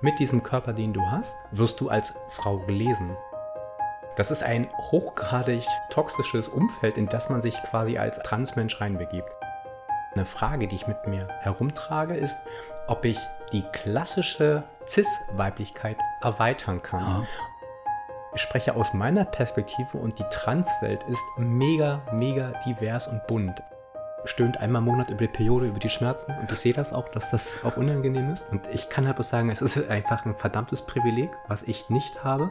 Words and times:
Mit 0.00 0.20
diesem 0.20 0.44
Körper, 0.44 0.72
den 0.72 0.92
du 0.92 1.02
hast, 1.10 1.36
wirst 1.50 1.80
du 1.80 1.88
als 1.88 2.14
Frau 2.28 2.58
gelesen. 2.58 3.16
Das 4.14 4.30
ist 4.30 4.44
ein 4.44 4.68
hochgradig 4.92 5.66
toxisches 5.90 6.46
Umfeld, 6.46 6.96
in 6.96 7.06
das 7.06 7.28
man 7.30 7.42
sich 7.42 7.60
quasi 7.64 7.98
als 7.98 8.20
Transmensch 8.20 8.80
reinbegibt. 8.80 9.28
Eine 10.14 10.24
Frage, 10.24 10.68
die 10.68 10.76
ich 10.76 10.86
mit 10.86 11.04
mir 11.08 11.26
herumtrage, 11.40 12.14
ist, 12.14 12.38
ob 12.86 13.04
ich 13.04 13.18
die 13.52 13.62
klassische 13.72 14.62
Cis-Weiblichkeit 14.86 15.98
erweitern 16.22 16.80
kann. 16.80 17.00
Ja. 17.00 17.26
Ich 18.36 18.42
spreche 18.42 18.76
aus 18.76 18.94
meiner 18.94 19.24
Perspektive 19.24 19.98
und 19.98 20.20
die 20.20 20.28
Transwelt 20.30 21.02
ist 21.08 21.22
mega, 21.38 22.02
mega 22.12 22.52
divers 22.64 23.08
und 23.08 23.26
bunt. 23.26 23.60
Stöhnt 24.24 24.58
einmal 24.60 24.80
im 24.80 24.86
Monat 24.86 25.10
über 25.10 25.20
die 25.20 25.28
Periode, 25.28 25.66
über 25.66 25.78
die 25.78 25.88
Schmerzen 25.88 26.32
und 26.40 26.50
ich 26.50 26.58
sehe 26.58 26.72
das 26.72 26.92
auch, 26.92 27.08
dass 27.08 27.30
das 27.30 27.64
auch 27.64 27.76
unangenehm 27.76 28.30
ist. 28.32 28.46
Und 28.50 28.62
ich 28.72 28.88
kann 28.88 29.06
halt 29.06 29.16
bloß 29.16 29.28
sagen, 29.28 29.50
es 29.50 29.62
ist 29.62 29.88
einfach 29.88 30.24
ein 30.26 30.36
verdammtes 30.36 30.82
Privileg, 30.82 31.30
was 31.46 31.62
ich 31.62 31.88
nicht 31.88 32.24
habe. 32.24 32.50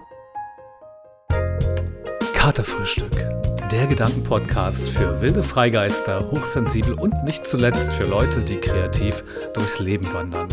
Katerfrühstück. 2.33 3.11
Der 3.71 3.85
Gedankenpodcast 3.87 4.91
für 4.91 5.19
wilde 5.19 5.43
Freigeister, 5.43 6.31
hochsensibel 6.31 6.93
und 6.93 7.25
nicht 7.25 7.45
zuletzt 7.45 7.91
für 7.91 8.05
Leute, 8.05 8.39
die 8.39 8.57
kreativ 8.57 9.23
durchs 9.53 9.79
Leben 9.79 10.11
wandern. 10.13 10.47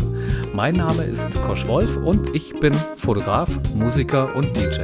Mein 0.53 0.75
Name 0.75 1.03
ist 1.03 1.33
Kosch 1.43 1.65
Wolf 1.65 1.95
und 1.95 2.35
ich 2.35 2.59
bin 2.59 2.73
Fotograf, 2.97 3.47
Musiker 3.73 4.35
und 4.35 4.57
DJ. 4.57 4.81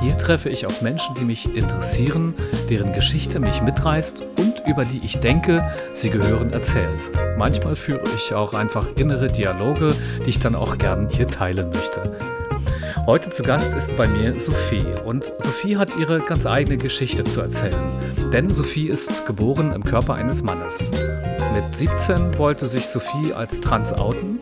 Hier 0.00 0.16
treffe 0.16 0.48
ich 0.48 0.64
auf 0.66 0.80
Menschen, 0.80 1.14
die 1.14 1.24
mich 1.24 1.54
interessieren, 1.56 2.34
deren 2.70 2.92
Geschichte 2.92 3.40
mich 3.40 3.60
mitreißt 3.60 4.22
und 4.38 4.53
über 4.66 4.84
die 4.84 5.00
ich 5.04 5.18
denke, 5.18 5.62
sie 5.92 6.10
gehören 6.10 6.52
erzählt. 6.52 7.10
Manchmal 7.36 7.76
führe 7.76 8.04
ich 8.16 8.34
auch 8.34 8.54
einfach 8.54 8.88
innere 8.98 9.30
Dialoge, 9.30 9.94
die 10.24 10.30
ich 10.30 10.40
dann 10.40 10.54
auch 10.54 10.78
gern 10.78 11.08
hier 11.08 11.28
teilen 11.28 11.70
möchte. 11.70 12.16
Heute 13.06 13.28
zu 13.28 13.42
Gast 13.42 13.74
ist 13.74 13.94
bei 13.96 14.08
mir 14.08 14.40
Sophie 14.40 14.86
und 15.04 15.30
Sophie 15.36 15.76
hat 15.76 15.94
ihre 15.98 16.20
ganz 16.20 16.46
eigene 16.46 16.78
Geschichte 16.78 17.22
zu 17.24 17.42
erzählen. 17.42 17.74
Denn 18.32 18.48
Sophie 18.48 18.88
ist 18.88 19.26
geboren 19.26 19.72
im 19.74 19.84
Körper 19.84 20.14
eines 20.14 20.42
Mannes. 20.42 20.90
Mit 21.54 21.76
17 21.76 22.38
wollte 22.38 22.66
sich 22.66 22.86
Sophie 22.86 23.34
als 23.34 23.60
trans 23.60 23.92
outen, 23.92 24.38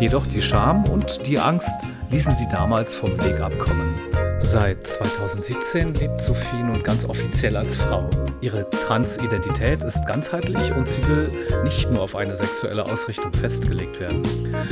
jedoch 0.00 0.26
die 0.26 0.40
Scham 0.40 0.84
und 0.84 1.26
die 1.26 1.38
Angst 1.38 1.70
ließen 2.10 2.34
sie 2.34 2.48
damals 2.48 2.94
vom 2.94 3.12
Weg 3.22 3.40
abkommen. 3.40 4.07
Seit 4.40 4.86
2017 4.86 5.94
lebt 5.94 6.20
Sophie 6.20 6.62
nun 6.62 6.82
ganz 6.82 7.04
offiziell 7.04 7.56
als 7.56 7.76
Frau. 7.76 8.08
Ihre 8.40 8.70
Transidentität 8.70 9.82
ist 9.82 10.06
ganzheitlich 10.06 10.72
und 10.72 10.86
sie 10.86 11.06
will 11.08 11.30
nicht 11.64 11.90
nur 11.90 12.02
auf 12.02 12.14
eine 12.14 12.32
sexuelle 12.34 12.84
Ausrichtung 12.84 13.32
festgelegt 13.32 13.98
werden. 13.98 14.22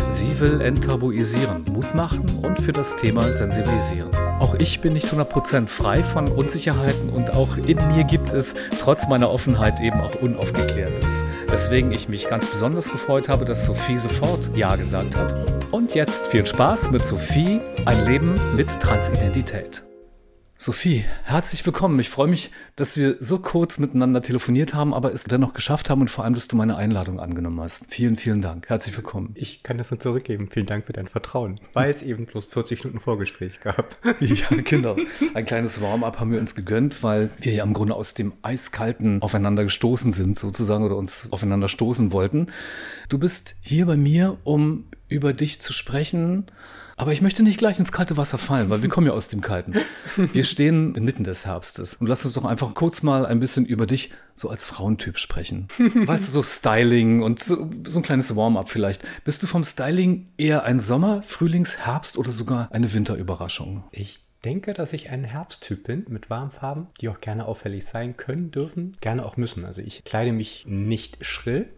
Sie 0.08 0.38
will 0.38 0.60
enttabuisieren, 0.60 1.64
Mut 1.64 1.94
machen 1.94 2.24
und 2.42 2.60
für 2.60 2.72
das 2.72 2.94
Thema 2.96 3.32
sensibilisieren. 3.32 4.10
Auch 4.38 4.54
ich 4.54 4.80
bin 4.80 4.92
nicht 4.92 5.08
100% 5.08 5.66
frei 5.66 6.04
von 6.04 6.28
Unsicherheiten 6.28 7.08
und 7.08 7.34
auch 7.34 7.56
in 7.56 7.78
mir 7.88 8.04
gibt 8.04 8.32
es 8.32 8.54
trotz 8.80 9.08
meiner 9.08 9.30
Offenheit 9.30 9.80
eben 9.80 10.00
auch 10.00 10.14
Unaufgeklärtes. 10.22 11.24
Weswegen 11.48 11.90
ich 11.90 12.08
mich 12.08 12.28
ganz 12.28 12.46
besonders 12.46 12.92
gefreut 12.92 13.28
habe, 13.28 13.44
dass 13.44 13.64
Sophie 13.64 13.98
sofort 13.98 14.50
Ja 14.54 14.76
gesagt 14.76 15.16
hat. 15.16 15.55
Und 15.72 15.94
jetzt 15.94 16.28
viel 16.28 16.46
Spaß 16.46 16.90
mit 16.90 17.04
Sophie, 17.04 17.60
ein 17.84 18.06
Leben 18.06 18.34
mit 18.56 18.68
Transidentität. 18.80 19.84
Sophie, 20.58 21.04
herzlich 21.24 21.66
willkommen. 21.66 22.00
Ich 22.00 22.08
freue 22.08 22.28
mich, 22.28 22.50
dass 22.76 22.96
wir 22.96 23.16
so 23.18 23.40
kurz 23.40 23.78
miteinander 23.78 24.22
telefoniert 24.22 24.72
haben, 24.72 24.94
aber 24.94 25.12
es 25.12 25.24
dennoch 25.24 25.52
geschafft 25.52 25.90
haben 25.90 26.00
und 26.00 26.08
vor 26.08 26.24
allem, 26.24 26.32
dass 26.32 26.48
du 26.48 26.56
meine 26.56 26.76
Einladung 26.76 27.20
angenommen 27.20 27.60
hast. 27.60 27.92
Vielen, 27.92 28.16
vielen 28.16 28.40
Dank. 28.40 28.68
Herzlich 28.70 28.96
willkommen. 28.96 29.32
Ich 29.34 29.62
kann 29.64 29.76
das 29.76 29.90
nur 29.90 30.00
zurückgeben. 30.00 30.48
Vielen 30.50 30.64
Dank 30.64 30.86
für 30.86 30.94
dein 30.94 31.08
Vertrauen, 31.08 31.60
weil 31.74 31.92
es 31.92 32.02
eben 32.02 32.24
bloß 32.24 32.46
40 32.46 32.84
Minuten 32.84 33.00
Vorgespräch 33.00 33.60
gab. 33.60 33.98
Ja, 34.20 34.46
genau. 34.64 34.96
Ein 35.34 35.44
kleines 35.44 35.82
Warm-up 35.82 36.20
haben 36.20 36.32
wir 36.32 36.40
uns 36.40 36.54
gegönnt, 36.54 37.02
weil 37.02 37.28
wir 37.40 37.52
ja 37.52 37.64
im 37.64 37.74
Grunde 37.74 37.94
aus 37.94 38.14
dem 38.14 38.32
eiskalten 38.40 39.20
aufeinander 39.20 39.64
gestoßen 39.64 40.10
sind, 40.12 40.38
sozusagen, 40.38 40.84
oder 40.84 40.96
uns 40.96 41.30
aufeinander 41.32 41.68
stoßen 41.68 42.12
wollten. 42.12 42.46
Du 43.10 43.18
bist 43.18 43.56
hier 43.60 43.84
bei 43.84 43.96
mir, 43.96 44.38
um 44.44 44.86
über 45.08 45.32
dich 45.32 45.60
zu 45.60 45.72
sprechen. 45.72 46.46
Aber 46.98 47.12
ich 47.12 47.20
möchte 47.20 47.42
nicht 47.42 47.58
gleich 47.58 47.78
ins 47.78 47.92
kalte 47.92 48.16
Wasser 48.16 48.38
fallen, 48.38 48.70
weil 48.70 48.80
wir 48.80 48.88
kommen 48.88 49.06
ja 49.06 49.12
aus 49.12 49.28
dem 49.28 49.42
Kalten. 49.42 49.74
Wir 50.16 50.44
stehen 50.44 50.94
inmitten 50.94 51.24
des 51.24 51.44
Herbstes. 51.44 51.94
Und 51.94 52.06
lass 52.06 52.24
uns 52.24 52.32
doch 52.32 52.46
einfach 52.46 52.74
kurz 52.74 53.02
mal 53.02 53.26
ein 53.26 53.38
bisschen 53.38 53.66
über 53.66 53.86
dich 53.86 54.12
so 54.34 54.48
als 54.48 54.64
Frauentyp 54.64 55.18
sprechen. 55.18 55.68
Weißt 55.78 56.28
du, 56.28 56.32
so 56.32 56.42
Styling 56.42 57.22
und 57.22 57.38
so, 57.38 57.70
so 57.84 57.98
ein 57.98 58.02
kleines 58.02 58.34
Warm-up 58.34 58.70
vielleicht. 58.70 59.04
Bist 59.24 59.42
du 59.42 59.46
vom 59.46 59.62
Styling 59.62 60.28
eher 60.38 60.64
ein 60.64 60.80
Sommer-, 60.80 61.22
Frühlings-, 61.22 61.84
Herbst- 61.84 62.16
oder 62.16 62.30
sogar 62.30 62.72
eine 62.72 62.92
Winterüberraschung? 62.94 63.84
Ich 63.92 64.20
denke, 64.46 64.72
dass 64.72 64.94
ich 64.94 65.10
ein 65.10 65.24
Herbsttyp 65.24 65.84
bin 65.84 66.06
mit 66.08 66.30
warmen 66.30 66.50
Farben, 66.50 66.86
die 67.00 67.10
auch 67.10 67.20
gerne 67.20 67.44
auffällig 67.44 67.84
sein 67.84 68.16
können, 68.16 68.52
dürfen, 68.52 68.96
gerne 69.02 69.26
auch 69.26 69.36
müssen. 69.36 69.66
Also 69.66 69.82
ich 69.82 70.04
kleide 70.04 70.32
mich 70.32 70.64
nicht 70.66 71.26
schrill, 71.26 71.68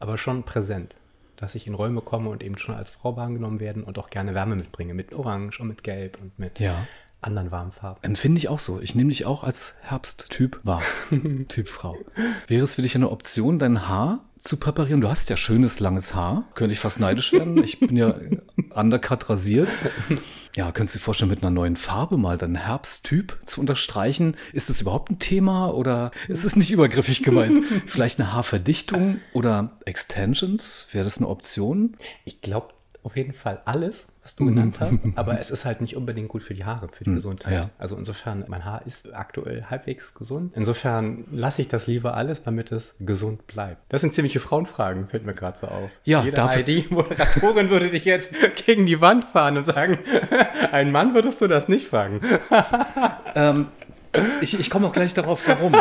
aber 0.00 0.18
schon 0.18 0.42
präsent 0.42 0.96
dass 1.36 1.54
ich 1.54 1.66
in 1.66 1.74
Räume 1.74 2.00
komme 2.00 2.30
und 2.30 2.42
eben 2.42 2.58
schon 2.58 2.74
als 2.74 2.90
Frau 2.90 3.16
wahrgenommen 3.16 3.60
werden 3.60 3.84
und 3.84 3.98
auch 3.98 4.10
gerne 4.10 4.34
Wärme 4.34 4.56
mitbringe 4.56 4.94
mit 4.94 5.12
Orange 5.12 5.60
und 5.60 5.68
mit 5.68 5.82
Gelb 5.82 6.18
und 6.20 6.38
mit 6.38 6.58
Ja. 6.58 6.86
Anderen 7.26 7.50
warmen 7.50 7.72
Farben. 7.72 8.00
Empfinde 8.02 8.38
ich 8.38 8.48
auch 8.48 8.60
so. 8.60 8.80
Ich 8.80 8.94
nehme 8.94 9.10
dich 9.10 9.26
auch 9.26 9.44
als 9.44 9.76
Herbsttyp 9.82 10.60
wahr. 10.62 10.82
typ 11.48 11.68
Frau. 11.68 11.96
Wäre 12.46 12.64
es 12.64 12.76
für 12.76 12.82
dich 12.82 12.94
eine 12.94 13.10
Option, 13.10 13.58
dein 13.58 13.88
Haar 13.88 14.24
zu 14.38 14.56
präparieren? 14.56 15.00
Du 15.00 15.08
hast 15.08 15.28
ja 15.28 15.36
schönes, 15.36 15.80
langes 15.80 16.14
Haar. 16.14 16.44
Könnte 16.54 16.72
ich 16.72 16.78
fast 16.78 17.00
neidisch 17.00 17.32
werden. 17.32 17.62
Ich 17.62 17.80
bin 17.80 17.96
ja 17.96 18.14
undercut 18.74 19.28
rasiert. 19.28 19.68
Ja, 20.54 20.72
könntest 20.72 20.94
du 20.94 20.98
dir 20.98 21.04
vorstellen, 21.04 21.30
mit 21.30 21.42
einer 21.42 21.50
neuen 21.50 21.76
Farbe 21.76 22.16
mal 22.16 22.38
deinen 22.38 22.54
Herbsttyp 22.54 23.38
zu 23.44 23.60
unterstreichen? 23.60 24.36
Ist 24.52 24.70
das 24.70 24.80
überhaupt 24.80 25.10
ein 25.10 25.18
Thema 25.18 25.74
oder 25.74 26.12
ist 26.28 26.44
es 26.44 26.56
nicht 26.56 26.70
übergriffig 26.70 27.22
gemeint? 27.22 27.60
Vielleicht 27.86 28.20
eine 28.20 28.32
Haarverdichtung 28.32 29.20
oder 29.34 29.76
Extensions? 29.84 30.88
Wäre 30.92 31.04
das 31.04 31.18
eine 31.18 31.28
Option? 31.28 31.96
Ich 32.24 32.40
glaube 32.40 32.68
auf 33.02 33.16
jeden 33.16 33.34
Fall 33.34 33.60
alles, 33.66 34.08
was 34.26 34.34
du 34.34 34.46
genannt 34.46 34.76
hast, 34.80 34.98
aber 35.14 35.38
es 35.38 35.52
ist 35.52 35.64
halt 35.64 35.80
nicht 35.80 35.94
unbedingt 35.94 36.26
gut 36.26 36.42
für 36.42 36.52
die 36.52 36.64
Haare, 36.64 36.88
für 36.90 37.04
die 37.04 37.14
Gesundheit. 37.14 37.52
ja. 37.52 37.70
Also 37.78 37.96
insofern, 37.96 38.44
mein 38.48 38.64
Haar 38.64 38.82
ist 38.84 39.14
aktuell 39.14 39.66
halbwegs 39.70 40.14
gesund. 40.14 40.52
Insofern 40.56 41.26
lasse 41.30 41.62
ich 41.62 41.68
das 41.68 41.86
lieber 41.86 42.14
alles, 42.16 42.42
damit 42.42 42.72
es 42.72 42.96
gesund 42.98 43.46
bleibt. 43.46 43.80
Das 43.88 44.00
sind 44.00 44.14
ziemliche 44.14 44.40
Frauenfragen, 44.40 45.08
fällt 45.08 45.24
mir 45.24 45.32
gerade 45.34 45.56
so 45.56 45.68
auf. 45.68 45.90
Ja, 46.02 46.24
Jede 46.24 46.40
ID-Moderatorin 46.42 47.70
würde 47.70 47.88
dich 47.88 48.04
jetzt 48.04 48.32
gegen 48.66 48.84
die 48.86 49.00
Wand 49.00 49.24
fahren 49.26 49.56
und 49.56 49.62
sagen, 49.62 49.98
ein 50.72 50.90
Mann 50.90 51.14
würdest 51.14 51.40
du 51.40 51.46
das 51.46 51.68
nicht 51.68 51.86
fragen. 51.86 52.20
Ähm, 53.36 53.66
ich, 54.40 54.58
ich 54.58 54.70
komme 54.70 54.88
auch 54.88 54.92
gleich 54.92 55.14
darauf, 55.14 55.46
warum. 55.46 55.72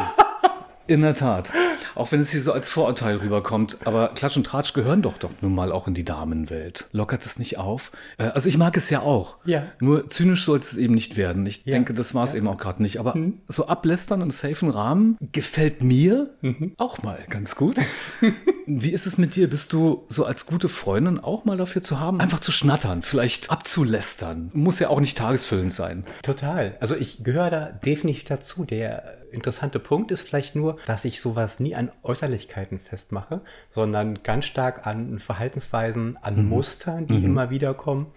In 0.88 1.01
der 1.01 1.16
Tat. 1.16 1.51
Auch 1.96 2.12
wenn 2.12 2.19
es 2.19 2.29
hier 2.31 2.41
so 2.41 2.51
als 2.51 2.68
Vorurteil 2.69 3.16
rüberkommt. 3.18 3.78
Aber 3.85 4.09
Klatsch 4.09 4.38
und 4.38 4.46
Tratsch 4.46 4.73
gehören 4.73 5.01
doch 5.01 5.18
doch 5.18 5.31
nun 5.41 5.56
mal 5.56 5.72
auch 5.72 5.88
in 5.88 5.94
die 5.94 6.03
Damenwelt. 6.03 6.90
Lockert 6.91 7.25
es 7.25 7.40
nicht 7.40 7.57
auf? 7.57 7.91
Äh, 8.18 8.25
also 8.25 8.50
ich 8.50 8.57
mag 8.57 8.75
es 8.78 8.90
ja 8.90 9.00
auch. 9.00 9.38
Ja. 9.46 9.63
Nur 9.79 10.09
zynisch 10.09 10.44
sollte 10.46 10.66
es 10.66 10.78
eben 10.78 10.94
nicht 10.94 11.18
werden. 11.18 11.46
Ich 11.46 11.66
Ja. 11.66 11.72
denke, 11.73 11.94
das 11.94 12.13
war 12.13 12.23
es 12.25 12.34
Ja. 12.34 12.38
eben 12.40 12.47
auch 12.50 12.57
gerade 12.57 12.81
nicht. 12.84 13.00
Aber 13.00 13.16
so 13.47 13.68
ablästern 13.68 14.22
im 14.22 14.29
safen 14.29 14.69
Rahmen 14.69 15.18
gefällt 15.31 15.81
mir 15.84 16.31
auch 16.78 17.02
mal 17.02 17.19
ganz 17.29 17.56
gut. 17.56 17.78
Wie 18.67 18.91
ist 18.91 19.06
es 19.06 19.17
mit 19.17 19.35
dir? 19.35 19.50
Bist 19.50 19.73
du 19.73 20.06
so 20.09 20.25
als 20.25 20.46
gute 20.46 20.69
Freundin 20.69 21.19
auch 21.19 21.46
mal 21.46 21.57
dafür 21.57 21.81
zu 21.81 22.00
haben? 22.00 22.19
Einfach 22.19 22.40
zu 22.40 22.52
schnattern, 22.52 23.02
vielleicht 23.02 23.50
abzulästern. 23.52 24.52
Muss 24.53 24.79
ja 24.79 24.90
auch 24.90 25.00
nicht 25.00 25.17
tagesfüllend 25.17 25.73
sein. 25.73 26.03
Total. 26.23 26.75
Also 26.79 26.96
ich 26.96 27.23
gehöre 27.23 27.50
da 27.50 27.66
definitiv 27.72 28.25
dazu. 28.25 28.66
Der 28.66 29.16
interessante 29.35 29.79
Punkt 29.79 30.12
ist 30.12 30.22
vielleicht 30.22 30.56
nur, 30.56 30.78
dass 30.88 31.06
ich 31.06 31.22
sowas 31.22 31.59
nie 31.59 31.75
an 31.75 31.91
Äußerlichkeiten 32.01 32.79
festmache, 32.79 33.41
sondern 33.72 34.23
ganz 34.23 34.46
stark 34.46 34.88
an 34.88 35.19
Verhaltensweisen, 35.19 36.18
an 36.22 36.47
Mustern, 36.50 37.06
die 37.06 37.23
immer 37.23 37.50
wieder 37.51 37.73
kommen, 37.73 38.07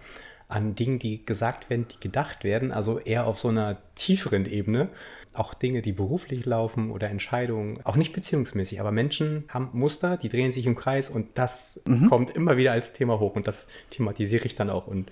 an 0.47 0.73
Dingen, 0.73 0.97
die 0.97 1.23
gesagt 1.23 1.69
werden, 1.69 1.85
die 1.87 1.99
gedacht 1.99 2.43
werden, 2.43 2.71
also 2.71 2.97
eher 2.97 3.27
auf 3.27 3.39
so 3.39 3.49
einer 3.49 3.77
tieferen 3.95 4.45
Ebene. 4.45 4.89
Auch 5.33 5.53
Dinge, 5.53 5.83
die 5.83 5.91
beruflich 5.91 6.45
laufen 6.47 6.89
oder 6.89 7.09
Entscheidungen, 7.09 7.79
auch 7.83 7.95
nicht 7.95 8.13
beziehungsmäßig, 8.13 8.79
aber 8.79 8.91
Menschen 8.91 9.43
haben 9.47 9.69
Muster, 9.73 10.17
die 10.17 10.27
drehen 10.27 10.51
sich 10.51 10.65
im 10.65 10.75
Kreis 10.75 11.07
und 11.07 11.27
das 11.37 11.81
kommt 12.09 12.31
immer 12.31 12.57
wieder 12.57 12.71
als 12.71 12.93
Thema 12.93 13.19
hoch 13.19 13.35
und 13.35 13.47
das 13.47 13.67
thematisiere 13.91 14.45
ich 14.45 14.55
dann 14.55 14.71
auch. 14.71 14.87
Und 14.87 15.11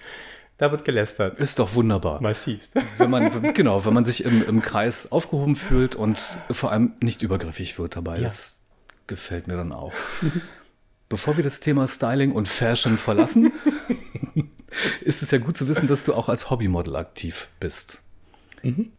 da 0.57 0.71
wird 0.71 0.85
gelästert. 0.85 1.39
Ist 1.39 1.59
doch 1.59 1.75
wunderbar. 1.75 2.21
Massivst. 2.21 2.73
wenn 2.97 3.09
man, 3.09 3.53
genau, 3.53 3.85
wenn 3.85 3.93
man 3.93 4.05
sich 4.05 4.23
im, 4.25 4.43
im 4.47 4.61
Kreis 4.61 5.11
aufgehoben 5.11 5.55
fühlt 5.55 5.95
und 5.95 6.19
vor 6.51 6.71
allem 6.71 6.93
nicht 7.01 7.21
übergriffig 7.21 7.77
wird 7.77 7.95
dabei. 7.95 8.17
Ja. 8.17 8.23
Das 8.23 8.61
gefällt 9.05 9.47
mir 9.47 9.55
dann 9.55 9.71
auch. 9.71 9.93
Bevor 11.09 11.37
wir 11.37 11.43
das 11.43 11.59
Thema 11.59 11.87
Styling 11.87 12.31
und 12.31 12.47
Fashion 12.47 12.97
verlassen, 12.97 13.53
ist 15.01 15.23
es 15.23 15.31
ja 15.31 15.37
gut 15.37 15.55
zu 15.55 15.67
wissen, 15.67 15.87
dass 15.87 16.03
du 16.03 16.13
auch 16.13 16.27
als 16.27 16.49
Hobbymodel 16.49 16.95
aktiv 16.95 17.47
bist. 17.59 18.01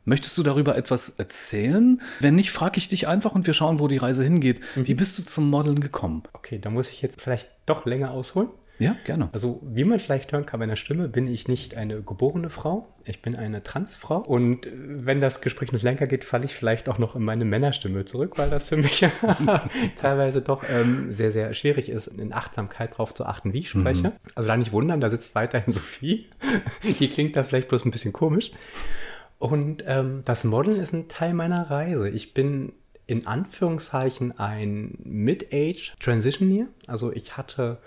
Möchtest 0.04 0.38
du 0.38 0.42
darüber 0.42 0.76
etwas 0.76 1.10
erzählen? 1.10 2.00
Wenn 2.20 2.36
nicht, 2.36 2.50
frage 2.50 2.78
ich 2.78 2.88
dich 2.88 3.08
einfach 3.08 3.34
und 3.34 3.46
wir 3.46 3.52
schauen, 3.52 3.80
wo 3.80 3.88
die 3.88 3.98
Reise 3.98 4.24
hingeht. 4.24 4.60
Wie 4.76 4.94
bist 4.94 5.18
du 5.18 5.24
zum 5.24 5.50
Modeln 5.50 5.80
gekommen? 5.80 6.22
Okay, 6.32 6.58
da 6.58 6.70
muss 6.70 6.88
ich 6.88 7.02
jetzt 7.02 7.20
vielleicht 7.20 7.50
doch 7.66 7.84
länger 7.84 8.12
ausholen. 8.12 8.48
Ja, 8.78 8.96
gerne. 9.04 9.28
Also, 9.32 9.60
wie 9.64 9.84
man 9.84 9.98
vielleicht 9.98 10.32
hören 10.32 10.46
kann 10.46 10.60
bei 10.60 10.66
der 10.66 10.76
Stimme, 10.76 11.08
bin 11.08 11.26
ich 11.26 11.48
nicht 11.48 11.76
eine 11.76 12.00
geborene 12.00 12.48
Frau. 12.48 12.86
Ich 13.04 13.22
bin 13.22 13.36
eine 13.36 13.62
Transfrau. 13.62 14.18
Und 14.18 14.66
äh, 14.66 14.70
wenn 14.72 15.20
das 15.20 15.40
Gespräch 15.40 15.72
noch 15.72 15.82
länger 15.82 16.06
geht, 16.06 16.24
falle 16.24 16.44
ich 16.44 16.54
vielleicht 16.54 16.88
auch 16.88 16.98
noch 16.98 17.16
in 17.16 17.22
meine 17.22 17.44
Männerstimme 17.44 18.04
zurück, 18.04 18.34
weil 18.36 18.50
das 18.50 18.64
für 18.64 18.76
mich 18.76 19.04
teilweise 19.96 20.42
doch 20.42 20.62
ähm, 20.68 21.10
sehr, 21.10 21.32
sehr 21.32 21.54
schwierig 21.54 21.88
ist, 21.88 22.06
in 22.06 22.32
Achtsamkeit 22.32 22.92
darauf 22.92 23.14
zu 23.14 23.26
achten, 23.26 23.52
wie 23.52 23.60
ich 23.60 23.70
spreche. 23.70 24.08
Mhm. 24.08 24.12
Also, 24.36 24.48
da 24.48 24.56
nicht 24.56 24.72
wundern, 24.72 25.00
da 25.00 25.10
sitzt 25.10 25.34
weiterhin 25.34 25.72
Sophie. 25.72 26.26
Die 26.84 27.08
klingt 27.08 27.34
da 27.36 27.42
vielleicht 27.42 27.68
bloß 27.68 27.84
ein 27.84 27.90
bisschen 27.90 28.12
komisch. 28.12 28.52
Und 29.38 29.84
ähm, 29.86 30.22
das 30.24 30.44
Modeln 30.44 30.80
ist 30.80 30.92
ein 30.92 31.08
Teil 31.08 31.34
meiner 31.34 31.70
Reise. 31.70 32.08
Ich 32.08 32.34
bin 32.34 32.72
in 33.08 33.26
Anführungszeichen 33.26 34.38
ein 34.38 34.98
Mid-Age 35.02 35.94
Transitioneer. 35.98 36.66
Also 36.86 37.12
ich 37.12 37.36
hatte 37.36 37.78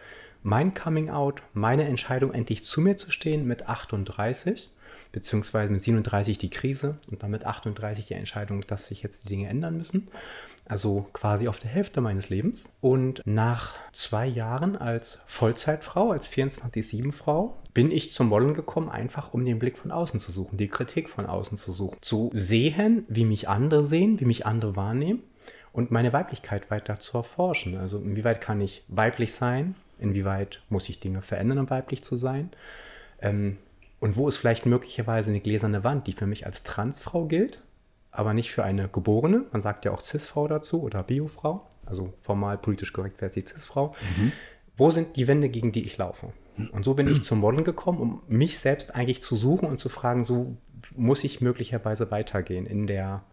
mein 0.43 0.73
Coming 0.73 1.09
Out, 1.09 1.43
meine 1.53 1.85
Entscheidung, 1.85 2.33
endlich 2.33 2.63
zu 2.63 2.81
mir 2.81 2.97
zu 2.97 3.11
stehen 3.11 3.45
mit 3.45 3.67
38, 3.67 4.71
beziehungsweise 5.11 5.69
mit 5.69 5.81
37 5.81 6.37
die 6.37 6.49
Krise 6.49 6.97
und 7.09 7.23
dann 7.23 7.31
mit 7.31 7.45
38 7.45 8.05
die 8.05 8.13
Entscheidung, 8.13 8.61
dass 8.61 8.87
sich 8.87 9.03
jetzt 9.03 9.25
die 9.25 9.29
Dinge 9.29 9.49
ändern 9.49 9.77
müssen. 9.77 10.07
Also 10.65 11.07
quasi 11.13 11.47
auf 11.47 11.59
der 11.59 11.71
Hälfte 11.71 12.01
meines 12.01 12.29
Lebens. 12.29 12.71
Und 12.81 13.21
nach 13.25 13.75
zwei 13.93 14.25
Jahren 14.25 14.75
als 14.75 15.19
Vollzeitfrau, 15.25 16.11
als 16.11 16.29
24-7-Frau, 16.29 17.57
bin 17.73 17.91
ich 17.91 18.11
zum 18.11 18.27
Modeln 18.27 18.53
gekommen, 18.53 18.89
einfach 18.89 19.33
um 19.33 19.45
den 19.45 19.59
Blick 19.59 19.77
von 19.77 19.91
außen 19.91 20.19
zu 20.19 20.31
suchen, 20.31 20.57
die 20.57 20.67
Kritik 20.67 21.09
von 21.09 21.25
außen 21.25 21.57
zu 21.57 21.71
suchen. 21.71 21.97
Zu 22.01 22.29
sehen, 22.33 23.05
wie 23.09 23.25
mich 23.25 23.49
andere 23.49 23.83
sehen, 23.83 24.19
wie 24.19 24.25
mich 24.25 24.45
andere 24.45 24.75
wahrnehmen 24.75 25.23
und 25.73 25.91
meine 25.91 26.13
Weiblichkeit 26.13 26.69
weiter 26.69 26.99
zu 26.99 27.17
erforschen. 27.17 27.77
Also 27.77 27.97
inwieweit 27.97 28.41
kann 28.41 28.61
ich 28.61 28.83
weiblich 28.87 29.33
sein, 29.33 29.75
inwieweit 30.01 30.61
muss 30.69 30.89
ich 30.89 30.99
Dinge 30.99 31.21
verändern, 31.21 31.59
um 31.59 31.69
weiblich 31.69 32.03
zu 32.03 32.15
sein. 32.15 32.49
Ähm, 33.21 33.57
und 33.99 34.15
wo 34.15 34.27
ist 34.27 34.37
vielleicht 34.37 34.65
möglicherweise 34.65 35.29
eine 35.29 35.41
gläserne 35.41 35.83
Wand, 35.83 36.07
die 36.07 36.13
für 36.13 36.27
mich 36.27 36.45
als 36.45 36.63
Transfrau 36.63 37.25
gilt, 37.25 37.61
aber 38.11 38.33
nicht 38.33 38.51
für 38.51 38.63
eine 38.63 38.89
geborene, 38.89 39.45
man 39.51 39.61
sagt 39.61 39.85
ja 39.85 39.91
auch 39.91 40.01
Cis-Frau 40.01 40.47
dazu 40.47 40.81
oder 40.81 41.03
Biofrau, 41.03 41.67
also 41.85 42.13
formal 42.19 42.57
politisch 42.57 42.93
korrekt 42.93 43.21
wäre 43.21 43.27
es 43.27 43.33
die 43.33 43.41
Cis-Frau. 43.41 43.95
Mhm. 44.17 44.31
Wo 44.75 44.89
sind 44.89 45.15
die 45.15 45.27
Wände, 45.27 45.49
gegen 45.49 45.71
die 45.71 45.85
ich 45.85 45.97
laufe? 45.97 46.33
Und 46.71 46.83
so 46.83 46.95
bin 46.95 47.07
ich 47.07 47.23
zum 47.23 47.39
Modeln 47.39 47.63
gekommen, 47.63 47.99
um 47.99 48.21
mich 48.27 48.59
selbst 48.59 48.95
eigentlich 48.95 49.21
zu 49.21 49.35
suchen 49.35 49.67
und 49.67 49.79
zu 49.79 49.89
fragen, 49.89 50.23
so 50.23 50.57
muss 50.95 51.23
ich 51.23 51.41
möglicherweise 51.41 52.11
weitergehen 52.11 52.65
in 52.65 52.87
der 52.87 53.23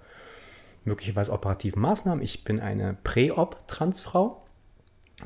möglicherweise 0.85 1.33
operativen 1.33 1.81
Maßnahmen. 1.83 2.23
Ich 2.23 2.45
bin 2.45 2.61
eine 2.61 2.97
Prä-Op-Transfrau. 3.05 4.43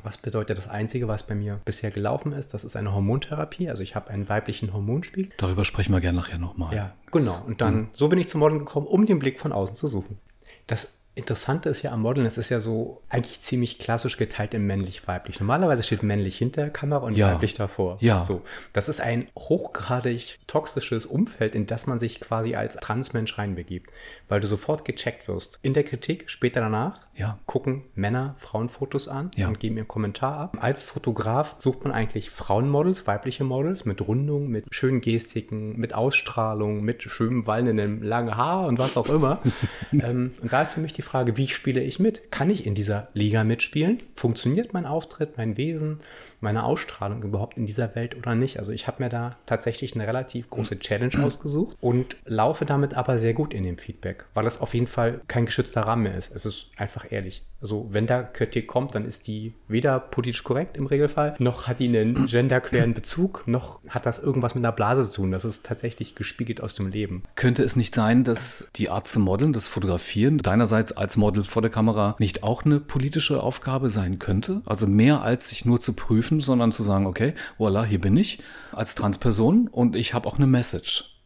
Was 0.01 0.17
bedeutet 0.17 0.57
das 0.57 0.67
Einzige, 0.67 1.07
was 1.07 1.23
bei 1.23 1.35
mir 1.35 1.59
bisher 1.65 1.91
gelaufen 1.91 2.31
ist? 2.31 2.53
Das 2.53 2.63
ist 2.63 2.75
eine 2.75 2.93
Hormontherapie. 2.93 3.69
Also 3.69 3.83
ich 3.83 3.95
habe 3.95 4.09
einen 4.09 4.27
weiblichen 4.27 4.73
Hormonspiegel. 4.73 5.31
Darüber 5.37 5.65
sprechen 5.65 5.93
wir 5.93 6.01
gerne 6.01 6.17
nachher 6.17 6.39
nochmal. 6.39 6.73
Ja, 6.73 6.93
genau. 7.11 7.43
Und 7.45 7.61
dann, 7.61 7.75
mhm. 7.75 7.89
so 7.93 8.09
bin 8.09 8.17
ich 8.19 8.27
zum 8.27 8.39
Modeln 8.39 8.59
gekommen, 8.59 8.87
um 8.87 9.05
den 9.05 9.19
Blick 9.19 9.39
von 9.39 9.51
außen 9.51 9.75
zu 9.75 9.87
suchen. 9.87 10.17
Das 10.65 10.97
Interessante 11.15 11.69
ist 11.69 11.83
ja 11.83 11.91
am 11.91 12.01
Modeln, 12.01 12.25
es 12.25 12.39
ist 12.39 12.49
ja 12.49 12.59
so 12.59 13.03
eigentlich 13.07 13.39
ziemlich 13.39 13.77
klassisch 13.77 14.17
geteilt 14.17 14.55
in 14.55 14.65
männlich-weiblich. 14.65 15.39
Normalerweise 15.39 15.83
steht 15.83 16.01
männlich 16.01 16.37
hinter 16.37 16.61
der 16.61 16.71
Kamera 16.71 17.05
und 17.05 17.15
ja. 17.15 17.33
weiblich 17.33 17.53
davor. 17.53 17.97
Ja. 17.99 18.21
So, 18.21 18.41
das 18.73 18.89
ist 18.89 18.99
ein 18.99 19.27
hochgradig 19.37 20.39
toxisches 20.47 21.05
Umfeld, 21.05 21.53
in 21.53 21.67
das 21.67 21.85
man 21.85 21.99
sich 21.99 22.19
quasi 22.19 22.55
als 22.55 22.77
Transmensch 22.77 23.37
reinbegibt, 23.37 23.91
weil 24.27 24.39
du 24.39 24.47
sofort 24.47 24.85
gecheckt 24.85 25.27
wirst. 25.27 25.59
In 25.61 25.73
der 25.73 25.83
Kritik, 25.83 26.31
später 26.31 26.61
danach, 26.61 26.99
ja. 27.15 27.37
gucken 27.45 27.83
Männer 27.93 28.33
Frauenfotos 28.37 29.07
an 29.07 29.29
ja. 29.35 29.47
und 29.47 29.59
geben 29.59 29.77
ihren 29.77 29.87
Kommentar 29.87 30.37
ab. 30.37 30.57
Als 30.61 30.83
Fotograf 30.83 31.57
sucht 31.59 31.83
man 31.83 31.93
eigentlich 31.93 32.31
Frauenmodels, 32.31 33.05
weibliche 33.05 33.43
Models 33.43 33.85
mit 33.85 34.01
Rundung, 34.01 34.47
mit 34.47 34.73
schönen 34.73 34.99
Gestiken, 35.01 35.77
mit 35.77 35.93
Ausstrahlung, 35.93 36.81
mit 36.81 37.03
schönem 37.03 37.45
wallendem 37.45 38.01
langen 38.01 38.35
Haar 38.35 38.65
und 38.65 38.79
was 38.79 38.97
auch 38.97 39.09
immer. 39.09 39.39
ähm, 39.91 40.33
und 40.41 40.51
da 40.51 40.63
ist 40.63 40.73
für 40.73 40.79
mich 40.79 40.93
die 40.93 41.02
Frage, 41.03 41.37
wie 41.37 41.47
spiele 41.47 41.81
ich 41.81 41.99
mit? 41.99 42.31
Kann 42.31 42.49
ich 42.49 42.65
in 42.65 42.75
dieser 42.75 43.07
Liga 43.13 43.43
mitspielen? 43.43 43.99
Funktioniert 44.15 44.73
mein 44.73 44.85
Auftritt, 44.85 45.37
mein 45.37 45.57
Wesen, 45.57 45.99
meine 46.41 46.63
Ausstrahlung 46.63 47.23
überhaupt 47.23 47.57
in 47.57 47.65
dieser 47.65 47.95
Welt 47.95 48.17
oder 48.17 48.35
nicht? 48.35 48.59
Also 48.59 48.71
ich 48.71 48.87
habe 48.87 49.03
mir 49.03 49.09
da 49.09 49.37
tatsächlich 49.45 49.95
eine 49.95 50.07
relativ 50.07 50.49
große 50.49 50.79
Challenge 50.79 51.13
ausgesucht 51.23 51.77
und 51.81 52.15
laufe 52.25 52.65
damit 52.65 52.93
aber 52.93 53.17
sehr 53.19 53.33
gut 53.33 53.53
in 53.53 53.63
dem 53.63 53.77
Feedback, 53.77 54.25
weil 54.33 54.47
es 54.47 54.59
auf 54.59 54.73
jeden 54.73 54.87
Fall 54.87 55.21
kein 55.27 55.45
geschützter 55.45 55.81
Rahmen 55.81 56.03
mehr 56.03 56.17
ist. 56.17 56.33
Es 56.33 56.45
ist 56.45 56.71
einfach 56.77 57.11
ehrlich. 57.11 57.43
Also 57.63 57.87
wenn 57.91 58.07
da 58.07 58.23
Kritik 58.23 58.67
kommt, 58.67 58.93
dann 58.93 59.05
ist 59.05 59.25
die 59.25 59.53
weder 59.69 59.97
politisch 59.97 60.43
korrekt 60.43 60.75
im 60.75 60.85
Regelfall, 60.85 61.35
noch 61.39 61.65
hat 61.65 61.79
die 61.79 61.87
einen 61.87 62.25
genderqueren 62.27 62.93
Bezug, 62.93 63.47
noch 63.47 63.79
hat 63.87 64.05
das 64.05 64.19
irgendwas 64.19 64.53
mit 64.53 64.65
einer 64.65 64.73
Blase 64.73 65.09
zu 65.09 65.21
tun. 65.21 65.31
Das 65.31 65.45
ist 65.45 65.65
tatsächlich 65.65 66.13
gespiegelt 66.13 66.59
aus 66.59 66.75
dem 66.75 66.89
Leben. 66.89 67.23
Könnte 67.35 67.63
es 67.63 67.77
nicht 67.77 67.95
sein, 67.95 68.25
dass 68.25 68.69
die 68.75 68.89
Art 68.89 69.07
zu 69.07 69.21
modeln, 69.21 69.53
das 69.53 69.69
Fotografieren 69.69 70.39
deinerseits 70.39 70.92
als 70.97 71.17
Model 71.17 71.43
vor 71.43 71.61
der 71.61 71.71
Kamera 71.71 72.15
nicht 72.19 72.43
auch 72.43 72.65
eine 72.65 72.79
politische 72.79 73.41
Aufgabe 73.41 73.89
sein 73.89 74.19
könnte? 74.19 74.61
Also 74.65 74.87
mehr 74.87 75.21
als 75.21 75.49
sich 75.49 75.65
nur 75.65 75.79
zu 75.79 75.93
prüfen, 75.93 76.41
sondern 76.41 76.71
zu 76.71 76.83
sagen, 76.83 77.05
okay, 77.05 77.33
voilà, 77.57 77.83
hier 77.83 77.99
bin 77.99 78.17
ich 78.17 78.41
als 78.71 78.95
Transperson 78.95 79.67
und 79.67 79.95
ich 79.95 80.13
habe 80.13 80.27
auch 80.27 80.37
eine 80.37 80.47
Message. 80.47 81.19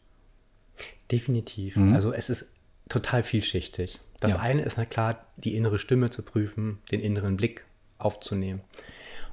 Definitiv. 1.12 1.76
Mhm. 1.76 1.94
Also 1.94 2.12
es 2.12 2.30
ist 2.30 2.52
total 2.90 3.24
vielschichtig. 3.24 4.00
Das 4.20 4.34
ja. 4.34 4.40
eine 4.40 4.64
ist 4.64 4.78
na 4.78 4.86
klar, 4.86 5.26
die 5.38 5.56
innere 5.56 5.80
Stimme 5.80 6.10
zu 6.10 6.24
prüfen, 6.24 6.80
den 6.92 7.02
inneren 7.02 7.38
Blick 7.38 7.66
aufzunehmen. 7.98 8.62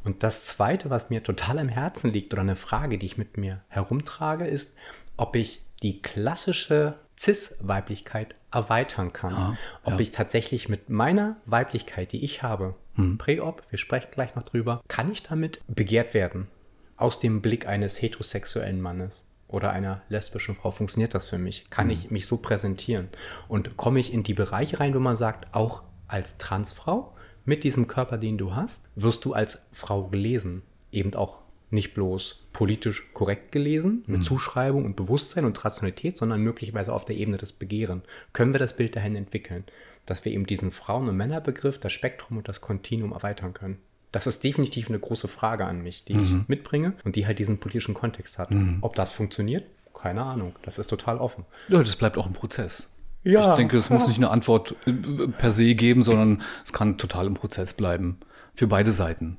Und 0.04 0.22
das 0.22 0.44
zweite, 0.44 0.90
was 0.90 1.08
mir 1.08 1.22
total 1.22 1.58
am 1.58 1.68
Herzen 1.68 2.12
liegt 2.12 2.32
oder 2.34 2.42
eine 2.42 2.56
Frage, 2.56 2.98
die 2.98 3.06
ich 3.06 3.16
mit 3.16 3.38
mir 3.38 3.62
herumtrage, 3.68 4.46
ist, 4.46 4.74
ob 5.16 5.34
ich 5.34 5.62
die 5.82 6.02
klassische 6.02 6.98
Cis-Weiblichkeit 7.18 8.34
erweitern 8.50 9.12
kann. 9.12 9.32
Ja, 9.32 9.56
ob 9.82 9.94
ja. 9.94 10.00
ich 10.00 10.10
tatsächlich 10.12 10.68
mit 10.68 10.88
meiner 10.88 11.36
Weiblichkeit, 11.46 12.12
die 12.12 12.24
ich 12.24 12.42
habe, 12.42 12.74
hm. 12.94 13.18
Prä-Op, 13.18 13.62
wir 13.70 13.78
sprechen 13.78 14.08
gleich 14.12 14.34
noch 14.34 14.42
drüber, 14.42 14.82
kann 14.88 15.10
ich 15.10 15.22
damit 15.22 15.60
begehrt 15.66 16.14
werden? 16.14 16.48
Aus 16.96 17.18
dem 17.18 17.42
Blick 17.42 17.66
eines 17.66 18.00
heterosexuellen 18.00 18.80
Mannes 18.80 19.26
oder 19.48 19.70
einer 19.70 20.02
lesbischen 20.08 20.54
Frau 20.54 20.70
funktioniert 20.70 21.14
das 21.14 21.26
für 21.26 21.38
mich? 21.38 21.68
Kann 21.70 21.86
mhm. 21.86 21.92
ich 21.92 22.10
mich 22.10 22.26
so 22.26 22.36
präsentieren? 22.36 23.08
Und 23.48 23.76
komme 23.76 24.00
ich 24.00 24.12
in 24.12 24.22
die 24.22 24.34
Bereiche 24.34 24.80
rein, 24.80 24.94
wo 24.94 25.00
man 25.00 25.16
sagt, 25.16 25.52
auch 25.54 25.82
als 26.06 26.38
Transfrau 26.38 27.14
mit 27.44 27.64
diesem 27.64 27.86
Körper, 27.86 28.16
den 28.16 28.38
du 28.38 28.54
hast, 28.54 28.88
wirst 28.94 29.24
du 29.24 29.32
als 29.32 29.58
Frau 29.72 30.08
gelesen. 30.08 30.62
Eben 30.92 31.14
auch 31.14 31.40
nicht 31.70 31.94
bloß 31.94 32.43
politisch 32.54 33.12
korrekt 33.12 33.52
gelesen, 33.52 34.04
mit 34.06 34.20
mhm. 34.20 34.24
Zuschreibung 34.24 34.86
und 34.86 34.96
Bewusstsein 34.96 35.44
und 35.44 35.62
Rationalität, 35.62 36.16
sondern 36.16 36.40
möglicherweise 36.40 36.94
auf 36.94 37.04
der 37.04 37.16
Ebene 37.16 37.36
des 37.36 37.52
Begehren. 37.52 38.02
Können 38.32 38.54
wir 38.54 38.58
das 38.58 38.76
Bild 38.76 38.96
dahin 38.96 39.16
entwickeln, 39.16 39.64
dass 40.06 40.24
wir 40.24 40.32
eben 40.32 40.46
diesen 40.46 40.70
Frauen- 40.70 41.08
und 41.08 41.16
Männerbegriff, 41.16 41.78
das 41.78 41.92
Spektrum 41.92 42.38
und 42.38 42.48
das 42.48 42.62
Kontinuum 42.62 43.12
erweitern 43.12 43.52
können? 43.52 43.78
Das 44.12 44.26
ist 44.26 44.44
definitiv 44.44 44.88
eine 44.88 45.00
große 45.00 45.28
Frage 45.28 45.66
an 45.66 45.82
mich, 45.82 46.04
die 46.04 46.14
mhm. 46.14 46.22
ich 46.22 46.48
mitbringe 46.48 46.94
und 47.04 47.16
die 47.16 47.26
halt 47.26 47.38
diesen 47.40 47.58
politischen 47.58 47.94
Kontext 47.94 48.38
hat. 48.38 48.52
Mhm. 48.52 48.78
Ob 48.80 48.94
das 48.94 49.12
funktioniert? 49.12 49.66
Keine 49.92 50.22
Ahnung. 50.22 50.54
Das 50.62 50.78
ist 50.78 50.88
total 50.88 51.18
offen. 51.18 51.44
Ja, 51.68 51.80
das 51.80 51.96
bleibt 51.96 52.16
auch 52.16 52.26
ein 52.26 52.32
Prozess. 52.32 52.96
Ja, 53.24 53.50
ich 53.50 53.56
denke, 53.56 53.76
es 53.76 53.88
ja. 53.88 53.94
muss 53.94 54.06
nicht 54.06 54.18
eine 54.18 54.30
Antwort 54.30 54.76
äh, 54.86 54.92
per 55.26 55.50
se 55.50 55.74
geben, 55.74 56.02
sondern 56.04 56.42
es 56.64 56.72
kann 56.72 56.98
total 56.98 57.26
im 57.26 57.34
Prozess 57.34 57.74
bleiben. 57.74 58.20
Für 58.54 58.68
beide 58.68 58.92
Seiten. 58.92 59.38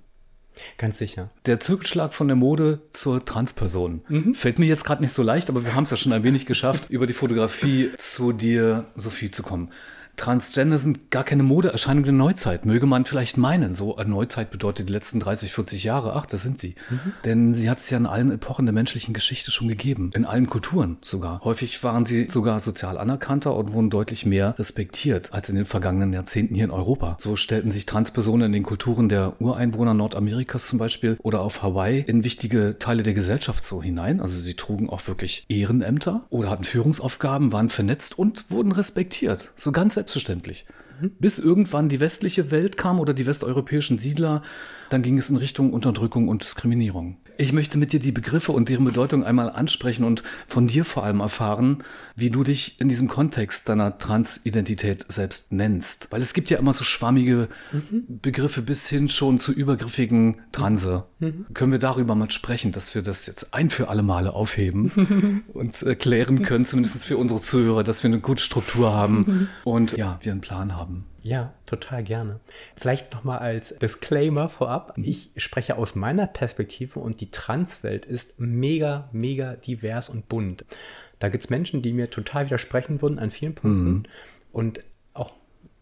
Ganz 0.78 0.98
sicher. 0.98 1.30
Der 1.46 1.60
Zirkelschlag 1.60 2.14
von 2.14 2.28
der 2.28 2.36
Mode 2.36 2.82
zur 2.92 3.26
Transperson. 3.26 4.02
Mhm. 4.08 4.34
Fällt 4.34 4.60
mir 4.60 4.66
jetzt 4.66 4.86
gerade 4.86 5.02
nicht 5.02 5.14
so 5.14 5.24
leicht, 5.24 5.50
aber 5.50 5.66
wir 5.66 5.76
haben 5.76 5.84
es 5.84 5.92
ja 5.92 5.98
schon 5.98 6.14
ein 6.14 6.24
wenig 6.24 6.46
geschafft, 6.46 6.86
über 6.90 7.08
die 7.08 7.14
Fotografie 7.14 7.92
zu 7.98 8.32
dir, 8.32 8.86
Sophie, 8.96 9.32
zu 9.32 9.44
kommen. 9.44 9.72
Transgender 10.18 10.78
sind 10.78 11.12
gar 11.12 11.24
keine 11.24 11.44
Modeerscheinung 11.44 12.04
der 12.04 12.14
Neuzeit, 12.14 12.66
möge 12.66 12.86
man 12.86 13.06
vielleicht 13.06 13.38
meinen. 13.38 13.74
So 13.74 13.98
eine 13.98 14.10
Neuzeit 14.10 14.50
bedeutet 14.50 14.90
die 14.90 14.94
letzten 14.94 15.20
30, 15.20 15.52
40 15.52 15.84
Jahre. 15.84 16.14
Ach, 16.16 16.26
das 16.26 16.42
sind 16.42 16.60
sie. 16.60 16.76
Mhm. 16.90 17.14
Denn 17.24 17.54
sie 17.54 17.70
hat 17.70 17.80
es 17.80 17.90
ja 17.90 17.98
in 17.98 18.06
allen 18.06 18.32
Epochen 18.32 18.66
der 18.66 18.74
menschlichen 18.74 19.14
Geschichte 19.14 19.52
schon 19.52 19.68
gegeben. 19.68 20.12
In 20.14 20.26
allen 20.26 20.48
Kulturen 20.48 20.98
sogar. 21.02 21.42
Häufig 21.44 21.84
waren 21.84 22.06
sie 22.06 22.28
sogar 22.30 22.60
sozial 22.60 22.98
anerkannter 22.98 23.56
und 23.56 23.74
wurden 23.74 23.90
deutlich 23.90 24.26
mehr 24.26 24.56
respektiert 24.58 25.34
als 25.34 25.50
in 25.50 25.56
den 25.56 25.66
vergangenen 25.66 26.14
Jahrzehnten 26.14 26.56
hier 26.56 26.66
in 26.66 26.72
Europa. 26.72 27.18
So 27.20 27.36
stellten 27.36 27.72
sich 27.72 27.86
Transpersonen 27.86 28.48
in 28.48 28.54
den 28.54 28.64
Kulturen 28.64 29.10
der 29.10 29.40
Ureinwohner 29.42 29.94
Nordamerikas 29.94 30.68
zum 30.68 30.80
Beispiel 30.80 31.18
oder 31.22 31.42
auf 31.42 31.64
Hawaii 31.64 32.04
in 32.08 32.24
wichtige 32.24 32.78
Teile 32.80 33.04
der 33.04 33.14
Gesellschaft 33.14 33.64
so 33.64 33.82
hinein. 33.82 34.20
Also 34.22 34.40
sie 34.40 34.54
trugen 34.54 34.90
auch 34.90 35.08
wirklich 35.08 35.46
Ehrenämter 35.50 36.26
oder 36.30 36.50
hatten 36.50 36.64
Führungsaufgaben, 36.64 37.52
waren 37.52 37.70
vernetzt 37.70 38.18
und 38.18 38.50
wurden 38.50 38.72
respektiert. 38.72 39.52
So 39.56 39.72
ganz 39.72 39.98
selbstverständlich. 40.06 40.66
Bis 41.20 41.40
irgendwann 41.40 41.90
die 41.90 42.00
westliche 42.00 42.52
Welt 42.52 42.78
kam 42.78 43.00
oder 43.00 43.14
die 43.14 43.26
westeuropäischen 43.26 43.98
Siedler, 43.98 44.44
dann 44.90 45.02
ging 45.02 45.18
es 45.18 45.30
in 45.30 45.36
Richtung 45.36 45.74
Unterdrückung 45.74 46.30
und 46.30 46.44
Diskriminierung. 46.44 47.18
Ich 47.38 47.54
möchte 47.54 47.78
mit 47.78 47.92
dir 47.92 48.00
die 48.00 48.12
Begriffe 48.12 48.52
und 48.52 48.70
deren 48.70 48.86
Bedeutung 48.86 49.24
einmal 49.24 49.50
ansprechen 49.50 50.04
und 50.04 50.24
von 50.48 50.68
dir 50.68 50.86
vor 50.86 51.04
allem 51.04 51.20
erfahren, 51.20 51.84
wie 52.16 52.30
du 52.30 52.44
dich 52.44 52.80
in 52.80 52.88
diesem 52.88 53.08
Kontext 53.08 53.68
deiner 53.68 53.98
Transidentität 53.98 55.06
selbst 55.10 55.52
nennst. 55.52 56.08
Weil 56.12 56.22
es 56.22 56.34
gibt 56.34 56.50
ja 56.50 56.58
immer 56.58 56.74
so 56.74 56.84
schwammige 56.84 57.50
mhm. 57.72 58.20
Begriffe 58.22 58.62
bis 58.62 58.88
hin 58.88 59.10
schon 59.10 59.40
zu 59.40 59.52
übergriffigen 59.52 60.42
Transe. 60.52 61.06
Mhm. 61.20 61.46
Können 61.54 61.72
wir 61.72 61.80
darüber 61.80 62.16
mal 62.16 62.32
sprechen, 62.32 62.72
dass 62.72 62.96
wir 62.96 63.02
das 63.02 63.28
jetzt 63.28 63.54
ein 63.54 63.70
für 63.70 63.90
alle 63.90 64.04
Male 64.04 64.34
aufheben 64.34 65.44
und 65.54 65.82
erklären 65.82 66.44
können, 66.44 66.66
zumindest 66.66 67.06
für 67.06 67.18
unsere 67.18 67.42
Zuhörer, 67.42 67.84
dass 67.84 68.04
wir 68.04 68.10
eine 68.10 68.20
gute 68.20 68.44
Struktur 68.44 68.94
haben 68.94 69.50
und 69.64 69.98
ja, 69.98 70.20
wir 70.22 70.32
einen 70.32 70.42
Plan 70.42 70.76
haben. 70.76 71.06
Ja, 71.26 71.56
total 71.66 72.04
gerne. 72.04 72.40
Vielleicht 72.76 73.12
nochmal 73.12 73.40
als 73.40 73.76
Disclaimer 73.80 74.48
vorab. 74.48 74.96
Mhm. 74.96 75.06
Ich 75.06 75.32
spreche 75.38 75.76
aus 75.76 75.96
meiner 75.96 76.28
Perspektive 76.28 77.00
und 77.00 77.20
die 77.20 77.32
Transwelt 77.32 78.06
ist 78.06 78.40
mega, 78.40 79.10
mega 79.12 79.56
divers 79.56 80.10
und 80.10 80.30
bunt. 80.30 80.66
Da 81.18 81.30
gibt 81.30 81.44
es 81.44 81.50
Menschen, 81.50 81.82
die 81.82 81.94
mir 81.94 82.12
total 82.12 82.46
widersprechen 82.46 83.02
würden 83.02 83.18
an 83.18 83.32
vielen 83.32 83.56
Punkten. 83.56 83.90
Mhm. 83.90 84.04
Und 84.52 84.84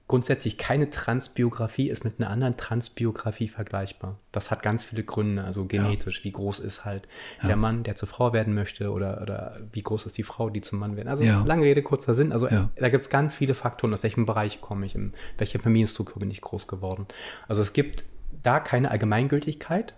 grundsätzlich 0.08 0.58
keine 0.58 0.90
Transbiografie 0.90 1.90
ist 1.90 2.04
mit 2.04 2.20
einer 2.20 2.30
anderen 2.30 2.58
Transbiografie 2.58 3.48
vergleichbar. 3.48 4.20
Das 4.32 4.52
hat 4.52 4.62
ganz 4.62 4.84
viele 4.84 5.04
Gründe, 5.04 5.44
also 5.44 5.66
genetisch, 5.66 6.20
ja. 6.20 6.24
wie 6.26 6.32
groß 6.34 6.60
ist 6.60 6.86
halt 6.86 7.08
ja. 7.42 7.48
der 7.48 7.56
Mann, 7.56 7.84
der 7.84 7.96
zur 7.96 8.08
Frau 8.08 8.34
werden 8.34 8.54
möchte 8.54 8.92
oder, 8.92 9.22
oder 9.22 9.56
wie 9.72 9.82
groß 9.82 10.06
ist 10.06 10.18
die 10.18 10.24
Frau, 10.24 10.50
die 10.50 10.62
zum 10.62 10.80
Mann 10.80 10.98
werden. 10.98 11.08
Also 11.08 11.24
ja. 11.24 11.44
lange 11.46 11.64
Rede, 11.64 11.82
kurzer 11.82 12.14
Sinn. 12.14 12.32
Also 12.32 12.48
da 12.48 12.90
gibt 12.90 13.04
es 13.04 13.10
ganz 13.10 13.34
viele 13.34 13.54
Faktoren, 13.54 13.94
aus 13.94 14.04
welchem 14.04 14.26
Bereich 14.26 14.62
komme 14.62 14.86
ich, 14.86 14.96
in 14.96 15.14
welcher 15.38 15.60
Familienstruktur 15.60 16.20
bin 16.20 16.32
ich 16.32 16.42
groß 16.42 16.68
geworden. 16.68 17.08
Also 17.48 17.62
es 17.62 17.74
gibt 17.74 18.04
da 18.44 18.60
keine 18.60 18.92
Allgemeingültigkeit. 18.92 19.94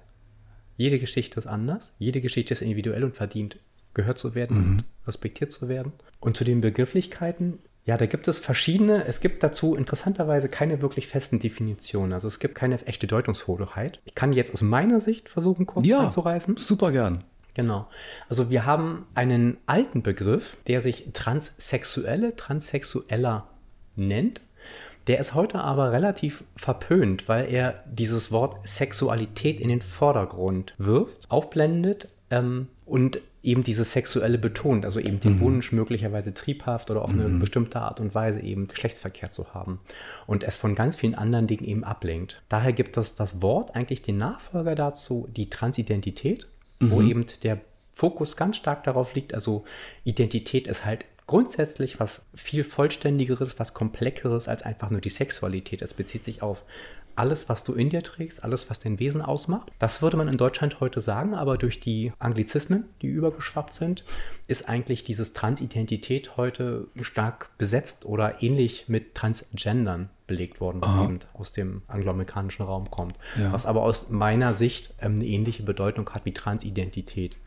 Jede 0.77 1.00
Geschichte 1.00 1.39
ist 1.39 1.47
anders, 1.47 1.93
jede 1.97 2.21
Geschichte 2.21 2.53
ist 2.53 2.62
individuell 2.62 3.03
und 3.03 3.15
verdient 3.15 3.57
gehört 3.95 4.19
zu 4.19 4.35
werden 4.35 4.57
mhm. 4.57 4.77
und 4.77 4.85
respektiert 5.07 5.51
zu 5.51 5.67
werden. 5.67 5.93
Und 6.19 6.38
zu 6.38 6.43
den 6.43 6.62
Begrifflichkeiten, 6.62 7.59
ja, 7.85 7.97
da 7.97 8.07
gibt 8.07 8.27
es 8.27 8.39
verschiedene. 8.39 9.05
Es 9.05 9.21
gibt 9.21 9.43
dazu 9.43 9.75
interessanterweise 9.75 10.49
keine 10.49 10.81
wirklich 10.81 11.07
festen 11.07 11.39
Definitionen. 11.39 12.13
Also 12.13 12.27
es 12.27 12.39
gibt 12.39 12.55
keine 12.55 12.83
echte 12.87 13.05
Deutungshoheit. 13.05 13.99
Ich 14.05 14.15
kann 14.15 14.33
jetzt 14.33 14.51
aus 14.53 14.63
meiner 14.63 14.99
Sicht 14.99 15.29
versuchen, 15.29 15.67
kurz 15.67 15.85
ja, 15.85 15.99
anzureißen. 15.99 16.57
Super 16.57 16.91
gern. 16.91 17.23
Genau. 17.53 17.87
Also 18.27 18.49
wir 18.49 18.65
haben 18.65 19.05
einen 19.13 19.57
alten 19.67 20.01
Begriff, 20.01 20.57
der 20.65 20.81
sich 20.81 21.09
Transsexuelle, 21.13 22.35
Transsexueller 22.35 23.47
nennt. 23.95 24.41
Der 25.05 25.19
ist 25.19 25.35
heute 25.35 25.59
aber 25.59 25.91
relativ 25.91 26.43
verpönt, 26.55 27.29
weil 27.29 27.53
er 27.53 27.83
dieses 27.85 28.31
Wort 28.31 28.67
Sexualität 28.67 29.59
in 29.59 29.69
den 29.69 29.81
Vordergrund 29.81 30.73
wirft, 30.79 31.29
aufblendet 31.29 32.07
ähm, 32.31 32.67
und 32.87 33.19
eben 33.45 33.63
dieses 33.63 33.91
Sexuelle 33.91 34.37
betont, 34.37 34.85
also 34.85 34.99
eben 34.99 35.19
den 35.19 35.35
mhm. 35.35 35.39
Wunsch, 35.39 35.71
möglicherweise 35.71 36.33
triebhaft 36.33 36.91
oder 36.91 37.03
auf 37.03 37.11
eine 37.11 37.27
mhm. 37.27 37.39
bestimmte 37.39 37.79
Art 37.79 37.99
und 37.99 38.15
Weise 38.15 38.41
eben 38.41 38.67
Geschlechtsverkehr 38.67 39.31
zu 39.31 39.53
haben 39.53 39.79
und 40.27 40.43
es 40.43 40.57
von 40.57 40.75
ganz 40.75 40.95
vielen 40.95 41.15
anderen 41.15 41.47
Dingen 41.47 41.65
eben 41.65 41.83
ablenkt. 41.83 42.41
Daher 42.49 42.73
gibt 42.73 42.97
es 42.97 43.15
das 43.15 43.41
Wort 43.41 43.75
eigentlich 43.75 44.01
den 44.01 44.17
Nachfolger 44.17 44.75
dazu, 44.75 45.27
die 45.35 45.49
Transidentität, 45.49 46.47
mhm. 46.79 46.91
wo 46.91 47.01
eben 47.01 47.25
der 47.43 47.61
Fokus 47.93 48.35
ganz 48.35 48.57
stark 48.57 48.83
darauf 48.83 49.15
liegt, 49.15 49.33
also 49.33 49.63
Identität 50.03 50.67
ist 50.67 50.83
halt 50.83 51.05
grundsätzlich 51.27 51.99
was 51.99 52.25
viel 52.35 52.63
vollständigeres, 52.63 53.57
was 53.57 53.73
komplexeres 53.73 54.47
als 54.47 54.63
einfach 54.63 54.89
nur 54.89 55.01
die 55.01 55.09
Sexualität. 55.09 55.81
Es 55.81 55.93
bezieht 55.93 56.23
sich 56.23 56.41
auf 56.41 56.63
alles, 57.15 57.50
was 57.50 57.63
du 57.63 57.74
in 57.74 57.89
dir 57.89 58.03
trägst, 58.03 58.43
alles, 58.43 58.69
was 58.69 58.79
dein 58.79 59.00
Wesen 59.00 59.22
ausmacht. 59.22 59.72
Das 59.79 60.01
würde 60.01 60.17
man 60.17 60.27
in 60.27 60.38
Deutschland 60.38 60.79
heute 60.79 61.01
sagen, 61.01 61.34
aber 61.34 61.57
durch 61.57 61.79
die 61.79 62.12
Anglizismen, 62.19 62.86
die 63.01 63.07
übergeschwappt 63.07 63.74
sind, 63.74 64.03
ist 64.48 64.69
eigentlich 64.69 65.03
dieses 65.03 65.34
Transidentität 65.34 66.38
heute 66.38 66.88
stark 67.01 67.50
besetzt 67.57 68.05
oder 68.05 68.41
ähnlich 68.41 68.88
mit 68.88 69.15
Transgendern 69.15 70.10
belegt 70.27 70.60
worden, 70.60 70.81
was 70.81 70.89
Aha. 70.89 71.03
eben 71.05 71.19
aus 71.34 71.51
dem 71.51 71.84
angloamerikanischen 71.88 72.65
Raum 72.65 72.89
kommt. 72.89 73.17
Ja. 73.39 73.51
Was 73.53 73.65
aber 73.65 73.84
aus 73.84 74.10
meiner 74.10 74.53
Sicht 74.53 74.93
ähm, 75.00 75.15
eine 75.15 75.25
ähnliche 75.25 75.63
Bedeutung 75.63 76.10
hat 76.10 76.25
wie 76.25 76.34
Transidentität 76.34 77.38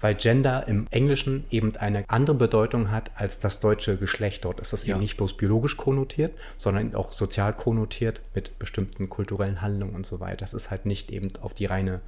weil 0.00 0.14
Gender 0.14 0.66
im 0.68 0.86
Englischen 0.90 1.44
eben 1.50 1.74
eine 1.76 2.04
andere 2.08 2.36
Bedeutung 2.36 2.90
hat 2.90 3.10
als 3.16 3.38
das 3.38 3.60
deutsche 3.60 3.96
Geschlecht. 3.96 4.44
Dort 4.44 4.60
ist 4.60 4.72
das 4.72 4.86
ja. 4.86 4.94
eben 4.94 5.02
nicht 5.02 5.16
bloß 5.16 5.36
biologisch 5.36 5.76
konnotiert, 5.76 6.36
sondern 6.56 6.94
auch 6.94 7.12
sozial 7.12 7.52
konnotiert 7.52 8.20
mit 8.34 8.58
bestimmten 8.58 9.08
kulturellen 9.08 9.60
Handlungen 9.60 9.94
und 9.94 10.06
so 10.06 10.20
weiter. 10.20 10.36
Das 10.36 10.54
ist 10.54 10.70
halt 10.70 10.86
nicht 10.86 11.10
eben 11.10 11.28
auf 11.40 11.54
die 11.54 11.66
reine 11.66 12.00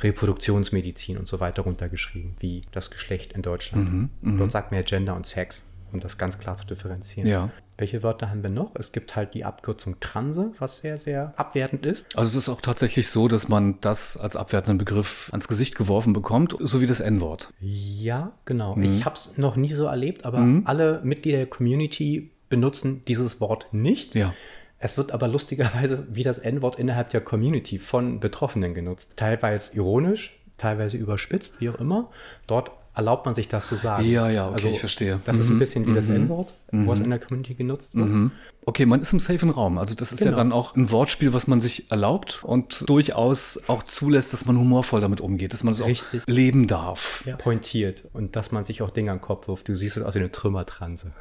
Reproduktionsmedizin 0.00 1.16
und 1.16 1.28
so 1.28 1.40
weiter 1.40 1.62
runtergeschrieben, 1.62 2.36
wie 2.40 2.62
das 2.72 2.90
Geschlecht 2.90 3.32
in 3.32 3.42
Deutschland. 3.42 3.92
Mhm, 3.92 4.10
mhm. 4.20 4.38
Dort 4.38 4.52
sagt 4.52 4.72
man 4.72 4.80
ja 4.80 4.84
Gender 4.84 5.14
und 5.14 5.26
Sex 5.26 5.68
um 5.92 6.00
das 6.00 6.18
ganz 6.18 6.38
klar 6.38 6.56
zu 6.56 6.66
differenzieren. 6.66 7.28
Ja. 7.28 7.50
Welche 7.82 8.04
Wörter 8.04 8.30
haben 8.30 8.44
wir 8.44 8.48
noch? 8.48 8.76
Es 8.76 8.92
gibt 8.92 9.16
halt 9.16 9.34
die 9.34 9.44
Abkürzung 9.44 9.98
Transe, 9.98 10.52
was 10.60 10.78
sehr, 10.78 10.96
sehr 10.96 11.34
abwertend 11.36 11.84
ist. 11.84 12.16
Also 12.16 12.28
es 12.28 12.36
ist 12.36 12.48
auch 12.48 12.60
tatsächlich 12.60 13.08
so, 13.08 13.26
dass 13.26 13.48
man 13.48 13.80
das 13.80 14.16
als 14.16 14.36
abwertenden 14.36 14.78
Begriff 14.78 15.30
ans 15.32 15.48
Gesicht 15.48 15.74
geworfen 15.74 16.12
bekommt, 16.12 16.54
so 16.60 16.80
wie 16.80 16.86
das 16.86 17.00
N-Wort. 17.00 17.48
Ja, 17.58 18.30
genau. 18.44 18.76
Mhm. 18.76 18.84
Ich 18.84 19.04
habe 19.04 19.16
es 19.16 19.30
noch 19.36 19.56
nie 19.56 19.74
so 19.74 19.86
erlebt, 19.86 20.24
aber 20.24 20.38
mhm. 20.38 20.62
alle 20.64 21.00
Mitglieder 21.02 21.38
der 21.38 21.48
Community 21.48 22.30
benutzen 22.48 23.02
dieses 23.08 23.40
Wort 23.40 23.66
nicht. 23.74 24.14
Ja. 24.14 24.32
Es 24.78 24.96
wird 24.96 25.10
aber 25.10 25.26
lustigerweise 25.26 26.06
wie 26.08 26.22
das 26.22 26.38
N-Wort 26.38 26.78
innerhalb 26.78 27.08
der 27.08 27.20
Community 27.20 27.80
von 27.80 28.20
Betroffenen 28.20 28.74
genutzt. 28.74 29.14
Teilweise 29.16 29.74
ironisch, 29.74 30.38
teilweise 30.56 30.98
überspitzt, 30.98 31.60
wie 31.60 31.68
auch 31.68 31.80
immer. 31.80 32.10
Dort 32.46 32.70
erlaubt 32.94 33.24
man 33.24 33.34
sich 33.34 33.48
das 33.48 33.66
zu 33.66 33.76
sagen. 33.76 34.04
Ja, 34.04 34.28
ja, 34.28 34.46
okay, 34.46 34.54
also, 34.54 34.68
ich 34.68 34.80
verstehe. 34.80 35.20
Das 35.24 35.36
mhm. 35.36 35.40
ist 35.40 35.48
ein 35.48 35.54
mhm. 35.54 35.58
bisschen 35.58 35.86
wie 35.86 35.90
mhm. 35.90 35.94
das 35.94 36.08
N-Wort, 36.08 36.52
mhm. 36.70 36.86
was 36.86 37.00
in 37.00 37.10
der 37.10 37.18
Community 37.18 37.54
genutzt 37.54 37.94
wird. 37.94 38.08
Mhm. 38.08 38.32
Okay, 38.66 38.86
man 38.86 39.00
ist 39.00 39.12
im 39.12 39.20
safen 39.20 39.50
Raum. 39.50 39.78
Also 39.78 39.94
das 39.94 40.12
ist 40.12 40.20
genau. 40.20 40.32
ja 40.32 40.36
dann 40.36 40.52
auch 40.52 40.76
ein 40.76 40.90
Wortspiel, 40.90 41.32
was 41.32 41.46
man 41.46 41.60
sich 41.60 41.90
erlaubt 41.90 42.42
und 42.44 42.88
durchaus 42.88 43.62
auch 43.68 43.82
zulässt, 43.82 44.32
dass 44.32 44.44
man 44.44 44.58
humorvoll 44.58 45.00
damit 45.00 45.20
umgeht, 45.20 45.52
dass 45.52 45.64
man 45.64 45.72
es 45.72 45.84
Richtig. 45.84 46.22
auch 46.22 46.26
leben 46.26 46.66
darf. 46.66 47.24
Ja. 47.26 47.36
Pointiert 47.36 48.04
und 48.12 48.36
dass 48.36 48.52
man 48.52 48.64
sich 48.64 48.82
auch 48.82 48.90
Dinge 48.90 49.10
an 49.10 49.18
den 49.18 49.22
Kopf 49.22 49.48
wirft. 49.48 49.68
Du 49.68 49.74
siehst 49.74 49.98
aus 50.00 50.14
wie 50.14 50.18
eine 50.18 50.30
Trümmertranse. 50.30 51.12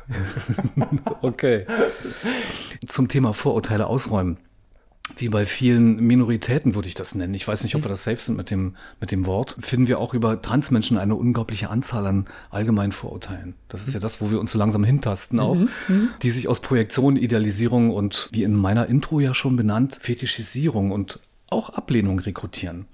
okay. 1.22 1.66
Zum 2.86 3.08
Thema 3.08 3.34
Vorurteile 3.34 3.88
ausräumen 3.88 4.38
wie 5.18 5.30
bei 5.30 5.46
vielen 5.46 5.98
Minoritäten 5.98 6.76
würde 6.76 6.88
ich 6.88 6.94
das 6.94 7.16
nennen. 7.16 7.34
Ich 7.34 7.48
weiß 7.48 7.64
nicht, 7.64 7.76
ob 7.76 7.84
wir 7.84 7.90
das 7.90 8.04
safe 8.04 8.22
sind 8.22 8.38
mit 8.38 8.52
dem, 8.52 8.76
mit 9.00 9.12
dem 9.12 9.26
Wort. 9.26 9.56
Finden 9.60 9.88
wir 9.88 10.00
auch 10.00 10.14
über 10.14 10.42
Transmenschen 10.42 10.98
eine 10.98 11.16
unglaubliche 11.16 11.70
Anzahl 11.70 12.08
an 12.08 12.28
allgemeinen 12.50 12.92
Vorurteilen. 12.92 13.56
Das 13.68 13.88
ist 13.88 13.94
ja 13.94 14.00
das, 14.00 14.22
wo 14.22 14.32
wir 14.32 14.40
uns 14.40 14.52
so 14.52 14.60
langsam 14.60 14.84
hintasten 14.84 15.40
auch, 15.40 15.56
mhm. 15.56 15.70
mhm. 15.88 16.10
die 16.22 16.30
sich 16.30 16.48
aus 16.48 16.60
Projektion, 16.60 17.16
Idealisierung 17.18 17.92
und 17.92 18.30
wie 18.32 18.44
in 18.44 18.56
meiner 18.56 18.88
Intro 18.88 19.20
ja 19.20 19.34
schon 19.34 19.56
benannt, 19.56 19.98
Fetischisierung 20.02 20.92
und 20.92 21.20
auch 21.48 21.70
Ablehnung 21.70 22.20
rekrutieren. 22.20 22.86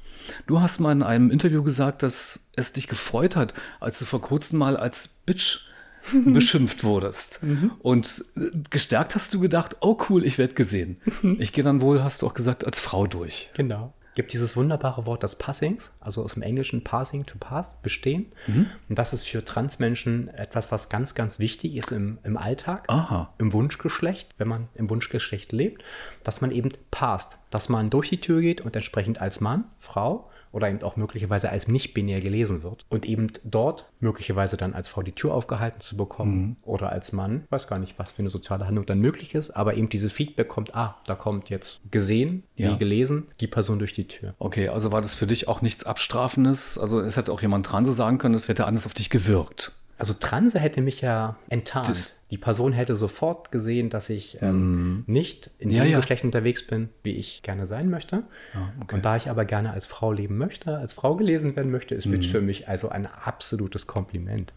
Du 0.48 0.60
hast 0.60 0.80
mal 0.80 0.92
in 0.92 1.04
einem 1.04 1.30
Interview 1.30 1.64
gesagt, 1.64 2.04
dass 2.04 2.50
es 2.56 2.74
dich 2.74 2.88
gefreut 2.88 3.36
hat, 3.36 3.54
als 3.80 4.00
du 4.00 4.06
vor 4.06 4.22
kurzem 4.22 4.60
mal 4.60 4.76
als 4.76 5.08
Bitch 5.08 5.68
beschimpft 6.26 6.84
wurdest. 6.84 7.44
Mhm. 7.44 7.72
Und 7.80 8.26
äh, 8.36 8.50
gestärkt 8.70 9.16
hast 9.16 9.34
du 9.34 9.40
gedacht, 9.40 9.78
oh 9.82 9.98
cool, 10.10 10.26
ich 10.26 10.38
werde 10.38 10.54
gesehen. 10.54 11.02
Mhm. 11.22 11.38
Ich 11.40 11.54
gehe 11.54 11.64
dann 11.64 11.82
wohl, 11.82 12.04
hast 12.04 12.22
du 12.22 12.28
auch 12.28 12.34
gesagt, 12.34 12.66
als 12.66 12.80
Frau 12.80 13.08
durch. 13.08 13.50
Genau. 13.56 13.94
Gibt 14.16 14.34
dieses 14.34 14.56
wunderbare 14.56 15.06
Wort 15.06 15.22
des 15.22 15.36
Passings, 15.36 15.92
also 16.00 16.24
aus 16.24 16.34
dem 16.34 16.42
Englischen 16.42 16.84
Passing 16.84 17.28
to 17.28 17.38
Pass, 17.40 17.80
bestehen. 17.84 18.26
Mhm. 18.48 18.66
Und 18.90 18.98
das 18.98 19.14
ist 19.14 19.28
für 19.28 19.46
Transmenschen 19.46 20.28
etwas, 20.30 20.72
was 20.72 20.90
ganz, 20.90 21.14
ganz 21.14 21.40
wichtig 21.40 21.76
ist 21.76 21.92
im, 21.92 22.18
im 22.24 22.36
Alltag, 22.36 22.86
Aha. 22.88 23.34
im 23.38 23.54
Wunschgeschlecht, 23.54 24.34
wenn 24.40 24.48
man 24.48 24.70
im 24.74 24.90
Wunschgeschlecht 24.90 25.52
lebt, 25.52 25.84
dass 26.24 26.42
man 26.42 26.50
eben 26.50 26.70
passt, 26.90 27.38
dass 27.52 27.70
man 27.70 27.92
durch 27.92 28.10
die 28.10 28.20
Tür 28.20 28.42
geht 28.42 28.62
und 28.62 28.76
entsprechend 28.76 29.22
als 29.22 29.40
Mann, 29.40 29.66
Frau 29.78 30.32
oder 30.58 30.70
eben 30.70 30.82
auch 30.82 30.96
möglicherweise 30.96 31.52
als 31.52 31.68
nicht-binär 31.68 32.20
gelesen 32.20 32.64
wird 32.64 32.88
und 32.90 33.06
eben 33.06 33.28
dort 33.44 33.86
möglicherweise 34.00 34.58
dann 34.58 34.74
als 34.74 34.90
Frau 34.90 35.04
die 35.04 35.12
Tür 35.12 35.36
aufgehalten 35.36 35.82
zu 35.82 35.96
bekommen 35.96 36.42
mhm. 36.42 36.56
oder 36.64 36.92
als 36.92 37.12
Mann, 37.12 37.44
ich 37.46 37.52
weiß 37.52 37.68
gar 37.68 37.78
nicht, 37.78 38.00
was 38.00 38.14
für 38.14 38.24
eine 38.24 38.32
soziale 38.32 38.66
Handlung 38.66 38.88
dann 38.88 39.00
möglich 39.00 39.36
ist, 39.36 39.52
aber 39.52 39.76
eben 39.76 39.88
dieses 39.88 40.12
Feedback 40.12 40.48
kommt, 40.48 40.76
ah, 40.76 40.98
da 41.06 41.14
kommt 41.14 41.52
jetzt 41.52 41.80
gesehen, 41.92 42.42
ja. 42.56 42.74
wie 42.74 42.80
gelesen, 42.80 43.28
die 43.40 43.46
Person 43.46 43.78
durch 43.78 43.94
die 43.94 44.08
Tür. 44.08 44.34
Okay, 44.40 44.70
also 44.70 44.92
war 44.92 45.02
das 45.02 45.14
für 45.14 45.28
dich 45.28 45.48
auch 45.48 45.62
nichts 45.62 45.84
Abstrafendes? 45.84 46.80
Also 46.80 47.02
es 47.02 47.18
hätte 47.18 47.32
auch 47.32 47.42
jemand 47.44 47.68
Transe 47.68 47.92
sagen 47.92 48.18
können, 48.18 48.34
es 48.34 48.48
hätte 48.48 48.66
anders 48.66 48.88
auf 48.88 48.96
dich 48.96 49.12
gewirkt. 49.12 49.74
Also 49.98 50.14
Transe 50.14 50.60
hätte 50.60 50.82
mich 50.82 51.02
ja 51.02 51.38
enttarnt. 51.50 51.90
Das 51.90 52.18
die 52.30 52.38
Person 52.38 52.74
hätte 52.74 52.96
sofort 52.96 53.52
gesehen, 53.52 53.90
dass 53.90 54.10
ich 54.10 54.42
ähm, 54.42 54.82
mm. 54.82 55.04
nicht 55.08 55.50
in 55.60 55.70
ja, 55.70 55.84
dem 55.84 55.92
ja. 55.92 55.98
Geschlecht 55.98 56.26
unterwegs 56.26 56.66
bin, 56.68 56.90
wie 57.04 57.14
ich 57.14 57.42
gerne 57.42 57.66
sein 57.66 57.90
möchte. 57.90 58.24
Ah, 58.54 58.70
okay. 58.82 58.96
Und 58.96 59.06
da 59.06 59.16
ich 59.16 59.30
aber 59.30 59.46
gerne 59.46 59.72
als 59.72 59.86
Frau 59.86 60.12
leben 60.12 60.38
möchte, 60.38 60.78
als 60.78 60.94
Frau 60.94 61.16
gelesen 61.16 61.56
werden 61.56 61.72
möchte, 61.72 61.96
ist. 61.96 62.10
Bitch 62.12 62.30
für 62.30 62.42
mich 62.42 62.68
also 62.68 62.90
ein 62.90 63.06
absolutes 63.08 63.88
Kompliment. 63.88 64.54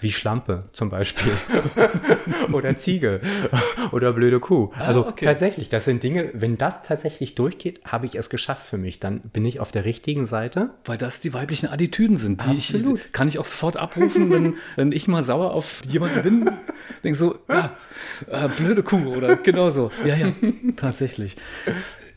Wie 0.00 0.12
Schlampe 0.12 0.64
zum 0.72 0.90
Beispiel. 0.90 1.32
oder 2.52 2.74
Ziege. 2.76 3.20
oder 3.92 4.12
blöde 4.12 4.40
Kuh. 4.40 4.70
Ah, 4.74 4.86
Also 4.86 5.06
okay. 5.06 5.24
tatsächlich, 5.24 5.68
das 5.68 5.84
sind 5.84 6.02
Dinge, 6.02 6.30
wenn 6.32 6.56
das 6.56 6.82
tatsächlich 6.82 7.34
durchgeht, 7.34 7.80
habe 7.84 8.06
ich 8.06 8.14
es 8.14 8.30
geschafft 8.30 8.66
für 8.66 8.78
mich. 8.78 9.00
Dann 9.00 9.20
bin 9.20 9.44
ich 9.44 9.60
auf 9.60 9.70
der 9.72 9.84
richtigen 9.84 10.26
Seite. 10.26 10.70
Weil 10.84 10.98
das 10.98 11.20
die 11.20 11.32
weiblichen 11.34 11.68
Attitüden 11.68 12.16
sind, 12.16 12.44
die 12.46 12.50
Absolut. 12.56 12.98
ich 13.00 13.12
kann 13.12 13.28
ich 13.28 13.38
auch 13.38 13.44
sofort 13.44 13.76
abrufen, 13.76 14.30
wenn, 14.30 14.54
wenn 14.76 14.92
ich 14.92 15.08
mal 15.08 15.22
sauer 15.22 15.52
auf 15.52 15.82
jemanden 15.88 16.22
bin. 16.22 16.50
Denk 17.04 17.16
so, 17.16 17.38
ja, 17.48 17.74
äh, 18.28 18.48
blöde 18.48 18.82
Kuh 18.82 19.14
oder 19.14 19.36
genauso. 19.36 19.90
Ja, 20.04 20.14
ja, 20.16 20.32
tatsächlich. 20.76 21.36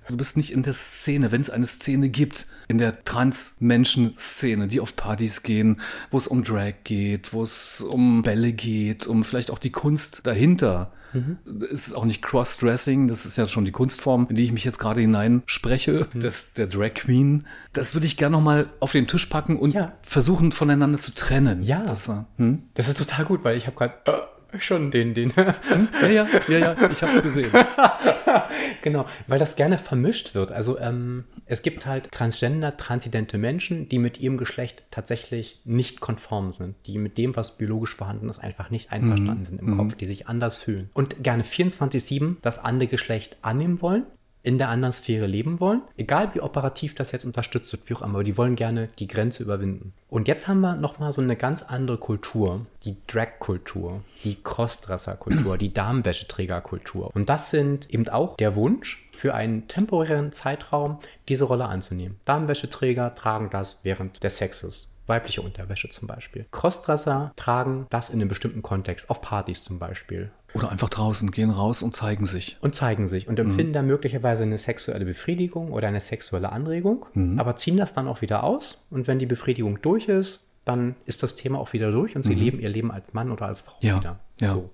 Du 0.09 0.17
bist 0.17 0.35
nicht 0.37 0.51
in 0.51 0.63
der 0.63 0.73
Szene, 0.73 1.31
wenn 1.31 1.41
es 1.41 1.49
eine 1.49 1.65
Szene 1.65 2.09
gibt, 2.09 2.47
in 2.67 2.77
der 2.77 3.03
Trans-Menschen-Szene, 3.03 4.67
die 4.67 4.79
auf 4.79 4.95
Partys 4.95 5.43
gehen, 5.43 5.79
wo 6.11 6.17
es 6.17 6.27
um 6.27 6.43
Drag 6.43 6.73
geht, 6.83 7.33
wo 7.33 7.43
es 7.43 7.81
um 7.81 8.21
Bälle 8.21 8.53
geht, 8.53 9.07
um 9.07 9.23
vielleicht 9.23 9.51
auch 9.51 9.59
die 9.59 9.71
Kunst 9.71 10.25
dahinter. 10.27 10.91
Es 11.71 11.85
ist 11.85 11.93
auch 11.93 12.05
nicht 12.05 12.23
Cross-Dressing, 12.23 13.07
das 13.07 13.27
ist 13.27 13.37
ja 13.37 13.47
schon 13.47 13.65
die 13.65 13.71
Kunstform, 13.71 14.25
in 14.31 14.35
die 14.35 14.45
ich 14.45 14.51
mich 14.51 14.63
jetzt 14.63 14.79
gerade 14.79 14.99
hineinspreche, 15.01 16.07
das, 16.15 16.53
der 16.53 16.65
Drag 16.65 16.95
Queen. 16.95 17.45
Das 17.71 17.93
würde 17.93 18.07
ich 18.07 18.17
gerne 18.17 18.35
nochmal 18.35 18.69
auf 18.79 18.93
den 18.93 19.05
Tisch 19.07 19.27
packen 19.27 19.59
und 19.59 19.75
Ja. 19.75 19.93
versuchen 20.01 20.51
voneinander 20.51 20.97
zu 20.97 21.13
trennen. 21.13 21.61
Ja. 21.61 21.83
Das 21.83 22.07
war, 22.07 22.25
hm? 22.37 22.63
Das 22.73 22.87
ist 22.87 22.97
total 22.97 23.25
gut, 23.25 23.43
weil 23.43 23.57
ich 23.57 23.67
habe 23.67 23.75
gerade 23.77 23.93
äh, 24.05 24.21
schon 24.59 24.91
den, 24.91 25.13
den. 25.13 25.33
Ja, 25.35 26.07
ja, 26.07 26.27
ja, 26.47 26.57
ja, 26.57 26.89
ich 26.91 27.01
habe 27.01 27.13
es 27.13 27.21
gesehen. 27.21 27.51
genau, 28.81 29.05
weil 29.27 29.39
das 29.39 29.55
gerne 29.55 29.77
vermischt 29.77 30.35
wird. 30.35 30.51
Also 30.51 30.79
ähm, 30.79 31.25
es 31.45 31.61
gibt 31.61 31.85
halt 31.85 32.11
transgender, 32.11 32.77
transidente 32.77 33.37
Menschen, 33.37 33.89
die 33.89 33.99
mit 33.99 34.19
ihrem 34.19 34.37
Geschlecht 34.37 34.83
tatsächlich 34.91 35.61
nicht 35.65 35.99
konform 35.99 36.51
sind, 36.51 36.75
die 36.85 36.97
mit 36.97 37.17
dem, 37.17 37.35
was 37.35 37.57
biologisch 37.57 37.95
vorhanden 37.95 38.29
ist, 38.29 38.39
einfach 38.39 38.69
nicht 38.69 38.91
einverstanden 38.91 39.43
sind 39.45 39.61
im 39.61 39.77
Kopf, 39.77 39.95
die 39.95 40.05
sich 40.05 40.27
anders 40.27 40.57
fühlen 40.57 40.89
und 40.93 41.23
gerne 41.23 41.43
24/7 41.43 42.37
das 42.41 42.59
andere 42.59 42.87
Geschlecht 42.87 43.37
annehmen 43.41 43.81
wollen. 43.81 44.05
In 44.43 44.57
der 44.57 44.67
anderen 44.69 44.93
Sphäre 44.93 45.25
leben 45.25 45.61
wollen, 45.61 45.81
egal 45.95 46.35
wie 46.35 46.41
operativ 46.41 46.95
das 46.95 47.13
jetzt 47.13 47.23
unterstützt 47.23 47.71
wird, 47.71 47.89
wie 47.89 47.95
auch 47.95 48.01
immer, 48.01 48.15
aber 48.15 48.23
die 48.25 48.37
wollen 48.37 48.55
gerne 48.55 48.89
die 48.99 49.07
Grenze 49.07 49.41
überwinden. 49.41 49.93
Und 50.09 50.27
jetzt 50.27 50.49
haben 50.49 50.59
wir 50.59 50.75
nochmal 50.75 51.13
so 51.13 51.21
eine 51.21 51.37
ganz 51.37 51.63
andere 51.63 51.97
Kultur, 51.97 52.65
die 52.83 52.97
Drag-Kultur, 53.07 54.01
die 54.25 54.35
Crossdresser-Kultur, 54.43 55.57
die 55.57 55.73
Damenwäscheträger-Kultur. 55.73 57.11
Und 57.15 57.29
das 57.29 57.51
sind 57.51 57.89
eben 57.89 58.07
auch 58.09 58.35
der 58.35 58.55
Wunsch, 58.55 59.03
für 59.13 59.33
einen 59.33 59.67
temporären 59.67 60.31
Zeitraum 60.33 60.99
diese 61.29 61.45
Rolle 61.45 61.65
anzunehmen. 61.65 62.19
Damenwäscheträger 62.25 63.15
tragen 63.15 63.49
das 63.49 63.79
während 63.83 64.23
des 64.23 64.37
Sexes. 64.37 64.89
Weibliche 65.05 65.41
Unterwäsche 65.41 65.89
zum 65.89 66.07
Beispiel. 66.07 66.45
Crossdresser 66.51 67.33
tragen 67.35 67.87
das 67.89 68.09
in 68.09 68.21
einem 68.21 68.29
bestimmten 68.29 68.61
Kontext, 68.61 69.09
auf 69.09 69.21
Partys 69.21 69.63
zum 69.63 69.77
Beispiel. 69.77 70.31
Oder 70.53 70.71
einfach 70.71 70.89
draußen, 70.89 71.31
gehen 71.31 71.49
raus 71.49 71.81
und 71.83 71.95
zeigen 71.95 72.25
sich. 72.25 72.57
Und 72.61 72.75
zeigen 72.75 73.07
sich 73.07 73.27
und 73.27 73.39
empfinden 73.39 73.73
dann 73.73 73.87
möglicherweise 73.87 74.43
eine 74.43 74.57
sexuelle 74.57 75.05
Befriedigung 75.05 75.71
oder 75.71 75.87
eine 75.87 75.99
sexuelle 75.99 76.51
Anregung, 76.51 77.05
aber 77.39 77.55
ziehen 77.55 77.77
das 77.77 77.93
dann 77.93 78.07
auch 78.07 78.21
wieder 78.21 78.43
aus. 78.43 78.83
Und 78.89 79.07
wenn 79.07 79.19
die 79.19 79.25
Befriedigung 79.25 79.81
durch 79.81 80.07
ist, 80.07 80.41
dann 80.65 80.95
ist 81.05 81.23
das 81.23 81.35
Thema 81.35 81.59
auch 81.59 81.73
wieder 81.73 81.91
durch 81.91 82.15
und 82.15 82.23
sie 82.23 82.33
leben 82.35 82.59
ihr 82.59 82.69
Leben 82.69 82.89
als 82.89 83.13
Mann 83.13 83.31
oder 83.31 83.47
als 83.47 83.61
Frau 83.61 83.75
Ja, 83.81 83.99
wieder. 83.99 84.19
ja. 84.39 84.53
So. 84.53 84.69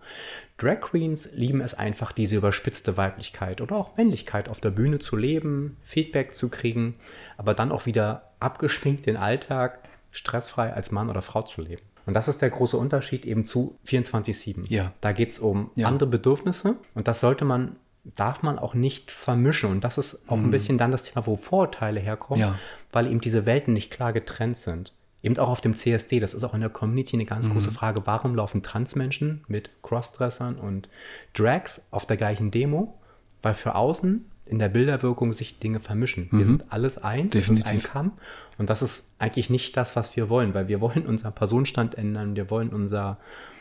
Drag 0.57 0.81
Queens 0.81 1.29
lieben 1.33 1.61
es 1.61 1.73
einfach, 1.73 2.11
diese 2.11 2.35
überspitzte 2.35 2.95
Weiblichkeit 2.95 3.59
oder 3.59 3.75
auch 3.75 3.97
Männlichkeit 3.97 4.49
auf 4.49 4.59
der 4.59 4.69
Bühne 4.69 4.99
zu 4.99 5.15
leben, 5.15 5.77
Feedback 5.81 6.35
zu 6.35 6.49
kriegen, 6.49 6.95
aber 7.37 7.55
dann 7.55 7.71
auch 7.71 7.87
wieder 7.87 8.29
abgeschminkt 8.39 9.07
den 9.07 9.17
Alltag 9.17 9.79
stressfrei 10.11 10.73
als 10.73 10.91
Mann 10.91 11.09
oder 11.09 11.21
Frau 11.21 11.41
zu 11.41 11.61
leben. 11.61 11.81
Und 12.09 12.13
das 12.15 12.27
ist 12.27 12.41
der 12.41 12.49
große 12.49 12.75
Unterschied 12.75 13.23
eben 13.25 13.45
zu 13.45 13.77
24-7. 13.87 14.65
Ja. 14.67 14.91
Da 14.99 15.11
geht 15.13 15.29
es 15.29 15.39
um 15.39 15.69
Ja. 15.75 15.87
andere 15.87 16.09
Bedürfnisse 16.09 16.75
und 16.95 17.07
das 17.07 17.19
sollte 17.21 17.45
man, 17.45 17.75
darf 18.03 18.41
man 18.43 18.57
auch 18.59 18.73
nicht 18.73 19.11
vermischen. 19.11 19.69
Und 19.71 19.83
das 19.83 19.97
ist 19.97 20.27
auch 20.27 20.37
ein 20.37 20.51
bisschen 20.51 20.77
dann 20.77 20.91
das 20.91 21.03
Thema, 21.03 21.25
wo 21.27 21.37
Vorurteile 21.37 21.99
herkommen, 21.99 22.41
Ja. 22.41 22.55
weil 22.91 23.07
eben 23.07 23.21
diese 23.21 23.45
Welten 23.45 23.73
nicht 23.73 23.91
klar 23.91 24.11
getrennt 24.11 24.57
sind. 24.57 24.93
Eben 25.21 25.37
auch 25.37 25.49
auf 25.49 25.61
dem 25.61 25.75
CSD, 25.75 26.19
das 26.19 26.33
ist 26.33 26.43
auch 26.43 26.53
in 26.53 26.61
der 26.61 26.69
Community 26.69 27.15
eine 27.17 27.25
ganz 27.25 27.49
große 27.49 27.71
Frage, 27.71 28.01
warum 28.05 28.35
laufen 28.35 28.63
Transmenschen 28.63 29.43
mit 29.47 29.69
Crossdressern 29.83 30.55
und 30.57 30.89
Drags 31.33 31.81
auf 31.91 32.05
der 32.07 32.15
gleichen 32.17 32.51
Demo? 32.51 32.97
Weil 33.41 33.53
für 33.53 33.75
außen 33.75 34.25
in 34.47 34.59
der 34.59 34.69
Bilderwirkung 34.69 35.33
sich 35.33 35.59
Dinge 35.59 35.79
vermischen. 35.79 36.27
Wir 36.31 36.45
sind 36.47 36.65
alles 36.71 36.97
ein, 36.97 37.25
ist 37.27 37.35
ein 37.35 37.57
Definitiv. 37.57 37.83
Kamm. 37.83 38.13
Und 38.59 38.69
das 38.69 38.81
ist 38.81 39.13
eigentlich 39.19 39.49
nicht 39.49 39.75
das, 39.77 39.95
was 39.95 40.15
wir 40.17 40.29
wollen, 40.29 40.53
weil 40.53 40.67
wir 40.67 40.81
wollen 40.81 41.05
unseren 41.07 41.33
Personenstand 41.33 41.95
ändern, 41.95 42.35
wir 42.35 42.51
wollen 42.51 42.69
unser, 42.69 43.17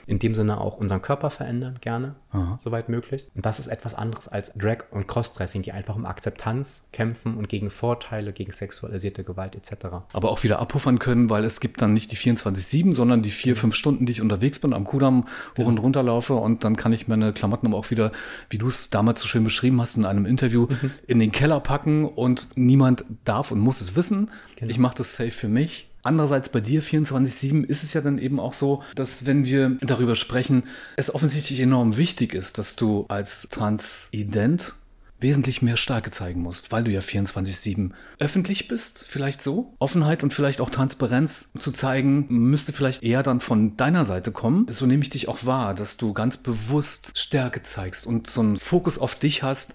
in 0.08 0.18
dem 0.18 0.34
Sinne 0.34 0.60
auch 0.60 0.76
unseren 0.76 1.02
Körper 1.02 1.30
verändern, 1.30 1.76
gerne, 1.80 2.16
soweit 2.64 2.88
möglich. 2.88 3.28
Und 3.36 3.46
das 3.46 3.60
ist 3.60 3.68
etwas 3.68 3.94
anderes 3.94 4.26
als 4.26 4.52
Drag- 4.54 4.86
und 4.90 5.06
Crossdressing, 5.06 5.62
die 5.62 5.70
einfach 5.70 5.94
um 5.94 6.04
Akzeptanz 6.04 6.88
kämpfen 6.92 7.36
und 7.36 7.48
gegen 7.48 7.70
Vorteile, 7.70 8.32
gegen 8.32 8.50
sexualisierte 8.50 9.22
Gewalt 9.22 9.54
etc. 9.54 9.86
aber 10.12 10.30
auch 10.30 10.42
wieder 10.42 10.58
abpuffern 10.58 10.98
können, 10.98 11.30
weil 11.30 11.44
es 11.44 11.60
gibt 11.60 11.80
dann 11.80 11.94
nicht 11.94 12.10
die 12.10 12.16
24-7, 12.16 12.92
sondern 12.92 13.22
die 13.22 13.30
vier, 13.30 13.54
fünf 13.54 13.76
Stunden, 13.76 14.04
die 14.04 14.12
ich 14.12 14.20
unterwegs 14.20 14.58
bin, 14.58 14.72
am 14.72 14.84
Kudamm 14.84 15.26
hoch 15.56 15.66
und 15.66 15.78
runter 15.78 16.02
laufe 16.02 16.34
und 16.34 16.64
dann 16.64 16.76
kann 16.76 16.92
ich 16.92 17.06
meine 17.06 17.32
Klamotten 17.32 17.68
aber 17.68 17.76
auch 17.76 17.90
wieder, 17.90 18.10
wie 18.50 18.58
du 18.58 18.66
es 18.66 18.90
damals 18.90 19.20
so 19.20 19.28
schön 19.28 19.44
beschrieben 19.44 19.80
hast 19.80 19.96
in 19.96 20.04
einem 20.04 20.26
Interview, 20.26 20.66
in 21.06 21.20
den 21.20 21.30
Keller 21.30 21.60
packen 21.60 22.04
und 22.04 22.48
niemand 22.56 23.04
darf 23.24 23.52
und 23.52 23.60
muss 23.60 23.80
es 23.80 23.94
wissen. 23.94 24.30
Ich 24.60 24.78
mache 24.78 24.87
das 24.94 25.14
safe 25.14 25.30
für 25.30 25.48
mich. 25.48 25.88
Andererseits 26.02 26.48
bei 26.48 26.60
dir 26.60 26.82
24-7 26.82 27.64
ist 27.64 27.82
es 27.82 27.92
ja 27.92 28.00
dann 28.00 28.18
eben 28.18 28.40
auch 28.40 28.54
so, 28.54 28.82
dass 28.94 29.26
wenn 29.26 29.44
wir 29.44 29.76
darüber 29.80 30.16
sprechen, 30.16 30.64
es 30.96 31.14
offensichtlich 31.14 31.60
enorm 31.60 31.96
wichtig 31.96 32.34
ist, 32.34 32.58
dass 32.58 32.76
du 32.76 33.04
als 33.08 33.48
Transident 33.50 34.74
wesentlich 35.20 35.62
mehr 35.62 35.76
Stärke 35.76 36.10
zeigen 36.10 36.42
musst, 36.42 36.70
weil 36.70 36.84
du 36.84 36.92
ja 36.92 37.00
24-7 37.00 37.90
öffentlich 38.18 38.68
bist, 38.68 39.04
vielleicht 39.06 39.42
so. 39.42 39.74
Offenheit 39.80 40.22
und 40.22 40.32
vielleicht 40.32 40.60
auch 40.60 40.70
Transparenz 40.70 41.52
zu 41.58 41.72
zeigen, 41.72 42.26
müsste 42.28 42.72
vielleicht 42.72 43.02
eher 43.02 43.22
dann 43.22 43.40
von 43.40 43.76
deiner 43.76 44.04
Seite 44.04 44.30
kommen. 44.30 44.66
So 44.70 44.86
nehme 44.86 45.02
ich 45.02 45.10
dich 45.10 45.28
auch 45.28 45.44
wahr, 45.44 45.74
dass 45.74 45.96
du 45.96 46.12
ganz 46.12 46.36
bewusst 46.38 47.18
Stärke 47.18 47.62
zeigst 47.62 48.06
und 48.06 48.30
so 48.30 48.40
einen 48.40 48.56
Fokus 48.56 48.98
auf 48.98 49.16
dich 49.16 49.42
hast, 49.42 49.74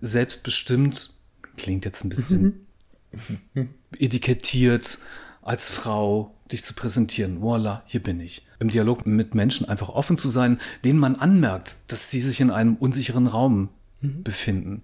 selbstbestimmt, 0.00 1.12
klingt 1.56 1.84
jetzt 1.84 2.04
ein 2.04 2.08
bisschen 2.08 2.66
etikettiert 4.00 4.98
als 5.42 5.68
Frau 5.68 6.34
dich 6.50 6.64
zu 6.64 6.74
präsentieren. 6.74 7.40
Voila, 7.40 7.82
hier 7.86 8.02
bin 8.02 8.20
ich. 8.20 8.46
Im 8.58 8.70
Dialog 8.70 9.06
mit 9.06 9.34
Menschen 9.34 9.68
einfach 9.68 9.88
offen 9.88 10.18
zu 10.18 10.28
sein, 10.28 10.60
denen 10.84 10.98
man 10.98 11.16
anmerkt, 11.16 11.76
dass 11.88 12.10
sie 12.10 12.20
sich 12.20 12.40
in 12.40 12.50
einem 12.50 12.76
unsicheren 12.76 13.26
Raum 13.26 13.68
befinden. 14.00 14.82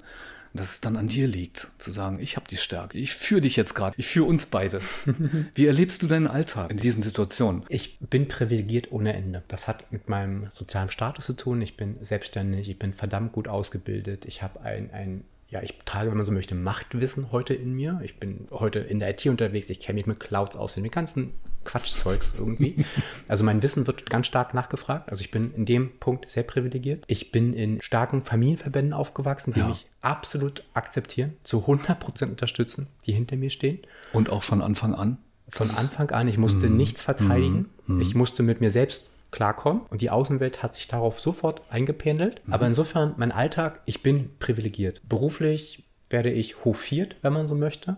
Und 0.53 0.61
dass 0.61 0.73
es 0.75 0.81
dann 0.83 0.99
an 0.99 1.09
dir 1.09 1.27
liegt, 1.27 1.69
zu 1.79 1.91
sagen, 1.91 2.19
ich 2.21 2.37
habe 2.37 2.47
die 2.47 2.59
Stärke, 2.59 2.99
ich 2.99 3.15
führe 3.15 3.41
dich 3.41 3.57
jetzt 3.57 3.75
gerade, 3.75 3.95
ich 3.97 4.07
führe 4.07 4.27
uns 4.27 4.45
beide. 4.45 4.83
Wie 5.55 5.67
erlebst 5.67 6.03
du 6.03 6.07
deinen 6.07 6.27
Alltag 6.27 6.71
in 6.71 6.77
diesen 6.77 7.03
Situationen? 7.03 7.63
Ich 7.71 7.99
bin 8.01 8.29
privilegiert 8.29 8.93
ohne 8.93 9.15
Ende. 9.15 9.43
Das 9.49 9.67
hat 9.67 9.91
mit 9.91 10.11
meinem 10.11 10.49
sozialen 10.53 10.91
Status 10.91 11.25
zu 11.25 11.33
tun. 11.33 11.63
Ich 11.63 11.79
bin 11.79 11.97
selbstständig, 12.03 12.69
ich 12.69 12.79
bin 12.79 12.93
verdammt 12.93 13.33
gut 13.33 13.49
ausgebildet. 13.49 14.27
Ich 14.27 14.43
habe 14.43 14.61
ein, 14.61 14.91
ein 14.93 15.25
ja, 15.53 15.63
ich 15.63 15.79
trage, 15.85 16.09
wenn 16.11 16.17
man 16.17 16.25
so 16.25 16.33
möchte, 16.33 16.55
Machtwissen 16.55 17.31
heute 17.31 17.53
in 17.53 17.75
mir. 17.75 18.01
Ich 18.03 18.19
bin 18.19 18.47
heute 18.51 18.79
in 18.79 19.01
der 19.01 19.11
IT 19.11 19.27
unterwegs, 19.27 19.69
ich 19.69 19.81
kenne 19.81 19.97
mich 19.99 20.07
mit 20.07 20.19
Clouds 20.19 20.57
aus, 20.57 20.79
mit 20.79 20.91
ganzen 20.91 21.35
Quatschzeugs 21.65 22.35
irgendwie. 22.39 22.85
Also 23.29 23.45
mein 23.45 23.63
Wissen 23.63 23.87
wird 23.87 24.09
ganz 24.11 24.27
stark 24.27 24.53
nachgefragt. 24.55 25.11
Also 25.11 25.21
ich 25.21 25.31
bin 25.31 25.53
in 25.55 25.65
dem 25.67 25.99
Punkt 26.01 26.31
sehr 26.31 26.43
privilegiert. 26.43 27.05
Ich 27.07 27.33
bin 27.33 27.53
in 27.53 27.81
starken 27.83 28.25
Familienverbänden 28.25 28.93
aufgewachsen, 28.95 29.53
die 29.53 29.61
Ja. 29.61 29.69
mich 29.69 29.87
absolut 30.01 30.65
akzeptieren, 30.75 31.35
zu 31.45 31.67
100% 31.67 32.31
unterstützen, 32.31 32.89
die 33.07 33.13
hinter 33.13 33.37
mir 33.37 33.51
stehen. 33.51 33.79
Und 34.13 34.31
auch 34.31 34.43
von 34.43 34.61
Anfang 34.63 34.95
an? 34.95 35.19
Von 35.49 35.69
Anfang 35.71 36.11
an, 36.11 36.29
ich 36.29 36.39
musste 36.39 36.69
nichts 36.71 37.03
verteidigen. 37.03 37.69
Ich 38.01 38.15
musste 38.15 38.43
mit 38.43 38.61
mir 38.63 38.71
selbst 38.71 39.11
klarkommen 39.33 39.83
und 39.91 40.01
die 40.01 40.11
Außenwelt 40.11 40.63
hat 40.63 40.75
sich 40.75 40.87
darauf 40.87 41.19
sofort 41.19 41.63
eingependelt. 41.71 42.41
Aber 42.51 42.67
insofern, 42.67 43.15
mein 43.17 43.33
Alltag, 43.33 43.81
ich 43.87 44.03
bin 44.03 44.31
privilegiert. 44.39 45.03
Beruflich 45.09 45.85
werde 46.11 46.31
ich 46.31 46.65
hofiert, 46.65 47.17
wenn 47.23 47.33
man 47.33 47.47
so 47.49 47.55
möchte. 47.57 47.97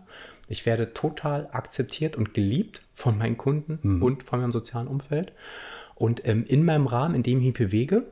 Ich 0.48 0.64
werde 0.64 0.92
total 0.94 1.48
akzeptiert 1.52 2.16
und 2.16 2.32
geliebt 2.34 2.82
von 2.94 3.18
meinen 3.18 3.36
Kunden 3.36 4.00
und 4.02 4.22
von 4.22 4.40
meinem 4.40 4.52
sozialen 4.52 4.86
Umfeld. 4.88 5.32
Und 5.96 6.26
ähm, 6.26 6.44
in 6.46 6.64
meinem 6.64 6.86
Rahmen, 6.86 7.14
in 7.14 7.22
dem 7.22 7.38
ich 7.40 7.44
mich 7.46 7.54
bewege, 7.54 8.06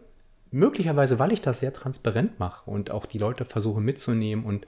möglicherweise, 0.51 1.19
weil 1.19 1.33
ich 1.33 1.41
das 1.41 1.61
sehr 1.61 1.73
transparent 1.73 2.39
mache 2.39 2.69
und 2.71 2.91
auch 2.91 3.07
die 3.07 3.19
Leute 3.19 3.45
versuche 3.45 3.81
mitzunehmen 3.81 4.45
und 4.45 4.67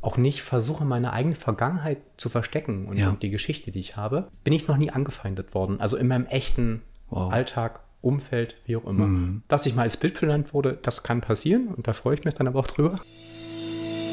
auch 0.00 0.16
nicht 0.18 0.42
versuche, 0.42 0.84
meine 0.84 1.12
eigene 1.12 1.34
Vergangenheit 1.34 1.98
zu 2.16 2.28
verstecken 2.28 2.86
und, 2.86 2.96
Ja. 2.98 3.08
und 3.08 3.22
die 3.22 3.30
Geschichte, 3.30 3.70
die 3.70 3.80
ich 3.80 3.96
habe, 3.96 4.28
bin 4.44 4.52
ich 4.52 4.68
noch 4.68 4.76
nie 4.76 4.90
angefeindet 4.90 5.54
worden. 5.54 5.80
Also 5.80 5.96
in 5.96 6.08
meinem 6.08 6.26
echten 6.26 6.82
Wow. 7.10 7.32
Alltag, 7.32 7.80
Umfeld, 8.04 8.56
wie 8.66 8.76
auch 8.76 8.86
immer. 8.86 9.40
Dass 9.48 9.66
ich 9.66 9.74
mal 9.74 9.82
als 9.82 9.96
Bild 9.96 10.20
benannt 10.20 10.54
wurde, 10.54 10.78
das 10.82 11.02
kann 11.02 11.20
passieren 11.20 11.68
und 11.68 11.88
da 11.88 11.92
freue 11.92 12.14
ich 12.14 12.24
mich 12.24 12.34
dann 12.34 12.46
aber 12.46 12.60
auch 12.60 12.66
drüber. 12.66 13.00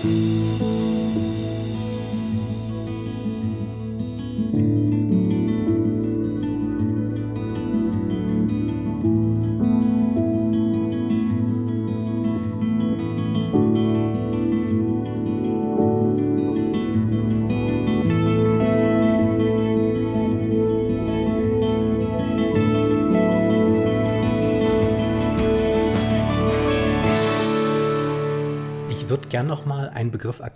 gerne 0.03 0.80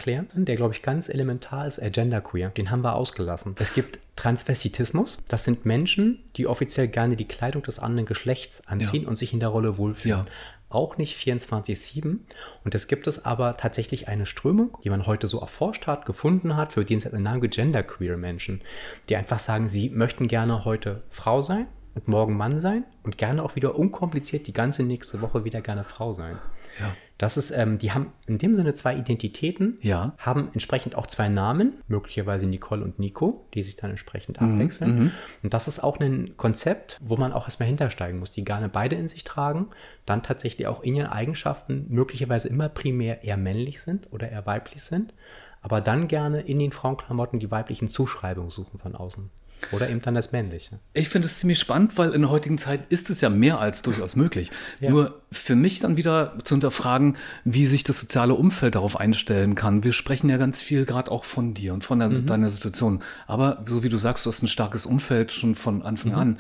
erklären, 0.05 0.45
der, 0.45 0.55
glaube 0.55 0.73
ich, 0.73 0.81
ganz 0.81 1.09
elementar 1.09 1.67
ist, 1.67 1.81
Genderqueer. 1.91 2.49
Den 2.49 2.71
haben 2.71 2.83
wir 2.83 2.95
ausgelassen. 2.95 3.55
Es 3.59 3.73
gibt 3.73 3.99
Transvestitismus. 4.15 5.17
Das 5.27 5.43
sind 5.43 5.65
Menschen, 5.65 6.23
die 6.35 6.47
offiziell 6.47 6.87
gerne 6.87 7.15
die 7.15 7.27
Kleidung 7.27 7.63
des 7.63 7.79
anderen 7.79 8.05
Geschlechts 8.05 8.65
anziehen 8.67 9.03
ja. 9.03 9.09
und 9.09 9.15
sich 9.15 9.33
in 9.33 9.39
der 9.39 9.49
Rolle 9.49 9.77
wohlfühlen. 9.77 10.19
Ja. 10.19 10.31
Auch 10.69 10.97
nicht 10.97 11.17
24-7. 11.17 12.19
Und 12.63 12.75
es 12.75 12.87
gibt 12.87 13.07
es 13.07 13.25
aber 13.25 13.57
tatsächlich 13.57 14.07
eine 14.07 14.25
Strömung, 14.25 14.77
die 14.83 14.89
man 14.89 15.05
heute 15.05 15.27
so 15.27 15.39
erforscht 15.39 15.87
hat, 15.87 16.05
gefunden 16.05 16.55
hat, 16.55 16.73
für 16.73 16.85
den 16.85 16.99
es 16.99 17.07
einen 17.07 17.23
Namen 17.23 17.41
gibt, 17.41 17.55
Genderqueer 17.55 18.17
Menschen, 18.17 18.61
die 19.09 19.15
einfach 19.15 19.39
sagen, 19.39 19.67
sie 19.67 19.89
möchten 19.89 20.27
gerne 20.27 20.65
heute 20.65 21.03
Frau 21.09 21.41
sein 21.41 21.67
und 21.95 22.07
morgen 22.07 22.35
Mann 22.35 22.59
sein 22.59 22.83
und 23.03 23.17
gerne 23.17 23.41
auch 23.41 23.55
wieder 23.55 23.75
unkompliziert 23.75 24.47
die 24.47 24.53
ganze 24.53 24.83
nächste 24.83 25.21
Woche 25.21 25.45
wieder 25.45 25.61
gerne 25.61 25.83
Frau 25.83 26.13
sein. 26.13 26.37
Ja. 26.79 26.93
Das 27.17 27.37
ist, 27.37 27.51
ähm, 27.51 27.79
die 27.79 27.93
haben 27.93 28.11
in 28.27 28.37
dem 28.37 28.55
Sinne 28.55 28.73
zwei 28.73 28.93
Identitäten, 28.97 29.77
ja. 29.81 30.13
haben 30.17 30.49
entsprechend 30.51 30.95
auch 30.95 31.07
zwei 31.07 31.29
Namen, 31.29 31.75
möglicherweise 31.87 32.45
Nicole 32.45 32.83
und 32.83 32.99
Nico, 32.99 33.47
die 33.53 33.63
sich 33.63 33.77
dann 33.77 33.91
entsprechend 33.91 34.41
mhm, 34.41 34.53
abwechseln. 34.53 34.99
Mhm. 34.99 35.11
Und 35.41 35.53
das 35.53 35.69
ist 35.69 35.81
auch 35.81 35.97
ein 36.01 36.35
Konzept, 36.35 36.99
wo 37.01 37.15
man 37.15 37.31
auch 37.31 37.45
erstmal 37.45 37.67
hintersteigen 37.67 38.19
muss, 38.19 38.31
die 38.31 38.43
gerne 38.43 38.67
beide 38.67 38.97
in 38.97 39.07
sich 39.07 39.23
tragen, 39.23 39.67
dann 40.05 40.23
tatsächlich 40.23 40.67
auch 40.67 40.83
in 40.83 40.95
ihren 40.95 41.07
Eigenschaften 41.07 41.85
möglicherweise 41.87 42.49
immer 42.49 42.67
primär 42.67 43.23
eher 43.23 43.37
männlich 43.37 43.81
sind 43.81 44.11
oder 44.11 44.29
eher 44.29 44.45
weiblich 44.45 44.83
sind, 44.83 45.13
aber 45.61 45.79
dann 45.79 46.09
gerne 46.09 46.41
in 46.41 46.59
den 46.59 46.73
Frauenklamotten 46.73 47.39
die 47.39 47.49
weiblichen 47.49 47.87
Zuschreibungen 47.87 48.49
suchen 48.49 48.77
von 48.77 48.93
außen. 48.93 49.31
Oder 49.71 49.89
eben 49.89 50.01
dann 50.01 50.15
das 50.15 50.31
Männliche. 50.31 50.79
Ich 50.93 51.09
finde 51.09 51.27
es 51.27 51.39
ziemlich 51.39 51.59
spannend, 51.59 51.97
weil 51.97 52.11
in 52.11 52.21
der 52.21 52.29
heutigen 52.29 52.57
Zeit 52.57 52.81
ist 52.89 53.09
es 53.09 53.21
ja 53.21 53.29
mehr 53.29 53.59
als 53.59 53.81
durchaus 53.81 54.15
möglich. 54.15 54.51
Ja. 54.79 54.89
Nur 54.89 55.21
für 55.31 55.55
mich 55.55 55.79
dann 55.79 55.97
wieder 55.97 56.37
zu 56.43 56.55
hinterfragen, 56.55 57.17
wie 57.43 57.65
sich 57.65 57.83
das 57.83 57.99
soziale 57.99 58.35
Umfeld 58.35 58.75
darauf 58.75 58.99
einstellen 58.99 59.55
kann. 59.55 59.83
Wir 59.83 59.93
sprechen 59.93 60.29
ja 60.29 60.37
ganz 60.37 60.61
viel 60.61 60.85
gerade 60.85 61.11
auch 61.11 61.25
von 61.25 61.53
dir 61.53 61.73
und 61.73 61.83
von 61.83 61.99
der, 61.99 62.09
mhm. 62.09 62.25
deiner 62.25 62.49
Situation. 62.49 63.01
Aber 63.27 63.63
so 63.65 63.83
wie 63.83 63.89
du 63.89 63.97
sagst, 63.97 64.25
du 64.25 64.29
hast 64.29 64.43
ein 64.43 64.47
starkes 64.47 64.85
Umfeld 64.85 65.31
schon 65.31 65.55
von 65.55 65.81
Anfang 65.81 66.11
mhm. 66.11 66.17
an. 66.17 66.39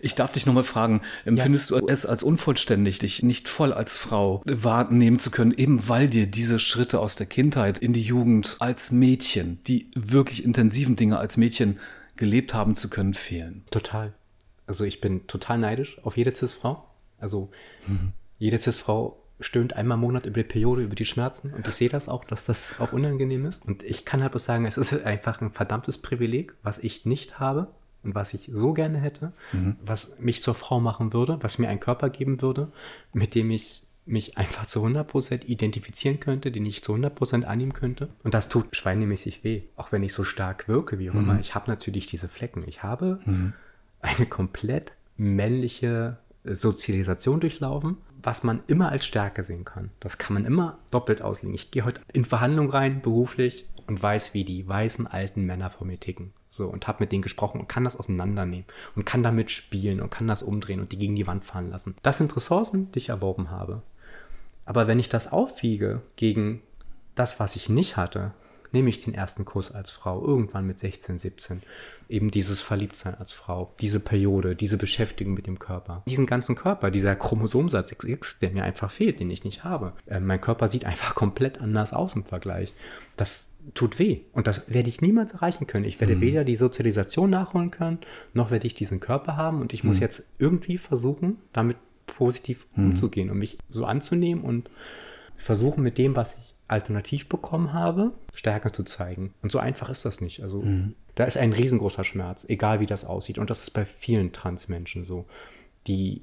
Ich 0.00 0.14
darf 0.14 0.32
dich 0.32 0.46
nochmal 0.46 0.64
fragen, 0.64 1.00
empfindest 1.24 1.70
ja. 1.70 1.80
du 1.80 1.88
es 1.88 2.06
als 2.06 2.22
unvollständig, 2.22 3.00
dich 3.00 3.22
nicht 3.22 3.48
voll 3.48 3.72
als 3.72 3.98
Frau 3.98 4.42
wahrnehmen 4.44 5.18
zu 5.18 5.30
können, 5.30 5.52
eben 5.52 5.88
weil 5.88 6.08
dir 6.08 6.26
diese 6.26 6.58
Schritte 6.58 7.00
aus 7.00 7.16
der 7.16 7.26
Kindheit 7.26 7.78
in 7.78 7.92
die 7.92 8.02
Jugend 8.02 8.56
als 8.60 8.92
Mädchen, 8.92 9.58
die 9.66 9.90
wirklich 9.94 10.44
intensiven 10.44 10.96
Dinge 10.96 11.18
als 11.18 11.36
Mädchen 11.36 11.78
gelebt 12.18 12.52
haben 12.52 12.74
zu 12.74 12.90
können, 12.90 13.14
fehlen. 13.14 13.64
Total. 13.70 14.12
Also 14.66 14.84
ich 14.84 15.00
bin 15.00 15.26
total 15.26 15.58
neidisch 15.58 15.98
auf 16.04 16.18
jede 16.18 16.34
Cis-Frau. 16.34 16.86
Also 17.18 17.50
mhm. 17.86 18.12
jede 18.38 18.58
Cis-Frau 18.58 19.22
stöhnt 19.40 19.74
einmal 19.74 19.96
im 19.96 20.00
Monat 20.02 20.26
über 20.26 20.42
die 20.42 20.48
Periode, 20.48 20.82
über 20.82 20.94
die 20.94 21.04
Schmerzen 21.04 21.54
und 21.54 21.66
ich 21.66 21.74
sehe 21.74 21.88
das 21.88 22.08
auch, 22.08 22.24
dass 22.24 22.44
das 22.44 22.80
auch 22.80 22.92
unangenehm 22.92 23.46
ist. 23.46 23.64
Und 23.64 23.82
ich 23.82 24.04
kann 24.04 24.20
halt 24.20 24.32
bloß 24.32 24.44
sagen, 24.44 24.66
es 24.66 24.76
ist 24.76 25.04
einfach 25.04 25.40
ein 25.40 25.52
verdammtes 25.52 25.98
Privileg, 25.98 26.54
was 26.62 26.78
ich 26.78 27.06
nicht 27.06 27.38
habe 27.38 27.68
und 28.02 28.14
was 28.14 28.34
ich 28.34 28.50
so 28.52 28.72
gerne 28.72 28.98
hätte, 28.98 29.32
mhm. 29.52 29.76
was 29.84 30.18
mich 30.18 30.42
zur 30.42 30.54
Frau 30.54 30.80
machen 30.80 31.12
würde, 31.12 31.38
was 31.40 31.58
mir 31.58 31.68
einen 31.68 31.80
Körper 31.80 32.10
geben 32.10 32.42
würde, 32.42 32.72
mit 33.12 33.34
dem 33.34 33.50
ich 33.50 33.84
mich 34.08 34.38
einfach 34.38 34.66
zu 34.66 34.84
100% 34.84 35.46
identifizieren 35.46 36.20
könnte, 36.20 36.50
den 36.50 36.66
ich 36.66 36.82
zu 36.82 36.94
100% 36.94 37.44
annehmen 37.44 37.72
könnte. 37.72 38.08
Und 38.24 38.34
das 38.34 38.48
tut 38.48 38.74
schweinemäßig 38.74 39.44
weh, 39.44 39.62
auch 39.76 39.92
wenn 39.92 40.02
ich 40.02 40.12
so 40.12 40.24
stark 40.24 40.68
wirke, 40.68 40.98
wie 40.98 41.10
auch 41.10 41.14
mhm. 41.14 41.20
immer. 41.20 41.40
Ich 41.40 41.54
habe 41.54 41.70
natürlich 41.70 42.06
diese 42.06 42.28
Flecken. 42.28 42.64
Ich 42.66 42.82
habe 42.82 43.20
mhm. 43.24 43.52
eine 44.00 44.26
komplett 44.26 44.92
männliche 45.16 46.18
Sozialisation 46.44 47.40
durchlaufen, 47.40 47.98
was 48.22 48.42
man 48.42 48.62
immer 48.66 48.90
als 48.90 49.06
Stärke 49.06 49.42
sehen 49.42 49.64
kann. 49.64 49.90
Das 50.00 50.18
kann 50.18 50.34
man 50.34 50.44
immer 50.44 50.78
doppelt 50.90 51.22
auslegen. 51.22 51.54
Ich 51.54 51.70
gehe 51.70 51.84
heute 51.84 52.00
in 52.12 52.24
Verhandlungen 52.24 52.70
rein, 52.70 53.02
beruflich, 53.02 53.66
und 53.88 54.02
weiß, 54.02 54.34
wie 54.34 54.44
die 54.44 54.68
weißen 54.68 55.06
alten 55.06 55.44
Männer 55.44 55.70
vor 55.70 55.86
mir 55.86 55.98
ticken. 55.98 56.32
So, 56.50 56.68
und 56.68 56.86
habe 56.86 57.02
mit 57.02 57.12
denen 57.12 57.22
gesprochen 57.22 57.60
und 57.60 57.68
kann 57.68 57.84
das 57.84 57.96
auseinandernehmen 57.96 58.66
und 58.94 59.04
kann 59.04 59.22
damit 59.22 59.50
spielen 59.50 60.00
und 60.00 60.10
kann 60.10 60.28
das 60.28 60.42
umdrehen 60.42 60.80
und 60.80 60.92
die 60.92 60.98
gegen 60.98 61.16
die 61.16 61.26
Wand 61.26 61.44
fahren 61.44 61.70
lassen. 61.70 61.94
Das 62.02 62.18
sind 62.18 62.34
Ressourcen, 62.36 62.90
die 62.92 62.98
ich 62.98 63.08
erworben 63.08 63.50
habe. 63.50 63.82
Aber 64.68 64.86
wenn 64.86 64.98
ich 64.98 65.08
das 65.08 65.32
aufwiege 65.32 66.02
gegen 66.16 66.60
das, 67.14 67.40
was 67.40 67.56
ich 67.56 67.70
nicht 67.70 67.96
hatte, 67.96 68.32
nämlich 68.70 69.00
den 69.00 69.14
ersten 69.14 69.46
Kuss 69.46 69.72
als 69.72 69.90
Frau, 69.90 70.22
irgendwann 70.22 70.66
mit 70.66 70.78
16, 70.78 71.16
17, 71.16 71.62
eben 72.10 72.30
dieses 72.30 72.60
Verliebtsein 72.60 73.14
als 73.14 73.32
Frau, 73.32 73.72
diese 73.80 73.98
Periode, 73.98 74.54
diese 74.54 74.76
Beschäftigung 74.76 75.32
mit 75.32 75.46
dem 75.46 75.58
Körper, 75.58 76.02
diesen 76.06 76.26
ganzen 76.26 76.54
Körper, 76.54 76.90
dieser 76.90 77.16
Chromosomsatz 77.16 77.96
XX, 77.96 78.40
der 78.40 78.50
mir 78.50 78.62
einfach 78.62 78.90
fehlt, 78.90 79.20
den 79.20 79.30
ich 79.30 79.42
nicht 79.42 79.64
habe. 79.64 79.94
Äh, 80.04 80.20
mein 80.20 80.42
Körper 80.42 80.68
sieht 80.68 80.84
einfach 80.84 81.14
komplett 81.14 81.62
anders 81.62 81.94
aus 81.94 82.14
im 82.14 82.24
Vergleich. 82.24 82.74
Das 83.16 83.52
tut 83.72 83.98
weh 83.98 84.20
und 84.34 84.46
das 84.46 84.70
werde 84.70 84.90
ich 84.90 85.00
niemals 85.00 85.32
erreichen 85.32 85.66
können. 85.66 85.86
Ich 85.86 85.98
werde 85.98 86.16
mhm. 86.16 86.20
weder 86.20 86.44
die 86.44 86.56
Sozialisation 86.56 87.30
nachholen 87.30 87.70
können, 87.70 88.00
noch 88.34 88.50
werde 88.50 88.66
ich 88.66 88.74
diesen 88.74 89.00
Körper 89.00 89.38
haben 89.38 89.62
und 89.62 89.72
ich 89.72 89.82
mhm. 89.82 89.88
muss 89.88 89.98
jetzt 89.98 90.24
irgendwie 90.38 90.76
versuchen, 90.76 91.38
damit 91.54 91.78
positiv 92.08 92.66
mhm. 92.74 92.90
umzugehen 92.90 93.30
und 93.30 93.38
mich 93.38 93.58
so 93.68 93.84
anzunehmen 93.84 94.42
und 94.42 94.68
versuchen 95.36 95.84
mit 95.84 95.98
dem, 95.98 96.16
was 96.16 96.36
ich 96.36 96.54
alternativ 96.66 97.28
bekommen 97.28 97.72
habe, 97.72 98.12
Stärke 98.34 98.72
zu 98.72 98.84
zeigen. 98.84 99.32
Und 99.42 99.50
so 99.50 99.58
einfach 99.58 99.88
ist 99.88 100.04
das 100.04 100.20
nicht. 100.20 100.42
Also 100.42 100.60
mhm. 100.60 100.94
da 101.14 101.24
ist 101.24 101.38
ein 101.38 101.52
riesengroßer 101.52 102.04
Schmerz, 102.04 102.44
egal 102.48 102.80
wie 102.80 102.86
das 102.86 103.04
aussieht. 103.04 103.38
Und 103.38 103.48
das 103.50 103.62
ist 103.62 103.70
bei 103.70 103.84
vielen 103.84 104.32
Transmenschen 104.32 105.04
so, 105.04 105.26
die 105.86 106.22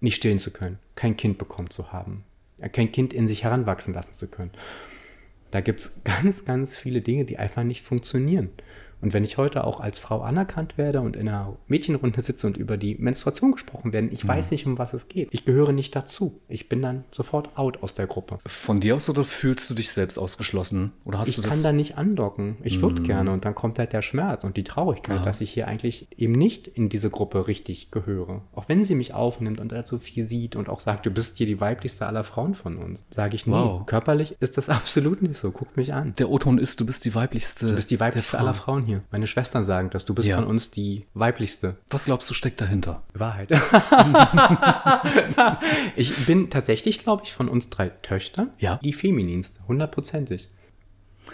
nicht 0.00 0.16
stillen 0.16 0.38
zu 0.38 0.52
können, 0.52 0.78
kein 0.94 1.16
Kind 1.16 1.38
bekommen 1.38 1.70
zu 1.70 1.92
haben, 1.92 2.24
kein 2.72 2.92
Kind 2.92 3.12
in 3.12 3.26
sich 3.26 3.44
heranwachsen 3.44 3.92
lassen 3.92 4.12
zu 4.12 4.28
können. 4.28 4.52
Da 5.50 5.60
gibt 5.60 5.80
es 5.80 6.00
ganz, 6.04 6.44
ganz 6.44 6.76
viele 6.76 7.00
Dinge, 7.00 7.24
die 7.24 7.38
einfach 7.38 7.64
nicht 7.64 7.82
funktionieren. 7.82 8.50
Und 9.00 9.12
wenn 9.12 9.24
ich 9.24 9.38
heute 9.38 9.64
auch 9.64 9.80
als 9.80 9.98
Frau 9.98 10.20
anerkannt 10.20 10.78
werde 10.78 11.00
und 11.00 11.16
in 11.16 11.28
einer 11.28 11.56
Mädchenrunde 11.68 12.20
sitze 12.20 12.46
und 12.46 12.56
über 12.56 12.76
die 12.76 12.96
Menstruation 12.96 13.52
gesprochen 13.52 13.92
werden, 13.92 14.10
ich 14.12 14.22
ja. 14.22 14.28
weiß 14.28 14.50
nicht, 14.50 14.66
um 14.66 14.78
was 14.78 14.92
es 14.92 15.08
geht. 15.08 15.28
Ich 15.32 15.44
gehöre 15.44 15.72
nicht 15.72 15.94
dazu. 15.96 16.40
Ich 16.48 16.68
bin 16.68 16.82
dann 16.82 17.04
sofort 17.10 17.56
out 17.56 17.82
aus 17.82 17.94
der 17.94 18.06
Gruppe. 18.06 18.38
Von 18.46 18.80
dir 18.80 18.96
aus 18.96 19.08
oder 19.08 19.24
fühlst 19.24 19.68
du 19.70 19.74
dich 19.74 19.90
selbst 19.90 20.18
ausgeschlossen? 20.18 20.92
Oder 21.04 21.18
hast 21.18 21.28
ich 21.28 21.36
du 21.36 21.42
das? 21.42 21.54
kann 21.54 21.62
da 21.62 21.72
nicht 21.72 21.98
andocken. 21.98 22.56
Ich 22.62 22.82
würde 22.82 23.00
mm. 23.00 23.04
gerne 23.04 23.32
und 23.32 23.44
dann 23.44 23.54
kommt 23.54 23.78
halt 23.78 23.92
der 23.92 24.02
Schmerz 24.02 24.44
und 24.44 24.56
die 24.56 24.64
Traurigkeit, 24.64 25.18
ja. 25.18 25.24
dass 25.24 25.40
ich 25.40 25.50
hier 25.50 25.68
eigentlich 25.68 26.08
eben 26.16 26.32
nicht 26.32 26.68
in 26.68 26.88
diese 26.88 27.10
Gruppe 27.10 27.46
richtig 27.46 27.90
gehöre. 27.90 28.42
Auch 28.52 28.68
wenn 28.68 28.84
sie 28.84 28.94
mich 28.94 29.14
aufnimmt 29.14 29.60
und 29.60 29.72
dazu 29.72 29.98
viel 29.98 30.26
sieht 30.26 30.56
und 30.56 30.68
auch 30.68 30.80
sagt, 30.80 31.06
du 31.06 31.10
bist 31.10 31.38
hier 31.38 31.46
die 31.46 31.60
weiblichste 31.60 32.06
aller 32.06 32.24
Frauen 32.24 32.54
von 32.54 32.76
uns, 32.76 33.04
sage 33.10 33.34
ich, 33.34 33.46
nee, 33.46 33.52
wow. 33.52 33.86
körperlich 33.86 34.36
ist 34.40 34.56
das 34.56 34.68
absolut 34.68 35.22
nicht 35.22 35.36
so. 35.36 35.50
Guck 35.50 35.76
mich 35.76 35.94
an. 35.94 36.12
Der 36.18 36.30
O-Ton 36.30 36.58
ist, 36.58 36.80
du 36.80 36.86
bist 36.86 37.04
die 37.04 37.14
weiblichste. 37.14 37.68
Du 37.68 37.74
bist 37.76 37.90
die 37.90 38.00
weiblichste 38.00 38.38
aller 38.38 38.54
Frauen 38.54 38.84
hier. 38.84 38.89
Meine 39.10 39.26
Schwestern 39.26 39.64
sagen 39.64 39.90
das. 39.90 40.04
Du 40.04 40.14
bist 40.14 40.28
ja. 40.28 40.36
von 40.36 40.46
uns 40.46 40.70
die 40.70 41.06
weiblichste. 41.14 41.76
Was 41.88 42.06
glaubst 42.06 42.30
du 42.30 42.34
steckt 42.34 42.60
dahinter? 42.60 43.02
Wahrheit. 43.14 43.50
ich 45.96 46.26
bin 46.26 46.50
tatsächlich, 46.50 47.00
glaube 47.00 47.22
ich, 47.24 47.32
von 47.32 47.48
uns 47.48 47.70
drei 47.70 47.88
Töchtern 47.88 48.50
ja. 48.58 48.78
die 48.82 48.92
femininste. 48.92 49.60
Hundertprozentig. 49.66 50.48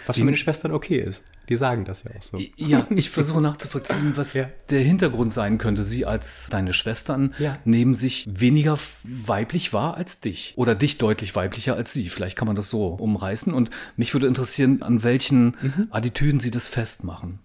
Was 0.05 0.17
für 0.17 0.23
meine 0.23 0.37
Schwestern 0.37 0.71
okay 0.71 0.99
ist. 0.99 1.23
Die 1.49 1.55
sagen 1.55 1.85
das 1.85 2.03
ja 2.03 2.11
auch 2.17 2.21
so. 2.21 2.39
Ja, 2.57 2.87
ich 2.89 3.09
versuche 3.09 3.41
nachzuvollziehen, 3.41 4.13
was 4.15 4.33
ja. 4.33 4.49
der 4.69 4.81
Hintergrund 4.81 5.31
sein 5.31 5.57
könnte. 5.57 5.83
Sie 5.83 6.05
als 6.05 6.47
deine 6.49 6.73
Schwestern 6.73 7.33
ja. 7.39 7.57
nehmen 7.63 7.93
sich 7.93 8.27
weniger 8.29 8.77
weiblich 9.03 9.73
wahr 9.73 9.95
als 9.95 10.19
dich. 10.19 10.53
Oder 10.57 10.75
dich 10.75 10.97
deutlich 10.97 11.35
weiblicher 11.35 11.75
als 11.75 11.93
sie. 11.93 12.09
Vielleicht 12.09 12.37
kann 12.37 12.47
man 12.47 12.55
das 12.55 12.69
so 12.69 12.87
umreißen. 12.87 13.53
Und 13.53 13.69
mich 13.95 14.13
würde 14.13 14.27
interessieren, 14.27 14.81
an 14.81 15.03
welchen 15.03 15.55
mhm. 15.61 15.87
Attitüden 15.89 16.39
sie 16.39 16.51
das 16.51 16.67
festmachen 16.67 17.39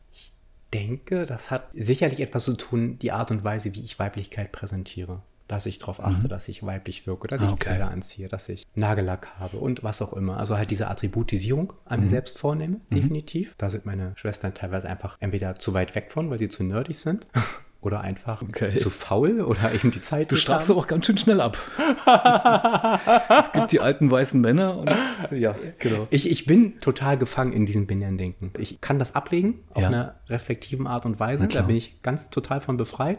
denke, 0.72 1.26
das 1.26 1.50
hat 1.50 1.68
sicherlich 1.72 2.20
etwas 2.20 2.44
zu 2.44 2.54
tun, 2.54 2.98
die 2.98 3.12
Art 3.12 3.30
und 3.30 3.44
Weise, 3.44 3.74
wie 3.74 3.82
ich 3.82 3.98
Weiblichkeit 3.98 4.52
präsentiere. 4.52 5.22
Dass 5.48 5.66
ich 5.66 5.80
darauf 5.80 6.02
achte, 6.02 6.24
mhm. 6.24 6.28
dass 6.28 6.48
ich 6.48 6.64
weiblich 6.64 7.06
wirke, 7.06 7.28
dass 7.28 7.42
ah, 7.42 7.46
ich 7.46 7.50
okay. 7.50 7.64
Kleider 7.64 7.90
anziehe, 7.90 8.28
dass 8.28 8.48
ich 8.48 8.64
Nagellack 8.74 9.38
habe 9.38 9.58
und 9.58 9.82
was 9.82 10.00
auch 10.00 10.14
immer. 10.14 10.38
Also 10.38 10.56
halt 10.56 10.70
diese 10.70 10.88
Attributisierung 10.88 11.74
an 11.84 11.98
mhm. 11.98 12.04
mir 12.04 12.10
selbst 12.10 12.38
vornehme, 12.38 12.76
mhm. 12.76 12.94
definitiv. 12.94 13.50
Mhm. 13.50 13.54
Da 13.58 13.68
sind 13.68 13.84
meine 13.84 14.12
Schwestern 14.16 14.54
teilweise 14.54 14.88
einfach 14.88 15.16
entweder 15.20 15.54
zu 15.56 15.74
weit 15.74 15.94
weg 15.94 16.10
von, 16.10 16.30
weil 16.30 16.38
sie 16.38 16.48
zu 16.48 16.62
nerdig 16.64 16.98
sind 16.98 17.26
oder 17.82 18.00
einfach 18.00 18.42
okay. 18.42 18.78
zu 18.78 18.90
faul 18.90 19.40
oder 19.40 19.74
eben 19.74 19.90
die 19.90 20.00
Zeit. 20.00 20.30
Du 20.30 20.36
strafst 20.36 20.70
auch 20.70 20.86
ganz 20.86 21.04
schön 21.04 21.18
schnell 21.18 21.40
ab. 21.40 21.58
es 23.28 23.52
gibt 23.52 23.72
die 23.72 23.80
alten 23.80 24.08
weißen 24.10 24.40
Männer. 24.40 24.78
Und, 24.78 24.90
ja, 25.32 25.54
genau. 25.80 26.06
Ich, 26.10 26.30
ich 26.30 26.46
bin 26.46 26.78
total 26.80 27.18
gefangen 27.18 27.52
in 27.52 27.66
diesem 27.66 27.88
Binären-Denken. 27.88 28.52
Ich 28.58 28.80
kann 28.80 29.00
das 29.00 29.16
ablegen 29.16 29.64
auf 29.74 29.82
ja. 29.82 29.88
einer 29.88 30.14
reflektiven 30.28 30.86
Art 30.86 31.04
und 31.06 31.18
Weise. 31.18 31.48
Da 31.48 31.62
bin 31.62 31.74
ich 31.74 32.00
ganz 32.02 32.30
total 32.30 32.60
von 32.60 32.76
befreit. 32.76 33.18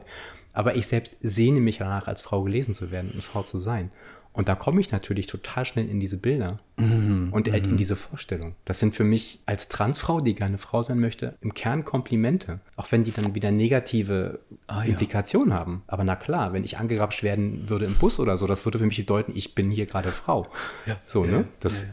Aber 0.54 0.76
ich 0.76 0.88
selbst 0.88 1.18
sehne 1.22 1.60
mich 1.60 1.80
danach, 1.80 2.08
als 2.08 2.22
Frau 2.22 2.44
gelesen 2.44 2.74
zu 2.74 2.90
werden 2.90 3.12
und 3.14 3.22
Frau 3.22 3.44
zu 3.44 3.58
sein. 3.58 3.92
Und 4.34 4.50
da 4.50 4.56
komme 4.56 4.82
ich 4.82 4.92
natürlich 4.92 5.28
total 5.28 5.64
schnell 5.64 5.88
in 5.88 6.00
diese 6.00 6.18
Bilder 6.18 6.58
mhm, 6.78 7.30
und 7.32 7.52
halt 7.52 7.66
in 7.66 7.74
mhm. 7.74 7.78
diese 7.78 7.96
Vorstellung. 7.96 8.56
Das 8.66 8.80
sind 8.80 8.96
für 8.96 9.04
mich 9.04 9.40
als 9.46 9.70
Transfrau, 9.70 10.22
die 10.22 10.34
gerne 10.34 10.58
Frau 10.58 10.82
sein 10.82 11.00
möchte, 11.00 11.38
im 11.42 11.54
Kern 11.54 11.86
Komplimente. 11.86 12.60
Auch 12.76 12.92
wenn 12.92 13.04
die 13.04 13.12
dann 13.12 13.36
wieder 13.36 13.52
negative 13.52 14.40
ah, 14.66 14.82
Implikationen 14.84 15.52
ja. 15.52 15.56
haben. 15.56 15.84
Aber 15.86 16.04
na 16.04 16.16
klar, 16.16 16.52
wenn 16.52 16.64
ich 16.64 16.80
angerapscht 16.80 17.22
werden 17.22 17.70
würde 17.70 17.86
im 17.86 17.94
Bus 17.94 18.20
oder 18.20 18.36
so, 18.36 18.48
das 18.48 18.66
würde 18.66 18.80
für 18.80 18.88
mich 18.88 18.98
bedeuten, 18.98 19.34
ich 19.36 19.54
bin 19.54 19.70
hier 19.70 19.86
gerade 19.86 20.12
Frau. 20.12 20.48
Ja. 20.88 20.98
So, 21.06 21.26
ne? 21.26 21.46
Das, 21.60 21.86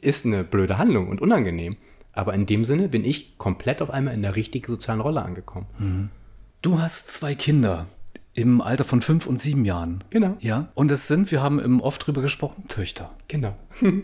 ist 0.00 0.24
eine 0.24 0.44
blöde 0.44 0.78
Handlung 0.78 1.08
und 1.08 1.20
unangenehm. 1.20 1.76
Aber 2.12 2.34
in 2.34 2.46
dem 2.46 2.64
Sinne 2.64 2.88
bin 2.88 3.04
ich 3.04 3.36
komplett 3.36 3.82
auf 3.82 3.90
einmal 3.90 4.14
in 4.14 4.22
der 4.22 4.36
richtigen 4.36 4.66
sozialen 4.66 5.00
Rolle 5.00 5.22
angekommen. 5.22 6.10
Du 6.62 6.80
hast 6.80 7.12
zwei 7.12 7.34
Kinder 7.34 7.86
im 8.36 8.60
Alter 8.60 8.84
von 8.84 9.00
fünf 9.00 9.26
und 9.26 9.40
sieben 9.40 9.64
Jahren. 9.64 10.04
Genau. 10.10 10.36
Ja. 10.40 10.68
Und 10.74 10.90
es 10.90 11.08
sind, 11.08 11.32
wir 11.32 11.42
haben 11.42 11.58
im 11.58 11.80
oft 11.80 12.06
drüber 12.06 12.22
gesprochen, 12.22 12.68
Töchter. 12.68 13.10
Genau. 13.28 13.56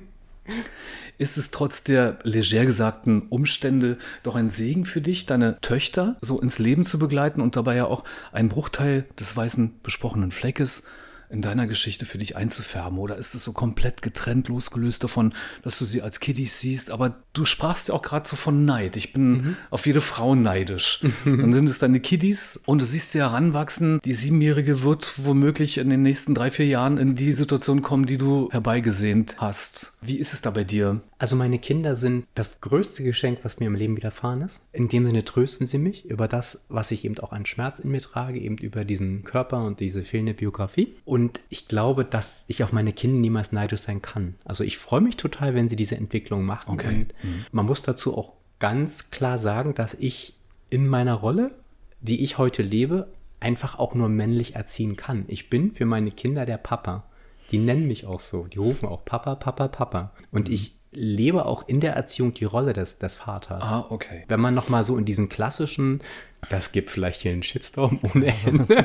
Ist 1.18 1.38
es 1.38 1.53
trotz 1.53 1.85
der 1.85 2.18
leger 2.25 2.64
gesagten 2.64 3.29
Umstände 3.29 3.99
doch 4.25 4.35
ein 4.35 4.49
Segen 4.49 4.87
für 4.87 5.01
dich, 5.01 5.27
deine 5.27 5.61
Töchter 5.61 6.16
so 6.21 6.40
ins 6.40 6.59
Leben 6.59 6.85
zu 6.85 6.99
begleiten 6.99 7.40
und 7.40 7.55
dabei 7.55 7.77
ja 7.77 7.85
auch 7.85 8.03
einen 8.33 8.49
Bruchteil 8.49 9.05
des 9.21 9.37
weißen 9.37 9.75
besprochenen 9.83 10.33
Fleckes 10.33 10.85
in 11.33 11.42
deiner 11.42 11.66
Geschichte 11.66 12.07
für 12.07 12.18
dich 12.18 12.37
einzufärben? 12.37 12.99
Oder 12.99 13.16
ist 13.16 13.35
es 13.35 13.42
so 13.42 13.53
komplett 13.53 14.03
getrennt, 14.03 14.49
losgelöst 14.49 15.03
davon, 15.03 15.35
dass 15.62 15.79
du 15.79 15.85
sie 15.85 16.03
als 16.03 16.21
Kiddies 16.21 16.61
siehst? 16.61 16.90
Aber 16.90 17.16
du 17.33 17.45
sprachst 17.45 17.88
ja 17.88 17.95
auch 17.95 18.03
gerade 18.03 18.29
so 18.29 18.37
von 18.37 18.64
Neid. 18.64 18.97
Ich 18.97 19.12
bin 19.12 19.33
mhm. 19.33 19.57
auf 19.71 19.87
jede 19.87 20.01
Frau 20.01 20.35
neidisch. 20.35 21.01
Dann 21.25 21.53
sind 21.53 21.68
es 21.68 21.79
deine 21.79 22.01
Kiddies 22.01 22.61
und 22.66 22.81
du 22.81 22.85
siehst 22.85 23.12
sie 23.12 23.21
heranwachsen. 23.21 24.01
Die 24.05 24.14
Siebenjährige 24.14 24.83
wird 24.83 25.14
womöglich 25.16 25.79
in 25.79 25.90
den 25.90 26.03
nächsten 26.03 26.35
drei, 26.35 26.51
vier 26.51 26.66
Jahren 26.66 26.99
in 26.99 27.16
die 27.16 27.33
Situation 27.33 27.83
kommen, 27.83 28.07
die 28.07 28.18
du 28.18 28.49
herbeigesehnt 28.51 29.37
hast. 29.38 29.92
Wie 30.01 30.18
ist 30.18 30.33
es 30.35 30.42
da 30.42 30.51
bei 30.51 30.64
dir? 30.64 31.01
Also 31.22 31.37
meine 31.37 31.61
Kinder 31.61 31.94
sind 31.94 32.26
das 32.35 32.61
größte 32.61 33.04
Geschenk, 33.04 33.38
was 33.44 33.61
mir 33.61 33.66
im 33.66 33.76
Leben 33.76 33.96
widerfahren 33.96 34.40
ist. 34.40 34.66
In 34.72 34.88
dem 34.88 35.06
Sinne 35.06 35.24
trösten 35.24 35.68
sie 35.68 35.78
mich 35.78 36.04
über 36.04 36.26
das, 36.26 36.64
was 36.68 36.90
ich 36.90 37.04
eben 37.04 37.16
auch 37.20 37.30
an 37.30 37.46
Schmerz 37.46 37.78
in 37.78 37.92
mir 37.92 38.00
trage, 38.00 38.40
eben 38.40 38.58
über 38.58 38.85
diesen 38.85 39.22
Körper 39.22 39.64
und 39.64 39.78
diese 39.78 40.02
fehlende 40.02 40.35
Biografie. 40.35 40.96
Und 41.04 41.40
ich 41.48 41.68
glaube, 41.68 42.04
dass 42.04 42.44
ich 42.48 42.64
auf 42.64 42.72
meine 42.72 42.92
Kinder 42.92 43.20
niemals 43.20 43.52
neidisch 43.52 43.82
sein 43.82 44.02
kann. 44.02 44.35
Also 44.44 44.64
ich 44.64 44.78
freue 44.78 45.00
mich 45.00 45.16
total, 45.16 45.54
wenn 45.54 45.68
sie 45.68 45.76
diese 45.76 45.94
Entwicklung 45.94 46.44
machen. 46.44 46.72
Okay. 46.72 47.06
Mhm. 47.22 47.44
man 47.52 47.66
muss 47.66 47.82
dazu 47.82 48.18
auch 48.18 48.32
ganz 48.58 49.12
klar 49.12 49.38
sagen, 49.38 49.76
dass 49.76 49.94
ich 49.94 50.35
in 50.70 50.88
meiner 50.88 51.14
Rolle, 51.14 51.54
die 52.00 52.24
ich 52.24 52.37
heute 52.37 52.64
lebe, 52.64 53.12
einfach 53.38 53.78
auch 53.78 53.94
nur 53.94 54.08
männlich 54.08 54.56
erziehen 54.56 54.96
kann. 54.96 55.26
Ich 55.28 55.48
bin 55.48 55.70
für 55.70 55.87
meine 55.87 56.11
Kinder 56.11 56.46
der 56.46 56.58
Papa. 56.58 57.04
Die 57.52 57.58
nennen 57.58 57.87
mich 57.87 58.06
auch 58.06 58.18
so. 58.18 58.48
Die 58.48 58.58
rufen 58.58 58.88
auch 58.88 59.04
Papa, 59.04 59.37
Papa, 59.37 59.68
Papa. 59.68 60.12
Und 60.32 60.48
mhm. 60.48 60.54
ich 60.54 60.82
lebe 60.92 61.46
auch 61.46 61.66
in 61.66 61.81
der 61.81 61.94
Erziehung 61.94 62.35
die 62.35 62.44
Rolle 62.44 62.72
des, 62.72 62.98
des 62.98 63.16
Vaters. 63.16 63.64
Ah, 63.64 63.87
okay. 63.88 64.24
Wenn 64.28 64.40
man 64.40 64.55
nochmal 64.55 64.85
so 64.85 64.96
in 64.96 65.05
diesen 65.05 65.28
klassischen, 65.28 66.02
das 66.48 66.72
gibt 66.72 66.90
vielleicht 66.90 67.22
hier 67.22 67.33
einen 67.33 67.42
Shitstorm 67.42 68.00
ohne 68.14 68.35
Ende. 68.44 68.85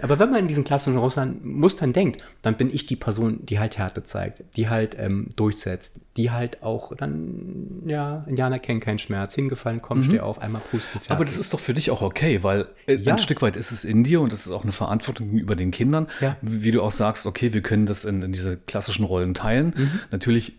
Aber 0.00 0.18
wenn 0.18 0.30
man 0.30 0.40
in 0.40 0.48
diesen 0.48 0.64
klassischen 0.64 0.96
Russland-Mustern 0.96 1.92
denkt, 1.92 2.22
dann 2.42 2.56
bin 2.56 2.72
ich 2.72 2.86
die 2.86 2.96
Person, 2.96 3.44
die 3.44 3.58
halt 3.58 3.78
Härte 3.78 4.02
zeigt, 4.02 4.42
die 4.56 4.68
halt 4.68 4.96
ähm, 4.98 5.28
durchsetzt, 5.36 6.00
die 6.16 6.30
halt 6.30 6.62
auch 6.62 6.94
dann, 6.94 7.82
ja, 7.86 8.24
Indianer 8.28 8.58
kennen 8.58 8.80
keinen 8.80 8.98
Schmerz, 8.98 9.34
hingefallen, 9.34 9.82
komm, 9.82 9.98
mhm. 9.98 10.04
steh 10.04 10.20
auf, 10.20 10.40
einmal 10.40 10.62
pusten, 10.62 11.00
fertig. 11.00 11.10
Aber 11.10 11.24
das 11.24 11.36
ist 11.36 11.52
doch 11.52 11.60
für 11.60 11.74
dich 11.74 11.90
auch 11.90 12.02
okay, 12.02 12.42
weil 12.42 12.68
äh, 12.86 12.94
ja. 12.94 13.12
ein 13.12 13.18
Stück 13.18 13.42
weit 13.42 13.56
ist 13.56 13.72
es 13.72 13.84
in 13.84 14.04
dir 14.04 14.20
und 14.20 14.32
es 14.32 14.46
ist 14.46 14.52
auch 14.52 14.62
eine 14.62 14.72
Verantwortung 14.72 15.26
gegenüber 15.26 15.56
den 15.56 15.72
Kindern, 15.72 16.06
ja. 16.20 16.36
wie 16.42 16.70
du 16.70 16.82
auch 16.82 16.92
sagst, 16.92 17.26
okay, 17.26 17.52
wir 17.52 17.62
können 17.62 17.86
das 17.86 18.04
in, 18.04 18.22
in 18.22 18.32
diese 18.32 18.56
klassischen 18.56 19.04
Rollen 19.04 19.34
teilen. 19.34 19.74
Mhm. 19.76 20.00
Natürlich 20.10 20.54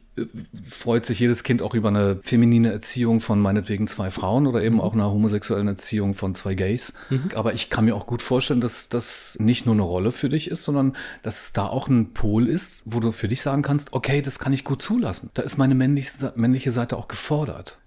freut 0.70 1.06
sich 1.06 1.20
jedes 1.20 1.44
Kind 1.44 1.62
auch 1.62 1.74
über 1.74 1.88
eine 1.88 2.20
feminine 2.22 2.72
Erziehung 2.72 3.20
von 3.20 3.40
meinetwegen 3.40 3.88
zwei 3.88 4.12
Frauen 4.12 4.48
oder 4.48 4.62
eben 4.62 4.76
mhm. 4.76 4.82
auch 4.82 4.94
einer 4.94 5.10
homosexuellen 5.10 5.68
Erziehung 5.68 6.14
von 6.14 6.36
zwei 6.36 6.54
Gays. 6.54 6.94
Mhm. 7.10 7.32
Aber 7.36 7.54
ich 7.54 7.70
kann 7.70 7.86
mir 7.86 7.96
auch 7.96 8.06
gut 8.06 8.22
vorstellen, 8.22 8.62
dass 8.62 8.90
das 8.90 9.38
nicht 9.40 9.66
nur 9.66 9.76
eine 9.76 9.84
Rolle 9.84 10.12
für 10.12 10.30
dich 10.30 10.50
ist, 10.52 10.64
sondern 10.64 10.96
dass 11.24 11.44
es 11.44 11.54
da 11.54 11.66
auch 11.66 11.88
ein 11.88 12.14
Pol 12.14 12.48
ist, 12.48 12.84
wo 12.86 13.00
du 13.00 13.12
für 13.12 13.28
dich 13.28 13.42
sagen 13.42 13.64
kannst, 13.64 13.94
okay, 13.94 14.22
das 14.22 14.40
kann 14.40 14.54
ich 14.54 14.64
gut 14.64 14.82
zulassen. 14.82 15.32
Da 15.34 15.42
ist 15.42 15.58
meine 15.58 15.76
männliche 15.76 16.72
Seite 16.72 16.98
auch 16.98 17.08
gefordert. 17.08 17.80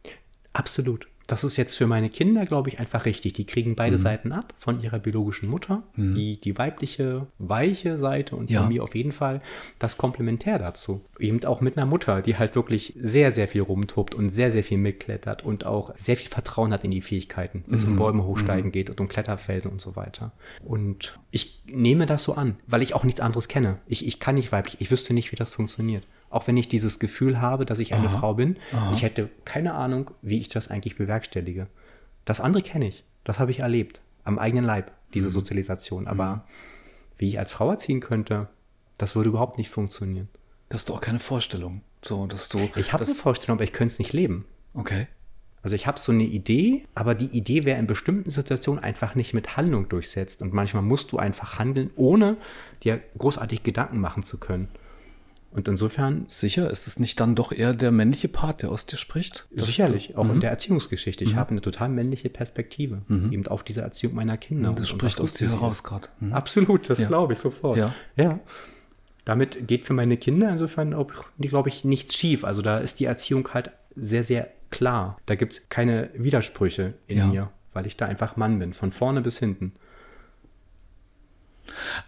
Absolut 0.53 1.09
das 1.27 1.43
ist 1.45 1.57
jetzt 1.57 1.77
für 1.77 1.87
meine 1.87 2.09
Kinder, 2.09 2.47
glaube 2.47 2.69
ich, 2.69 2.79
einfach 2.79 3.05
richtig. 3.05 3.33
Die 3.33 3.47
kriegen 3.47 3.75
beide 3.75 3.97
mhm. 3.97 4.03
Seiten 4.03 4.33
ab 4.33 4.55
von 4.59 4.81
ihrer 4.81 4.99
biologischen 4.99 5.49
Mutter, 5.49 5.83
mhm. 5.95 6.15
die, 6.15 6.41
die 6.41 6.57
weibliche, 6.57 7.27
weiche 7.39 7.99
Seite 7.99 8.37
und 8.37 8.51
ja. 8.51 8.61
von 8.61 8.69
mir 8.69 8.83
auf 8.83 8.95
jeden 8.95 9.13
Fall 9.13 9.41
das 9.79 9.97
Komplementär 9.97 10.59
dazu. 10.59 11.03
Eben 11.19 11.45
auch 11.45 11.61
mit 11.61 11.77
einer 11.77 11.87
Mutter, 11.87 12.23
die 12.23 12.37
halt 12.37 12.55
wirklich 12.55 12.95
sehr, 12.97 13.33
sehr 13.33 13.49
viel 13.49 13.63
rumtobt 13.63 14.15
und 14.15 14.31
sehr, 14.31 14.53
sehr 14.53 14.63
viel 14.63 14.79
mitklettert 14.79 15.45
und 15.45 15.67
auch 15.67 15.93
sehr 15.97 16.17
viel 16.17 16.29
Vertrauen 16.29 16.73
hat 16.73 16.85
in 16.85 16.91
die 16.91 17.01
Fähigkeiten, 17.01 17.65
wenn 17.67 17.79
es 17.79 17.85
um 17.85 17.95
mhm. 17.95 17.99
Bäume 17.99 18.25
hochsteigen 18.25 18.67
mhm. 18.67 18.73
geht 18.73 18.91
und 18.91 19.01
um 19.01 19.09
Kletterfelsen 19.09 19.73
und 19.73 19.81
so 19.81 19.97
weiter. 19.97 20.33
Und 20.65 21.19
ich 21.31 21.63
nehme 21.67 22.07
das 22.07 22.23
so 22.23 22.35
an, 22.35 22.57
weil 22.67 22.83
ich 22.83 22.95
auch 22.95 23.05
nichts 23.05 23.21
anderes 23.21 23.49
kenne. 23.49 23.79
Ich, 23.87 24.07
ich 24.07 24.21
kann 24.21 24.37
nicht 24.37 24.53
weiblich, 24.53 24.77
ich 24.81 24.91
wüsste 24.91 25.13
nicht, 25.13 25.33
wie 25.33 25.37
das 25.37 25.51
funktioniert. 25.51 26.05
Auch 26.31 26.47
wenn 26.47 26.57
ich 26.57 26.69
dieses 26.69 26.99
Gefühl 26.99 27.41
habe, 27.41 27.65
dass 27.65 27.79
ich 27.79 27.95
eine 27.95 28.09
Aha. 28.09 28.19
Frau 28.19 28.35
bin, 28.35 28.57
Aha. 28.73 28.93
ich 28.93 29.03
hätte 29.03 29.31
keine 29.45 29.75
Ahnung, 29.75 30.11
wie 30.23 30.39
ich 30.39 30.49
das 30.49 30.69
eigentlich 30.69 30.97
bewerkstellige. 30.97 31.69
Das 32.25 32.41
andere 32.41 32.63
kenne 32.63 32.89
ich. 32.89 33.05
Das 33.25 33.39
habe 33.39 33.51
ich 33.51 33.61
erlebt. 33.61 34.01
Am 34.25 34.39
eigenen 34.39 34.65
Leib, 34.65 34.93
diese 35.15 35.29
mhm. 35.29 35.33
Sozialisation. 35.33 36.07
Aber 36.07 36.37
mhm. 36.37 36.41
wie 37.19 37.29
ich 37.29 37.39
als 37.39 37.53
Frau 37.53 37.71
erziehen 37.71 38.01
könnte, 38.01 38.49
das 38.99 39.15
würde 39.15 39.29
überhaupt 39.29 39.59
nicht 39.59 39.71
funktionieren. 39.71 40.29
Das 40.69 40.83
ist 40.83 40.91
doch 40.91 41.01
keine 41.01 41.21
Vorstellung. 41.21 41.83
So, 42.03 42.27
dass 42.27 42.49
du. 42.49 42.69
Ich 42.77 42.93
habe 42.93 43.05
eine 43.05 43.15
Vorstellung, 43.15 43.59
aber 43.59 43.65
ich 43.65 43.73
könnte 43.73 43.93
es 43.93 43.99
nicht 43.99 44.13
leben. 44.13 44.45
Okay. 44.75 45.07
Also 45.63 45.75
ich 45.75 45.89
habe 45.89 45.99
so 45.99 46.13
eine 46.13 46.23
Idee, 46.23 46.87
aber 46.95 47.17
die 47.17 47.37
Idee 47.37 47.65
wäre 47.65 47.79
in 47.79 47.89
bestimmten 47.89 48.31
Situationen 48.31 48.83
einfach 48.83 49.17
nicht 49.17 49.35
mit 49.35 49.57
Handlung 49.57 49.89
durchsetzt. 49.89 50.41
Und 50.43 50.53
manchmal 50.53 50.85
musst 50.85 51.11
du 51.11 51.19
einfach 51.19 51.59
handeln, 51.59 51.91
ohne 51.97 52.37
dir 52.85 53.01
großartig 53.19 53.65
Gedanken 53.65 53.99
machen 53.99 54.23
zu 54.23 54.39
können. 54.39 54.69
Und 55.57 55.67
insofern. 55.69 56.27
Sicher, 56.29 56.71
ist 56.71 56.87
es 56.87 57.01
nicht 57.01 57.19
dann 57.19 57.35
doch 57.35 57.51
eher 57.51 57.73
der 57.73 57.91
männliche 57.91 58.29
Part, 58.29 58.61
der 58.61 58.71
aus 58.71 58.85
dir 58.85 58.99
spricht? 58.99 59.47
Sicherlich, 59.55 60.09
du, 60.09 60.19
auch 60.19 60.29
in 60.29 60.37
mhm. 60.37 60.41
der 60.41 60.51
Erziehungsgeschichte. 60.51 61.25
Ich 61.25 61.33
mhm. 61.33 61.37
habe 61.37 61.51
eine 61.53 61.63
total 61.63 61.89
männliche 61.89 62.29
Perspektive, 62.29 63.01
mhm. 63.09 63.33
eben 63.33 63.47
auf 63.47 63.63
diese 63.63 63.81
Erziehung 63.81 64.15
meiner 64.15 64.37
Kinder. 64.37 64.73
Das 64.73 64.81
und, 64.81 64.99
spricht 64.99 65.19
aus 65.19 65.33
dir 65.33 65.49
heraus 65.49 65.83
gerade. 65.83 66.09
Absolut, 66.31 66.91
das 66.91 67.09
glaube 67.09 67.33
ich 67.33 67.39
sofort. 67.39 67.79
Ja. 67.79 67.95
ja. 68.17 68.39
Damit 69.25 69.67
geht 69.67 69.87
für 69.87 69.95
meine 69.95 70.19
Kinder 70.19 70.51
insofern, 70.51 70.95
glaube 71.39 71.69
ich, 71.71 71.85
nichts 71.85 72.15
schief. 72.15 72.45
Also 72.45 72.61
da 72.61 72.79
ist 72.79 73.01
die 73.01 73.07
Erziehung 73.07 73.49
halt 73.55 73.71
sehr, 73.97 74.25
sehr 74.25 74.51
klar. 74.71 75.17
Da 75.25 75.37
gibt 75.37 75.53
es 75.55 75.69
keine 75.71 76.11
Widersprüche 76.15 76.95
in 77.07 77.19
ja. 77.19 77.27
mir, 77.27 77.51
weil 77.73 77.87
ich 77.87 77.97
da 77.97 78.05
einfach 78.05 78.37
Mann 78.37 78.59
bin, 78.59 78.75
von 78.75 78.93
vorne 78.93 79.23
bis 79.23 79.39
hinten. 79.39 79.73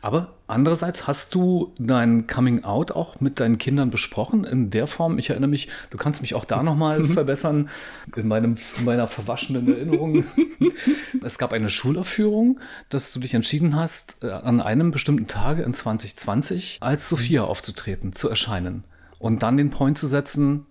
Aber 0.02 0.34
andererseits 0.46 1.06
hast 1.06 1.34
du 1.34 1.72
dein 1.78 2.26
Coming 2.26 2.64
Out 2.64 2.92
auch 2.92 3.20
mit 3.20 3.40
deinen 3.40 3.58
Kindern 3.58 3.90
besprochen 3.90 4.44
in 4.44 4.70
der 4.70 4.86
Form. 4.86 5.18
Ich 5.18 5.30
erinnere 5.30 5.50
mich, 5.50 5.68
du 5.90 5.98
kannst 5.98 6.22
mich 6.22 6.34
auch 6.34 6.44
da 6.44 6.62
nochmal 6.62 7.00
mhm. 7.00 7.06
verbessern 7.06 7.70
in, 8.16 8.28
meinem, 8.28 8.56
in 8.78 8.84
meiner 8.84 9.08
verwaschenen 9.08 9.68
Erinnerung. 9.68 10.24
es 11.24 11.38
gab 11.38 11.52
eine 11.52 11.70
Schulaufführung, 11.70 12.60
dass 12.88 13.12
du 13.12 13.20
dich 13.20 13.34
entschieden 13.34 13.76
hast, 13.76 14.22
äh, 14.22 14.30
an 14.30 14.60
einem 14.60 14.90
bestimmten 14.90 15.26
Tage 15.26 15.62
in 15.62 15.72
2020 15.72 16.78
als 16.80 17.08
Sophia 17.08 17.42
mhm. 17.42 17.48
aufzutreten, 17.48 18.12
zu 18.12 18.28
erscheinen 18.28 18.84
und 19.18 19.42
dann 19.42 19.56
den 19.56 19.70
Point 19.70 19.98
zu 19.98 20.06
setzen, 20.06 20.66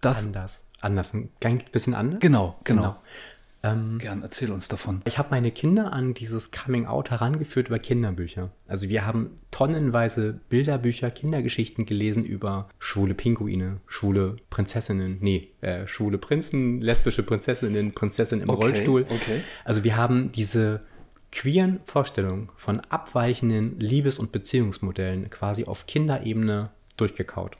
dass. 0.00 0.26
Anders. 0.26 0.66
Anders. 0.80 1.14
Ein 1.14 1.58
bisschen 1.70 1.94
anders? 1.94 2.18
Genau, 2.18 2.58
genau. 2.64 2.82
genau. 2.82 2.96
Ähm, 3.62 3.98
Gern, 3.98 4.22
erzähl 4.22 4.50
uns 4.50 4.68
davon. 4.68 5.02
Ich 5.06 5.18
habe 5.18 5.28
meine 5.30 5.52
Kinder 5.52 5.92
an 5.92 6.14
dieses 6.14 6.50
Coming 6.50 6.86
Out 6.86 7.10
herangeführt 7.10 7.68
über 7.68 7.78
Kinderbücher. 7.78 8.50
Also 8.66 8.88
wir 8.88 9.06
haben 9.06 9.30
tonnenweise 9.50 10.40
Bilderbücher, 10.48 11.10
Kindergeschichten 11.10 11.86
gelesen 11.86 12.24
über 12.24 12.68
schwule 12.78 13.14
Pinguine, 13.14 13.80
schwule 13.86 14.36
Prinzessinnen, 14.50 15.18
nee, 15.20 15.50
äh, 15.60 15.86
schwule 15.86 16.18
Prinzen, 16.18 16.80
lesbische 16.80 17.22
Prinzessinnen, 17.22 17.92
Prinzessinnen 17.92 18.42
im 18.42 18.50
okay, 18.50 18.62
Rollstuhl. 18.62 19.02
Okay. 19.08 19.42
Also 19.64 19.84
wir 19.84 19.96
haben 19.96 20.32
diese 20.32 20.80
queeren 21.30 21.80
Vorstellungen 21.84 22.48
von 22.56 22.80
abweichenden 22.80 23.78
Liebes- 23.78 24.18
und 24.18 24.32
Beziehungsmodellen 24.32 25.30
quasi 25.30 25.64
auf 25.64 25.86
Kinderebene 25.86 26.70
durchgekaut. 26.96 27.56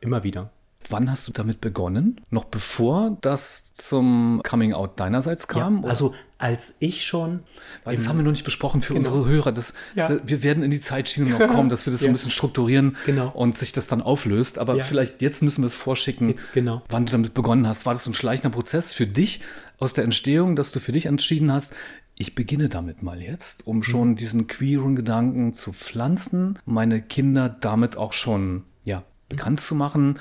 Immer 0.00 0.22
wieder. 0.22 0.50
Wann 0.90 1.10
hast 1.10 1.28
du 1.28 1.32
damit 1.32 1.60
begonnen? 1.60 2.20
Noch 2.30 2.44
bevor 2.44 3.16
das 3.20 3.72
zum 3.74 4.40
Coming 4.44 4.72
Out 4.72 4.98
deinerseits 4.98 5.46
kam? 5.46 5.82
Ja, 5.84 5.88
also 5.90 6.14
als 6.38 6.76
ich 6.80 7.04
schon. 7.04 7.44
Weil 7.84 7.94
das 7.94 8.08
haben 8.08 8.16
wir 8.18 8.24
noch 8.24 8.32
nicht 8.32 8.44
besprochen 8.44 8.82
für 8.82 8.94
genau. 8.94 9.10
unsere 9.10 9.26
Hörer. 9.26 9.52
Das, 9.52 9.74
ja. 9.94 10.08
das, 10.08 10.22
wir 10.24 10.42
werden 10.42 10.64
in 10.64 10.72
die 10.72 10.80
Zeitschiene 10.80 11.30
noch 11.30 11.46
kommen, 11.48 11.70
dass 11.70 11.86
wir 11.86 11.92
das 11.92 12.00
ja. 12.02 12.06
so 12.06 12.08
ein 12.08 12.14
bisschen 12.14 12.32
strukturieren 12.32 12.96
genau. 13.06 13.28
und 13.28 13.56
sich 13.56 13.70
das 13.70 13.86
dann 13.86 14.02
auflöst. 14.02 14.58
Aber 14.58 14.80
vielleicht 14.80 15.22
jetzt 15.22 15.42
müssen 15.42 15.62
wir 15.62 15.66
es 15.66 15.74
vorschicken, 15.74 16.30
jetzt, 16.30 16.52
genau. 16.52 16.82
wann 16.88 17.06
du 17.06 17.12
damit 17.12 17.32
begonnen 17.32 17.68
hast. 17.68 17.86
War 17.86 17.94
das 17.94 18.06
ein 18.06 18.14
schleichender 18.14 18.50
Prozess 18.50 18.92
für 18.92 19.06
dich 19.06 19.40
aus 19.78 19.92
der 19.94 20.02
Entstehung, 20.02 20.56
dass 20.56 20.72
du 20.72 20.80
für 20.80 20.92
dich 20.92 21.06
entschieden 21.06 21.52
hast, 21.52 21.74
ich 22.18 22.34
beginne 22.34 22.68
damit 22.68 23.02
mal 23.02 23.20
jetzt, 23.22 23.66
um 23.66 23.82
schon 23.82 24.10
mhm. 24.10 24.16
diesen 24.16 24.46
queeren 24.46 24.96
Gedanken 24.96 25.54
zu 25.54 25.72
pflanzen, 25.72 26.58
meine 26.64 27.00
Kinder 27.00 27.48
damit 27.48 27.96
auch 27.96 28.12
schon 28.12 28.64
ja, 28.84 29.02
bekannt 29.28 29.60
zu 29.60 29.74
machen, 29.74 30.18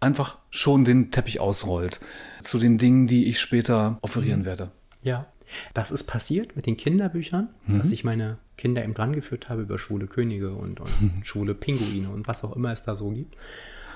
einfach 0.00 0.38
schon 0.50 0.84
den 0.84 1.10
Teppich 1.10 1.40
ausrollt 1.40 2.00
zu 2.42 2.58
den 2.58 2.78
Dingen, 2.78 3.06
die 3.06 3.26
ich 3.26 3.40
später 3.40 3.98
offerieren 4.02 4.40
mhm. 4.40 4.46
werde. 4.46 4.70
Ja, 5.02 5.26
das 5.74 5.90
ist 5.90 6.04
passiert 6.04 6.56
mit 6.56 6.66
den 6.66 6.76
Kinderbüchern, 6.76 7.48
mhm. 7.66 7.78
dass 7.78 7.90
ich 7.90 8.04
meine 8.04 8.38
Kinder 8.56 8.82
eben 8.82 8.94
dran 8.94 9.12
geführt 9.12 9.48
habe 9.48 9.62
über 9.62 9.78
schwule 9.78 10.06
Könige 10.06 10.52
und, 10.52 10.80
und 10.80 10.90
schwule 11.22 11.54
Pinguine 11.54 12.10
und 12.10 12.28
was 12.28 12.44
auch 12.44 12.54
immer 12.54 12.72
es 12.72 12.82
da 12.82 12.94
so 12.94 13.10
gibt. 13.10 13.36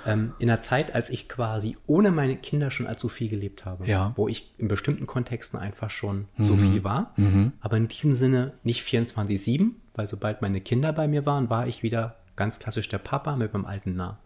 ähm, 0.07 0.33
in 0.39 0.49
der 0.49 0.61
Zeit, 0.61 0.95
als 0.95 1.11
ich 1.11 1.29
quasi 1.29 1.77
ohne 1.87 2.11
meine 2.11 2.37
Kinder 2.37 2.71
schon 2.71 2.87
allzu 2.87 3.09
viel 3.09 3.29
gelebt 3.29 3.65
habe. 3.65 3.87
Ja. 3.87 4.13
Wo 4.17 4.29
ich 4.29 4.53
in 4.59 4.69
bestimmten 4.69 5.07
Kontexten 5.07 5.59
einfach 5.59 5.91
schon 5.91 6.27
so 6.39 6.57
viel 6.57 6.85
war. 6.85 7.15
Aber 7.61 7.77
in 7.77 7.89
diesem 7.89 8.13
Sinne 8.13 8.53
nicht 8.65 8.85
24-7, 8.85 9.71
weil 9.95 10.07
sobald 10.07 10.43
meine 10.43 10.61
Kinder 10.61 10.93
bei 10.93 11.07
mir 11.07 11.27
waren, 11.27 11.51
war 11.51 11.67
ich 11.67 11.83
wieder 11.83 12.17
ganz 12.35 12.59
klassisch 12.59 12.89
der 12.89 12.99
Papa 12.99 13.37
mit 13.37 13.53
meinem 13.53 13.67
alten 13.67 13.95
Nah. 13.95 14.19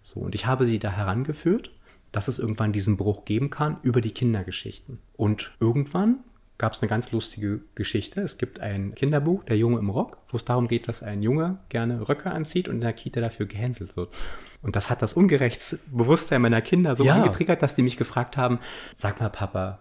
So, 0.00 0.20
und 0.20 0.34
ich 0.34 0.46
habe 0.46 0.64
sie 0.66 0.78
da 0.78 0.90
herangeführt, 0.90 1.72
dass 2.12 2.28
es 2.28 2.38
irgendwann 2.38 2.72
diesen 2.72 2.96
Bruch 2.96 3.24
geben 3.24 3.50
kann 3.50 3.78
über 3.82 4.00
die 4.00 4.12
Kindergeschichten. 4.12 4.98
Und 5.16 5.52
irgendwann 5.60 6.18
gab 6.56 6.72
es 6.72 6.80
eine 6.80 6.88
ganz 6.88 7.12
lustige 7.12 7.60
Geschichte. 7.74 8.20
Es 8.22 8.36
gibt 8.38 8.58
ein 8.60 8.94
Kinderbuch, 8.94 9.44
Der 9.44 9.56
Junge 9.56 9.78
im 9.78 9.90
Rock, 9.90 10.18
wo 10.30 10.36
es 10.36 10.44
darum 10.44 10.66
geht, 10.66 10.88
dass 10.88 11.02
ein 11.02 11.22
Junge 11.22 11.58
gerne 11.68 12.08
Röcke 12.08 12.30
anzieht 12.30 12.66
und 12.68 12.76
in 12.76 12.80
der 12.80 12.92
Kita 12.94 13.20
dafür 13.20 13.46
gehänselt 13.46 13.96
wird. 13.96 14.16
Und 14.62 14.74
das 14.74 14.90
hat 14.90 15.02
das 15.02 15.12
Ungerechtsbewusstsein 15.12 16.42
meiner 16.42 16.60
Kinder 16.62 16.96
so 16.96 17.04
Ja. 17.04 17.14
angetriggert, 17.16 17.62
dass 17.62 17.74
die 17.76 17.82
mich 17.82 17.96
gefragt 17.96 18.36
haben, 18.36 18.58
sag 18.96 19.20
mal 19.20 19.28
Papa, 19.28 19.80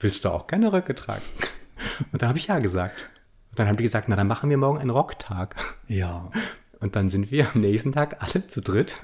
willst 0.00 0.24
du 0.24 0.30
auch 0.30 0.46
gerne 0.46 0.72
Röcke 0.72 0.94
tragen? 0.94 1.22
Und 2.12 2.20
dann 2.20 2.28
habe 2.28 2.38
ich 2.38 2.48
ja 2.48 2.58
gesagt. 2.58 2.96
Und 3.50 3.58
dann 3.58 3.68
haben 3.68 3.76
die 3.76 3.84
gesagt, 3.84 4.08
na 4.08 4.16
dann 4.16 4.26
machen 4.26 4.50
wir 4.50 4.58
morgen 4.58 4.78
einen 4.78 4.90
Rocktag. 4.90 5.56
Ja. 5.86 6.30
Und 6.80 6.94
dann 6.96 7.08
sind 7.08 7.30
wir 7.32 7.48
am 7.54 7.60
nächsten 7.60 7.92
Tag 7.92 8.22
alle 8.22 8.46
zu 8.46 8.60
dritt 8.60 8.94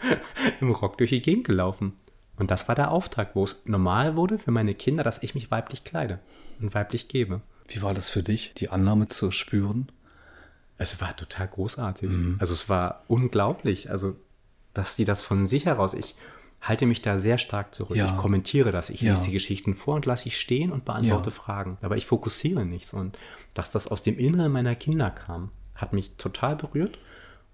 im 0.60 0.70
Rock 0.70 0.98
durch 0.98 1.10
die 1.10 1.22
Gegend 1.22 1.46
gelaufen. 1.46 1.92
Und 2.36 2.50
das 2.50 2.68
war 2.68 2.74
der 2.74 2.90
Auftrag, 2.90 3.34
wo 3.34 3.44
es 3.44 3.62
normal 3.64 4.14
wurde 4.16 4.38
für 4.38 4.50
meine 4.50 4.74
Kinder, 4.74 5.02
dass 5.02 5.22
ich 5.22 5.34
mich 5.34 5.50
weiblich 5.50 5.84
kleide 5.84 6.18
und 6.60 6.74
weiblich 6.74 7.08
gebe. 7.08 7.40
Wie 7.68 7.82
war 7.82 7.94
das 7.94 8.10
für 8.10 8.22
dich, 8.22 8.52
die 8.54 8.68
Annahme 8.68 9.08
zu 9.08 9.30
spüren? 9.30 9.90
Es 10.78 11.00
war 11.00 11.16
total 11.16 11.48
großartig. 11.48 12.10
Also 12.38 12.52
es 12.52 12.68
war 12.68 13.02
unglaublich. 13.08 13.90
Also, 13.90 14.14
dass 14.74 14.94
die 14.94 15.06
das 15.06 15.24
von 15.24 15.46
sich 15.46 15.64
heraus, 15.64 15.94
ich 15.94 16.14
halte 16.60 16.84
mich 16.84 17.00
da 17.00 17.18
sehr 17.18 17.38
stark 17.38 17.74
zurück. 17.74 17.96
Ja. 17.96 18.10
Ich 18.10 18.16
kommentiere 18.18 18.70
das. 18.72 18.90
Ich 18.90 19.00
Ja. 19.00 19.12
lese 19.12 19.24
die 19.26 19.32
Geschichten 19.32 19.74
vor 19.74 19.94
und 19.96 20.04
lasse 20.06 20.28
ich 20.28 20.38
stehen 20.38 20.70
und 20.70 20.84
beantworte 20.84 21.30
Ja. 21.30 21.34
Fragen. 21.34 21.78
Aber 21.80 21.96
ich 21.96 22.04
fokussiere 22.06 22.66
nichts. 22.66 22.92
Und 22.92 23.18
dass 23.54 23.70
das 23.70 23.86
aus 23.88 24.02
dem 24.02 24.18
Inneren 24.18 24.52
meiner 24.52 24.74
Kinder 24.74 25.10
kam, 25.10 25.50
hat 25.74 25.94
mich 25.94 26.12
total 26.16 26.54
berührt 26.56 26.98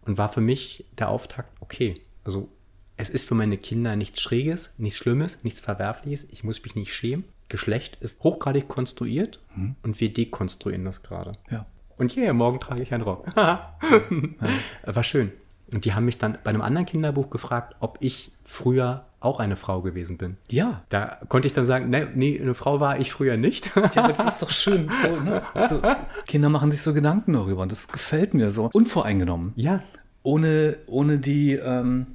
und 0.04 0.18
war 0.18 0.28
für 0.28 0.40
mich 0.40 0.84
der 0.98 1.08
Auftakt, 1.08 1.50
okay, 1.60 2.00
also 2.24 2.48
es 2.96 3.08
ist 3.08 3.26
für 3.26 3.34
meine 3.34 3.56
Kinder 3.56 3.96
nichts 3.96 4.20
Schräges, 4.20 4.70
nichts 4.78 4.98
Schlimmes, 4.98 5.38
nichts 5.42 5.60
Verwerfliches. 5.60 6.28
Ich 6.30 6.44
muss 6.44 6.62
mich 6.62 6.74
nicht 6.74 6.94
schämen. 6.94 7.24
Geschlecht 7.48 7.98
ist 8.00 8.22
hochgradig 8.22 8.68
konstruiert 8.68 9.40
und 9.82 10.00
wir 10.00 10.12
dekonstruieren 10.12 10.84
das 10.84 11.02
gerade. 11.02 11.32
Ja. 11.50 11.66
Und 11.98 12.12
hier, 12.12 12.32
morgen 12.32 12.60
trage 12.60 12.82
ich 12.82 12.92
einen 12.94 13.02
Rock. 13.02 13.26
War 13.36 15.02
schön. 15.02 15.32
Und 15.72 15.84
die 15.84 15.94
haben 15.94 16.04
mich 16.04 16.18
dann 16.18 16.38
bei 16.44 16.50
einem 16.50 16.62
anderen 16.62 16.86
Kinderbuch 16.86 17.30
gefragt, 17.30 17.76
ob 17.80 17.98
ich 18.00 18.32
früher 18.44 19.04
auch 19.20 19.40
eine 19.40 19.56
Frau 19.56 19.82
gewesen 19.82 20.18
bin. 20.18 20.36
Ja. 20.50 20.82
Da 20.88 21.18
konnte 21.28 21.46
ich 21.46 21.52
dann 21.52 21.66
sagen, 21.66 21.90
nee, 21.90 22.06
nee 22.14 22.40
eine 22.40 22.54
Frau 22.54 22.80
war 22.80 22.98
ich 22.98 23.12
früher 23.12 23.36
nicht. 23.36 23.70
Ja, 23.76 24.04
aber 24.04 24.12
das 24.12 24.26
ist 24.26 24.42
doch 24.42 24.50
schön. 24.50 24.90
So, 25.02 25.20
ne? 25.20 25.42
so, 25.68 25.80
Kinder 26.26 26.48
machen 26.48 26.72
sich 26.72 26.82
so 26.82 26.92
Gedanken 26.92 27.32
darüber 27.32 27.62
und 27.62 27.72
das 27.72 27.88
gefällt 27.88 28.34
mir 28.34 28.50
so. 28.50 28.70
Unvoreingenommen. 28.72 29.52
ja, 29.56 29.82
Ohne, 30.22 30.78
ohne 30.86 31.18
die 31.18 31.52
ähm, 31.54 32.06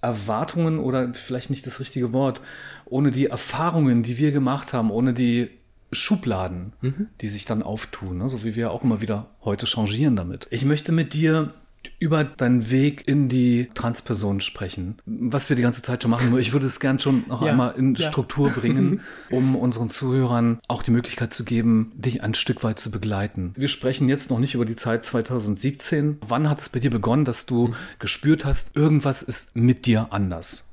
Erwartungen 0.00 0.78
oder 0.78 1.12
vielleicht 1.14 1.50
nicht 1.50 1.66
das 1.66 1.80
richtige 1.80 2.12
Wort, 2.12 2.40
ohne 2.84 3.10
die 3.10 3.26
Erfahrungen, 3.26 4.02
die 4.02 4.18
wir 4.18 4.32
gemacht 4.32 4.72
haben, 4.72 4.90
ohne 4.90 5.12
die 5.12 5.50
Schubladen, 5.92 6.72
die 7.20 7.28
sich 7.28 7.44
dann 7.44 7.62
auftun, 7.62 8.18
ne? 8.18 8.28
so 8.28 8.44
wie 8.44 8.56
wir 8.56 8.72
auch 8.72 8.82
immer 8.82 9.00
wieder 9.00 9.26
heute 9.42 9.66
changieren 9.66 10.16
damit. 10.16 10.48
Ich 10.50 10.64
möchte 10.64 10.92
mit 10.92 11.14
dir 11.14 11.54
über 11.98 12.24
deinen 12.24 12.70
Weg 12.70 13.06
in 13.08 13.28
die 13.28 13.70
Transperson 13.74 14.40
sprechen, 14.40 14.96
was 15.06 15.48
wir 15.48 15.56
die 15.56 15.62
ganze 15.62 15.82
Zeit 15.82 16.02
schon 16.02 16.10
machen. 16.10 16.30
Nur 16.30 16.38
ich 16.38 16.52
würde 16.52 16.66
es 16.66 16.80
gern 16.80 16.98
schon 16.98 17.24
noch 17.28 17.42
Ja, 17.42 17.52
einmal 17.52 17.74
in 17.76 17.94
ja. 17.94 18.08
Struktur 18.08 18.50
bringen, 18.50 19.00
um 19.30 19.56
unseren 19.56 19.88
Zuhörern 19.88 20.60
auch 20.68 20.82
die 20.82 20.90
Möglichkeit 20.90 21.32
zu 21.32 21.44
geben, 21.44 21.92
dich 21.94 22.22
ein 22.22 22.34
Stück 22.34 22.62
weit 22.64 22.78
zu 22.78 22.90
begleiten. 22.90 23.54
Wir 23.56 23.68
sprechen 23.68 24.08
jetzt 24.08 24.30
noch 24.30 24.38
nicht 24.38 24.54
über 24.54 24.64
die 24.64 24.76
Zeit 24.76 25.04
2017. 25.04 26.18
Wann 26.26 26.48
hat 26.48 26.60
es 26.60 26.68
bei 26.68 26.80
dir 26.80 26.90
begonnen, 26.90 27.24
dass 27.24 27.46
du 27.46 27.74
gespürt 27.98 28.44
hast, 28.44 28.76
irgendwas 28.76 29.22
ist 29.22 29.56
mit 29.56 29.86
dir 29.86 30.08
anders? 30.10 30.72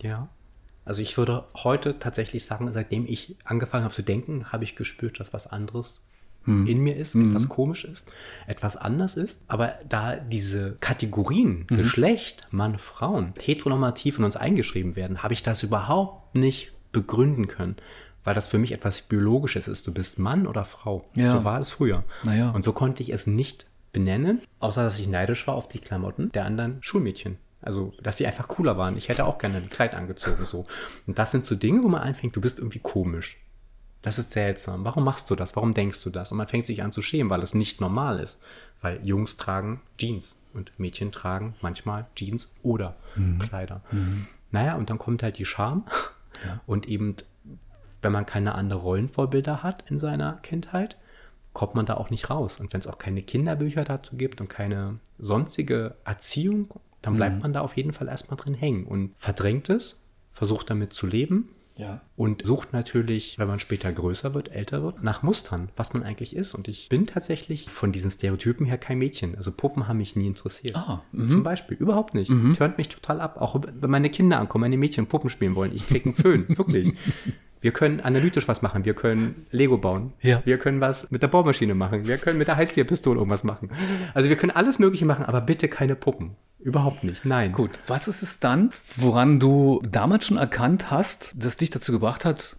ja. 0.00 0.28
Also 0.84 1.02
ich 1.02 1.18
würde 1.18 1.44
heute 1.56 1.98
tatsächlich 1.98 2.44
sagen, 2.44 2.70
seitdem 2.72 3.06
ich 3.06 3.34
angefangen 3.44 3.82
habe 3.82 3.92
zu 3.92 4.02
denken, 4.02 4.52
habe 4.52 4.62
ich 4.62 4.76
gespürt, 4.76 5.18
dass 5.18 5.32
was 5.32 5.48
anderes 5.48 6.05
in 6.46 6.78
mir 6.78 6.96
ist, 6.96 7.14
etwas 7.14 7.48
komisch 7.48 7.84
ist, 7.84 8.06
etwas 8.46 8.76
anders 8.76 9.16
ist. 9.16 9.40
Aber 9.48 9.74
da 9.88 10.14
diese 10.14 10.76
Kategorien, 10.80 11.66
Geschlecht, 11.66 12.46
Mann, 12.50 12.78
Frauen, 12.78 13.34
heteronormativ 13.42 14.18
in 14.18 14.24
uns 14.24 14.36
eingeschrieben 14.36 14.94
werden, 14.94 15.22
habe 15.22 15.34
ich 15.34 15.42
das 15.42 15.62
überhaupt 15.62 16.36
nicht 16.36 16.72
begründen 16.92 17.48
können. 17.48 17.76
Weil 18.22 18.34
das 18.34 18.48
für 18.48 18.58
mich 18.58 18.72
etwas 18.72 19.02
Biologisches 19.02 19.68
ist. 19.68 19.86
Du 19.86 19.92
bist 19.92 20.18
Mann 20.18 20.46
oder 20.48 20.64
Frau. 20.64 21.04
Ja. 21.14 21.32
So 21.32 21.44
war 21.44 21.60
es 21.60 21.70
früher. 21.70 22.02
Naja. 22.24 22.50
Und 22.50 22.64
so 22.64 22.72
konnte 22.72 23.02
ich 23.02 23.10
es 23.10 23.26
nicht 23.26 23.66
benennen, 23.92 24.40
außer 24.58 24.82
dass 24.82 24.98
ich 24.98 25.08
neidisch 25.08 25.46
war 25.46 25.54
auf 25.54 25.68
die 25.68 25.78
Klamotten 25.78 26.32
der 26.32 26.44
anderen 26.44 26.78
Schulmädchen. 26.80 27.38
Also, 27.62 27.92
dass 28.02 28.16
die 28.16 28.26
einfach 28.26 28.48
cooler 28.48 28.76
waren. 28.76 28.96
Ich 28.96 29.08
hätte 29.08 29.24
auch 29.24 29.38
gerne 29.38 29.56
ein 29.56 29.70
Kleid 29.70 29.94
angezogen, 29.94 30.44
so. 30.44 30.66
Und 31.06 31.18
das 31.18 31.30
sind 31.30 31.44
so 31.44 31.54
Dinge, 31.54 31.82
wo 31.82 31.88
man 31.88 32.02
anfängt, 32.02 32.36
du 32.36 32.40
bist 32.40 32.58
irgendwie 32.58 32.78
komisch. 32.78 33.38
Das 34.06 34.20
ist 34.20 34.30
seltsam. 34.30 34.84
Warum 34.84 35.02
machst 35.02 35.28
du 35.30 35.34
das? 35.34 35.56
Warum 35.56 35.74
denkst 35.74 36.00
du 36.04 36.10
das? 36.10 36.30
Und 36.30 36.38
man 36.38 36.46
fängt 36.46 36.64
sich 36.64 36.84
an 36.84 36.92
zu 36.92 37.02
schämen, 37.02 37.28
weil 37.28 37.42
es 37.42 37.54
nicht 37.54 37.80
normal 37.80 38.20
ist. 38.20 38.40
Weil 38.80 39.04
Jungs 39.04 39.36
tragen 39.36 39.80
Jeans 39.98 40.40
und 40.54 40.70
Mädchen 40.78 41.10
tragen 41.10 41.56
manchmal 41.60 42.06
Jeans 42.14 42.54
oder 42.62 42.94
Kleider. 43.40 43.82
Naja, 44.52 44.76
und 44.76 44.90
dann 44.90 45.00
kommt 45.00 45.24
halt 45.24 45.38
die 45.38 45.44
Scham. 45.44 45.86
Und 46.66 46.86
eben, 46.86 47.16
wenn 48.00 48.12
man 48.12 48.26
keine 48.26 48.54
anderen 48.54 48.80
Rollenvorbilder 48.80 49.64
hat 49.64 49.90
in 49.90 49.98
seiner 49.98 50.34
Kindheit, 50.34 50.96
kommt 51.52 51.74
man 51.74 51.84
da 51.84 51.94
auch 51.94 52.10
nicht 52.10 52.30
raus. 52.30 52.60
Und 52.60 52.72
wenn 52.72 52.78
es 52.78 52.86
auch 52.86 52.98
keine 52.98 53.22
Kinderbücher 53.22 53.82
dazu 53.82 54.14
gibt 54.14 54.40
und 54.40 54.46
keine 54.48 55.00
sonstige 55.18 55.96
Erziehung, 56.04 56.72
dann 57.02 57.16
bleibt 57.16 57.42
man 57.42 57.52
da 57.52 57.60
auf 57.60 57.76
jeden 57.76 57.92
Fall 57.92 58.06
erstmal 58.06 58.36
drin 58.36 58.54
hängen 58.54 58.86
und 58.86 59.14
verdrängt 59.16 59.68
es, 59.68 60.04
versucht 60.32 60.70
damit 60.70 60.92
zu 60.92 61.08
leben 61.08 61.48
Ja. 61.78 62.00
und 62.16 62.44
sucht 62.46 62.72
natürlich, 62.72 63.38
wenn 63.38 63.48
man 63.48 63.58
später 63.58 63.92
größer 63.92 64.32
wird, 64.32 64.50
älter 64.50 64.82
wird, 64.82 65.02
nach 65.02 65.22
Mustern, 65.22 65.68
was 65.76 65.92
man 65.92 66.02
eigentlich 66.02 66.34
ist. 66.34 66.54
Und 66.54 66.68
ich 66.68 66.88
bin 66.88 67.06
tatsächlich 67.06 67.68
von 67.68 67.92
diesen 67.92 68.10
Stereotypen 68.10 68.64
her 68.66 68.78
kein 68.78 68.98
Mädchen. 68.98 69.36
Also 69.36 69.52
Puppen 69.52 69.86
haben 69.86 69.98
mich 69.98 70.16
nie 70.16 70.26
interessiert. 70.26 70.74
Ah, 70.76 71.02
Zum 71.12 71.42
Beispiel. 71.42 71.76
Überhaupt 71.76 72.14
nicht. 72.14 72.32
Tönt 72.56 72.78
mich 72.78 72.88
total 72.88 73.20
ab. 73.20 73.40
Auch 73.40 73.60
wenn 73.62 73.90
meine 73.90 74.08
Kinder 74.08 74.40
ankommen, 74.40 74.62
meine 74.62 74.78
Mädchen 74.78 75.06
Puppen 75.06 75.28
spielen 75.28 75.54
wollen. 75.54 75.74
Ich 75.74 75.86
krieg 75.88 76.06
einen 76.06 76.14
Föhn. 76.14 76.46
Wirklich. 76.48 76.94
Wir 77.60 77.72
können 77.72 78.00
analytisch 78.00 78.46
was 78.48 78.62
machen. 78.62 78.84
Wir 78.84 78.94
können 78.94 79.46
Lego 79.50 79.78
bauen. 79.78 80.12
Ja. 80.20 80.42
Wir 80.44 80.58
können 80.58 80.80
was 80.80 81.10
mit 81.10 81.22
der 81.22 81.28
Bohrmaschine 81.28 81.74
machen. 81.74 82.06
Wir 82.06 82.18
können 82.18 82.38
mit 82.38 82.48
der 82.48 82.56
Heißklärpistole 82.56 83.18
irgendwas 83.18 83.44
machen. 83.44 83.70
Also 84.14 84.28
wir 84.28 84.36
können 84.36 84.52
alles 84.52 84.78
Mögliche 84.78 85.06
machen, 85.06 85.24
aber 85.24 85.40
bitte 85.40 85.68
keine 85.68 85.96
Puppen. 85.96 86.36
Überhaupt 86.58 87.04
nicht. 87.04 87.24
Nein. 87.24 87.52
Gut, 87.52 87.78
was 87.86 88.08
ist 88.08 88.22
es 88.22 88.40
dann, 88.40 88.70
woran 88.96 89.40
du 89.40 89.82
damals 89.88 90.26
schon 90.26 90.36
erkannt 90.36 90.90
hast, 90.90 91.34
das 91.38 91.56
dich 91.56 91.70
dazu 91.70 91.92
gebracht 91.92 92.24
hat, 92.24 92.56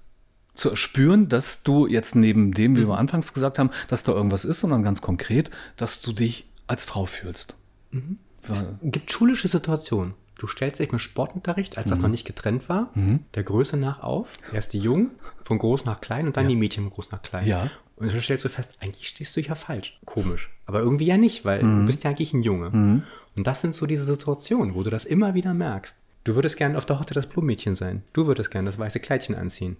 zu 0.53 0.69
erspüren, 0.71 1.29
dass 1.29 1.63
du 1.63 1.87
jetzt 1.87 2.15
neben 2.15 2.51
dem, 2.53 2.75
wie 2.77 2.87
wir 2.87 2.97
anfangs 2.97 3.33
gesagt 3.33 3.59
haben, 3.59 3.69
dass 3.89 4.03
da 4.03 4.11
irgendwas 4.13 4.43
ist, 4.45 4.59
sondern 4.61 4.81
ganz 4.83 5.01
konkret, 5.01 5.51
dass 5.75 6.01
du 6.01 6.13
dich 6.13 6.47
als 6.65 6.83
Frau 6.85 7.05
fühlst? 7.05 7.57
Weil- 7.91 8.79
gibt 8.81 9.11
schulische 9.11 9.47
Situationen. 9.47 10.13
Du 10.37 10.47
stellst 10.47 10.79
dich 10.79 10.91
mit 10.91 11.01
Sportunterricht, 11.01 11.77
als 11.77 11.89
das 11.89 11.99
noch 11.99 12.09
nicht 12.09 12.25
getrennt 12.25 12.69
war, 12.69 12.91
der 13.33 13.43
Größe 13.43 13.75
nach 13.77 14.01
auf. 14.01 14.29
Erst 14.53 14.73
die 14.73 14.79
Jungen, 14.79 15.11
von 15.43 15.57
groß 15.57 15.85
nach 15.85 15.99
klein 16.01 16.27
und 16.27 16.37
dann 16.37 16.47
die 16.47 16.55
Mädchen 16.55 16.83
von 16.83 16.93
groß 16.93 17.11
nach 17.11 17.21
klein. 17.21 17.47
Ja. 17.47 17.69
Und 17.95 18.11
dann 18.11 18.21
stellst 18.21 18.45
du 18.45 18.49
fest, 18.49 18.77
eigentlich 18.79 19.07
stehst 19.07 19.35
du 19.35 19.41
ja 19.41 19.55
falsch. 19.55 19.99
Komisch. 20.05 20.51
Aber 20.67 20.79
irgendwie 20.81 21.05
ja 21.05 21.17
nicht, 21.17 21.45
weil 21.45 21.61
du 21.61 21.85
bist 21.85 22.03
ja 22.03 22.11
eigentlich 22.11 22.33
ein 22.33 22.43
Junge. 22.43 22.67
Und 22.69 23.47
das 23.47 23.61
sind 23.61 23.73
so 23.73 23.85
diese 23.87 24.05
Situationen, 24.05 24.75
wo 24.75 24.83
du 24.83 24.89
das 24.89 25.05
immer 25.05 25.33
wieder 25.33 25.53
merkst. 25.53 25.97
Du 26.23 26.35
würdest 26.35 26.57
gerne 26.57 26.77
auf 26.77 26.85
der 26.85 26.99
Hotte 26.99 27.13
das 27.13 27.27
Blumenmädchen 27.27 27.75
sein. 27.75 28.03
Du 28.13 28.27
würdest 28.27 28.51
gerne 28.51 28.69
das 28.69 28.77
weiße 28.77 28.99
Kleidchen 28.99 29.33
anziehen. 29.33 29.77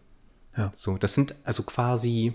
Ja. 0.56 0.72
So, 0.76 0.98
das 0.98 1.14
sind 1.14 1.36
also 1.44 1.64
quasi 1.64 2.34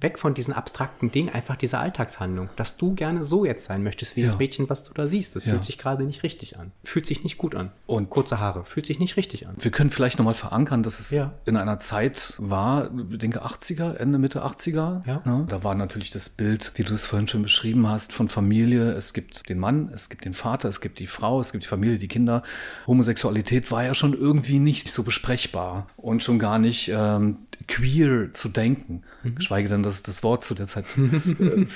weg 0.00 0.18
von 0.18 0.34
diesen 0.34 0.54
abstrakten 0.54 1.10
Dingen, 1.10 1.28
einfach 1.28 1.56
diese 1.56 1.78
Alltagshandlung, 1.78 2.48
dass 2.56 2.76
du 2.76 2.94
gerne 2.94 3.22
so 3.24 3.44
jetzt 3.44 3.64
sein 3.64 3.82
möchtest, 3.82 4.16
wie 4.16 4.22
Ja. 4.22 4.28
das 4.28 4.38
Mädchen, 4.38 4.68
was 4.70 4.84
du 4.84 4.92
da 4.94 5.06
siehst. 5.06 5.36
Das 5.36 5.44
Ja. 5.44 5.52
fühlt 5.52 5.64
sich 5.64 5.78
gerade 5.78 6.04
nicht 6.04 6.22
richtig 6.22 6.58
an. 6.58 6.72
Fühlt 6.84 7.06
sich 7.06 7.22
nicht 7.24 7.38
gut 7.38 7.54
an. 7.54 7.70
Und- 7.86 8.10
kurze 8.10 8.40
Haare, 8.40 8.64
fühlt 8.64 8.86
sich 8.86 8.98
nicht 8.98 9.16
richtig 9.16 9.46
an. 9.46 9.54
Wir 9.58 9.70
können 9.70 9.90
vielleicht 9.90 10.18
nochmal 10.18 10.34
verankern, 10.34 10.82
dass 10.82 11.00
es 11.00 11.10
Ja. 11.10 11.32
in 11.44 11.56
einer 11.56 11.78
Zeit 11.78 12.34
war, 12.38 12.90
ich 13.10 13.18
denke 13.18 13.42
80er, 13.42 14.00
Ende, 14.00 14.18
Mitte 14.18 14.42
80er. 14.42 15.02
Ja. 15.06 15.22
Ne? 15.24 15.46
Da 15.48 15.62
war 15.64 15.74
natürlich 15.74 16.10
das 16.10 16.28
Bild, 16.30 16.72
wie 16.76 16.84
du 16.84 16.94
es 16.94 17.04
vorhin 17.04 17.28
schon 17.28 17.42
beschrieben 17.42 17.86
hast, 17.88 18.12
von 18.12 18.28
Familie. 18.28 18.90
Es 18.92 19.12
gibt 19.12 19.48
den 19.48 19.58
Mann, 19.58 19.90
es 19.94 20.08
gibt 20.08 20.24
den 20.24 20.32
Vater, 20.32 20.68
es 20.68 20.80
gibt 20.80 20.98
die 20.98 21.06
Frau, 21.06 21.40
es 21.40 21.52
gibt 21.52 21.64
die 21.64 21.68
Familie, 21.68 21.98
die 21.98 22.08
Kinder. 22.08 22.42
Homosexualität 22.86 23.70
war 23.70 23.84
ja 23.84 23.94
schon 23.94 24.14
irgendwie 24.14 24.58
nicht 24.58 24.90
so 24.90 25.02
besprechbar 25.02 25.86
und 25.96 26.22
schon 26.22 26.38
gar 26.38 26.58
nicht 26.58 26.90
ähm, 26.94 27.36
queer 27.68 28.32
zu 28.32 28.48
denken. 28.48 29.02
Mhm. 29.22 29.34
Geschweige 29.36 29.68
denn, 29.68 29.82
dass 29.82 30.02
das 30.02 30.22
Wort 30.22 30.44
zu 30.44 30.54
der 30.54 30.66
Zeit 30.66 30.84
äh, 30.96 31.66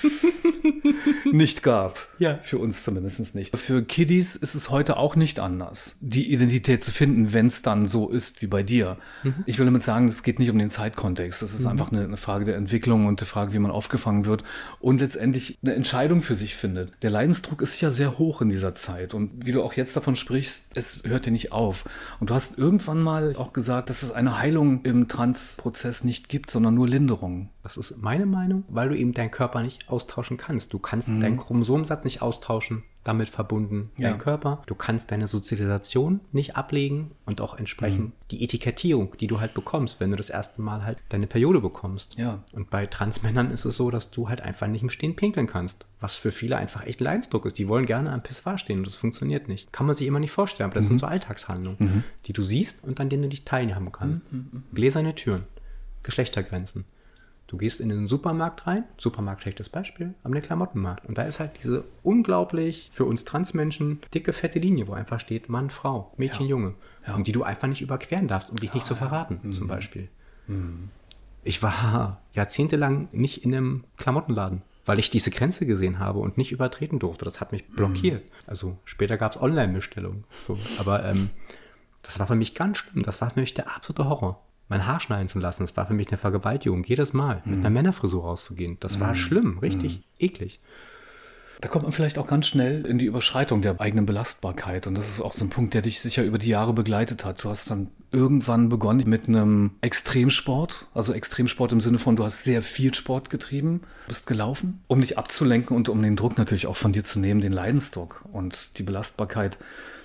nicht 1.33 1.63
gab. 1.63 2.09
Ja. 2.19 2.39
Für 2.39 2.59
uns 2.59 2.85
zumindest 2.85 3.35
nicht. 3.35 3.57
Für 3.57 3.83
Kiddies 3.83 4.37
ist 4.37 4.55
es 4.55 4.71
heute 4.71 4.97
auch 4.97 5.17
nicht 5.17 5.41
anders, 5.41 5.99
die 6.01 6.33
Identität 6.33 6.85
zu 6.85 6.93
finden, 6.93 7.33
wenn 7.33 7.47
es 7.47 7.63
dann 7.63 7.87
so 7.87 8.09
ist 8.09 8.43
wie 8.43 8.47
bei 8.47 8.63
dir. 8.63 8.99
Mhm. 9.23 9.45
Ich 9.47 9.59
will 9.59 9.67
damit 9.67 9.83
sagen, 9.83 10.09
es 10.09 10.23
geht 10.23 10.39
nicht 10.39 10.51
um 10.51 10.59
den 10.59 10.71
Zeitkontext. 10.71 11.43
Es 11.43 11.55
ist 11.55 11.65
mhm. 11.65 11.71
einfach 11.71 11.93
eine, 11.93 12.05
eine, 12.05 12.17
Frage 12.17 12.45
der 12.45 12.57
Entwicklung 12.57 13.07
und 13.07 13.21
der 13.21 13.27
Frage, 13.27 13.53
wie 13.53 13.59
man 13.59 13.71
aufgefangen 13.71 14.25
wird 14.27 14.45
und 14.81 15.01
letztendlich 15.01 15.59
eine 15.63 15.75
Entscheidung 15.75 16.21
für 16.21 16.35
sich 16.35 16.55
findet. 16.55 16.93
Der 17.03 17.11
Leidensdruck 17.11 17.61
ist 17.63 17.81
ja 17.81 17.91
sehr 17.91 18.19
hoch 18.19 18.41
in 18.41 18.49
dieser 18.49 18.75
Zeit. 18.75 19.15
Und 19.15 19.47
wie 19.47 19.53
du 19.53 19.63
auch 19.63 19.75
jetzt 19.75 19.97
davon 19.97 20.17
sprichst, 20.17 20.77
es 20.77 21.03
hört 21.05 21.27
ja 21.27 21.33
nicht 21.33 21.53
auf. 21.53 21.85
Und 22.21 22.31
du 22.31 22.35
hast 22.35 22.59
irgendwann 22.59 23.03
mal 23.03 23.37
auch 23.37 23.53
gesagt, 23.53 23.91
dass 23.91 24.03
es 24.03 24.13
eine 24.13 24.39
Heilung 24.39 24.83
im 24.83 25.09
Transprozess 25.09 26.05
nicht 26.05 26.29
gibt, 26.29 26.51
sondern 26.51 26.75
nur 26.75 26.89
Linderung. 26.89 27.51
Das 27.63 27.79
ist 27.79 28.03
meine 28.03 28.27
Meinung, 28.27 28.65
weil 28.69 28.91
du 28.91 28.97
eben 28.97 29.15
deinen 29.15 29.31
Körper 29.31 29.63
nicht 29.63 29.89
austauschen 29.89 30.37
kannst. 30.37 30.74
Du 30.75 30.81
kannst 30.81 31.09
mhm. 31.09 31.21
deinen 31.21 31.37
Chromosomensatz 31.37 32.03
nicht 32.03 32.21
austauschen, 32.21 32.83
damit 33.05 33.29
verbunden 33.29 33.93
ja. 33.97 34.11
dein 34.11 34.19
Körper. 34.19 34.61
Du 34.67 34.75
kannst 34.75 35.13
deine 35.13 35.29
Sozialisation 35.29 36.19
nicht 36.33 36.57
ablegen 36.57 37.13
und 37.27 37.41
auch 37.41 37.57
entsprechend 37.57 38.07
mhm. 38.07 38.13
die 38.33 38.43
Etikettierung, 38.43 39.17
die 39.21 39.29
du 39.29 39.39
halt 39.39 39.55
bekommst, 39.55 40.01
wenn 40.01 40.11
du 40.11 40.17
das 40.17 40.31
erste 40.31 40.63
Mal 40.63 40.85
halt 40.85 40.99
deine 41.11 41.29
Periode 41.29 41.61
bekommst. 41.61 42.19
Ja. 42.19 42.43
Und 42.51 42.71
bei 42.71 42.87
Transmännern 42.87 43.53
ist 43.53 43.65
es 43.65 43.77
so, 43.77 43.93
dass 43.93 44.11
du 44.11 44.29
halt 44.29 44.41
einfach 44.41 44.67
nicht 44.67 44.83
im 44.83 44.91
Stehen 44.91 45.15
pinkeln 45.15 45.47
kannst, 45.47 45.87
was 46.01 46.17
für 46.17 46.33
viele 46.33 46.57
einfach 46.57 46.85
echt 46.85 47.01
Leidensdruck 47.01 47.47
ist. 47.47 47.57
Die 47.57 47.69
wollen 47.69 47.87
gerne 47.87 48.11
am 48.11 48.25
Pissoir 48.25 48.59
stehen 48.59 48.79
und 48.79 48.87
das 48.89 48.97
funktioniert 48.97 49.47
nicht. 49.47 49.73
Kann 49.73 49.87
man 49.87 49.95
sich 49.95 50.09
immer 50.09 50.19
nicht 50.19 50.33
vorstellen, 50.33 50.71
aber 50.71 50.75
das 50.75 50.87
mhm. 50.87 50.89
sind 50.89 50.99
so 51.03 51.07
Alltagshandlungen, 51.07 51.79
mhm. 51.79 52.05
die 52.27 52.33
du 52.33 52.43
siehst 52.43 52.83
und 52.83 52.99
an 52.99 53.11
denen 53.11 53.23
du 53.23 53.29
dich 53.29 53.45
teilnehmen 53.45 53.93
kannst. 53.93 54.33
Mhm, 54.33 54.49
mhm, 54.51 54.63
Gläserne 54.75 55.15
Türen, 55.15 55.45
Geschlechtergrenzen. 56.03 56.85
Du 57.47 57.59
gehst 57.59 57.81
in 57.81 57.91
den 57.91 58.09
Supermarkt 58.09 58.67
rein, 58.67 58.85
Supermarkt 58.97 59.43
schlechtes 59.43 59.69
Beispiel, 59.69 60.15
am 60.23 60.33
Klamottenmarkt. 60.33 61.07
Und 61.07 61.19
da 61.19 61.23
ist 61.25 61.41
halt 61.41 61.53
diese 61.63 61.85
unglaublich 62.03 62.89
für 62.93 63.05
uns 63.05 63.25
Transmenschen 63.25 64.01
dicke, 64.15 64.33
fette 64.33 64.59
Linie, 64.59 64.89
wo 64.89 64.95
einfach 64.95 65.21
steht 65.21 65.49
Mann, 65.49 65.69
Frau, 65.71 66.13
Mädchen, 66.17 66.47
ja. 66.47 66.51
Junge. 66.51 66.75
Ja. 67.07 67.15
Und 67.15 67.27
die 67.27 67.33
du 67.33 67.43
einfach 67.43 67.69
nicht 67.69 67.83
überqueren 67.83 68.29
darfst, 68.29 68.51
um 68.51 68.57
dich 68.57 68.71
ja, 68.71 68.77
nicht 68.77 68.87
zu 68.87 68.95
verraten, 68.95 69.41
mhm. 69.43 69.53
zum 69.53 69.69
Beispiel. 69.69 70.09
Mhm. 70.47 70.89
Ich 71.43 71.63
war 71.63 72.23
jahrzehntelang 72.33 73.09
nicht 73.13 73.45
in 73.45 73.55
einem 73.55 73.85
Klamottenladen, 73.99 74.63
weil 74.87 74.99
ich 74.99 75.11
diese 75.11 75.31
Grenze 75.31 75.67
gesehen 75.67 75.99
habe 75.99 76.21
und 76.21 76.39
nicht 76.39 76.51
übertreten 76.51 76.99
durfte. 76.99 77.27
Das 77.27 77.43
hat 77.43 77.53
mich 77.53 77.69
blockiert. 77.69 78.25
Mhm. 78.25 78.35
Also 78.47 78.79
später 78.85 79.19
gab 79.19 79.33
es 79.33 79.41
Online-Bestellungen. 79.41 80.25
So. 80.31 80.59
Aber 80.79 81.05
ähm, 81.05 81.29
das 82.03 82.19
war 82.19 82.27
für 82.27 82.35
mich 82.35 82.55
ganz 82.55 82.79
schlimm. 82.79 83.03
Das 83.03 83.21
war 83.21 83.31
für 83.31 83.41
mich 83.41 83.53
der 83.53 83.75
absolute 83.75 84.09
Horror 84.09 84.44
mein 84.69 84.87
Haar 84.87 85.01
schneiden 85.01 85.29
zu 85.29 85.39
lassen. 85.39 85.63
Das 85.63 85.77
war 85.77 85.87
für 85.87 85.95
mich 85.95 86.09
eine 86.09 86.19
Vergewaltigung, 86.19 86.85
jedes 86.85 87.13
Mal 87.13 87.43
mhm. 87.45 87.51
mit 87.51 87.61
einer 87.61 87.71
Männerfrisur 87.71 88.25
rauszugehen. 88.25 88.79
Das 88.81 89.01
war 89.01 89.11
mhm. 89.11 89.17
schlimm, 89.17 89.59
richtig 89.59 89.99
mhm. 89.99 90.05
eklig. 90.27 90.61
Da 91.61 91.69
kommt 91.69 91.85
man 91.85 91.93
vielleicht 91.93 92.19
auch 92.19 92.27
ganz 92.27 92.47
schnell 92.47 92.85
in 92.85 92.99
die 92.99 93.07
Überschreitung 93.07 93.63
der 93.63 93.81
eigenen 93.81 94.05
Belastbarkeit. 94.05 94.87
Und 94.87 94.97
das 94.97 95.09
ist 95.09 95.21
auch 95.21 95.33
so 95.33 95.47
ein 95.47 95.51
Punkt, 95.51 95.73
der 95.73 95.83
dich 95.83 96.01
sicher 96.01 96.23
über 96.23 96.37
die 96.37 96.49
Jahre 96.49 96.75
begleitet 96.75 97.25
hat. 97.25 97.43
Du 97.43 97.49
hast 97.49 97.71
dann 97.71 97.91
irgendwann 98.13 98.69
begonnen 98.69 99.09
mit 99.09 99.29
einem 99.29 99.73
Extremsport. 99.81 100.89
Also 100.95 101.13
Extremsport 101.13 101.73
im 101.73 101.81
Sinne 101.81 101.99
von, 101.99 102.17
du 102.17 102.25
hast 102.25 102.45
sehr 102.45 102.61
viel 102.61 102.95
Sport 102.95 103.31
getrieben, 103.31 103.83
bist 104.09 104.27
gelaufen, 104.27 104.83
um 104.89 105.01
dich 105.01 105.17
abzulenken 105.17 105.77
und 105.77 105.89
um 105.89 106.03
den 106.03 106.17
Druck 106.17 106.39
natürlich 106.39 106.67
auch 106.67 106.77
von 106.77 106.93
dir 106.93 107.03
zu 107.03 107.19
nehmen, 107.19 107.41
den 107.41 107.53
Leidensdruck 107.53 108.25
und 108.33 108.79
die 108.79 108.83
Belastbarkeit 108.83 109.59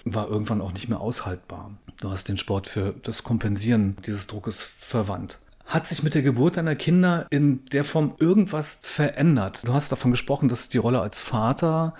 war 0.06 0.30
irgendwann 0.30 0.62
auch 0.62 0.72
nicht 0.72 0.88
mehr 0.90 1.02
aushaltbar. 1.02 1.72
Du 2.02 2.10
hast 2.10 2.30
den 2.30 2.38
Sport 2.38 2.68
für 2.68 2.96
das 3.04 3.24
Kompensieren 3.24 3.98
dieses 4.06 4.28
Druckes 4.28 4.62
verwandt. 4.62 5.40
Hat 5.66 5.86
sich 5.86 6.02
mit 6.02 6.14
der 6.14 6.22
Geburt 6.22 6.56
deiner 6.56 6.76
Kinder 6.76 7.28
in 7.30 7.66
der 7.66 7.84
Form 7.84 8.14
irgendwas 8.20 8.80
verändert? 8.84 9.62
Du 9.66 9.74
hast 9.74 9.92
davon 9.92 10.12
gesprochen, 10.12 10.48
dass 10.48 10.70
die 10.70 10.78
Rolle 10.78 11.02
als 11.02 11.20
Vater 11.20 11.94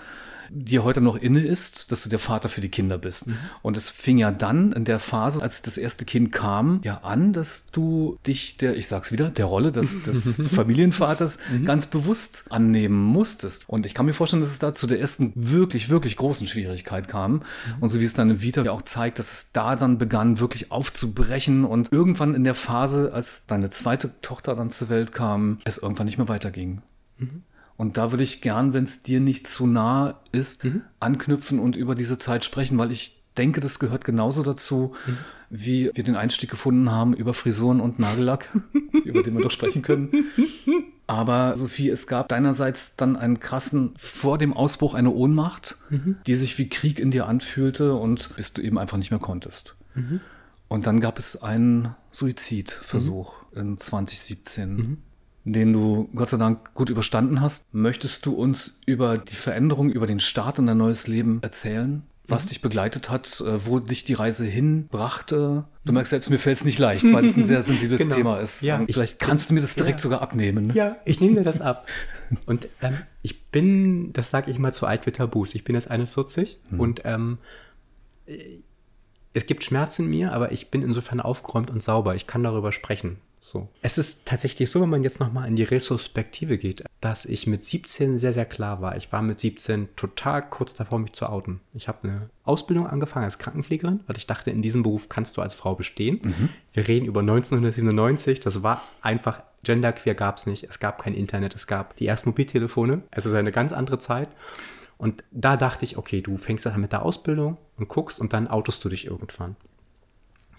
dir 0.52 0.84
heute 0.84 1.00
noch 1.00 1.16
inne 1.16 1.40
ist, 1.40 1.90
dass 1.92 2.02
du 2.02 2.08
der 2.08 2.18
Vater 2.18 2.48
für 2.48 2.60
die 2.60 2.68
Kinder 2.68 2.98
bist. 2.98 3.28
Mhm. 3.28 3.36
Und 3.62 3.76
es 3.76 3.88
fing 3.88 4.18
ja 4.18 4.30
dann 4.30 4.72
in 4.72 4.84
der 4.84 4.98
Phase, 4.98 5.42
als 5.42 5.62
das 5.62 5.78
erste 5.78 6.04
Kind 6.04 6.32
kam, 6.32 6.80
ja 6.82 6.98
an, 6.98 7.32
dass 7.32 7.70
du 7.70 8.18
dich 8.26 8.56
der, 8.56 8.76
ich 8.76 8.88
sag's 8.88 9.12
wieder, 9.12 9.30
der 9.30 9.44
Rolle 9.44 9.72
des, 9.72 10.02
des 10.04 10.40
Familienvaters 10.52 11.38
mhm. 11.50 11.64
ganz 11.64 11.86
bewusst 11.86 12.46
annehmen 12.50 13.00
musstest. 13.00 13.68
Und 13.68 13.86
ich 13.86 13.94
kann 13.94 14.06
mir 14.06 14.12
vorstellen, 14.12 14.42
dass 14.42 14.50
es 14.50 14.58
da 14.58 14.74
zu 14.74 14.86
der 14.86 15.00
ersten 15.00 15.32
wirklich, 15.34 15.88
wirklich 15.88 16.16
großen 16.16 16.46
Schwierigkeit 16.46 17.08
kam. 17.08 17.32
Mhm. 17.32 17.42
Und 17.80 17.88
so 17.90 18.00
wie 18.00 18.04
es 18.04 18.14
deine 18.14 18.42
Vita 18.42 18.62
ja 18.62 18.72
auch 18.72 18.82
zeigt, 18.82 19.18
dass 19.18 19.32
es 19.32 19.52
da 19.52 19.76
dann 19.76 19.98
begann, 19.98 20.40
wirklich 20.40 20.72
aufzubrechen 20.72 21.64
und 21.64 21.92
irgendwann 21.92 22.34
in 22.34 22.44
der 22.44 22.54
Phase, 22.54 23.12
als 23.14 23.46
deine 23.46 23.70
zweite 23.70 24.20
Tochter 24.20 24.54
dann 24.54 24.70
zur 24.70 24.88
Welt 24.88 25.12
kam, 25.12 25.58
es 25.64 25.78
irgendwann 25.78 26.06
nicht 26.06 26.18
mehr 26.18 26.28
weiterging. 26.28 26.82
Mhm. 27.18 27.42
Und 27.80 27.96
da 27.96 28.10
würde 28.10 28.24
ich 28.24 28.42
gern, 28.42 28.74
wenn 28.74 28.84
es 28.84 29.02
dir 29.02 29.20
nicht 29.20 29.46
zu 29.46 29.66
nah 29.66 30.20
ist, 30.32 30.64
mhm. 30.64 30.82
anknüpfen 31.00 31.58
und 31.58 31.76
über 31.76 31.94
diese 31.94 32.18
Zeit 32.18 32.44
sprechen, 32.44 32.76
weil 32.76 32.92
ich 32.92 33.22
denke, 33.38 33.60
das 33.60 33.78
gehört 33.78 34.04
genauso 34.04 34.42
dazu, 34.42 34.92
mhm. 35.06 35.16
wie 35.48 35.90
wir 35.94 36.04
den 36.04 36.14
Einstieg 36.14 36.50
gefunden 36.50 36.90
haben 36.90 37.14
über 37.14 37.32
Frisuren 37.32 37.80
und 37.80 37.98
Nagellack, 37.98 38.50
über 38.92 39.22
den 39.22 39.32
wir 39.32 39.40
doch 39.40 39.50
sprechen 39.50 39.80
können. 39.80 40.10
Aber 41.06 41.56
Sophie, 41.56 41.88
es 41.88 42.06
gab 42.06 42.28
deinerseits 42.28 42.96
dann 42.96 43.16
einen 43.16 43.40
krassen, 43.40 43.94
vor 43.96 44.36
dem 44.36 44.52
Ausbruch 44.52 44.92
eine 44.92 45.10
Ohnmacht, 45.10 45.78
mhm. 45.88 46.16
die 46.26 46.34
sich 46.34 46.58
wie 46.58 46.68
Krieg 46.68 47.00
in 47.00 47.10
dir 47.10 47.26
anfühlte 47.28 47.94
und 47.94 48.36
bis 48.36 48.52
du 48.52 48.60
eben 48.60 48.78
einfach 48.78 48.98
nicht 48.98 49.10
mehr 49.10 49.20
konntest. 49.20 49.78
Mhm. 49.94 50.20
Und 50.68 50.86
dann 50.86 51.00
gab 51.00 51.18
es 51.18 51.42
einen 51.42 51.94
Suizidversuch 52.10 53.38
mhm. 53.54 53.58
in 53.58 53.78
2017 53.78 54.98
den 55.44 55.72
du 55.72 56.08
Gott 56.14 56.28
sei 56.28 56.36
Dank 56.36 56.74
gut 56.74 56.90
überstanden 56.90 57.40
hast. 57.40 57.66
Möchtest 57.72 58.26
du 58.26 58.34
uns 58.34 58.78
über 58.86 59.18
die 59.18 59.34
Veränderung, 59.34 59.90
über 59.90 60.06
den 60.06 60.20
Start 60.20 60.58
in 60.58 60.66
dein 60.66 60.78
neues 60.78 61.06
Leben 61.06 61.40
erzählen? 61.42 62.02
Was 62.26 62.44
mhm. 62.44 62.48
dich 62.50 62.62
begleitet 62.62 63.10
hat, 63.10 63.40
äh, 63.40 63.66
wo 63.66 63.80
dich 63.80 64.04
die 64.04 64.14
Reise 64.14 64.44
hinbrachte. 64.44 65.64
Du 65.84 65.92
merkst 65.92 66.10
selbst, 66.10 66.30
mir 66.30 66.38
fällt 66.38 66.58
es 66.58 66.64
nicht 66.64 66.78
leicht, 66.78 67.10
weil 67.12 67.24
es 67.24 67.36
ein 67.36 67.44
sehr 67.44 67.62
sensibles 67.62 68.02
genau. 68.02 68.14
Thema 68.14 68.38
ist. 68.38 68.62
Ja, 68.62 68.78
Und 68.78 68.92
vielleicht 68.92 69.18
kannst 69.18 69.50
du 69.50 69.54
mir 69.54 69.60
das 69.60 69.74
direkt 69.74 69.98
ja. 69.98 70.02
sogar 70.02 70.22
abnehmen. 70.22 70.72
Ja, 70.74 70.96
ich 71.04 71.20
nehme 71.20 71.36
dir 71.36 71.44
das 71.44 71.60
ab. 71.60 71.88
Und 72.46 72.68
ähm, 72.82 72.98
ich 73.22 73.46
bin, 73.46 74.12
das 74.12 74.30
sage 74.30 74.50
ich 74.50 74.58
mal 74.58 74.72
zu 74.72 74.86
alt 74.86 75.04
für 75.04 75.12
Tabus. 75.12 75.54
Ich 75.54 75.64
bin 75.64 75.74
jetzt 75.74 75.90
41 75.90 76.58
hm. 76.68 76.80
und 76.80 77.02
ähm, 77.04 77.38
es 79.32 79.46
gibt 79.46 79.64
Schmerz 79.64 79.98
in 79.98 80.06
mir, 80.06 80.32
aber 80.32 80.52
ich 80.52 80.70
bin 80.70 80.82
insofern 80.82 81.20
aufgeräumt 81.20 81.70
und 81.70 81.82
sauber. 81.82 82.14
Ich 82.14 82.26
kann 82.26 82.42
darüber 82.42 82.72
sprechen. 82.72 83.18
So. 83.42 83.68
Es 83.80 83.96
ist 83.96 84.26
tatsächlich 84.26 84.70
so, 84.70 84.82
wenn 84.82 84.90
man 84.90 85.02
jetzt 85.02 85.18
nochmal 85.18 85.48
in 85.48 85.56
die 85.56 85.62
Retrospektive 85.62 86.58
geht, 86.58 86.84
dass 87.00 87.24
ich 87.24 87.46
mit 87.46 87.64
17 87.64 88.18
sehr, 88.18 88.34
sehr 88.34 88.44
klar 88.44 88.82
war. 88.82 88.96
Ich 88.96 89.10
war 89.12 89.22
mit 89.22 89.40
17 89.40 89.88
total 89.96 90.46
kurz 90.46 90.74
davor, 90.74 90.98
mich 90.98 91.14
zu 91.14 91.26
outen. 91.26 91.60
Ich 91.72 91.88
habe 91.88 92.06
eine 92.06 92.30
Ausbildung 92.44 92.86
angefangen 92.86 93.24
als 93.24 93.38
Krankenpflegerin, 93.38 94.00
weil 94.06 94.18
ich 94.18 94.26
dachte, 94.26 94.50
in 94.50 94.60
diesem 94.60 94.82
Beruf 94.82 95.08
kannst 95.08 95.38
du 95.38 95.40
als 95.40 95.54
Frau 95.54 95.74
bestehen. 95.74 96.20
Mhm. 96.22 96.48
Wir 96.74 96.86
reden 96.86 97.06
über 97.06 97.20
1997. 97.20 98.40
Das 98.40 98.62
war 98.62 98.82
einfach, 99.00 99.42
genderqueer 99.64 100.14
gab 100.14 100.36
es 100.36 100.44
nicht. 100.44 100.64
Es 100.64 100.78
gab 100.78 101.02
kein 101.02 101.14
Internet, 101.14 101.54
es 101.54 101.66
gab 101.66 101.96
die 101.96 102.06
ersten 102.06 102.28
Mobiltelefone. 102.28 103.02
Es 103.10 103.24
ist 103.24 103.32
eine 103.32 103.52
ganz 103.52 103.72
andere 103.72 103.98
Zeit. 103.98 104.28
Und 104.98 105.24
da 105.30 105.56
dachte 105.56 105.86
ich, 105.86 105.96
okay, 105.96 106.20
du 106.20 106.36
fängst 106.36 106.66
an 106.66 106.78
mit 106.78 106.92
der 106.92 107.06
Ausbildung 107.06 107.56
und 107.78 107.88
guckst 107.88 108.20
und 108.20 108.34
dann 108.34 108.48
outest 108.48 108.84
du 108.84 108.90
dich 108.90 109.06
irgendwann. 109.06 109.56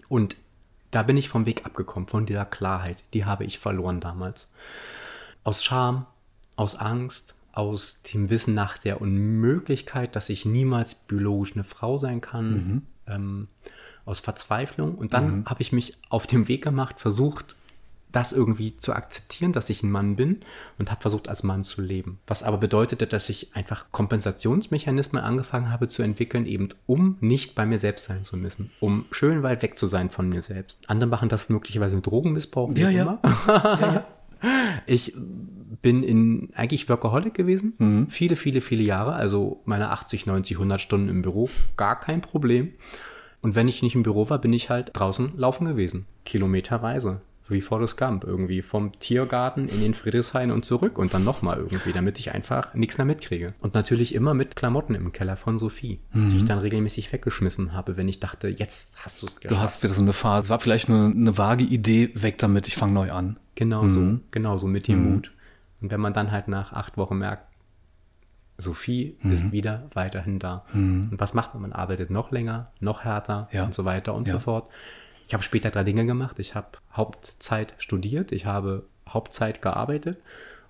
Und 0.10 0.36
da 0.92 1.04
bin 1.04 1.18
ich 1.18 1.30
vom 1.30 1.46
Weg 1.46 1.66
abgekommen, 1.66 2.08
von 2.08 2.26
dieser 2.26 2.46
Klarheit. 2.46 3.04
Die 3.14 3.26
habe 3.26 3.46
ich 3.46 3.60
verloren 3.60 4.00
damals. 4.00 4.52
Aus 5.44 5.64
Scham, 5.64 6.06
aus 6.56 6.76
Angst, 6.76 7.34
aus 7.54 8.02
dem 8.14 8.30
Wissen 8.30 8.54
nach 8.54 8.78
der 8.78 9.02
Unmöglichkeit, 9.02 10.16
dass 10.16 10.30
ich 10.30 10.46
niemals 10.46 10.96
biologisch 10.96 11.54
eine 11.54 11.64
Frau 11.64 11.98
sein 11.98 12.22
kann, 12.22 12.52
mhm. 12.52 12.82
ähm, 13.08 13.48
aus 14.06 14.20
Verzweiflung. 14.20 14.96
Und 14.96 15.14
dann 15.14 15.40
mhm. 15.40 15.46
habe 15.46 15.62
ich 15.62 15.72
mich 15.72 15.98
auf 16.10 16.28
den 16.28 16.48
Weg 16.48 16.64
gemacht, 16.64 17.00
versucht, 17.00 17.56
das 18.12 18.34
irgendwie 18.34 18.78
zu 18.78 18.94
akzeptieren, 18.94 19.54
dass 19.54 19.70
ich 19.70 19.84
ein 19.84 19.92
Mann 19.92 20.16
bin 20.16 20.42
und 20.78 20.92
habe 20.92 21.02
versucht, 21.02 21.30
als 21.30 21.44
Mann 21.44 21.64
zu 21.64 21.82
leben. 21.82 22.20
Was 22.28 22.44
aber 22.44 22.58
bedeutete, 22.58 23.08
dass 23.08 23.30
ich 23.30 23.56
einfach 23.56 23.92
Kompensationsmechanismen 23.92 25.22
angefangen 25.22 25.72
habe 25.72 25.88
zu 25.88 26.04
entwickeln, 26.04 26.46
eben 26.46 26.70
um 26.86 27.18
nicht 27.22 27.56
bei 27.56 27.66
mir 27.66 27.80
selbst 27.80 28.06
sein 28.06 28.24
zu 28.24 28.38
müssen, 28.38 28.72
um 28.80 29.06
schön 29.12 29.44
weit 29.44 29.62
weg 29.64 29.78
zu 29.78 29.88
sein 29.88 30.10
von 30.10 30.30
mir 30.30 30.42
selbst. 30.42 30.80
Andere 30.88 31.10
machen 31.10 31.30
das 31.30 31.50
möglicherweise 31.50 31.96
mit 31.96 32.06
Drogenmissbrauch. 32.06 32.76
Ja, 32.76 32.90
ja. 32.90 33.20
ja, 33.24 33.76
ja. 33.82 34.06
Ich 34.88 35.14
bin 35.82 36.04
in 36.04 36.50
eigentlich 36.56 36.90
Workaholic 36.90 37.34
gewesen, 37.34 37.74
mhm. 37.78 38.10
viele, 38.10 38.36
viele, 38.36 38.62
viele 38.62 38.84
Jahre, 38.84 39.14
also 39.14 39.62
meine 39.66 39.90
80, 39.92 40.26
90, 40.26 40.58
100 40.58 40.82
Stunden 40.82 41.10
im 41.10 41.22
Büro, 41.22 41.50
gar 41.78 42.00
kein 42.00 42.22
Problem. 42.22 42.74
Und 43.42 43.56
wenn 43.56 43.68
ich 43.68 43.82
nicht 43.82 43.96
im 43.96 44.04
Büro 44.04 44.30
war, 44.30 44.40
bin 44.40 44.54
ich 44.54 44.70
halt 44.70 44.92
draußen 44.94 45.34
laufen 45.36 45.66
gewesen, 45.66 46.06
kilometerweise 46.26 47.22
wie 47.52 47.62
Forrest 47.62 47.98
Gump, 47.98 48.24
irgendwie 48.24 48.62
vom 48.62 48.92
Tiergarten 49.00 49.68
in 49.68 49.82
den 49.82 49.94
Friedrichshain 49.94 50.52
und 50.52 50.66
zurück 50.66 50.98
und 50.98 51.14
dann 51.14 51.24
nochmal 51.24 51.58
irgendwie, 51.58 51.94
damit 51.94 52.20
ich 52.20 52.34
einfach 52.34 52.74
nichts 52.74 52.98
mehr 52.98 53.06
mitkriege. 53.06 53.54
Und 53.60 53.74
natürlich 53.74 54.16
immer 54.16 54.34
mit 54.34 54.56
Klamotten 54.56 54.96
im 54.96 55.12
Keller 55.12 55.36
von 55.36 55.60
Sophie, 55.60 56.00
mhm. 56.14 56.32
die 56.32 56.38
ich 56.38 56.46
dann 56.46 56.60
regelmäßig 56.60 57.12
weggeschmissen 57.12 57.74
habe, 57.74 57.98
wenn 57.98 58.08
ich 58.08 58.20
dachte, 58.20 58.48
jetzt 58.48 58.96
hast 59.04 59.22
du 59.22 59.28
es 59.28 59.36
geschafft. 59.36 59.52
Du 59.52 59.62
hast 59.62 59.84
wieder 59.84 59.94
so 59.94 60.02
eine 60.02 60.14
Phase, 60.14 60.50
war 60.50 60.60
vielleicht 60.60 60.90
nur 60.90 61.06
eine 61.06 61.38
vage 61.38 61.64
Idee, 61.64 62.12
weg 62.14 62.38
damit, 62.38 62.68
ich 62.68 62.76
fange 62.76 62.94
neu 62.94 63.12
an. 63.12 63.40
Genau 63.56 63.84
mhm. 63.84 63.90
so, 63.90 64.20
genau 64.32 64.58
so 64.58 64.68
mit 64.68 64.88
dem 64.88 65.04
mhm. 65.04 65.14
Mut. 65.14 65.32
Und 65.82 65.92
wenn 65.92 66.00
man 66.00 66.14
dann 66.14 66.32
halt 66.32 66.48
nach 66.48 66.74
acht 66.74 66.98
Wochen 66.98 67.18
merkt, 67.18 67.48
Sophie 68.58 69.18
ist 69.24 69.52
wieder 69.52 69.90
weiterhin 69.94 70.38
da. 70.38 70.66
Und 70.74 71.16
was 71.18 71.34
macht 71.34 71.54
man? 71.54 71.64
Man 71.64 71.74
arbeitet 71.74 72.12
noch 72.12 72.32
länger, 72.32 72.72
noch 72.80 73.04
härter 73.04 73.50
Ja. 73.52 73.64
und 73.64 73.74
so 73.74 73.86
weiter 73.86 74.14
und 74.14 74.28
Ja. 74.28 74.36
so 74.36 74.40
fort. 74.40 74.70
Ich 75.32 75.34
habe 75.34 75.44
später 75.46 75.72
drei 75.72 75.86
Dinge 75.86 76.06
gemacht. 76.06 76.40
Ich 76.40 76.56
habe 76.56 76.72
Hauptzeit 76.92 77.74
studiert, 77.78 78.34
ich 78.34 78.46
habe 78.46 78.84
Hauptzeit 79.08 79.62
gearbeitet 79.62 80.18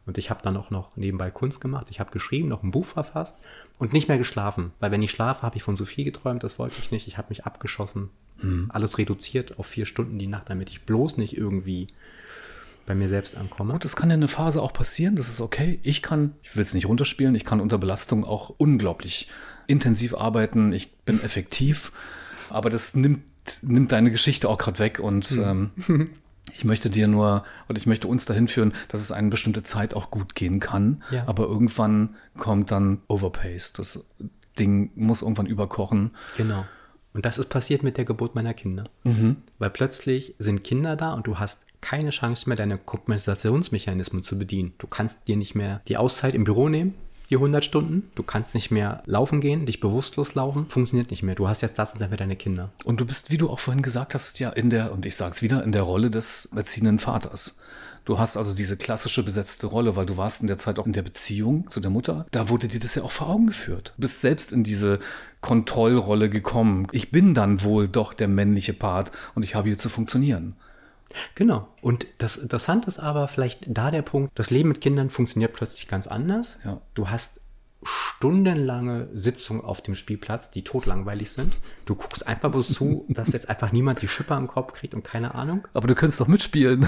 und 0.06 0.20
ich 0.20 0.30
habe 0.30 0.44
dann 0.44 0.56
auch 0.56 0.70
noch 0.70 0.96
nebenbei 0.96 1.32
Kunst 1.32 1.62
gemacht. 1.62 1.88
Ich 1.90 2.00
habe 2.00 2.12
geschrieben, 2.12 2.48
noch 2.48 2.62
ein 2.62 2.70
Buch 2.70 2.86
verfasst 2.86 3.40
und 3.80 3.92
nicht 3.92 4.08
mehr 4.08 4.20
geschlafen. 4.20 4.72
Weil 4.80 4.92
wenn 4.92 5.02
ich 5.02 5.10
schlafe, 5.10 5.42
habe 5.42 5.58
ich 5.58 5.64
von 5.64 5.78
Sophie 5.78 6.04
geträumt, 6.04 6.44
das 6.44 6.60
wollte 6.60 6.76
ich 6.78 6.92
nicht. 6.92 7.08
Ich 7.08 7.18
habe 7.18 7.30
mich 7.30 7.44
abgeschossen, 7.44 8.12
alles 8.70 9.00
reduziert 9.00 9.58
auf 9.58 9.66
vier 9.66 9.88
Stunden 9.88 10.20
die 10.20 10.28
Nacht, 10.28 10.52
damit 10.52 10.70
ich 10.70 10.84
bloß 10.84 11.18
nicht 11.18 11.36
irgendwie 11.36 11.88
bei 12.86 12.94
mir 12.94 13.08
selbst 13.08 13.38
ankomme. 13.38 13.74
Und 13.74 13.84
das 13.84 13.96
kann 13.96 14.12
ja 14.12 14.16
eine 14.16 14.28
Phase 14.28 14.62
auch 14.62 14.74
passieren, 14.74 15.16
das 15.16 15.28
ist 15.28 15.42
okay. 15.42 15.80
Ich 15.82 16.04
kann, 16.04 16.36
ich 16.44 16.56
will 16.56 16.62
es 16.62 16.76
nicht 16.76 16.86
runterspielen, 16.86 17.34
ich 17.34 17.46
kann 17.46 17.62
unter 17.62 17.80
Belastung 17.80 18.26
auch 18.26 18.54
unglaublich 18.60 19.28
intensiv 19.66 20.14
arbeiten, 20.14 20.72
ich 20.72 20.98
bin 20.98 21.20
effektiv, 21.24 21.92
aber 22.52 22.70
das 22.70 22.94
nimmt, 22.94 23.24
nimmt 23.62 23.92
deine 23.92 24.12
Geschichte 24.12 24.50
auch 24.50 24.58
gerade 24.58 24.80
weg 24.80 25.00
und 25.00 25.32
ähm, 25.44 25.72
ich 26.54 26.66
möchte 26.66 26.90
dir 26.90 27.08
nur, 27.08 27.44
oder 27.70 27.78
ich 27.78 27.86
möchte 27.86 28.08
uns 28.08 28.26
dahin 28.26 28.48
führen, 28.48 28.74
dass 28.88 29.00
es 29.02 29.12
eine 29.12 29.30
bestimmte 29.30 29.64
Zeit 29.64 29.94
auch 29.94 30.12
gut 30.12 30.36
gehen 30.36 30.60
kann, 30.60 31.04
Ja. 31.12 31.24
aber 31.28 31.44
irgendwann 31.44 32.16
kommt 32.38 32.72
dann 32.72 33.00
Overpace. 33.08 33.74
Das 33.74 34.10
Ding 34.60 34.92
muss 34.96 35.22
irgendwann 35.22 35.46
überkochen. 35.46 36.12
Genau. 36.38 36.66
Und 37.14 37.26
das 37.26 37.38
ist 37.38 37.50
passiert 37.50 37.84
mit 37.84 37.98
der 37.98 38.06
Geburt 38.06 38.36
meiner 38.36 38.54
Kinder. 38.54 38.86
Weil 39.60 39.70
plötzlich 39.70 40.36
sind 40.40 40.64
Kinder 40.64 40.96
da 40.96 41.14
und 41.14 41.28
du 41.28 41.40
hast 41.40 41.66
keine 41.82 42.10
Chance 42.12 42.48
mehr, 42.48 42.56
deine 42.56 42.78
Kompensationsmechanismen 42.78 44.24
zu 44.24 44.38
bedienen. 44.38 44.74
Du 44.78 44.88
kannst 44.88 45.28
dir 45.28 45.36
nicht 45.38 45.56
mehr 45.56 45.82
die 45.88 45.98
Auszeit 45.98 46.36
im 46.36 46.44
Büro 46.44 46.70
nehmen, 46.70 46.94
die 47.32 47.38
100 47.38 47.64
Stunden. 47.64 48.12
Du 48.14 48.24
kannst 48.24 48.54
nicht 48.54 48.72
mehr 48.72 49.02
laufen 49.06 49.40
gehen, 49.40 49.66
dich 49.66 49.80
bewusstlos 49.80 50.36
laufen. 50.36 50.68
Funktioniert 50.68 51.10
nicht 51.12 51.24
mehr. 51.24 51.36
Du 51.36 51.48
hast 51.48 51.62
jetzt 51.62 51.80
das 51.80 51.94
und 51.94 52.02
das 52.02 52.10
für 52.10 52.18
deine 52.18 52.36
Kinder. 52.36 52.72
Und 52.84 53.00
du 53.00 53.06
bist, 53.06 53.32
wie 53.32 53.38
du 53.38 53.50
auch 53.50 53.60
vorhin 53.60 53.82
gesagt 53.82 54.14
hast, 54.14 54.40
ja 54.40 54.50
in 54.50 54.70
der, 54.70 54.92
und 54.92 55.06
ich 55.06 55.16
sage 55.16 55.32
es 55.32 55.42
wieder, 55.42 55.64
in 55.64 55.72
der 55.72 55.84
Rolle 55.84 56.12
des 56.12 56.50
erziehenden 56.56 57.00
Vaters. 57.00 57.58
Du 58.04 58.18
hast 58.18 58.36
also 58.36 58.56
diese 58.56 58.78
klassische 58.78 59.24
besetzte 59.24 59.68
Rolle, 59.68 59.96
weil 59.96 60.08
du 60.08 60.18
warst 60.18 60.42
in 60.42 60.48
der 60.48 60.58
Zeit 60.58 60.80
auch 60.80 60.88
in 60.88 60.94
der 60.94 61.04
Beziehung 61.04 61.70
zu 61.70 61.80
der 61.80 61.92
Mutter. 61.92 62.26
Da 62.32 62.50
wurde 62.50 62.68
dir 62.68 62.80
das 62.80 62.96
ja 62.96 63.04
auch 63.04 63.12
vor 63.12 63.30
Augen 63.30 63.48
geführt. 63.48 63.94
Du 63.96 64.02
bist 64.02 64.22
selbst 64.22 64.52
in 64.52 64.64
diese 64.64 65.00
Kontrollrolle 65.40 66.30
gekommen. 66.30 66.88
Ich 66.92 67.12
bin 67.12 67.34
dann 67.34 67.64
wohl 67.64 67.88
doch 67.88 68.14
der 68.14 68.28
männliche 68.28 68.74
Part 68.74 69.12
und 69.36 69.44
ich 69.44 69.56
habe 69.56 69.70
hier 69.70 69.78
zu 69.78 69.90
funktionieren. 69.90 70.56
Genau. 71.36 71.68
Und 71.82 72.08
das 72.18 72.38
Interessante 72.38 72.88
ist 72.88 73.00
aber 73.00 73.28
vielleicht 73.28 73.66
da 73.68 73.92
der 73.92 74.02
Punkt, 74.02 74.32
das 74.36 74.50
Leben 74.50 74.70
mit 74.70 74.82
Kindern 74.82 75.10
funktioniert 75.10 75.54
plötzlich 75.54 75.88
ganz 75.88 76.08
anders. 76.08 76.58
Ja. 76.66 76.82
Du 76.94 77.10
hast 77.10 77.42
stundenlange 77.84 79.08
Sitzungen 79.14 79.64
auf 79.64 79.82
dem 79.82 79.96
Spielplatz, 79.96 80.52
die 80.52 80.64
totlangweilig 80.64 81.32
sind. 81.32 81.54
Du 81.86 81.96
guckst 81.96 82.28
einfach 82.28 82.52
bloß 82.52 82.74
zu, 82.74 83.06
dass 83.10 83.32
jetzt 83.34 83.50
einfach 83.50 83.72
niemand 83.72 84.02
die 84.04 84.08
Schippe 84.08 84.36
am 84.36 84.48
Kopf 84.48 84.74
kriegt 84.74 84.94
und 84.94 85.04
keine 85.04 85.34
Ahnung. 85.34 85.68
Aber 85.74 85.88
du 85.88 85.96
könntest 85.96 86.22
doch 86.22 86.28
mitspielen. 86.28 86.88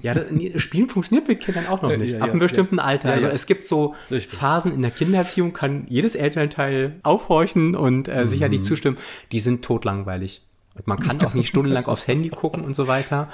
Ja, 0.00 0.14
das, 0.14 0.30
nee, 0.30 0.58
Spielen 0.58 0.88
funktioniert 0.88 1.28
mit 1.28 1.40
Kindern 1.40 1.66
auch 1.66 1.82
noch 1.82 1.90
Ja, 1.90 1.98
nicht. 1.98 2.12
ja, 2.12 2.18
Ab 2.20 2.28
ja, 2.28 2.30
einem 2.32 2.40
bestimmten 2.40 2.78
Alter. 2.78 3.08
Ja, 3.10 3.14
also 3.16 3.26
ja. 3.26 3.32
es 3.34 3.44
gibt 3.44 3.66
so 3.66 3.94
Richtig. 4.10 4.38
Phasen 4.38 4.72
in 4.72 4.80
der 4.80 4.90
Kindererziehung, 4.90 5.52
kann 5.52 5.84
jedes 5.88 6.14
Elternteil 6.14 6.98
aufhorchen 7.02 7.76
und 7.76 8.08
äh, 8.08 8.24
Mhm. 8.24 8.28
sicherlich 8.28 8.62
zustimmen. 8.62 8.96
Die 9.32 9.40
sind 9.40 9.62
totlangweilig. 9.62 10.42
Und 10.74 10.86
man 10.86 10.98
kann 10.98 11.22
auch 11.24 11.34
nicht 11.34 11.48
stundenlang 11.48 11.86
aufs 11.86 12.06
Handy 12.06 12.30
gucken 12.30 12.64
und 12.64 12.74
so 12.74 12.86
weiter. 12.86 13.28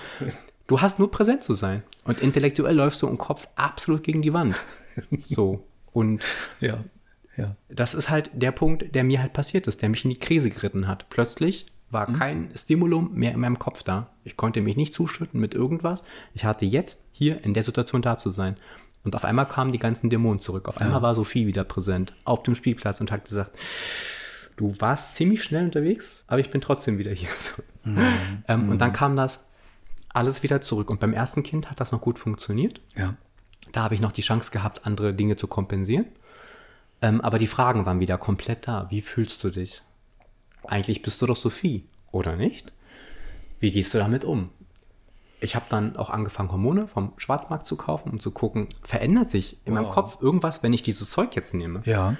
Du 0.66 0.80
hast 0.80 0.98
nur 0.98 1.10
präsent 1.10 1.42
zu 1.44 1.54
sein. 1.54 1.82
Und 2.04 2.20
intellektuell 2.20 2.74
läufst 2.74 3.00
du 3.02 3.08
im 3.08 3.18
Kopf 3.18 3.48
absolut 3.56 4.02
gegen 4.02 4.22
die 4.22 4.32
Wand. 4.32 4.54
So. 5.16 5.64
Und 5.92 6.24
ja, 6.60 6.82
ja. 7.36 7.56
das 7.68 7.94
ist 7.94 8.10
halt 8.10 8.30
der 8.34 8.50
Punkt, 8.50 8.94
der 8.94 9.04
mir 9.04 9.22
halt 9.22 9.32
passiert 9.32 9.68
ist, 9.68 9.80
der 9.80 9.88
mich 9.88 10.04
in 10.04 10.10
die 10.10 10.18
Krise 10.18 10.50
geritten 10.50 10.88
hat. 10.88 11.08
Plötzlich 11.08 11.66
war 11.90 12.06
kein 12.06 12.50
Stimulum 12.54 13.14
mehr 13.14 13.32
in 13.32 13.40
meinem 13.40 13.58
Kopf 13.58 13.82
da. 13.82 14.10
Ich 14.24 14.36
konnte 14.36 14.60
mich 14.60 14.76
nicht 14.76 14.92
zuschütten 14.92 15.40
mit 15.40 15.54
irgendwas. 15.54 16.04
Ich 16.34 16.44
hatte 16.44 16.66
jetzt 16.66 17.04
hier 17.12 17.42
in 17.44 17.54
der 17.54 17.62
Situation 17.62 18.02
da 18.02 18.18
zu 18.18 18.30
sein. 18.30 18.56
Und 19.04 19.14
auf 19.14 19.24
einmal 19.24 19.48
kamen 19.48 19.72
die 19.72 19.78
ganzen 19.78 20.10
Dämonen 20.10 20.40
zurück. 20.40 20.68
Auf 20.68 20.78
einmal 20.78 21.00
war 21.00 21.14
Sophie 21.14 21.46
wieder 21.46 21.64
präsent 21.64 22.14
auf 22.24 22.42
dem 22.42 22.54
Spielplatz 22.54 23.00
und 23.00 23.10
hat 23.10 23.24
gesagt, 23.24 23.56
du 24.58 24.74
warst 24.80 25.14
ziemlich 25.14 25.42
schnell 25.42 25.64
unterwegs, 25.64 26.24
aber 26.26 26.40
ich 26.40 26.50
bin 26.50 26.60
trotzdem 26.60 26.98
wieder 26.98 27.12
hier. 27.12 27.28
So. 27.38 27.62
Ähm, 28.48 28.68
Und 28.68 28.78
dann 28.80 28.92
kam 28.92 29.16
das 29.16 29.48
alles 30.10 30.42
wieder 30.42 30.60
zurück. 30.60 30.90
Und 30.90 31.00
beim 31.00 31.14
ersten 31.14 31.42
Kind 31.42 31.70
hat 31.70 31.80
das 31.80 31.90
noch 31.90 32.02
gut 32.02 32.18
funktioniert. 32.18 32.82
Ja. 32.96 33.14
Da 33.72 33.82
habe 33.84 33.94
ich 33.94 34.00
noch 34.02 34.12
die 34.12 34.20
Chance 34.20 34.50
gehabt, 34.50 34.84
andere 34.84 35.14
Dinge 35.14 35.36
zu 35.36 35.46
kompensieren. 35.46 36.04
Ähm, 37.00 37.22
aber 37.22 37.38
die 37.38 37.46
Fragen 37.46 37.86
waren 37.86 38.00
wieder 38.00 38.18
komplett 38.18 38.68
da. 38.68 38.88
Wie 38.90 39.00
fühlst 39.00 39.42
du 39.42 39.48
dich? 39.50 39.80
Eigentlich 40.66 41.00
bist 41.00 41.22
du 41.22 41.26
doch 41.26 41.36
Sophie, 41.36 41.86
oder 42.12 42.36
nicht? 42.36 42.72
Wie 43.60 43.70
gehst 43.72 43.94
du 43.94 43.98
damit 43.98 44.24
um? 44.26 44.50
Ich 45.40 45.54
habe 45.56 45.66
dann 45.70 45.96
auch 45.96 46.10
angefangen, 46.10 46.50
Hormone 46.50 46.88
vom 46.88 47.12
Schwarzmarkt 47.16 47.64
zu 47.64 47.76
kaufen, 47.76 48.10
um 48.10 48.20
zu 48.20 48.32
gucken, 48.32 48.68
verändert 48.82 49.30
sich 49.30 49.56
in 49.64 49.72
meinem 49.74 49.86
Wow. 49.86 49.94
Kopf 49.94 50.18
irgendwas, 50.20 50.62
wenn 50.62 50.72
ich 50.74 50.82
dieses 50.82 51.08
Zeug 51.10 51.34
jetzt 51.36 51.54
nehme? 51.54 51.80
Ja. 51.86 52.16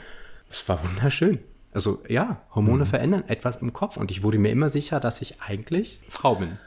Es 0.49 0.66
war 0.68 0.82
wunderschön. 0.82 1.41
Also 1.79 2.03
ja, 2.09 2.41
Hormone 2.57 2.87
verändern 2.87 3.22
etwas 3.29 3.55
im 3.55 3.72
Kopf 3.72 3.99
und 3.99 4.11
ich 4.11 4.24
wurde 4.24 4.37
mir 4.37 4.51
immer 4.51 4.68
sicher, 4.68 4.99
dass 4.99 5.22
ich 5.22 5.41
eigentlich 5.41 6.01
Frau 6.09 6.35
bin. 6.35 6.59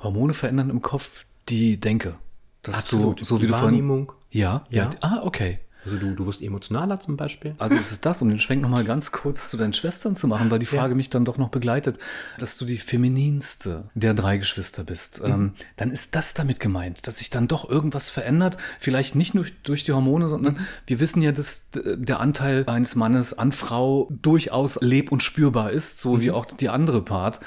Hormone 0.00 0.32
verändern 0.32 0.70
im 0.70 0.80
Kopf 0.80 1.26
die 1.48 1.80
Denke. 1.80 2.14
Dass 2.62 2.84
Absolut. 2.84 3.20
du, 3.20 3.24
so 3.24 3.38
Die 3.38 3.42
wie 3.42 3.46
du 3.48 3.52
vorhin. 3.54 3.66
Wahrnehmung. 3.66 4.12
Ja, 4.30 4.64
ja. 4.70 4.84
Ja. 4.84 4.90
Ah, 5.00 5.20
okay. 5.24 5.58
Also 5.84 5.96
du, 5.96 6.14
du 6.14 6.26
wirst 6.26 6.42
emotionaler 6.42 7.00
zum 7.00 7.16
Beispiel. 7.16 7.54
Also 7.58 7.76
es 7.76 7.90
ist 7.90 8.04
das, 8.04 8.20
um 8.22 8.28
den 8.28 8.38
Schwenk 8.38 8.60
nochmal 8.62 8.84
ganz 8.84 9.12
kurz 9.12 9.48
zu 9.48 9.56
deinen 9.56 9.72
Schwestern 9.72 10.14
zu 10.14 10.28
machen, 10.28 10.50
weil 10.50 10.58
die 10.58 10.66
Frage 10.66 10.90
Ja. 10.90 10.94
mich 10.94 11.08
dann 11.10 11.24
doch 11.24 11.38
noch 11.38 11.48
begleitet, 11.48 11.98
dass 12.38 12.58
du 12.58 12.64
die 12.64 12.76
femininste 12.76 13.84
der 13.94 14.14
drei 14.14 14.36
Geschwister 14.38 14.84
bist. 14.84 15.22
Ähm, 15.24 15.54
dann 15.76 15.90
ist 15.90 16.14
das 16.14 16.34
damit 16.34 16.60
gemeint, 16.60 17.06
dass 17.06 17.18
sich 17.18 17.30
dann 17.30 17.48
doch 17.48 17.68
irgendwas 17.68 18.10
verändert, 18.10 18.56
vielleicht 18.78 19.14
nicht 19.14 19.34
nur 19.34 19.46
durch 19.62 19.82
die 19.82 19.92
Hormone, 19.92 20.28
sondern 20.28 20.58
wir 20.86 21.00
wissen 21.00 21.22
ja, 21.22 21.32
dass 21.32 21.70
der 21.72 22.20
Anteil 22.20 22.64
eines 22.66 22.94
Mannes 22.94 23.38
an 23.38 23.52
Frau 23.52 24.08
durchaus 24.22 24.80
leb- 24.82 25.10
und 25.10 25.22
spürbar 25.22 25.70
ist, 25.70 26.00
so 26.00 26.20
wie 26.20 26.30
auch 26.30 26.44
die 26.44 26.68
andere 26.68 27.02
Part. 27.02 27.40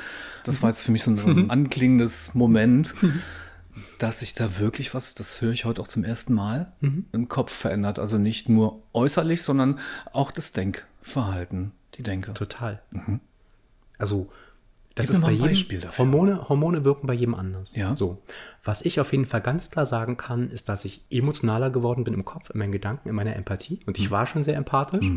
Das 0.43 0.61
war 0.61 0.69
jetzt 0.69 0.81
für 0.81 0.91
mich 0.91 1.03
so 1.03 1.11
ein, 1.11 1.17
so 1.17 1.27
ein 1.29 1.49
anklingendes 1.49 2.34
Moment. 2.36 2.93
Dass 4.04 4.20
sich 4.20 4.34
da 4.34 4.60
wirklich 4.60 4.93
was, 4.93 5.16
das 5.16 5.41
höre 5.41 5.51
ich 5.54 5.66
heute 5.66 5.82
auch 5.82 5.88
zum 5.88 6.04
ersten 6.04 6.34
Mal, 6.34 6.74
im 6.82 7.28
Kopf 7.30 7.51
verändert. 7.54 7.99
Also 7.99 8.18
nicht 8.18 8.49
nur 8.49 8.84
äußerlich, 8.93 9.41
sondern 9.41 9.80
auch 10.12 10.32
das 10.32 10.51
Denkverhalten, 10.51 11.72
die 11.95 12.04
Denke. 12.04 12.34
Total. 12.34 12.82
Also, 13.97 14.30
das 14.95 15.08
Gib 15.08 15.16
ist 15.16 15.22
bei 15.22 15.28
ein 15.30 15.34
jedem, 15.36 15.47
Beispiel 15.47 15.80
dafür. 15.80 16.06
Hormone, 16.06 16.49
Hormone 16.49 16.84
wirken 16.86 17.08
bei 17.08 17.14
jedem 17.14 17.34
anders. 17.34 17.76
Ja. 17.76 17.95
So. 17.95 18.22
Was 18.64 18.82
ich 18.84 18.99
auf 18.99 19.12
jeden 19.12 19.26
Fall 19.26 19.41
ganz 19.41 19.72
klar 19.72 19.86
sagen 19.86 20.18
kann, 20.18 20.51
ist, 20.51 20.70
dass 20.70 20.86
ich 20.86 21.04
emotionaler 21.10 21.70
geworden 21.70 22.04
bin 22.04 22.14
im 22.14 22.26
Kopf, 22.26 22.49
in 22.51 22.60
meinen 22.60 22.72
Gedanken, 22.72 23.10
in 23.10 23.16
meiner 23.16 23.36
Empathie. 23.36 23.80
Und 23.86 23.97
Mhm. 23.97 24.04
ich 24.04 24.12
war 24.12 24.28
schon 24.28 24.43
sehr 24.43 24.56
empathisch. 24.58 25.10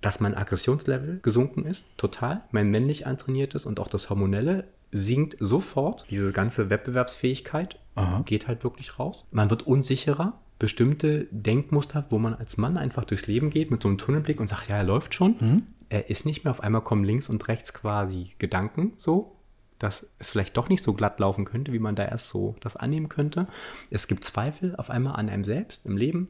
Dass 0.00 0.20
mein 0.20 0.36
Aggressionslevel 0.36 1.20
gesunken 1.22 1.64
ist, 1.64 1.86
total. 1.96 2.42
Mein 2.52 2.70
männlich 2.70 3.06
antrainiertes 3.06 3.66
und 3.66 3.80
auch 3.80 3.88
das 3.88 4.10
Hormonelle 4.10 4.64
sinkt 4.92 5.36
sofort. 5.40 6.06
Diese 6.10 6.32
ganze 6.32 6.70
Wettbewerbsfähigkeit 6.70 7.78
Aha. 7.94 8.22
geht 8.24 8.48
halt 8.48 8.64
wirklich 8.64 8.98
raus. 8.98 9.26
Man 9.30 9.50
wird 9.50 9.66
unsicherer. 9.66 10.38
Bestimmte 10.58 11.28
Denkmuster, 11.30 12.06
wo 12.10 12.18
man 12.18 12.34
als 12.34 12.56
Mann 12.56 12.76
einfach 12.76 13.04
durchs 13.04 13.28
Leben 13.28 13.50
geht 13.50 13.70
mit 13.70 13.80
so 13.80 13.88
einem 13.88 13.98
Tunnelblick 13.98 14.40
und 14.40 14.48
sagt, 14.48 14.68
ja, 14.68 14.76
er 14.76 14.84
läuft 14.84 15.14
schon. 15.14 15.36
Mhm. 15.38 15.62
Er 15.88 16.10
ist 16.10 16.26
nicht 16.26 16.42
mehr. 16.44 16.50
Auf 16.50 16.62
einmal 16.62 16.82
kommen 16.82 17.04
links 17.04 17.28
und 17.28 17.46
rechts 17.46 17.72
quasi 17.72 18.32
Gedanken 18.38 18.92
so, 18.96 19.36
dass 19.78 20.06
es 20.18 20.30
vielleicht 20.30 20.56
doch 20.56 20.68
nicht 20.68 20.82
so 20.82 20.94
glatt 20.94 21.20
laufen 21.20 21.44
könnte, 21.44 21.72
wie 21.72 21.78
man 21.78 21.94
da 21.94 22.04
erst 22.04 22.28
so 22.28 22.56
das 22.60 22.74
annehmen 22.76 23.08
könnte. 23.08 23.46
Es 23.90 24.08
gibt 24.08 24.24
Zweifel 24.24 24.74
auf 24.74 24.90
einmal 24.90 25.14
an 25.14 25.28
einem 25.28 25.44
selbst 25.44 25.86
im 25.86 25.96
Leben, 25.96 26.28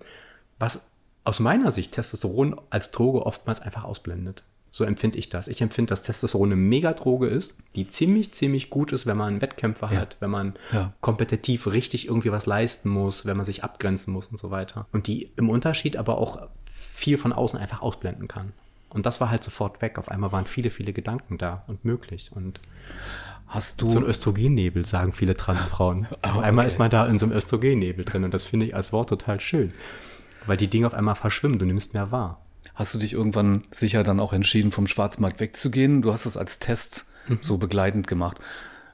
was 0.59 0.88
aus 1.29 1.41
meiner 1.41 1.71
Sicht 1.73 1.93
Testosteron 1.93 2.57
als 2.71 2.91
Droge 2.91 3.25
oftmals 3.27 3.61
einfach 3.61 3.85
ausblendet. 3.85 4.43
So 4.71 4.85
empfinde 4.85 5.19
ich 5.19 5.29
das. 5.29 5.49
Ich 5.49 5.61
empfinde, 5.63 5.91
dass 5.91 6.03
Testosteron 6.03 6.49
eine 6.53 6.57
Megadroge 6.57 7.27
ist, 7.27 7.55
die 7.75 7.87
ziemlich, 7.87 8.33
ziemlich 8.33 8.71
gut 8.71 8.93
ist, 8.93 9.07
wenn 9.07 9.17
man 9.17 9.41
Wettkämpfe 9.41 9.87
Ja. 9.93 10.01
hat, 10.01 10.17
wenn 10.21 10.31
man 10.31 10.55
Ja. 10.73 10.93
kompetitiv 11.01 11.67
richtig 11.67 12.07
irgendwie 12.07 12.33
was 12.33 12.47
leisten 12.47 12.89
muss, 12.91 13.25
wenn 13.27 13.37
man 13.37 13.47
sich 13.47 13.65
abgrenzen 13.65 14.13
muss 14.13 14.27
und 14.27 14.39
so 14.39 14.51
weiter. 14.51 14.87
Und 14.93 15.07
die 15.07 15.31
im 15.37 15.49
Unterschied 15.51 15.97
aber 15.97 16.19
auch 16.19 16.49
viel 16.93 17.17
von 17.19 17.33
außen 17.33 17.59
einfach 17.59 17.81
ausblenden 17.83 18.29
kann. 18.29 18.53
Und 18.91 19.05
das 19.05 19.21
war 19.21 19.31
halt 19.31 19.45
sofort 19.45 19.83
weg. 19.83 19.99
Auf 19.99 20.11
einmal 20.11 20.33
waren 20.33 20.47
viele, 20.47 20.71
viele 20.71 20.93
Gedanken 20.95 21.37
da 21.39 21.65
und 21.67 21.85
möglich. 21.85 22.31
Und 22.35 22.59
Hast 23.47 23.81
so 23.81 23.87
ein 23.89 24.01
du, 24.01 24.07
Östrogennebel, 24.07 24.85
sagen 24.85 25.13
viele 25.13 25.35
Transfrauen. 25.35 26.07
Ah, 26.23 26.33
auf 26.33 26.43
einmal 26.43 26.65
okay. 26.65 26.73
ist 26.75 26.79
man 26.79 26.91
da 26.91 27.07
in 27.07 27.19
so 27.19 27.27
einem 27.27 27.35
Östrogennebel 27.37 28.05
drin 28.05 28.25
und 28.25 28.33
das 28.35 28.45
finde 28.45 28.67
ich 28.67 28.75
als 28.75 28.93
Wort 28.93 29.09
total 29.09 29.41
schön. 29.41 29.73
Weil 30.49 30.57
die 30.57 30.69
Dinge 30.69 30.87
auf 30.89 30.95
einmal 30.95 31.15
verschwimmen, 31.15 31.59
du 31.61 31.67
nimmst 31.67 31.95
mehr 31.95 32.11
wahr. 32.11 32.41
hast 32.75 32.93
du 32.95 32.99
dich 32.99 33.13
irgendwann 33.13 33.63
sicher 33.71 34.03
dann 34.03 34.19
auch 34.21 34.33
entschieden, 34.33 34.73
vom 34.73 34.87
Schwarzmarkt 34.89 35.39
wegzugehen? 35.41 36.03
Du 36.03 36.13
hast 36.13 36.27
es 36.27 36.37
als 36.37 36.59
Test 36.59 37.07
Mhm. 37.29 37.39
so 37.41 37.59
begleitend 37.59 38.07
gemacht. 38.09 38.39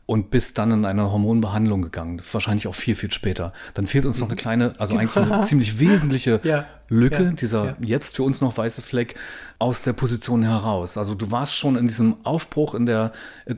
und 0.07 0.31
bist 0.31 0.59
dann 0.59 0.71
in 0.71 0.85
eine 0.85 1.11
Hormonbehandlung 1.11 1.81
gegangen. 1.81 2.21
Wahrscheinlich 2.31 2.67
auch 2.67 2.75
viel, 2.75 2.95
viel 2.95 3.11
später. 3.11 3.55
Dann 3.73 3.87
fehlt 3.87 4.05
uns 4.05 4.21
noch 4.21 4.27
eine 4.29 4.37
kleine, 4.37 4.75
also 4.79 4.99
eigentlich 4.99 5.17
eine 5.17 5.41
ziemlich 5.47 5.81
wesentliche 5.81 6.41
Ja, 6.45 6.67
Lücke, 6.91 7.23
ja, 7.25 7.31
dieser 7.31 7.65
ja. 7.65 7.77
jetzt 7.81 8.17
für 8.17 8.23
uns 8.23 8.43
noch 8.43 8.55
weiße 8.59 8.83
Fleck 8.83 9.15
aus 9.59 9.81
der 9.81 9.95
Position 9.95 10.43
heraus. 10.43 10.99
Also 10.99 11.15
du 11.15 11.31
warst 11.31 11.57
schon 11.57 11.77
in 11.77 11.89
diesem 11.89 12.17
Aufbruch 12.25 12.75
in 12.75 12.85
der, 12.85 13.13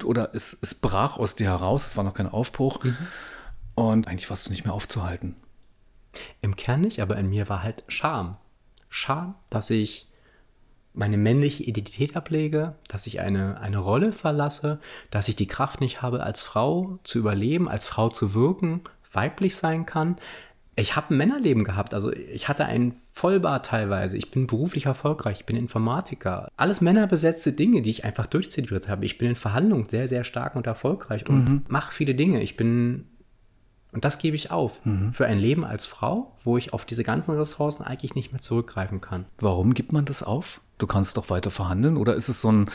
oder 0.04 0.36
es, 0.36 0.56
es 0.62 0.76
brach 0.76 1.16
aus 1.16 1.34
dir 1.34 1.46
heraus, 1.48 1.86
es 1.88 1.96
war 1.96 2.04
noch 2.04 2.14
kein 2.14 2.28
Aufbruch. 2.28 2.84
Mhm. 2.84 2.96
Und 3.74 4.06
eigentlich 4.06 4.30
warst 4.30 4.46
du 4.46 4.50
nicht 4.52 4.64
mehr 4.64 4.72
aufzuhalten. 4.74 5.34
Im 6.40 6.56
Kern 6.56 6.80
nicht, 6.80 7.00
aber 7.00 7.16
in 7.16 7.28
mir 7.28 7.48
war 7.48 7.62
halt 7.62 7.84
Scham. 7.88 8.36
Scham, 8.88 9.34
dass 9.50 9.70
ich 9.70 10.08
meine 10.96 11.18
männliche 11.18 11.62
Identität 11.62 12.16
ablege, 12.16 12.74
dass 12.88 13.06
ich 13.06 13.20
eine, 13.20 13.60
eine 13.60 13.78
Rolle 13.78 14.12
verlasse, 14.12 14.80
dass 15.10 15.28
ich 15.28 15.36
die 15.36 15.46
Kraft 15.46 15.80
nicht 15.80 16.00
habe, 16.00 16.22
als 16.22 16.42
Frau 16.42 16.98
zu 17.04 17.18
überleben, 17.18 17.68
als 17.68 17.86
Frau 17.86 18.08
zu 18.08 18.34
wirken, 18.34 18.80
weiblich 19.12 19.56
sein 19.56 19.84
kann. 19.84 20.16
Ich 20.74 20.96
habe 20.96 21.14
ein 21.14 21.18
Männerleben 21.18 21.64
gehabt, 21.64 21.94
also 21.94 22.12
ich 22.12 22.48
hatte 22.48 22.64
einen 22.64 22.94
Vollbart 23.12 23.66
teilweise, 23.66 24.16
ich 24.16 24.30
bin 24.30 24.46
beruflich 24.46 24.86
erfolgreich, 24.86 25.40
ich 25.40 25.46
bin 25.46 25.56
Informatiker. 25.56 26.48
Alles 26.56 26.80
männerbesetzte 26.80 27.52
Dinge, 27.52 27.82
die 27.82 27.90
ich 27.90 28.04
einfach 28.04 28.26
durchzitiert 28.26 28.88
habe. 28.88 29.04
Ich 29.04 29.18
bin 29.18 29.30
in 29.30 29.36
Verhandlungen 29.36 29.88
sehr, 29.88 30.08
sehr 30.08 30.24
stark 30.24 30.56
und 30.56 30.66
erfolgreich 30.66 31.28
und 31.28 31.64
mache 31.68 31.92
viele 31.92 32.14
Dinge. 32.14 32.42
Ich 32.42 32.56
bin 32.56 33.06
und 33.96 34.04
das 34.04 34.18
gebe 34.18 34.36
ich 34.36 34.50
auf 34.50 34.82
für 35.12 35.24
ein 35.24 35.38
Leben 35.38 35.64
als 35.64 35.86
Frau, 35.86 36.36
wo 36.44 36.58
ich 36.58 36.74
auf 36.74 36.84
diese 36.84 37.02
ganzen 37.02 37.34
Ressourcen 37.34 37.82
eigentlich 37.82 38.14
nicht 38.14 38.30
mehr 38.30 38.42
zurückgreifen 38.42 39.00
kann. 39.00 39.24
Warum 39.38 39.72
gibt 39.72 39.90
man 39.90 40.04
das 40.04 40.22
auf? 40.22 40.60
Du 40.76 40.86
kannst 40.86 41.16
doch 41.16 41.30
weiter 41.30 41.50
verhandeln 41.50 41.96
oder 41.96 42.12
ist 42.12 42.28
es 42.28 42.42
so 42.42 42.52
ein, 42.52 42.70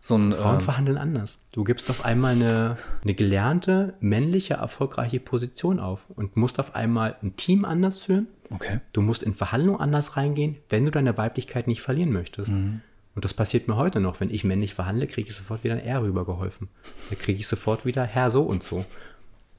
so 0.00 0.16
ein 0.16 0.34
Frauen 0.34 0.58
äh, 0.58 0.60
verhandeln 0.60 0.98
anders. 0.98 1.40
Du 1.52 1.64
gibst 1.64 1.88
auf 1.88 2.04
einmal 2.04 2.32
eine, 2.32 2.76
eine 3.02 3.14
gelernte, 3.14 3.94
männliche, 4.00 4.54
erfolgreiche 4.54 5.18
Position 5.18 5.80
auf 5.80 6.10
und 6.14 6.36
musst 6.36 6.60
auf 6.60 6.74
einmal 6.74 7.16
ein 7.22 7.36
Team 7.36 7.64
anders 7.64 7.96
führen. 7.96 8.26
okay. 8.50 8.80
Du 8.92 9.00
musst 9.00 9.22
in 9.22 9.32
Verhandlungen 9.32 9.80
anders 9.80 10.18
reingehen, 10.18 10.58
wenn 10.68 10.84
du 10.84 10.90
deine 10.90 11.16
Weiblichkeit 11.16 11.68
nicht 11.68 11.80
verlieren 11.80 12.12
möchtest. 12.12 12.50
Und 12.50 13.24
das 13.24 13.32
passiert 13.32 13.66
mir 13.66 13.76
heute 13.76 13.98
noch. 13.98 14.20
Wenn 14.20 14.28
ich 14.28 14.44
männlich 14.44 14.74
verhandle, 14.74 15.06
kriege 15.06 15.30
ich 15.30 15.36
sofort 15.36 15.64
wieder 15.64 15.72
ein 15.72 15.80
R 15.80 16.02
rübergeholfen. 16.02 16.68
Da 17.08 17.16
kriege 17.16 17.40
ich 17.40 17.48
sofort 17.48 17.86
wieder 17.86 18.04
Herr 18.04 18.30
so 18.30 18.42
und 18.42 18.62
so. 18.62 18.84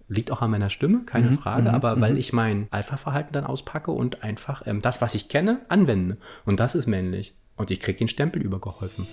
Liegt 0.10 0.32
auch 0.32 0.42
an 0.42 0.52
meiner 0.52 0.70
Stimme, 0.70 1.04
keine 1.06 1.32
Frage, 1.38 1.74
aber 1.74 2.00
weil 2.00 2.18
ich 2.18 2.32
mein 2.32 2.68
Alpha-Verhalten 2.72 3.34
dann 3.34 3.44
auspacke 3.44 3.92
und 3.92 4.24
einfach 4.24 4.64
ähm, 4.66 4.82
das, 4.82 5.02
was 5.02 5.16
ich 5.16 5.28
kenne, 5.28 5.60
anwende. 5.68 6.18
Und 6.46 6.62
das 6.62 6.76
ist 6.76 6.88
männlich. 6.88 7.36
Und 7.58 7.72
ich 7.72 7.82
kriege 7.82 7.98
den 7.98 8.08
Stempel 8.08 8.42
übergeholfen. 8.42 9.06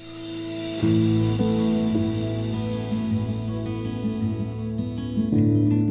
Wir 5.33 5.84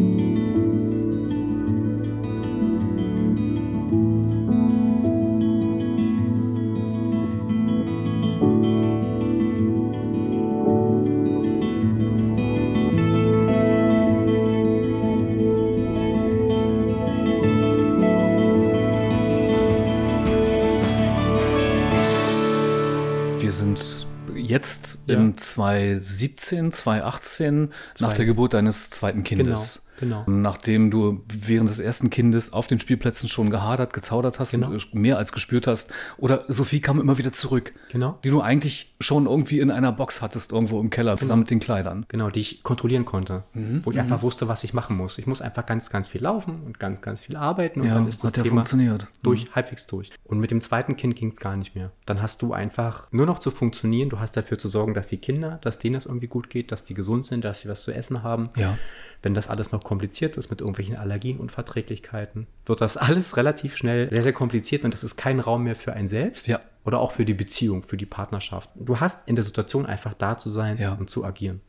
2017, 25.54 26.72
2018 26.72 27.72
nach 28.00 28.14
der 28.14 28.26
Geburt 28.26 28.54
deines 28.54 28.90
zweiten 28.90 29.24
Kindes. 29.24 29.82
Genau, 29.84 29.93
Nachdem 30.28 30.92
du 30.92 31.24
während 31.32 31.70
des 31.70 31.80
ersten 31.80 32.10
Kindes 32.10 32.52
auf 32.54 32.68
den 32.68 32.80
Spielplätzen 32.80 33.30
schon 33.30 33.50
gehadert, 33.50 33.94
gezaudert 33.94 34.40
hast, 34.40 34.52
Genau. 34.52 34.70
und 34.72 34.94
mehr 34.94 35.18
als 35.18 35.32
gespürt 35.32 35.68
hast. 35.68 35.92
Oder 36.18 36.44
Sophie 36.48 36.82
kam 36.82 37.00
immer 37.00 37.18
wieder 37.18 37.32
zurück. 37.32 37.74
Genau. 37.92 38.20
Die 38.24 38.30
du 38.30 38.42
eigentlich 38.42 38.96
schon 39.00 39.26
irgendwie 39.26 39.60
in 39.60 39.72
einer 39.72 39.92
Box 39.92 40.22
hattest, 40.22 40.52
irgendwo 40.52 40.80
im 40.80 40.90
Keller, 40.90 41.18
zusammen 41.18 41.42
mit 41.42 41.52
den 41.52 41.60
Kleidern. 41.60 42.06
Genau, 42.10 42.30
die 42.30 42.40
ich 42.42 42.64
kontrollieren 42.64 43.06
konnte. 43.06 43.44
Wo 43.84 43.92
ich 43.92 44.00
einfach 44.00 44.22
wusste, 44.22 44.48
was 44.48 44.64
ich 44.64 44.74
machen 44.74 44.98
muss. 44.98 45.18
Ich 45.18 45.28
muss 45.28 45.42
einfach 45.42 45.66
ganz, 45.66 45.90
ganz 45.90 46.08
viel 46.08 46.22
laufen 46.22 46.62
und 46.66 46.80
ganz, 46.80 47.02
ganz 47.02 47.22
viel 47.22 47.36
arbeiten 47.36 47.82
und 47.82 47.88
Ja, 47.88 47.96
dann 47.96 48.08
ist 48.08 48.24
das 48.24 48.36
ja 48.36 48.44
Thema 48.44 48.56
funktioniert. 48.58 49.08
durch, 49.22 49.48
halbwegs 49.56 49.88
durch. 49.88 50.10
Und 50.26 50.40
mit 50.40 50.52
dem 50.52 50.62
zweiten 50.62 50.96
Kind 50.96 51.16
ging 51.16 51.32
es 51.32 51.40
gar 51.40 51.56
nicht 51.56 51.76
mehr. 51.76 51.92
Dann 52.06 52.22
hast 52.22 52.42
du 52.42 52.54
einfach 52.54 53.12
nur 53.12 53.26
noch 53.26 53.40
zu 53.40 53.52
funktionieren. 53.52 54.10
Du 54.10 54.20
hast 54.20 54.36
dafür 54.38 54.58
zu 54.58 54.68
sorgen, 54.68 54.94
dass 54.94 55.08
die 55.08 55.18
Kinder, 55.18 55.60
dass 55.62 55.80
denen 55.80 55.94
das 55.94 56.06
irgendwie 56.06 56.28
gut 56.28 56.50
geht, 56.50 56.72
dass 56.72 56.84
die 56.84 56.94
gesund 56.94 57.26
sind, 57.26 57.44
dass 57.46 57.62
sie 57.62 57.70
was 57.70 57.84
zu 57.84 57.92
essen 57.94 58.24
haben. 58.24 58.50
Ja. 58.58 58.78
Wenn 59.22 59.34
das 59.34 59.48
alles 59.50 59.72
noch 59.72 59.83
kompliziert 59.84 60.38
ist 60.38 60.50
mit 60.50 60.62
irgendwelchen 60.62 60.96
Allergien, 60.96 61.40
Unverträglichkeiten, 61.40 62.48
wird 62.66 62.82
das 62.82 62.98
alles 62.98 63.38
relativ 63.38 63.76
schnell 63.76 64.10
sehr, 64.10 64.24
sehr 64.24 64.34
kompliziert 64.34 64.84
und 64.86 64.94
es 64.94 65.04
ist 65.04 65.16
kein 65.16 65.40
Raum 65.40 65.64
mehr 65.64 65.76
für 65.76 65.94
ein 65.94 66.08
selbst 66.08 66.48
Ja. 66.48 66.60
oder 66.86 67.00
auch 67.00 67.12
für 67.12 67.26
die 67.26 67.34
Beziehung, 67.34 67.84
für 67.84 67.98
die 67.98 68.06
Partnerschaft. 68.06 68.70
Du 68.76 69.00
hast 69.00 69.28
in 69.28 69.36
der 69.36 69.44
Situation 69.44 69.86
einfach 69.86 70.14
da 70.14 70.38
zu 70.38 70.50
sein 70.50 70.78
Ja. 70.78 70.94
und 70.94 71.10
zu 71.10 71.24
agieren. 71.26 71.62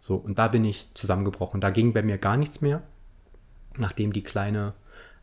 So, 0.00 0.16
und 0.16 0.38
da 0.38 0.48
bin 0.48 0.64
ich 0.64 0.88
zusammengebrochen. 0.94 1.60
Da 1.60 1.70
ging 1.70 1.92
bei 1.92 2.02
mir 2.02 2.18
gar 2.18 2.36
nichts 2.36 2.60
mehr. 2.60 2.82
Nachdem 3.76 4.12
die 4.12 4.22
Kleine 4.22 4.74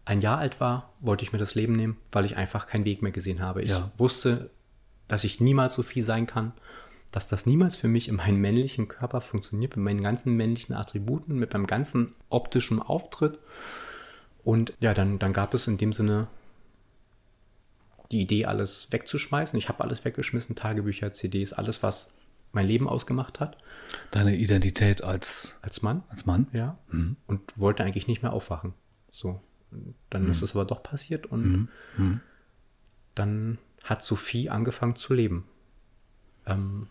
ein 0.06 0.22
Jahr 0.22 0.38
alt 0.40 0.60
war, 0.60 0.94
wollte 1.02 1.24
ich 1.24 1.34
mir 1.34 1.40
das 1.40 1.54
Leben 1.56 1.76
nehmen, 1.76 1.98
weil 2.12 2.26
ich 2.26 2.38
einfach 2.38 2.66
keinen 2.66 2.86
Weg 2.86 3.02
mehr 3.02 3.12
gesehen 3.12 3.42
habe. 3.42 3.62
Ich 3.62 3.72
Ja. 3.72 3.92
wusste, 3.98 4.50
dass 5.08 5.24
ich 5.24 5.40
niemals 5.40 5.74
so 5.74 5.84
viel 5.84 6.04
sein 6.04 6.26
kann, 6.26 6.54
dass 7.12 7.28
das 7.28 7.46
niemals 7.46 7.76
für 7.76 7.88
mich 7.88 8.08
in 8.08 8.16
meinem 8.16 8.40
männlichen 8.40 8.88
Körper 8.88 9.22
funktioniert, 9.22 9.76
mit 9.76 9.84
meinen 9.84 10.04
ganzen 10.04 10.36
männlichen 10.36 10.76
Attributen, 10.76 11.38
mit 11.38 11.54
meinem 11.54 11.68
ganzen 11.68 12.14
optischen 12.30 12.82
Auftritt. 12.82 13.40
Und 14.44 14.74
ja, 14.80 14.94
dann, 14.94 15.20
dann 15.20 15.34
gab 15.34 15.54
es 15.54 15.68
in 15.68 15.78
dem 15.78 15.94
Sinne 15.94 16.28
die 18.12 18.22
Idee, 18.22 18.46
alles 18.46 18.88
wegzuschmeißen. 18.92 19.58
Ich 19.58 19.70
habe 19.70 19.84
alles 19.84 20.06
weggeschmissen, 20.06 20.56
Tagebücher, 20.56 21.12
CDs, 21.12 21.54
alles, 21.54 21.84
was 21.84 22.14
mein 22.52 22.66
Leben 22.66 22.90
ausgemacht 22.90 23.40
hat, 23.40 23.58
Deine 24.12 24.36
Identität 24.36 25.04
als, 25.04 25.60
als 25.62 25.82
Mann. 25.82 26.04
als 26.10 26.26
Mann. 26.26 26.48
Ja. 26.54 26.78
Und 27.28 27.42
wollte 27.56 27.84
eigentlich 27.84 28.08
nicht 28.08 28.22
mehr 28.22 28.34
aufwachen. 28.34 28.74
So. 29.12 29.42
Dann 30.10 30.30
ist 30.30 30.42
es 30.42 30.56
aber 30.56 30.66
doch 30.66 30.82
passiert 30.82 31.28
und 31.28 31.70
dann 33.16 33.58
hat 33.84 34.04
Sophie 34.04 34.50
angefangen 34.50 34.96
zu 34.96 35.14
leben. 35.14 35.46
Ähm, 36.46 36.88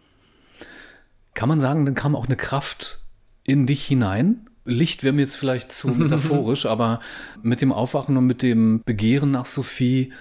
Kann 1.35 1.49
man 1.49 1.61
sagen, 1.61 1.85
dann 1.85 1.95
kam 1.95 2.17
auch 2.17 2.27
eine 2.27 2.37
Kraft 2.37 3.05
in 3.47 3.67
dich 3.67 3.85
hinein? 3.85 4.49
Licht 4.65 5.03
wäre 5.03 5.15
mir 5.15 5.23
jetzt 5.23 5.37
vielleicht 5.37 5.73
zu 5.73 5.89
metaphorisch, 5.89 6.67
aber 6.67 7.01
mit 7.43 7.61
dem 7.61 7.73
Aufwachen 7.73 8.17
und 8.17 8.27
mit 8.27 8.43
dem 8.43 8.83
Begehren 8.85 9.31
nach 9.31 9.47
Sophie 9.47 10.13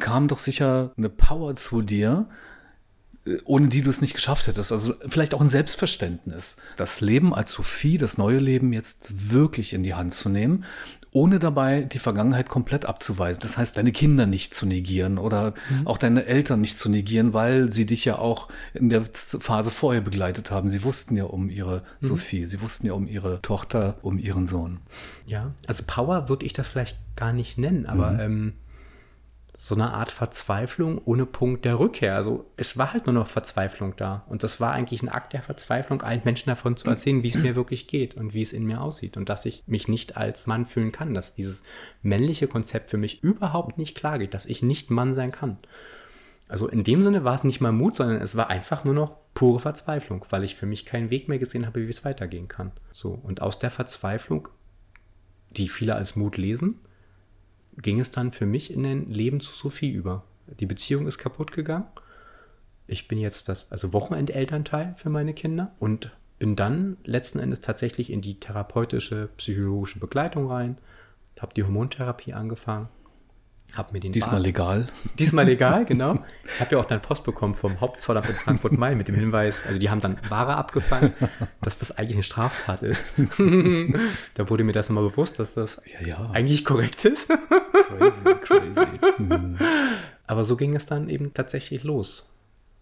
kam 0.00 0.28
doch 0.28 0.38
sicher 0.38 0.92
eine 0.96 1.08
Power 1.08 1.54
zu 1.54 1.82
dir, 1.82 2.28
äh, 3.26 3.36
ohne 3.44 3.68
die 3.68 3.82
du 3.82 3.90
es 3.90 4.00
nicht 4.00 4.14
geschafft 4.14 4.46
hättest. 4.46 4.72
Also 4.72 4.94
vielleicht 5.08 5.34
auch 5.34 5.40
ein 5.40 5.48
Selbstverständnis, 5.48 6.58
das 6.76 7.00
Leben 7.00 7.34
als 7.34 7.52
Sophie, 7.52 7.98
das 7.98 8.18
neue 8.18 8.38
Leben 8.38 8.72
jetzt 8.72 9.32
wirklich 9.32 9.72
in 9.72 9.82
die 9.82 9.94
Hand 9.94 10.14
zu 10.14 10.28
nehmen, 10.28 10.64
ohne 11.16 11.38
dabei 11.38 11.80
die 11.80 11.98
Vergangenheit 11.98 12.50
komplett 12.50 12.84
abzuweisen. 12.84 13.40
Das 13.40 13.56
heißt, 13.56 13.78
deine 13.78 13.90
Kinder 13.90 14.26
nicht 14.26 14.52
zu 14.52 14.66
negieren 14.66 15.16
oder 15.16 15.54
auch 15.86 15.96
deine 15.96 16.26
Eltern 16.26 16.60
nicht 16.60 16.76
zu 16.76 16.90
negieren, 16.90 17.32
weil 17.32 17.72
sie 17.72 17.86
dich 17.86 18.04
ja 18.04 18.18
auch 18.18 18.50
in 18.74 18.90
der 18.90 19.02
Phase 19.14 19.70
vorher 19.70 20.02
begleitet 20.02 20.50
haben. 20.50 20.68
Sie 20.68 20.84
wussten 20.84 21.16
ja 21.16 21.24
um 21.24 21.48
ihre 21.48 21.82
Sophie, 22.02 22.44
sie 22.44 22.60
wussten 22.60 22.86
ja 22.86 22.92
um 22.92 23.08
ihre 23.08 23.40
Tochter, 23.40 23.96
um 24.02 24.18
ihren 24.18 24.46
Sohn. 24.46 24.80
ja, 25.26 25.54
also 25.66 25.84
Power 25.86 26.28
würde 26.28 26.44
ich 26.44 26.52
das 26.52 26.68
vielleicht 26.68 26.98
gar 27.16 27.32
nicht 27.32 27.56
nennen, 27.56 27.86
aber 27.86 28.20
ähm, 28.20 28.52
so 29.58 29.74
eine 29.74 29.94
Art 29.94 30.10
Verzweiflung 30.10 31.00
ohne 31.06 31.24
Punkt 31.24 31.64
der 31.64 31.78
Rückkehr. 31.78 32.14
Also 32.14 32.44
es 32.58 32.76
war 32.76 32.92
halt 32.92 33.06
nur 33.06 33.14
noch 33.14 33.26
Verzweiflung 33.26 33.94
da. 33.96 34.24
Und 34.28 34.42
das 34.42 34.60
war 34.60 34.72
eigentlich 34.72 35.02
ein 35.02 35.08
Akt 35.08 35.32
der 35.32 35.42
Verzweiflung, 35.42 36.02
allen 36.02 36.20
Menschen 36.24 36.50
davon 36.50 36.76
zu 36.76 36.86
erzählen, 36.88 37.22
wie 37.22 37.30
es 37.30 37.38
mir 37.38 37.56
wirklich 37.56 37.86
geht 37.86 38.16
und 38.16 38.34
wie 38.34 38.42
es 38.42 38.52
in 38.52 38.66
mir 38.66 38.82
aussieht. 38.82 39.16
Und 39.16 39.30
dass 39.30 39.46
ich 39.46 39.64
mich 39.66 39.88
nicht 39.88 40.18
als 40.18 40.46
Mann 40.46 40.66
fühlen 40.66 40.92
kann, 40.92 41.14
dass 41.14 41.34
dieses 41.34 41.62
männliche 42.02 42.48
Konzept 42.48 42.90
für 42.90 42.98
mich 42.98 43.22
überhaupt 43.22 43.78
nicht 43.78 43.96
klar 43.96 44.18
geht, 44.18 44.34
dass 44.34 44.44
ich 44.44 44.62
nicht 44.62 44.90
Mann 44.90 45.14
sein 45.14 45.30
kann. 45.30 45.56
Also 46.48 46.68
in 46.68 46.84
dem 46.84 47.00
Sinne 47.00 47.24
war 47.24 47.36
es 47.36 47.44
nicht 47.44 47.62
mal 47.62 47.72
Mut, 47.72 47.96
sondern 47.96 48.20
es 48.20 48.36
war 48.36 48.50
einfach 48.50 48.84
nur 48.84 48.94
noch 48.94 49.16
pure 49.32 49.58
Verzweiflung, 49.58 50.26
weil 50.28 50.44
ich 50.44 50.54
für 50.54 50.66
mich 50.66 50.84
keinen 50.84 51.08
Weg 51.08 51.28
mehr 51.28 51.38
gesehen 51.38 51.66
habe, 51.66 51.86
wie 51.86 51.90
es 51.90 52.04
weitergehen 52.04 52.46
kann. 52.46 52.72
So, 52.92 53.10
und 53.10 53.40
aus 53.40 53.58
der 53.58 53.70
Verzweiflung, 53.70 54.48
die 55.56 55.70
viele 55.70 55.94
als 55.94 56.14
Mut 56.14 56.36
lesen, 56.36 56.78
ging 57.78 58.00
es 58.00 58.10
dann 58.10 58.32
für 58.32 58.46
mich 58.46 58.72
in 58.72 58.82
den 58.82 59.10
Leben 59.10 59.40
zu 59.40 59.54
Sophie 59.54 59.90
über. 59.90 60.24
Die 60.60 60.66
Beziehung 60.66 61.06
ist 61.06 61.18
kaputt 61.18 61.52
gegangen. 61.52 61.86
Ich 62.86 63.08
bin 63.08 63.18
jetzt 63.18 63.48
das 63.48 63.72
also 63.72 63.92
Wochenendelternteil 63.92 64.94
für 64.96 65.10
meine 65.10 65.34
Kinder 65.34 65.72
und 65.78 66.12
bin 66.38 66.54
dann 66.54 66.96
letzten 67.04 67.38
Endes 67.38 67.60
tatsächlich 67.60 68.10
in 68.10 68.20
die 68.20 68.38
therapeutische, 68.38 69.28
psychologische 69.36 69.98
Begleitung 69.98 70.50
rein, 70.50 70.78
habe 71.40 71.54
die 71.54 71.64
Hormontherapie 71.64 72.32
angefangen 72.32 72.88
Hab 73.74 73.92
mir 73.92 74.00
den 74.00 74.12
Diesmal 74.12 74.36
Bar- 74.36 74.40
legal. 74.40 74.86
Diesmal 75.18 75.44
legal, 75.46 75.84
genau. 75.84 76.24
Ich 76.44 76.60
habe 76.60 76.76
ja 76.76 76.78
auch 76.80 76.84
dann 76.86 77.02
Post 77.02 77.24
bekommen 77.24 77.54
vom 77.54 77.80
Hauptzollamt 77.80 78.28
in 78.28 78.36
Frankfurt-Main 78.36 78.96
mit 78.96 79.08
dem 79.08 79.14
Hinweis, 79.16 79.64
also 79.66 79.78
die 79.78 79.90
haben 79.90 80.00
dann 80.00 80.16
Ware 80.30 80.54
abgefangen, 80.56 81.12
dass 81.60 81.78
das 81.78 81.98
eigentlich 81.98 82.16
eine 82.16 82.22
Straftat 82.22 82.82
ist. 82.82 83.04
da 84.34 84.48
wurde 84.48 84.64
mir 84.64 84.72
das 84.72 84.88
nochmal 84.88 85.08
bewusst, 85.08 85.38
dass 85.38 85.54
das 85.54 85.82
Ja, 86.00 86.06
ja. 86.06 86.30
eigentlich 86.32 86.64
korrekt 86.64 87.04
ist. 87.04 87.28
Crazy, 87.28 88.34
crazy. 88.44 88.86
Mhm. 89.18 89.58
Aber 90.26 90.44
so 90.44 90.56
ging 90.56 90.74
es 90.76 90.86
dann 90.86 91.08
eben 91.08 91.34
tatsächlich 91.34 91.82
los. 91.84 92.26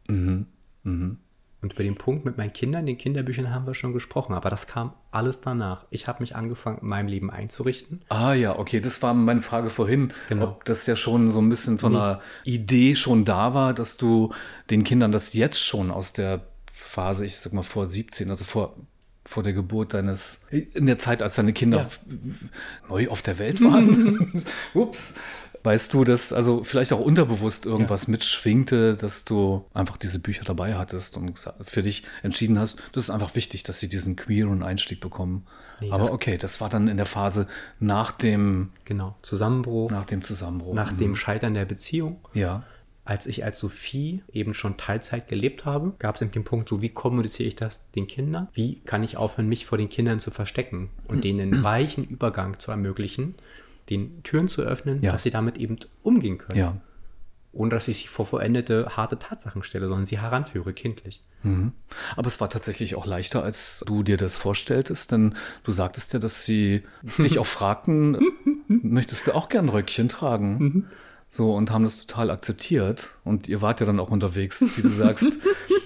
Mhm. 0.09 0.47
Mhm. 0.83 1.19
Und 1.65 1.73
über 1.73 1.83
den 1.83 1.95
Punkt 1.95 2.27
mit 2.27 2.37
meinen 2.37 2.53
Kindern, 2.53 2.85
den 2.85 2.99
Kinderbüchern 2.99 3.49
haben 3.55 3.67
wir 3.67 3.73
schon 3.73 3.95
gesprochen, 3.95 4.35
aber 4.35 4.51
das 4.51 4.67
kam 4.67 4.93
alles 5.11 5.41
danach. 5.41 5.87
Ich 5.89 6.07
habe 6.07 6.23
mich 6.23 6.37
angefangen, 6.37 6.77
in 6.83 6.89
meinem 6.89 7.09
Leben 7.09 7.31
einzurichten. 7.31 8.03
Ah 8.11 8.35
ja, 8.35 8.59
okay, 8.59 8.81
das 8.81 9.01
war 9.03 9.15
meine 9.15 9.41
Frage 9.41 9.71
vorhin, 9.71 10.13
Genau. 10.29 10.45
ob 10.49 10.67
das 10.67 10.85
ja 10.87 10.95
schon 10.95 11.31
so 11.31 11.41
ein 11.41 11.49
bisschen 11.49 11.79
von 11.79 11.97
einer 11.97 12.21
Idee 12.45 12.97
schon 12.97 13.25
da 13.25 13.55
war, 13.55 13.73
dass 13.73 13.97
du 13.97 14.31
den 14.69 14.85
Kindern 14.85 15.11
das 15.11 15.33
jetzt 15.33 15.59
schon 15.59 15.91
aus 15.91 16.13
der 16.13 16.43
Phase, 16.71 17.25
ich 17.25 17.39
sag 17.39 17.55
mal 17.55 17.63
vor 17.63 17.89
17, 17.89 18.29
also 18.29 18.45
vor 18.45 18.77
vor 19.27 19.43
der 19.43 19.55
Geburt 19.55 19.95
deines, 19.95 20.49
in 20.51 20.85
der 20.85 20.99
Zeit, 20.99 21.23
als 21.23 21.37
deine 21.37 21.55
Kinder 21.55 21.79
Ja. 21.79 21.87
neu 22.91 23.09
auf 23.09 23.23
der 23.23 23.39
Welt 23.39 23.63
waren. 23.63 24.45
Ups. 24.75 25.15
Weißt 25.65 25.93
du, 25.95 26.05
dass 26.05 26.33
also 26.33 26.63
vielleicht 26.63 26.93
auch 26.93 27.01
unterbewusst 27.01 27.65
irgendwas 27.67 28.07
mitschwingte, 28.07 28.97
dass 28.97 29.25
du 29.25 29.65
einfach 29.73 29.97
diese 29.97 30.19
Bücher 30.19 30.45
dabei 30.45 30.75
hattest 30.77 31.17
und 31.17 31.33
für 31.65 31.83
dich 31.83 32.05
entschieden 32.23 32.59
hast, 32.59 32.79
das 32.93 33.05
ist 33.05 33.11
einfach 33.11 33.35
wichtig, 33.35 33.63
dass 33.63 33.81
sie 33.81 33.89
diesen 33.89 34.15
queeren 34.15 34.63
Einstieg 34.63 35.01
bekommen. 35.01 35.47
Nee, 35.81 35.91
Aber 35.91 36.13
okay, 36.13 36.37
das 36.39 36.61
war 36.61 36.69
dann 36.69 36.87
in 36.87 36.99
der 36.99 37.07
Phase 37.07 37.49
nach 37.81 38.13
dem 38.13 38.71
Genau, 38.85 39.17
Zusammenbruch, 39.23 39.91
nach 39.91 40.05
dem 40.05 40.23
Zusammenbruch. 40.23 40.75
nach 40.75 40.93
Mhm. 40.93 40.99
dem 40.99 41.17
Scheitern 41.17 41.55
der 41.55 41.65
Beziehung. 41.65 42.21
Ja. 42.35 42.63
Als 43.07 43.27
ich 43.27 43.45
als 43.45 43.59
Sophie 43.59 44.23
eben 44.33 44.55
schon 44.55 44.77
Teilzeit 44.77 45.29
gelebt 45.29 45.65
habe, 45.67 45.93
gab 45.99 46.15
es 46.17 46.23
eben 46.23 46.31
den 46.31 46.45
Punkt, 46.45 46.69
so 46.69 46.81
wie 46.81 46.89
kommuniziere 46.91 47.49
ich 47.49 47.57
das 47.57 47.91
den 47.93 48.07
Kindern? 48.07 48.49
Wie 48.55 48.81
kann 48.85 49.03
ich 49.03 49.17
aufhören, 49.17 49.49
mich 49.49 49.67
vor 49.67 49.77
den 49.79 49.89
Kindern 49.89 50.21
zu 50.21 50.31
verstecken 50.31 50.91
und 51.09 51.25
denen 51.25 51.41
einen 51.55 51.63
weichen 51.63 52.05
Übergang 52.05 52.59
zu 52.61 52.71
ermöglichen, 52.71 53.35
den 53.91 54.23
Türen 54.23 54.49
zu 54.49 54.63
öffnen, 54.63 55.03
Ja. 55.03 55.13
dass 55.13 55.23
sie 55.23 55.31
damit 55.31 55.59
eben 55.59 55.79
umgehen 56.03 56.39
können. 56.39 56.59
Ja. 56.59 56.77
Ohne 57.53 57.71
dass 57.71 57.87
ich 57.87 57.99
sie 58.03 58.09
vor 58.09 58.27
vollendete, 58.27 58.97
harte 58.97 59.19
Tatsachen 59.19 59.63
stelle, 59.63 59.87
sondern 59.87 60.07
sie 60.07 60.21
heranführe, 60.21 60.73
kindlich. 60.73 61.23
Mhm. 61.45 61.73
Aber 62.17 62.27
es 62.27 62.41
war 62.41 62.51
tatsächlich 62.51 62.97
auch 62.97 63.07
leichter, 63.07 63.45
als 63.45 63.85
du 63.87 64.03
dir 64.03 64.17
das 64.17 64.35
vorstelltest, 64.35 65.13
denn 65.13 65.35
du 65.63 65.71
sagtest 65.71 66.13
ja, 66.15 66.19
dass 66.19 66.45
sie 66.45 66.83
dich 67.19 67.39
auch 67.39 67.47
fragten, 67.47 68.19
möchtest 68.67 69.27
du 69.29 69.35
auch 69.35 69.49
gern 69.49 69.69
Röckchen 69.69 70.09
tragen? 70.09 70.89
So, 71.29 71.55
und 71.55 71.71
haben 71.71 71.85
das 71.85 72.07
total 72.07 72.31
akzeptiert. 72.31 73.11
Und 73.25 73.49
ihr 73.49 73.61
wart 73.61 73.81
ja 73.81 73.87
dann 73.87 74.01
auch 74.01 74.11
unterwegs, 74.11 74.65
wie 74.77 74.83
du 74.83 74.91
sagst. 74.91 75.27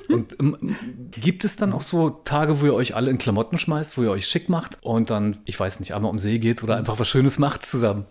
Und 0.09 0.37
ähm, 0.41 0.77
gibt 1.11 1.45
es 1.45 1.57
dann 1.57 1.73
auch 1.73 1.83
so 1.83 2.11
Tage, 2.11 2.61
wo 2.61 2.67
ihr 2.67 2.75
euch 2.75 2.97
alle 2.97 3.11
in 3.11 3.19
Klamotten 3.19 3.59
schmeißt, 3.59 3.99
wo 3.99 4.03
ihr 4.03 4.11
euch 4.11 4.27
schick 4.27 4.49
macht 4.49 4.79
und 4.83 5.11
dann, 5.11 5.39
ich 5.45 5.59
weiß 5.59 5.81
nicht, 5.81 5.95
einmal 5.95 6.11
um 6.11 6.19
See 6.19 6.39
geht 6.39 6.63
oder 6.63 6.77
einfach 6.77 6.99
was 6.99 7.09
Schönes 7.09 7.39
macht 7.39 7.65
zusammen? 7.65 8.07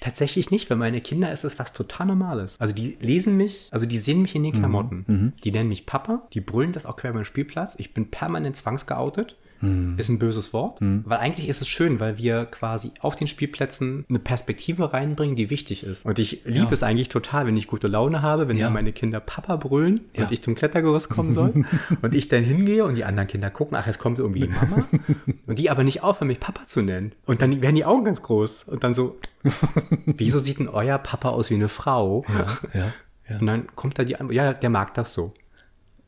Tatsächlich 0.00 0.50
nicht, 0.50 0.66
für 0.66 0.74
meine 0.74 1.00
Kinder 1.00 1.32
ist 1.32 1.44
es 1.44 1.58
was 1.60 1.72
total 1.72 2.08
Normales. 2.08 2.60
Also 2.60 2.74
die 2.74 2.98
lesen 3.00 3.36
mich, 3.36 3.68
also 3.70 3.86
die 3.86 3.98
sehen 3.98 4.22
mich 4.22 4.34
in 4.34 4.42
den 4.42 4.52
Klamotten. 4.52 5.04
Die 5.44 5.52
nennen 5.52 5.68
mich 5.68 5.86
Papa, 5.86 6.26
die 6.32 6.40
brüllen 6.40 6.72
das 6.72 6.84
auch 6.84 6.96
quer 6.96 7.10
über 7.10 7.20
den 7.20 7.24
Spielplatz. 7.24 7.76
Ich 7.78 7.94
bin 7.94 8.10
permanent 8.10 8.56
zwangsgeoutet. 8.56 9.36
Ist 9.60 10.08
ein 10.08 10.18
böses 10.18 10.52
Wort, 10.52 10.78
weil 10.80 11.18
eigentlich 11.18 11.48
ist 11.48 11.60
es 11.60 11.68
schön, 11.68 11.98
weil 12.00 12.16
wir 12.16 12.44
quasi 12.46 12.92
auf 13.00 13.16
den 13.16 13.26
Spielplätzen 13.26 14.04
eine 14.08 14.18
Perspektive 14.20 14.92
reinbringen, 14.92 15.34
die 15.34 15.50
wichtig 15.50 15.82
ist. 15.84 16.04
Und 16.04 16.18
ich 16.20 16.42
liebe 16.44 16.66
Ja. 16.66 16.72
es 16.72 16.82
eigentlich 16.82 17.08
total, 17.08 17.46
wenn 17.46 17.56
ich 17.56 17.66
gute 17.66 17.88
Laune 17.88 18.22
habe, 18.22 18.46
wenn 18.48 18.56
Ja. 18.56 18.70
meine 18.70 18.92
Kinder 18.92 19.20
Papa 19.20 19.56
brüllen 19.56 20.00
Ja. 20.14 20.24
und 20.24 20.32
ich 20.32 20.42
zum 20.42 20.54
Klettergerüst 20.54 21.08
kommen 21.08 21.32
soll 21.32 21.64
und 22.02 22.14
ich 22.14 22.28
dann 22.28 22.44
hingehe 22.44 22.84
und 22.84 22.94
die 22.96 23.04
anderen 23.04 23.26
Kinder 23.26 23.50
gucken, 23.50 23.76
ach, 23.76 23.86
jetzt 23.86 23.98
kommt 23.98 24.18
irgendwie 24.20 24.40
die 24.40 24.48
Mama 24.48 24.84
und 25.46 25.58
die 25.58 25.70
aber 25.70 25.82
nicht 25.82 26.02
aufhören, 26.04 26.28
mich 26.28 26.40
Papa 26.40 26.66
zu 26.66 26.80
nennen. 26.82 27.12
Und 27.26 27.42
dann 27.42 27.60
werden 27.60 27.74
die 27.74 27.84
Augen 27.84 28.04
ganz 28.04 28.22
groß 28.22 28.64
und 28.64 28.84
dann 28.84 28.94
so, 28.94 29.16
wieso 30.06 30.38
sieht 30.40 30.58
denn 30.58 30.68
euer 30.68 30.98
Papa 30.98 31.30
aus 31.30 31.50
wie 31.50 31.54
eine 31.54 31.68
Frau? 31.68 32.24
Ja, 32.72 32.92
ja. 33.28 33.38
Und 33.40 33.46
dann 33.46 33.66
kommt 33.74 33.98
da 33.98 34.04
die 34.04 34.16
Antwort, 34.16 34.34
ja, 34.34 34.52
der 34.52 34.70
mag 34.70 34.94
das 34.94 35.12
so. 35.14 35.34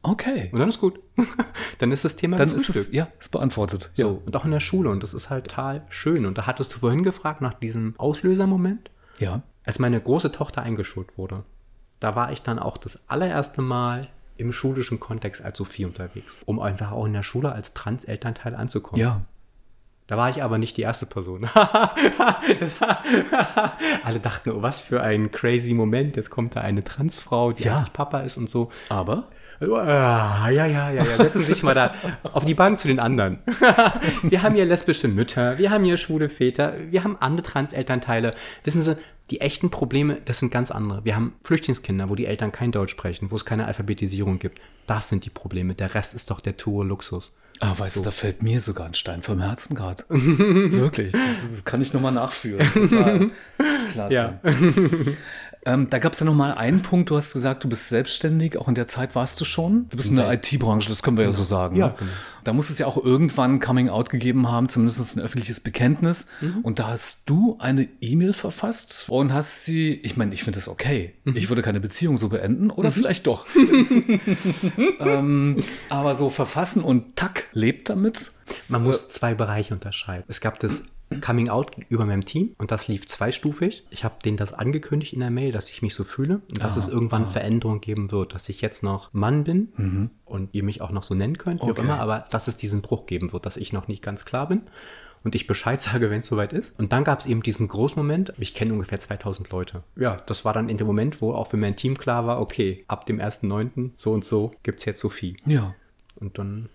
Okay. 0.03 0.49
Und 0.53 0.59
dann 0.59 0.69
ist 0.71 0.81
gut. 0.81 0.99
dann 1.79 1.93
ist 1.93 2.05
das 2.05 2.17
Thema 2.17 2.37
Dann 2.39 2.55
ist 2.55 2.69
es, 2.71 2.93
ja, 2.93 3.09
ist 3.19 3.33
beantwortet. 3.33 3.91
So, 3.95 4.23
und 4.25 4.35
auch 4.37 4.45
in 4.47 4.51
der 4.51 4.61
Schule. 4.61 4.89
Und 4.91 5.03
das 5.03 5.13
ist 5.15 5.29
halt 5.31 5.49
total 5.49 5.85
schön. 5.91 6.25
Und 6.27 6.39
da 6.39 6.47
hattest 6.47 6.75
du 6.75 6.79
vorhin 6.79 7.03
gefragt 7.03 7.41
nach 7.43 7.55
diesem 7.55 7.95
Auslösermoment, 7.99 8.91
Ja. 9.19 9.43
als 9.65 9.79
meine 9.79 10.01
große 10.01 10.33
Tochter 10.33 10.63
eingeschult 10.63 11.19
wurde. 11.19 11.45
Da 12.01 12.17
war 12.17 12.33
ich 12.33 12.41
dann 12.41 12.59
auch 12.59 12.79
das 12.79 13.11
allererste 13.11 13.61
Mal 13.61 14.09
im 14.39 14.53
schulischen 14.53 15.01
Kontext 15.01 15.45
als 15.45 15.59
Sophie 15.59 15.85
unterwegs, 15.85 16.39
um 16.47 16.61
einfach 16.61 16.93
auch 16.93 17.05
in 17.05 17.13
der 17.13 17.23
Schule 17.23 17.53
als 17.53 17.75
Trans-Elternteil 17.75 18.55
anzukommen. 18.55 19.01
Ja. 19.03 19.21
Da 20.07 20.17
war 20.17 20.31
ich 20.31 20.43
aber 20.43 20.57
nicht 20.57 20.79
die 20.79 20.83
erste 20.83 21.05
Person. 21.05 21.45
Alle 24.05 24.21
dachten, 24.21 24.51
oh, 24.51 24.63
was 24.63 24.81
für 24.81 25.03
ein 25.03 25.31
crazy 25.31 25.75
Moment. 25.75 26.17
Jetzt 26.17 26.31
kommt 26.31 26.57
da 26.57 26.61
eine 26.63 26.83
Transfrau, 26.83 27.53
die 27.53 27.65
Ja. 27.65 27.87
Papa 27.93 28.21
ist 28.21 28.37
und 28.37 28.49
so. 28.51 28.71
Aber 28.89 29.29
Ah, 29.61 30.49
ja, 30.51 30.65
ja, 30.67 30.91
ja, 30.91 31.05
ja. 31.05 31.17
Setzen 31.17 31.39
Sie 31.39 31.45
sich 31.45 31.63
mal 31.63 31.75
da 31.75 31.95
auf 32.23 32.47
die 32.47 32.55
Bank 32.55 32.79
zu 32.79 32.89
den 32.89 32.99
anderen. 32.99 33.41
wir 34.23 34.43
haben 34.43 34.55
hier 34.55 34.65
lesbische 34.65 35.07
Mütter, 35.09 35.59
wir 35.59 35.71
haben 35.71 35.85
hier 35.85 35.99
schwule 35.99 36.29
Väter, 36.31 36.75
wir 36.91 37.05
haben 37.05 37.17
andere 37.21 37.47
Trans-Elternteile. 37.47 38.35
Wissen 38.65 38.81
Sie, 38.81 38.97
die 39.31 39.41
echten 39.41 39.71
Probleme, 39.71 40.19
das 40.25 40.39
sind 40.39 40.51
ganz 40.51 40.71
andere. 40.71 41.05
Wir 41.05 41.15
haben 41.15 41.35
Flüchtlingskinder, 41.45 42.09
wo 42.09 42.15
die 42.15 42.27
Eltern 42.27 42.53
kein 42.53 42.73
Deutsch 42.73 42.91
sprechen, 42.91 43.31
wo 43.31 43.37
es 43.37 43.45
keine 43.45 43.67
Alphabetisierung 43.67 44.39
gibt. 44.39 44.61
Das 44.87 45.09
sind 45.09 45.25
die 45.25 45.31
Probleme. 45.31 45.75
Der 45.75 45.95
Rest 45.95 46.15
ist 46.15 46.31
doch 46.31 46.41
der 46.41 46.53
pure 46.53 46.85
Luxus. 46.85 47.35
Ah, 47.61 47.75
weißt 47.77 47.97
du, 47.97 48.03
da 48.03 48.11
fällt 48.11 48.43
mir 48.43 48.61
sogar 48.61 48.87
ein 48.87 48.95
Stein 48.95 49.23
vom 49.23 49.41
Herzen 49.41 49.77
gerade. 49.77 50.05
Wirklich, 50.09 51.13
das 51.13 51.65
kann 51.65 51.83
ich 51.83 51.93
nochmal 51.93 52.13
nachführen. 52.13 52.67
Total 52.73 53.31
klasse. 53.93 54.15
Ja. 54.15 54.41
Ähm, 55.67 55.91
da 55.91 55.99
gab 55.99 56.15
es 56.15 56.21
ja 56.21 56.27
nochmal 56.27 56.55
einen 56.55 56.81
Punkt, 56.81 57.11
du 57.11 57.17
hast 57.17 57.35
gesagt, 57.35 57.65
du 57.65 57.69
bist 57.69 57.91
selbstständig, 57.91 58.57
auch 58.57 58.69
in 58.69 58.75
der 58.75 58.87
Zeit 58.87 59.15
warst 59.15 59.41
du 59.41 59.45
schon. 59.45 59.89
Du 59.91 59.97
bist 59.97 60.09
in 60.09 60.17
der 60.17 60.33
IT-Branche, 60.33 60.89
das 60.89 61.03
können 61.03 61.19
wir 61.19 61.25
ja 61.25 61.33
so 61.33 61.43
sagen. 61.43 61.77
Ja, 61.77 61.89
ne? 61.89 61.95
genau. 61.99 62.11
Da 62.45 62.55
muss 62.55 62.71
es 62.71 62.79
ja 62.79 62.87
auch 62.87 62.97
irgendwann 62.97 63.61
Coming 63.61 63.91
Out 63.91 64.09
gegeben 64.09 64.51
haben, 64.51 64.71
zumindest 64.71 65.17
ein 65.17 65.21
öffentliches 65.21 65.61
Bekenntnis. 65.61 66.29
Mhm. 66.41 66.61
Und 66.63 66.79
da 66.79 66.89
hast 66.89 67.29
du 67.29 67.59
eine 67.59 67.89
E-Mail 68.01 68.33
verfasst 68.33 69.07
und 69.09 69.35
hast 69.35 69.67
sie, 69.67 69.93
ich 69.93 70.17
meine, 70.17 70.33
ich 70.33 70.45
finde 70.45 70.59
das 70.59 70.69
okay. 70.69 71.15
Mhm. 71.25 71.37
Ich 71.37 71.51
würde 71.51 71.61
keine 71.61 71.81
Beziehung 71.81 72.17
so 72.17 72.31
beenden 72.31 72.71
oder 72.71 72.91
vielleicht 72.91 73.27
doch. 73.27 73.47
ähm, 75.01 75.63
aber 75.91 76.15
so 76.15 76.31
verfassen 76.31 76.83
und 76.83 77.17
tack, 77.17 77.49
lebt 77.53 77.91
damit. 77.91 78.33
Man 78.69 78.83
muss 78.83 79.09
zwei 79.11 79.35
Bereiche 79.35 79.75
unterscheiden. 79.75 80.25
Es 80.29 80.41
gab 80.41 80.59
das 80.61 80.85
Coming 81.21 81.49
Out 81.49 81.73
über 81.89 82.07
meinem 82.07 82.25
Team 82.25 82.55
und 82.59 82.71
das 82.71 82.87
lief 82.87 83.09
zweistufig. 83.09 83.85
Ich 83.91 84.05
habe 84.05 84.15
denen 84.25 84.37
das 84.37 84.53
angekündigt 84.53 85.13
in 85.13 85.21
der 85.21 85.31
Mail, 85.31 85.51
dass 85.53 85.69
ich 85.69 85.83
mich 85.83 85.95
so 85.95 86.05
fühle 86.05 86.41
und 86.49 86.63
dass 86.63 86.77
es 86.77 86.87
irgendwann 86.89 87.27
Veränderungen 87.31 87.81
geben 87.81 88.13
wird, 88.13 88.35
dass 88.35 88.49
ich 88.49 88.61
jetzt 88.61 88.83
noch 88.83 89.13
Mann 89.13 89.45
bin 89.45 90.11
und 90.25 90.51
ihr 90.55 90.63
mich 90.63 90.81
auch 90.83 90.91
noch 90.91 91.03
so 91.03 91.15
nennen 91.15 91.37
könnt, 91.37 91.61
wie 91.63 91.71
Okay. 91.71 91.81
auch 91.81 91.85
immer, 91.85 91.99
aber 92.01 92.27
dass 92.31 92.47
es 92.49 92.57
diesen 92.57 92.81
Bruch 92.83 93.07
geben 93.07 93.33
wird, 93.33 93.45
dass 93.45 93.57
ich 93.57 93.73
noch 93.73 93.89
nicht 93.89 94.03
ganz 94.03 94.25
klar 94.25 94.47
bin 94.49 94.63
und 95.25 95.35
ich 95.35 95.47
Bescheid 95.49 95.81
sage, 95.83 96.11
wenn 96.11 96.21
es 96.21 96.27
soweit 96.27 96.53
ist. 96.53 96.79
Und 96.79 96.93
dann 96.93 97.03
gab 97.05 97.19
es 97.21 97.27
eben 97.27 97.43
diesen 97.43 97.67
Großmoment, 97.69 98.33
ich 98.39 98.55
kenne 98.55 98.73
ungefähr 98.73 99.01
2000 99.01 99.51
Leute. 99.51 99.83
Ja, 99.97 100.17
das 100.27 100.45
war 100.45 100.53
dann 100.53 100.69
in 100.69 100.77
dem 100.79 100.87
Moment, 100.87 101.21
wo 101.21 101.33
auch 101.35 101.49
für 101.49 101.57
mein 101.57 101.75
Team 101.77 101.99
klar 101.99 102.25
war, 102.27 102.41
okay, 102.41 102.85
ab 102.87 103.05
dem 103.07 103.19
1.9. 103.19 103.91
so 103.97 104.13
und 104.13 104.25
so 104.25 104.53
gibt 104.63 104.79
es 104.79 104.85
jetzt 104.85 105.01
Sophie. 105.01 105.37
Ja. 105.45 105.75
Und 106.21 106.39
dann 106.39 106.69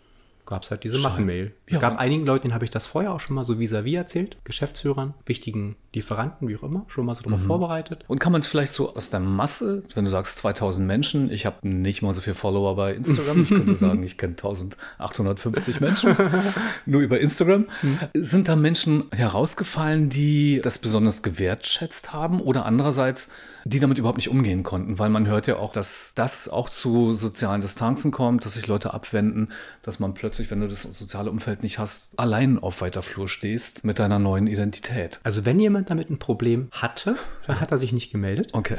gab 0.45 0.63
es 0.63 0.71
halt 0.71 0.83
diese 0.83 0.99
Massenmail. 0.99 1.53
Ja. 1.67 1.75
Es 1.75 1.81
gab 1.81 1.99
einigen 1.99 2.25
Leuten, 2.25 2.43
denen 2.43 2.53
habe 2.53 2.65
ich 2.65 2.71
das 2.71 2.85
vorher 2.85 3.13
auch 3.13 3.19
schon 3.19 3.35
mal 3.35 3.43
so 3.43 3.59
vis-à-vis 3.59 3.95
erzählt. 3.95 4.37
Geschäftsführern, 4.43 5.13
wichtigen 5.25 5.75
Lieferanten, 5.95 6.47
wie 6.47 6.57
auch 6.57 6.63
immer, 6.63 6.85
schon 6.87 7.05
mal 7.05 7.15
so 7.15 7.23
darauf 7.23 7.41
vorbereitet. 7.41 8.03
Und 8.07 8.19
kann 8.19 8.31
man 8.33 8.41
es 8.41 8.47
vielleicht 8.47 8.73
so 8.73 8.93
aus 8.93 9.09
der 9.09 9.21
Masse, 9.21 9.83
wenn 9.93 10.03
du 10.03 10.11
sagst 10.11 10.37
2000 10.39 10.85
Menschen, 10.85 11.31
ich 11.31 11.45
habe 11.45 11.67
nicht 11.67 12.01
mal 12.01 12.13
so 12.13 12.21
viele 12.21 12.35
Follower 12.35 12.75
bei 12.75 12.93
Instagram, 12.93 13.43
ich 13.43 13.49
könnte 13.49 13.73
sagen, 13.75 14.03
ich 14.03 14.17
kenne 14.17 14.33
1850 14.33 15.79
Menschen, 15.79 16.15
nur 16.85 17.01
über 17.01 17.19
Instagram. 17.19 17.65
Sind 18.13 18.49
da 18.49 18.57
Menschen 18.57 19.05
herausgefallen, 19.11 20.09
die 20.09 20.59
das 20.61 20.79
besonders 20.79 21.23
gewertschätzt 21.23 22.11
haben 22.11 22.41
oder 22.41 22.65
andererseits, 22.65 23.31
die 23.63 23.79
damit 23.79 23.97
überhaupt 23.97 24.17
nicht 24.17 24.29
umgehen 24.29 24.63
konnten? 24.63 24.99
Weil 24.99 25.09
man 25.09 25.27
hört 25.27 25.47
ja 25.47 25.55
auch, 25.55 25.71
dass 25.71 26.13
das 26.13 26.49
auch 26.49 26.69
zu 26.69 27.13
sozialen 27.13 27.61
Distanzen 27.61 28.11
kommt, 28.11 28.45
dass 28.45 28.55
sich 28.55 28.67
Leute 28.67 28.93
abwenden, 28.93 29.49
dass 29.81 29.99
man 29.99 30.13
plötzlich, 30.13 30.34
wenn 30.51 30.61
du 30.61 30.67
das 30.67 30.83
soziale 30.83 31.29
Umfeld 31.29 31.63
nicht 31.63 31.79
hast, 31.79 32.17
allein 32.19 32.59
auf 32.59 32.81
weiter 32.81 33.01
Flur 33.01 33.27
stehst 33.27 33.83
mit 33.83 33.99
deiner 33.99 34.19
neuen 34.19 34.47
Identität. 34.47 35.19
Also 35.23 35.45
wenn 35.45 35.59
jemand 35.59 35.89
damit 35.89 36.09
ein 36.09 36.19
Problem 36.19 36.67
hatte, 36.71 37.15
dann 37.47 37.59
hat 37.59 37.71
er 37.71 37.77
sich 37.77 37.93
nicht 37.93 38.11
gemeldet. 38.11 38.53
Okay. 38.53 38.77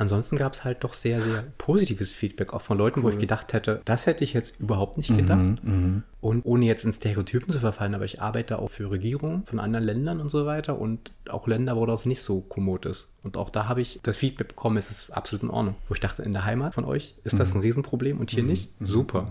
ansonsten 0.00 0.36
gab 0.36 0.54
es 0.54 0.64
halt 0.64 0.82
doch 0.82 0.94
sehr, 0.94 1.22
sehr 1.22 1.44
positives 1.58 2.10
Feedback, 2.10 2.52
auch 2.54 2.62
von 2.62 2.78
Leuten, 2.78 3.00
cool. 3.00 3.04
wo 3.04 3.08
ich 3.10 3.18
gedacht 3.18 3.52
hätte, 3.52 3.82
das 3.84 4.06
hätte 4.06 4.24
ich 4.24 4.32
jetzt 4.32 4.58
überhaupt 4.58 4.96
nicht 4.96 5.14
gedacht. 5.14 5.62
Mhm, 5.62 6.02
und 6.20 6.44
ohne 6.44 6.64
jetzt 6.64 6.84
in 6.84 6.92
Stereotypen 6.92 7.52
zu 7.52 7.60
verfallen, 7.60 7.94
aber 7.94 8.04
ich 8.04 8.20
arbeite 8.20 8.58
auch 8.58 8.70
für 8.70 8.90
Regierungen 8.90 9.44
von 9.46 9.58
anderen 9.58 9.84
Ländern 9.84 10.20
und 10.20 10.30
so 10.30 10.46
weiter 10.46 10.78
und 10.78 11.12
auch 11.28 11.46
Länder, 11.46 11.76
wo 11.76 11.86
das 11.86 12.06
nicht 12.06 12.22
so 12.22 12.40
kommod 12.40 12.86
ist. 12.86 13.08
Und 13.22 13.36
auch 13.36 13.50
da 13.50 13.68
habe 13.68 13.80
ich 13.80 14.00
das 14.02 14.16
Feedback 14.16 14.48
bekommen, 14.48 14.76
es 14.78 14.90
ist 14.90 15.10
absolut 15.10 15.44
in 15.44 15.50
Ordnung. 15.50 15.76
Wo 15.88 15.94
ich 15.94 16.00
dachte, 16.00 16.22
in 16.22 16.32
der 16.32 16.44
Heimat 16.44 16.74
von 16.74 16.84
euch 16.84 17.14
ist 17.24 17.38
das 17.38 17.54
ein 17.54 17.60
Riesenproblem 17.60 18.18
und 18.18 18.30
hier 18.30 18.42
nicht? 18.42 18.70
Super. 18.80 19.26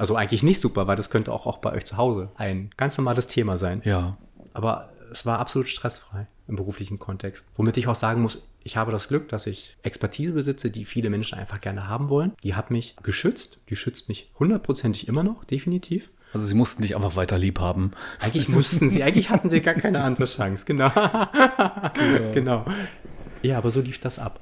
Also 0.00 0.16
eigentlich 0.16 0.42
nicht 0.42 0.62
super, 0.62 0.86
weil 0.86 0.96
das 0.96 1.10
könnte 1.10 1.30
auch, 1.30 1.46
auch 1.46 1.58
bei 1.58 1.72
euch 1.74 1.84
zu 1.84 1.98
Hause 1.98 2.30
ein 2.36 2.70
ganz 2.78 2.96
normales 2.96 3.26
Thema 3.26 3.58
sein. 3.58 3.82
Ja. 3.84 4.16
Aber 4.54 4.94
es 5.12 5.26
war 5.26 5.38
absolut 5.38 5.68
stressfrei 5.68 6.26
im 6.48 6.56
beruflichen 6.56 6.98
Kontext. 6.98 7.44
Womit 7.54 7.76
ich 7.76 7.86
auch 7.86 7.94
sagen 7.94 8.22
muss, 8.22 8.42
ich 8.64 8.78
habe 8.78 8.92
das 8.92 9.08
Glück, 9.08 9.28
dass 9.28 9.46
ich 9.46 9.76
Expertise 9.82 10.32
besitze, 10.32 10.70
die 10.70 10.86
viele 10.86 11.10
Menschen 11.10 11.36
einfach 11.36 11.60
gerne 11.60 11.86
haben 11.86 12.08
wollen. 12.08 12.32
Die 12.42 12.54
hat 12.54 12.70
mich 12.70 12.96
geschützt. 13.02 13.58
Die 13.68 13.76
schützt 13.76 14.08
mich 14.08 14.30
hundertprozentig 14.38 15.06
immer 15.06 15.22
noch, 15.22 15.44
definitiv. 15.44 16.08
Also 16.32 16.46
sie 16.46 16.54
mussten 16.54 16.80
dich 16.80 16.96
einfach 16.96 17.16
weiter 17.16 17.36
lieb 17.36 17.60
haben. 17.60 17.90
Eigentlich 18.20 18.48
mussten 18.48 18.88
sie, 18.88 19.02
eigentlich 19.02 19.28
hatten 19.28 19.50
sie 19.50 19.60
gar 19.60 19.74
keine 19.74 20.02
andere 20.02 20.24
Chance, 20.24 20.64
genau. 20.64 20.88
genau. 21.94 22.32
genau. 22.32 22.64
Ja, 23.42 23.58
aber 23.58 23.70
so 23.70 23.82
lief 23.82 24.00
das 24.00 24.18
ab. 24.18 24.40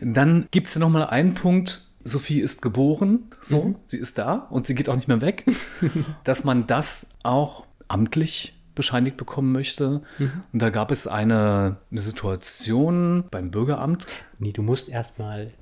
Dann 0.00 0.48
gibt 0.50 0.66
es 0.66 0.74
ja 0.74 0.80
nochmal 0.80 1.04
einen 1.04 1.34
Punkt, 1.34 1.87
Sophie 2.08 2.40
ist 2.40 2.62
geboren, 2.62 3.30
so, 3.40 3.62
mhm. 3.62 3.76
sie 3.86 3.98
ist 3.98 4.18
da 4.18 4.46
und 4.50 4.66
sie 4.66 4.74
geht 4.74 4.88
auch 4.88 4.96
nicht 4.96 5.08
mehr 5.08 5.20
weg, 5.20 5.44
dass 6.24 6.44
man 6.44 6.66
das 6.66 7.14
auch 7.22 7.66
amtlich 7.88 8.54
bescheinigt 8.74 9.16
bekommen 9.16 9.50
möchte. 9.50 10.02
Mhm. 10.18 10.44
Und 10.52 10.62
da 10.62 10.70
gab 10.70 10.92
es 10.92 11.08
eine, 11.08 11.78
Situation 11.90 13.24
beim 13.30 13.50
Bürgeramt. 13.50 14.06
Nee, 14.38 14.52
du 14.52 14.62
musst 14.62 14.88
erstmal 14.88 15.52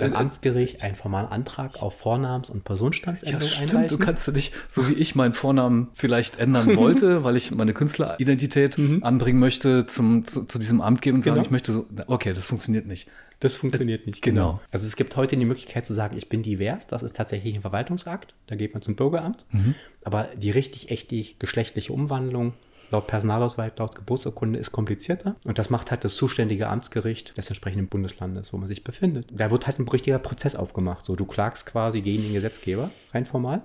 Amtsgericht 0.00 0.82
einen 0.82 0.94
formalen 0.94 1.28
Antrag 1.28 1.82
auf 1.82 2.00
Vornamens- 2.00 2.48
und 2.48 2.64
Personenstandsänderung 2.64 3.42
ja, 3.42 3.46
stimmt. 3.46 3.74
Einreichen. 3.74 3.98
Du 3.98 4.04
kannst 4.04 4.26
du 4.26 4.32
nicht, 4.32 4.54
so 4.68 4.88
wie 4.88 4.94
ich 4.94 5.14
meinen 5.14 5.34
Vornamen 5.34 5.88
vielleicht 5.92 6.38
ändern 6.38 6.76
wollte, 6.76 7.24
weil 7.24 7.36
ich 7.36 7.50
meine 7.50 7.74
Künstleridentität 7.74 8.78
mhm. 8.78 9.04
anbringen 9.04 9.38
möchte, 9.38 9.84
zum, 9.84 10.24
zu, 10.24 10.44
zu, 10.44 10.58
diesem 10.58 10.80
Amt 10.80 11.02
gehen 11.02 11.14
und 11.14 11.22
sagen, 11.22 11.34
genau. 11.34 11.44
ich 11.44 11.50
möchte 11.50 11.72
so, 11.72 11.86
okay, 12.06 12.32
das 12.32 12.46
funktioniert 12.46 12.86
nicht. 12.86 13.08
Das 13.40 13.54
funktioniert 13.54 14.06
nicht. 14.06 14.22
Genau. 14.22 14.52
genau. 14.52 14.60
Also 14.72 14.86
es 14.86 14.96
gibt 14.96 15.14
heute 15.16 15.36
die 15.36 15.44
Möglichkeit 15.44 15.84
zu 15.84 15.92
sagen, 15.92 16.16
ich 16.16 16.30
bin 16.30 16.42
divers. 16.42 16.86
Das 16.86 17.02
ist 17.02 17.14
tatsächlich 17.16 17.54
ein 17.54 17.60
Verwaltungsakt. 17.60 18.34
Da 18.46 18.56
geht 18.56 18.72
man 18.72 18.82
zum 18.82 18.96
Bürgeramt. 18.96 19.44
Mhm. 19.50 19.74
Aber 20.04 20.28
die 20.36 20.50
richtig 20.50 20.90
echte 20.90 21.22
geschlechtliche 21.38 21.92
Umwandlung 21.92 22.54
laut 22.90 23.06
Personalausweis, 23.06 23.72
laut 23.76 23.94
Geburtsurkunde 23.94 24.58
ist 24.58 24.72
komplizierter. 24.72 25.36
Und 25.44 25.58
das 25.58 25.70
macht 25.70 25.90
halt 25.90 26.04
das 26.04 26.16
zuständige 26.16 26.68
Amtsgericht 26.68 27.36
des 27.36 27.48
entsprechenden 27.48 27.88
Bundeslandes, 27.88 28.52
wo 28.52 28.56
man 28.56 28.68
sich 28.68 28.84
befindet. 28.84 29.28
Da 29.30 29.50
wird 29.50 29.66
halt 29.66 29.78
ein 29.78 29.88
richtiger 29.88 30.18
Prozess 30.18 30.56
aufgemacht. 30.56 31.04
So, 31.04 31.16
du 31.16 31.24
klagst 31.24 31.66
quasi 31.66 32.00
gegen 32.00 32.22
den 32.22 32.32
Gesetzgeber, 32.32 32.90
rein 33.12 33.26
formal. 33.26 33.62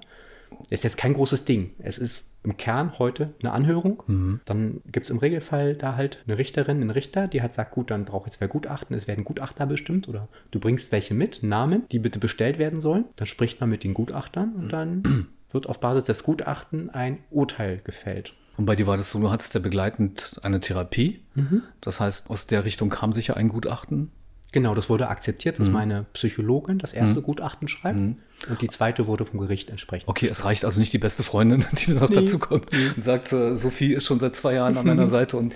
Ist 0.70 0.84
jetzt 0.84 0.98
kein 0.98 1.14
großes 1.14 1.46
Ding. 1.46 1.72
Es 1.80 1.98
ist 1.98 2.32
im 2.44 2.58
Kern 2.58 2.98
heute 2.98 3.34
eine 3.42 3.52
Anhörung. 3.52 4.04
Mhm. 4.08 4.42
Dann 4.46 4.82
gibt 4.92 5.06
es 5.06 5.10
im 5.10 5.20
Regelfall 5.20 5.76
da 5.76 5.96
halt 5.96 6.20
eine 6.26 6.38
Richterin, 6.38 6.82
einen 6.82 6.90
Richter, 6.90 7.28
die 7.28 7.42
halt 7.42 7.54
sagt, 7.54 7.72
gut, 7.72 7.92
dann 7.92 8.06
brauche 8.06 8.28
ich 8.28 8.34
zwei 8.34 8.48
Gutachten, 8.48 8.96
es 8.96 9.08
werden 9.08 9.24
Gutachter 9.24 9.66
bestimmt 9.66 10.08
oder 10.08 10.28
du 10.50 10.60
bringst 10.60 10.92
welche 10.92 11.14
mit, 11.14 11.44
Namen, 11.44 11.84
die 11.92 12.00
bitte 12.00 12.20
bestellt 12.20 12.58
werden 12.58 12.82
sollen. 12.82 13.06
Dann 13.16 13.28
spricht 13.28 13.62
man 13.62 13.70
mit 13.70 13.84
den 13.84 13.94
Gutachtern 13.94 14.54
und 14.56 14.74
dann 14.74 15.28
wird 15.52 15.68
auf 15.68 15.80
Basis 15.80 16.06
des 16.06 16.24
Gutachten 16.24 16.90
ein 16.90 17.20
Urteil 17.30 17.80
gefällt. 17.84 18.34
Und 18.62 18.68
bei 18.68 18.76
dir 18.76 18.86
war 18.86 18.96
das 18.96 19.10
so, 19.10 19.20
du 19.20 19.32
hattest 19.32 19.56
ja 19.56 19.60
begleitend 19.60 20.40
eine 20.44 20.60
Therapie. 20.60 21.24
Mhm. 21.34 21.64
Das 21.82 22.00
heißt, 22.00 22.30
aus 22.30 22.46
der 22.46 22.64
Richtung 22.64 22.92
kam 22.92 23.12
sicher 23.12 23.36
ein 23.36 23.50
Gutachten. 23.50 24.12
Genau, 24.52 24.76
das 24.76 24.88
wurde 24.88 25.08
akzeptiert, 25.08 25.58
dass 25.58 25.66
mhm. 25.66 25.74
meine 25.74 26.06
Psychologin 26.14 26.78
das 26.78 26.94
erste 26.94 27.22
mhm. 27.22 27.24
Gutachten 27.24 27.68
schreibt 27.68 27.98
mhm. 27.98 28.18
und 28.50 28.62
die 28.62 28.68
zweite 28.68 29.08
wurde 29.08 29.26
vom 29.26 29.40
Gericht 29.40 29.72
entsprechend. 29.72 30.08
Okay, 30.08 30.28
es 30.28 30.46
reicht 30.46 30.64
also 30.64 30.80
nicht 30.80 30.94
die 30.94 31.00
beste 31.00 31.24
Freundin, 31.24 31.66
die 31.88 31.94
noch 31.94 32.10
nee. 32.10 32.18
dazu 32.18 32.38
kommt 32.38 32.72
und 32.72 33.04
sagt, 33.04 33.34
äh, 33.34 33.56
Sophie 33.56 33.94
ist 33.94 34.06
schon 34.06 34.20
seit 34.20 34.36
zwei 34.36 34.54
Jahren 34.54 34.78
an 34.78 34.86
meiner 34.86 35.08
Seite 35.08 35.38
und 35.38 35.56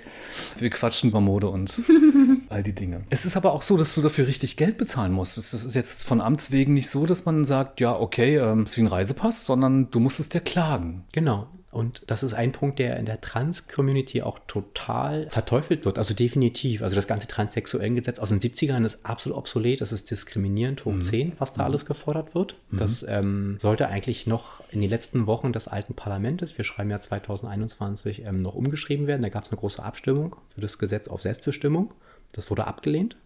wir 0.58 0.70
quatschen 0.70 1.10
über 1.10 1.20
Mode 1.20 1.48
und 1.48 1.80
all 2.48 2.64
die 2.64 2.74
Dinge. 2.74 3.02
Es 3.08 3.24
ist 3.24 3.36
aber 3.36 3.52
auch 3.52 3.62
so, 3.62 3.76
dass 3.76 3.94
du 3.94 4.02
dafür 4.02 4.26
richtig 4.26 4.56
Geld 4.56 4.78
bezahlen 4.78 5.12
musst. 5.12 5.38
Es 5.38 5.54
ist 5.54 5.76
jetzt 5.76 6.02
von 6.02 6.20
Amts 6.20 6.50
wegen 6.50 6.74
nicht 6.74 6.90
so, 6.90 7.06
dass 7.06 7.24
man 7.24 7.44
sagt, 7.44 7.80
ja, 7.80 7.94
okay, 7.94 8.38
ähm, 8.38 8.64
ist 8.64 8.76
wie 8.76 8.80
ein 8.80 8.88
Reisepass, 8.88 9.44
sondern 9.44 9.92
du 9.92 10.00
musstest 10.00 10.34
ja 10.34 10.40
klagen. 10.40 11.04
Genau, 11.12 11.46
und 11.76 12.04
das 12.06 12.22
ist 12.22 12.32
ein 12.32 12.52
Punkt, 12.52 12.78
der 12.78 12.96
in 12.96 13.04
der 13.04 13.20
Trans-Community 13.20 14.22
auch 14.22 14.38
total 14.46 15.28
verteufelt 15.28 15.84
wird. 15.84 15.98
Also 15.98 16.14
definitiv. 16.14 16.80
Also 16.80 16.96
das 16.96 17.06
ganze 17.06 17.28
transsexuellen 17.28 17.94
Gesetz 17.94 18.18
aus 18.18 18.30
den 18.30 18.40
70ern 18.40 18.86
ist 18.86 19.04
absolut 19.04 19.36
obsolet. 19.36 19.82
Das 19.82 19.92
ist 19.92 20.10
diskriminierend 20.10 20.86
hoch 20.86 20.94
mhm. 20.94 21.02
10, 21.02 21.32
was 21.38 21.52
da 21.52 21.62
mhm. 21.62 21.66
alles 21.66 21.84
gefordert 21.84 22.34
wird. 22.34 22.56
Mhm. 22.70 22.78
Das 22.78 23.04
ähm, 23.06 23.58
sollte 23.60 23.88
eigentlich 23.88 24.26
noch 24.26 24.62
in 24.70 24.80
den 24.80 24.88
letzten 24.88 25.26
Wochen 25.26 25.52
des 25.52 25.68
alten 25.68 25.92
Parlaments, 25.92 26.56
wir 26.56 26.64
schreiben 26.64 26.88
ja 26.88 26.98
2021, 26.98 28.24
ähm, 28.24 28.40
noch 28.40 28.54
umgeschrieben 28.54 29.06
werden. 29.06 29.20
Da 29.20 29.28
gab 29.28 29.44
es 29.44 29.52
eine 29.52 29.60
große 29.60 29.82
Abstimmung 29.82 30.36
für 30.54 30.62
das 30.62 30.78
Gesetz 30.78 31.08
auf 31.08 31.20
Selbstbestimmung. 31.20 31.92
Das 32.32 32.48
wurde 32.48 32.66
abgelehnt 32.66 33.16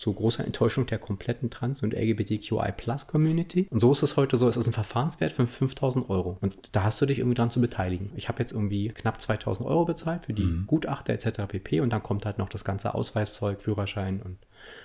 zu 0.00 0.14
großer 0.14 0.46
Enttäuschung 0.46 0.86
der 0.86 0.98
kompletten 0.98 1.50
Trans- 1.50 1.82
und 1.82 1.92
LGBTQI-Plus-Community. 1.92 3.68
Und 3.68 3.80
so 3.80 3.92
ist 3.92 4.02
es 4.02 4.16
heute 4.16 4.38
so, 4.38 4.48
es 4.48 4.56
ist 4.56 4.66
ein 4.66 4.72
Verfahrenswert 4.72 5.30
von 5.30 5.46
5000 5.46 6.08
Euro. 6.08 6.38
Und 6.40 6.70
da 6.72 6.84
hast 6.84 7.02
du 7.02 7.06
dich 7.06 7.18
irgendwie 7.18 7.34
dran 7.34 7.50
zu 7.50 7.60
beteiligen. 7.60 8.10
Ich 8.16 8.30
habe 8.30 8.38
jetzt 8.40 8.52
irgendwie 8.52 8.88
knapp 8.88 9.20
2000 9.20 9.68
Euro 9.68 9.84
bezahlt 9.84 10.24
für 10.24 10.32
die 10.32 10.44
mhm. 10.44 10.66
Gutachter 10.66 11.12
etc. 11.12 11.42
pp. 11.46 11.80
Und 11.80 11.90
dann 11.90 12.02
kommt 12.02 12.24
halt 12.24 12.38
noch 12.38 12.48
das 12.48 12.64
ganze 12.64 12.94
Ausweiszeug, 12.94 13.60
Führerschein 13.60 14.22
und 14.22 14.38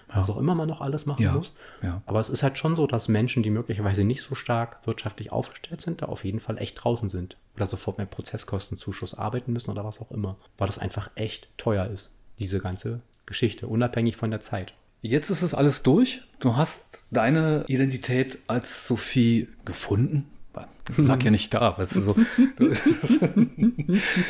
ja. 0.10 0.20
was 0.20 0.30
auch 0.30 0.36
immer 0.38 0.54
man 0.54 0.68
noch 0.68 0.82
alles 0.82 1.06
machen 1.06 1.24
ja. 1.24 1.32
muss. 1.32 1.54
Ja. 1.82 2.02
Aber 2.06 2.20
es 2.20 2.28
ist 2.28 2.44
halt 2.44 2.58
schon 2.58 2.76
so, 2.76 2.86
dass 2.86 3.08
Menschen, 3.08 3.42
die 3.42 3.52
möglicherweise 3.52 4.04
nicht 4.04 4.22
so 4.22 4.36
stark 4.36 4.86
wirtschaftlich 4.86 5.32
aufgestellt 5.32 5.80
sind, 5.80 6.02
da 6.02 6.08
auf 6.08 6.26
jeden 6.26 6.42
Fall 6.42 6.58
echt 6.58 6.84
draußen 6.84 7.08
sind. 7.08 7.38
Oder 7.56 7.68
sofort 7.68 8.00
mehr 8.00 8.08
Prozesskostenzuschuss 8.08 9.14
arbeiten 9.14 9.54
müssen 9.54 9.72
oder 9.72 9.86
was 9.86 10.02
auch 10.02 10.12
immer. 10.12 10.36
Weil 10.58 10.68
das 10.68 10.78
einfach 10.78 11.10
echt 11.16 11.48
teuer 11.56 11.86
ist, 11.86 12.12
diese 12.38 12.60
ganze 12.60 13.00
Geschichte, 13.26 13.68
unabhängig 13.68 14.18
von 14.18 14.30
der 14.30 14.42
Zeit. 14.42 14.74
Jetzt 15.06 15.30
ist 15.30 15.44
es 15.44 15.54
alles 15.54 15.84
durch. 15.84 16.22
Du 16.40 16.56
hast 16.56 17.04
deine 17.12 17.64
Identität 17.68 18.40
als 18.48 18.88
Sophie 18.88 19.48
gefunden 19.64 20.26
lag 20.98 21.24
ja 21.24 21.32
nicht 21.32 21.54
da, 21.54 21.78
weißt 21.78 21.96
du 21.96 22.00
so. 22.00 22.16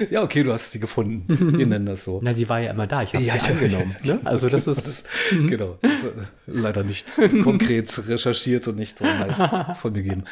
ja, 0.10 0.24
okay, 0.24 0.44
du 0.44 0.54
hast 0.54 0.72
sie 0.72 0.80
gefunden. 0.80 1.26
Wir 1.58 1.66
nennen 1.66 1.86
das 1.86 2.06
so. 2.06 2.22
Na, 2.24 2.34
sie 2.34 2.48
war 2.48 2.60
ja 2.60 2.72
immer 2.72 2.88
da. 2.88 3.04
Ich 3.04 3.14
habe 3.14 3.24
ja, 3.24 3.34
sie 3.34 3.50
angenommen. 3.52 3.96
Ja, 4.04 4.16
ne? 4.16 4.22
Also 4.24 4.48
das 4.50 4.68
ist 4.68 4.88
das, 4.88 5.04
genau. 5.32 5.78
Das 5.82 5.92
ist 5.92 6.14
leider 6.48 6.84
nicht 6.84 7.08
konkret 7.44 8.08
recherchiert 8.08 8.68
und 8.68 8.78
nicht 8.78 8.98
so 8.98 9.06
nice 9.06 9.38
von 9.82 9.92
mir 9.92 10.04
gegeben. 10.04 10.24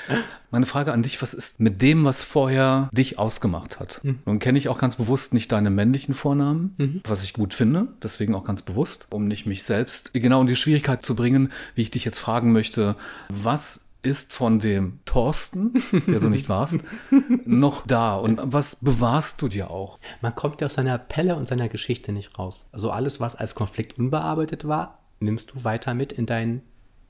Meine 0.52 0.66
Frage 0.66 0.94
an 0.94 1.04
dich: 1.04 1.22
Was 1.22 1.34
ist 1.34 1.60
mit 1.60 1.82
dem, 1.82 2.06
was 2.06 2.24
vorher 2.24 2.90
dich 2.94 3.20
ausgemacht 3.20 3.80
hat? 3.80 4.02
Mhm. 4.04 4.20
Nun 4.26 4.40
kenne 4.40 4.58
ich 4.58 4.70
auch 4.70 4.78
ganz 4.78 4.96
bewusst 4.96 5.34
nicht 5.34 5.52
deine 5.52 5.70
männlichen 5.70 6.14
Vornamen, 6.14 6.74
mhm. 6.78 7.02
was 7.06 7.24
ich 7.24 7.34
gut 7.34 7.54
finde. 7.54 7.88
Deswegen 8.02 8.34
auch 8.36 8.46
ganz 8.46 8.62
bewusst, 8.62 9.08
um 9.12 9.28
nicht 9.28 9.46
mich 9.46 9.64
selbst 9.64 10.14
genau 10.14 10.42
in 10.42 10.48
die 10.48 10.56
Schwierigkeit 10.56 11.06
zu 11.06 11.16
bringen, 11.16 11.52
wie 11.76 11.82
ich 11.82 11.92
dich 11.92 12.06
jetzt 12.06 12.20
fragen 12.20 12.54
möchte, 12.54 12.96
was 13.30 13.93
ist 14.04 14.34
von 14.34 14.60
dem 14.60 15.00
Thorsten, 15.06 15.74
der 16.08 16.20
du 16.20 16.30
nicht 16.30 16.50
warst, 16.50 16.84
noch 17.46 17.88
da? 17.88 18.16
Und 18.16 18.40
was 18.44 18.84
bewahrst 18.84 19.42
du 19.42 19.48
dir 19.48 19.72
auch? 19.72 20.00
Man 20.22 20.36
kommt 20.36 20.62
ja 20.62 20.68
aus 20.68 20.76
seiner 20.76 20.98
Pelle 20.98 21.36
und 21.36 21.48
seiner 21.48 21.70
Geschichte 21.70 22.12
nicht 22.12 22.38
raus. 22.38 22.68
Also 22.72 22.92
alles, 22.92 23.20
was 23.20 23.36
als 23.36 23.56
Konflikt 23.56 23.98
unbearbeitet 23.98 24.68
war, 24.68 25.00
nimmst 25.20 25.52
du 25.52 25.64
weiter 25.64 25.94
mit 25.94 26.12
in 26.12 26.26
dein 26.26 26.62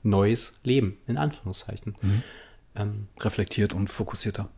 neues 0.02 0.52
Leben, 0.62 0.98
in 1.06 1.16
Anführungszeichen. 1.16 1.96
Mhm. 2.00 2.22
Ähm, 2.76 3.08
Reflektiert 3.18 3.74
und 3.74 3.88
fokussierter. 3.88 4.48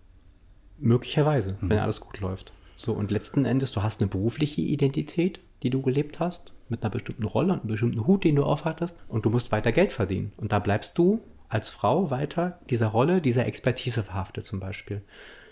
Möglicherweise, 0.79 1.57
mhm. 1.61 1.71
wenn 1.71 1.79
alles 1.79 2.01
gut 2.01 2.21
läuft. 2.21 2.53
So, 2.77 2.93
und 2.93 3.11
letzten 3.11 3.47
Endes, 3.47 3.73
du 3.73 3.83
hast 3.83 4.01
eine 4.01 4.11
berufliche 4.11 4.61
Identität, 4.61 5.41
die 5.63 5.71
du 5.71 5.81
gelebt 5.81 6.21
hast, 6.21 6.53
mit 6.69 6.83
einer 6.83 6.91
bestimmten 6.91 7.25
Rolle 7.25 7.55
und 7.55 7.61
einem 7.61 7.69
bestimmten 7.69 8.07
Hut, 8.07 8.25
den 8.25 8.37
du 8.37 8.45
aufhattest, 8.45 8.97
und 9.09 9.25
du 9.25 9.31
musst 9.31 9.51
weiter 9.53 9.73
Geld 9.73 9.93
verdienen. 9.93 10.33
Und 10.37 10.53
da 10.53 10.59
bleibst 10.59 10.99
du 10.99 11.23
als 11.49 11.71
Frau 11.71 12.11
weiter 12.11 12.59
dieser 12.71 12.89
Rolle, 12.89 13.21
dieser 13.21 13.47
Expertise 13.47 14.03
verhaftet 14.03 14.47
zum 14.47 14.61
Beispiel. 14.61 15.03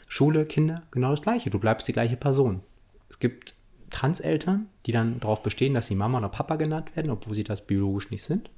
Schule, 0.08 0.44
Kinder, 0.44 0.82
genau 0.90 1.10
das 1.10 1.22
Gleiche. 1.22 1.50
Du 1.50 1.58
bleibst 1.58 1.88
die 1.88 1.92
gleiche 1.92 2.16
Person. 2.16 2.60
Es 3.08 3.18
gibt 3.18 3.54
Transeltern, 3.90 4.66
die 4.86 4.92
dann 4.92 5.20
darauf 5.20 5.42
bestehen, 5.42 5.74
dass 5.74 5.86
sie 5.86 5.94
Mama 5.94 6.18
oder 6.18 6.28
Papa 6.28 6.56
genannt 6.56 6.96
werden, 6.96 7.10
obwohl 7.10 7.34
sie 7.34 7.44
das 7.44 7.66
biologisch 7.66 8.10
nicht 8.10 8.24
sind. 8.24 8.50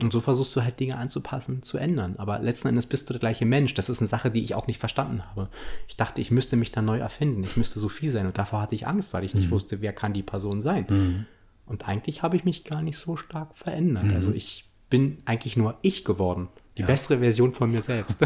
Und 0.00 0.12
so 0.12 0.20
versuchst 0.20 0.56
du 0.56 0.62
halt 0.62 0.80
Dinge 0.80 0.96
anzupassen, 0.96 1.62
zu 1.62 1.78
ändern. 1.78 2.16
Aber 2.18 2.38
letzten 2.40 2.68
Endes 2.68 2.86
bist 2.86 3.08
du 3.08 3.12
der 3.12 3.20
gleiche 3.20 3.44
Mensch. 3.44 3.74
Das 3.74 3.88
ist 3.88 4.00
eine 4.00 4.08
Sache, 4.08 4.30
die 4.30 4.42
ich 4.42 4.54
auch 4.54 4.66
nicht 4.66 4.78
verstanden 4.78 5.22
habe. 5.24 5.48
Ich 5.86 5.96
dachte, 5.96 6.20
ich 6.20 6.30
müsste 6.30 6.56
mich 6.56 6.72
dann 6.72 6.86
neu 6.86 6.98
erfinden. 6.98 7.44
Ich 7.44 7.56
müsste 7.56 7.78
Sophie 7.78 8.08
sein. 8.08 8.26
Und 8.26 8.38
davor 8.38 8.62
hatte 8.62 8.74
ich 8.74 8.86
Angst, 8.86 9.12
weil 9.14 9.22
ich 9.22 9.34
nicht 9.34 9.46
mhm. 9.46 9.52
wusste, 9.52 9.80
wer 9.80 9.92
kann 9.92 10.12
die 10.12 10.22
Person 10.22 10.62
sein. 10.62 10.86
Mhm. 10.88 11.26
Und 11.66 11.88
eigentlich 11.88 12.22
habe 12.22 12.36
ich 12.36 12.44
mich 12.44 12.64
gar 12.64 12.82
nicht 12.82 12.98
so 12.98 13.16
stark 13.16 13.56
verändert. 13.56 14.04
Mhm. 14.04 14.14
Also 14.14 14.32
ich 14.32 14.64
bin 14.90 15.18
eigentlich 15.24 15.56
nur 15.56 15.76
ich 15.82 16.04
geworden. 16.04 16.48
Die 16.78 16.82
ja. 16.82 16.86
bessere 16.86 17.18
Version 17.18 17.52
von 17.52 17.70
mir 17.70 17.82
selbst. 17.82 18.18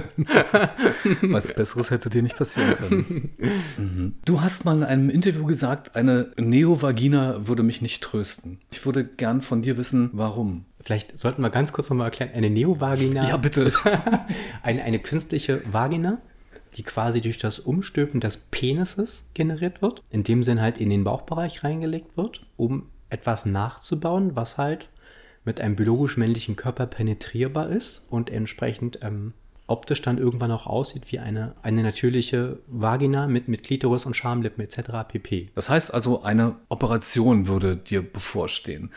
Was 1.22 1.52
Besseres 1.52 1.90
hätte 1.90 2.10
dir 2.10 2.22
nicht 2.22 2.36
passieren 2.36 2.76
können. 2.76 3.30
Mhm. 3.78 4.14
Du 4.24 4.40
hast 4.40 4.64
mal 4.64 4.76
in 4.76 4.84
einem 4.84 5.10
Interview 5.10 5.44
gesagt, 5.44 5.96
eine 5.96 6.32
Neovagina 6.38 7.46
würde 7.46 7.62
mich 7.62 7.82
nicht 7.82 8.02
trösten. 8.02 8.58
Ich 8.70 8.84
würde 8.86 9.04
gern 9.04 9.42
von 9.42 9.62
dir 9.62 9.76
wissen, 9.76 10.10
warum. 10.12 10.64
Vielleicht 10.80 11.18
sollten 11.18 11.42
wir 11.42 11.50
ganz 11.50 11.72
kurz 11.72 11.90
nochmal 11.90 12.06
erklären, 12.06 12.30
eine 12.34 12.48
Neovagina 12.48 13.28
ja, 13.28 13.36
bitte. 13.36 13.70
eine, 14.62 14.82
eine 14.82 14.98
künstliche 14.98 15.60
Vagina, 15.70 16.18
die 16.76 16.82
quasi 16.82 17.20
durch 17.20 17.38
das 17.38 17.58
Umstülpen 17.58 18.20
des 18.20 18.38
Penises 18.38 19.24
generiert 19.34 19.82
wird. 19.82 20.02
In 20.10 20.24
dem 20.24 20.42
Sinn 20.42 20.60
halt 20.60 20.78
in 20.78 20.90
den 20.90 21.04
Bauchbereich 21.04 21.64
reingelegt 21.64 22.16
wird, 22.16 22.46
um 22.56 22.88
etwas 23.10 23.46
nachzubauen, 23.46 24.36
was 24.36 24.58
halt 24.58 24.88
mit 25.46 25.62
einem 25.62 25.76
biologisch 25.76 26.18
männlichen 26.18 26.56
Körper 26.56 26.86
penetrierbar 26.86 27.70
ist 27.70 28.02
und 28.10 28.28
entsprechend 28.28 28.98
ähm, 29.02 29.32
optisch 29.66 30.02
dann 30.02 30.18
irgendwann 30.18 30.50
auch 30.50 30.66
aussieht 30.66 31.10
wie 31.10 31.18
eine, 31.18 31.54
eine 31.62 31.82
natürliche 31.82 32.58
Vagina 32.66 33.26
mit, 33.26 33.48
mit 33.48 33.62
Klitoris 33.62 34.04
und 34.04 34.14
Schamlippen 34.14 34.62
etc. 34.62 35.08
pp. 35.08 35.50
Das 35.54 35.70
heißt 35.70 35.94
also, 35.94 36.22
eine 36.22 36.56
Operation 36.68 37.48
würde 37.48 37.76
dir 37.76 38.02
bevorstehen 38.02 38.90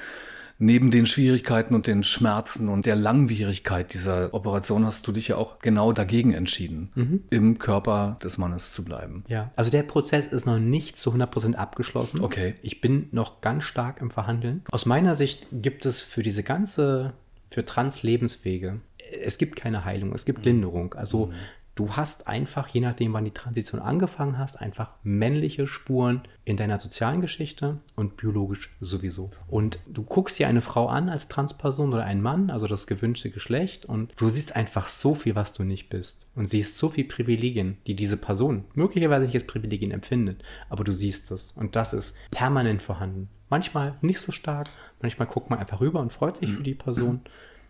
neben 0.60 0.92
den 0.92 1.06
Schwierigkeiten 1.06 1.74
und 1.74 1.88
den 1.88 2.04
Schmerzen 2.04 2.70
und 2.70 2.86
der 2.86 2.98
Langwierigkeit 2.98 3.94
dieser 3.94 4.34
Operation 4.34 4.86
hast 4.86 5.08
du 5.08 5.14
dich 5.14 5.30
ja 5.30 5.38
auch 5.38 5.60
genau 5.60 5.94
dagegen 5.94 6.34
entschieden, 6.34 6.92
mhm. 6.96 7.24
im 7.30 7.58
Körper 7.58 8.20
des 8.22 8.38
Mannes 8.38 8.74
zu 8.74 8.84
bleiben. 8.84 9.24
Ja, 9.28 9.52
also 9.56 9.72
der 9.72 9.84
Prozess 9.84 10.28
ist 10.28 10.46
noch 10.46 10.60
nicht 10.60 10.98
zu 10.98 11.12
100% 11.12 11.56
abgeschlossen. 11.56 12.22
Okay. 12.22 12.56
Ich 12.62 12.82
bin 12.82 13.08
noch 13.12 13.42
ganz 13.42 13.64
stark 13.64 14.02
im 14.02 14.12
Verhandeln. 14.12 14.64
Aus 14.70 14.86
meiner 14.86 15.16
Sicht 15.16 15.48
gibt 15.52 15.86
es 15.86 16.02
für 16.02 16.24
diese 16.24 16.44
ganze, 16.44 17.14
für 17.50 17.64
Trans-Lebenswege, 17.66 18.82
es 19.12 19.38
gibt 19.38 19.56
keine 19.56 19.86
Heilung, 19.86 20.14
es 20.14 20.26
gibt 20.26 20.40
mhm. 20.40 20.46
Linderung. 20.46 20.94
Also 20.94 21.28
mhm. 21.28 21.34
Du 21.80 21.96
hast 21.96 22.28
einfach, 22.28 22.68
je 22.68 22.82
nachdem, 22.82 23.14
wann 23.14 23.24
die 23.24 23.32
Transition 23.32 23.80
angefangen 23.80 24.38
hast, 24.38 24.60
einfach 24.60 24.96
männliche 25.02 25.66
Spuren 25.66 26.24
in 26.44 26.58
deiner 26.58 26.78
sozialen 26.78 27.22
Geschichte 27.22 27.78
und 27.96 28.18
biologisch 28.18 28.76
sowieso. 28.82 29.30
Und 29.48 29.80
du 29.88 30.04
guckst 30.04 30.38
dir 30.38 30.50
eine 30.50 30.60
Frau 30.60 30.88
an 30.88 31.08
als 31.08 31.30
Transperson 31.30 31.94
oder 31.94 32.04
einen 32.04 32.22
Mann, 32.22 32.50
also 32.50 32.68
das 32.68 32.86
gewünschte 32.86 33.30
Geschlecht, 33.30 33.86
und 33.86 34.12
du 34.18 34.28
siehst 34.28 34.58
einfach 34.58 34.88
so 34.88 35.16
viel, 35.16 35.36
was 35.36 35.54
du 35.54 35.64
nicht 35.64 35.88
bist. 35.88 36.28
Und 36.36 36.50
siehst 36.50 36.78
so 36.78 36.90
viel 36.90 37.06
Privilegien, 37.06 37.78
die 37.88 37.96
diese 37.96 38.18
Person 38.18 38.66
möglicherweise 38.74 39.24
nicht 39.24 39.36
als 39.36 39.48
Privilegien 39.48 39.92
empfindet, 39.92 40.44
aber 40.68 40.84
du 40.84 40.92
siehst 40.92 41.32
es. 41.32 41.54
Und 41.54 41.78
das 41.78 41.94
ist 41.94 42.14
permanent 42.32 42.82
vorhanden. 42.82 43.30
Manchmal 43.50 43.96
nicht 44.02 44.20
so 44.20 44.34
stark, 44.34 44.68
manchmal 45.02 45.30
guckt 45.30 45.50
man 45.50 45.60
einfach 45.60 45.80
rüber 45.80 46.02
und 46.02 46.12
freut 46.12 46.36
sich 46.36 46.52
für 46.52 46.64
die 46.64 46.76
Person. 46.76 47.22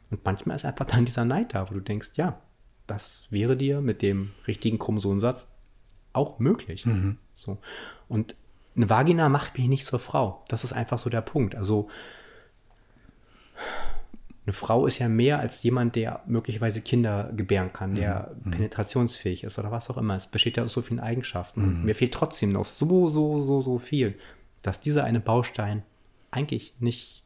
Und 0.10 0.26
manchmal 0.26 0.55
ist 0.55 0.66
einfach 0.66 0.86
dann 0.86 1.05
dieser 1.05 1.26
Neid 1.26 1.53
da, 1.53 1.70
wo 1.70 1.76
du 1.76 1.80
denkst, 1.80 2.14
ja, 2.16 2.41
das 2.90 3.28
wäre 3.30 3.56
dir 3.56 3.82
mit 3.82 4.02
dem 4.02 4.32
richtigen 4.48 4.80
Chromosomsatz 4.80 5.52
auch 6.14 6.40
möglich. 6.40 6.86
Mhm. 6.86 7.18
So. 7.36 7.58
Und 8.08 8.36
eine 8.76 8.90
Vagina 8.90 9.30
macht 9.30 9.58
mich 9.58 9.68
nicht 9.68 9.86
zur 9.86 10.00
Frau. 10.00 10.44
Das 10.48 10.64
ist 10.64 10.74
einfach 10.74 10.98
so 10.98 11.10
der 11.10 11.22
Punkt. 11.22 11.56
Also 11.56 11.90
eine 14.46 14.54
Frau 14.54 14.88
ist 14.88 14.98
ja 14.98 15.08
mehr 15.08 15.40
als 15.40 15.62
jemand, 15.62 15.96
der 15.96 16.24
möglicherweise 16.26 16.82
Kinder 16.82 17.32
gebären 17.36 17.72
kann, 17.72 17.96
der 17.96 18.36
mhm. 18.44 18.52
penetrationsfähig 18.52 19.44
ist 19.44 19.60
oder 19.60 19.72
was 19.72 19.90
auch 19.90 19.98
immer. 19.98 20.16
Es 20.16 20.28
besteht 20.28 20.58
ja 20.58 20.64
aus 20.64 20.74
so 20.74 20.82
vielen 20.82 21.00
Eigenschaften. 21.00 21.80
Mhm. 21.80 21.86
Mir 21.86 21.94
fehlt 21.94 22.14
trotzdem 22.14 22.52
noch 22.52 22.66
so, 22.66 23.08
so, 23.08 23.40
so, 23.40 23.62
so 23.62 23.78
viel, 23.78 24.18
dass 24.62 24.80
dieser 24.80 25.04
eine 25.04 25.20
Baustein 25.20 25.84
eigentlich 26.32 26.74
nicht 26.80 27.24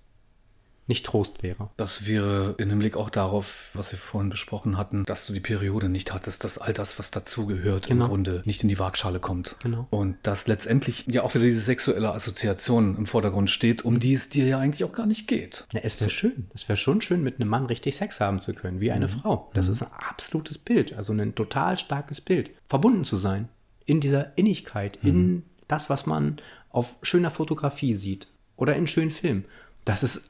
nicht 0.93 1.07
Trost 1.07 1.41
wäre. 1.41 1.71
Das 1.75 2.05
wäre 2.05 2.53
in 2.59 2.69
Hinblick 2.69 2.95
auch 2.95 3.09
darauf, 3.09 3.71
was 3.73 3.91
wir 3.91 3.97
vorhin 3.97 4.29
besprochen 4.29 4.77
hatten, 4.77 5.05
dass 5.05 5.25
du 5.25 5.33
die 5.33 5.39
Periode 5.39 5.89
nicht 5.89 6.13
hattest, 6.13 6.43
dass 6.43 6.59
all 6.59 6.71
das, 6.71 6.99
was 6.99 7.09
dazugehört, 7.09 7.87
genau. 7.87 8.05
im 8.05 8.09
Grunde 8.09 8.43
nicht 8.45 8.61
in 8.61 8.69
die 8.69 8.77
Waagschale 8.77 9.19
kommt. 9.19 9.55
Genau. 9.63 9.87
Und 9.89 10.17
dass 10.21 10.47
letztendlich 10.47 11.05
ja 11.07 11.23
auch 11.23 11.33
wieder 11.33 11.45
diese 11.45 11.61
sexuelle 11.61 12.13
Assoziation 12.13 12.95
im 12.95 13.07
Vordergrund 13.07 13.49
steht, 13.49 13.83
um 13.83 13.99
die 13.99 14.13
es 14.13 14.29
dir 14.29 14.45
ja 14.45 14.59
eigentlich 14.59 14.83
auch 14.83 14.91
gar 14.91 15.07
nicht 15.07 15.27
geht. 15.27 15.65
Ja, 15.73 15.79
es 15.83 15.99
wäre 15.99 16.09
so. 16.11 16.15
schön. 16.15 16.47
Es 16.53 16.69
wäre 16.69 16.77
schon 16.77 17.01
schön, 17.01 17.23
mit 17.23 17.39
einem 17.39 17.49
Mann 17.49 17.65
richtig 17.65 17.95
Sex 17.95 18.19
haben 18.19 18.39
zu 18.39 18.53
können, 18.53 18.79
wie 18.79 18.91
eine 18.91 19.07
mhm. 19.07 19.11
Frau. 19.11 19.49
Das 19.55 19.65
mhm. 19.65 19.73
ist 19.73 19.81
ein 19.81 19.91
absolutes 19.91 20.59
Bild, 20.59 20.93
also 20.93 21.11
ein 21.11 21.33
total 21.33 21.79
starkes 21.79 22.21
Bild. 22.21 22.51
Verbunden 22.69 23.03
zu 23.03 23.17
sein 23.17 23.49
in 23.85 23.99
dieser 23.99 24.37
Innigkeit, 24.37 24.99
mhm. 25.01 25.09
in 25.09 25.43
das, 25.67 25.89
was 25.89 26.05
man 26.05 26.37
auf 26.69 26.97
schöner 27.01 27.31
Fotografie 27.31 27.95
sieht 27.95 28.27
oder 28.57 28.75
in 28.75 28.85
schönen 28.85 29.11
Filmen. 29.11 29.45
Das 29.85 30.03
ist 30.03 30.29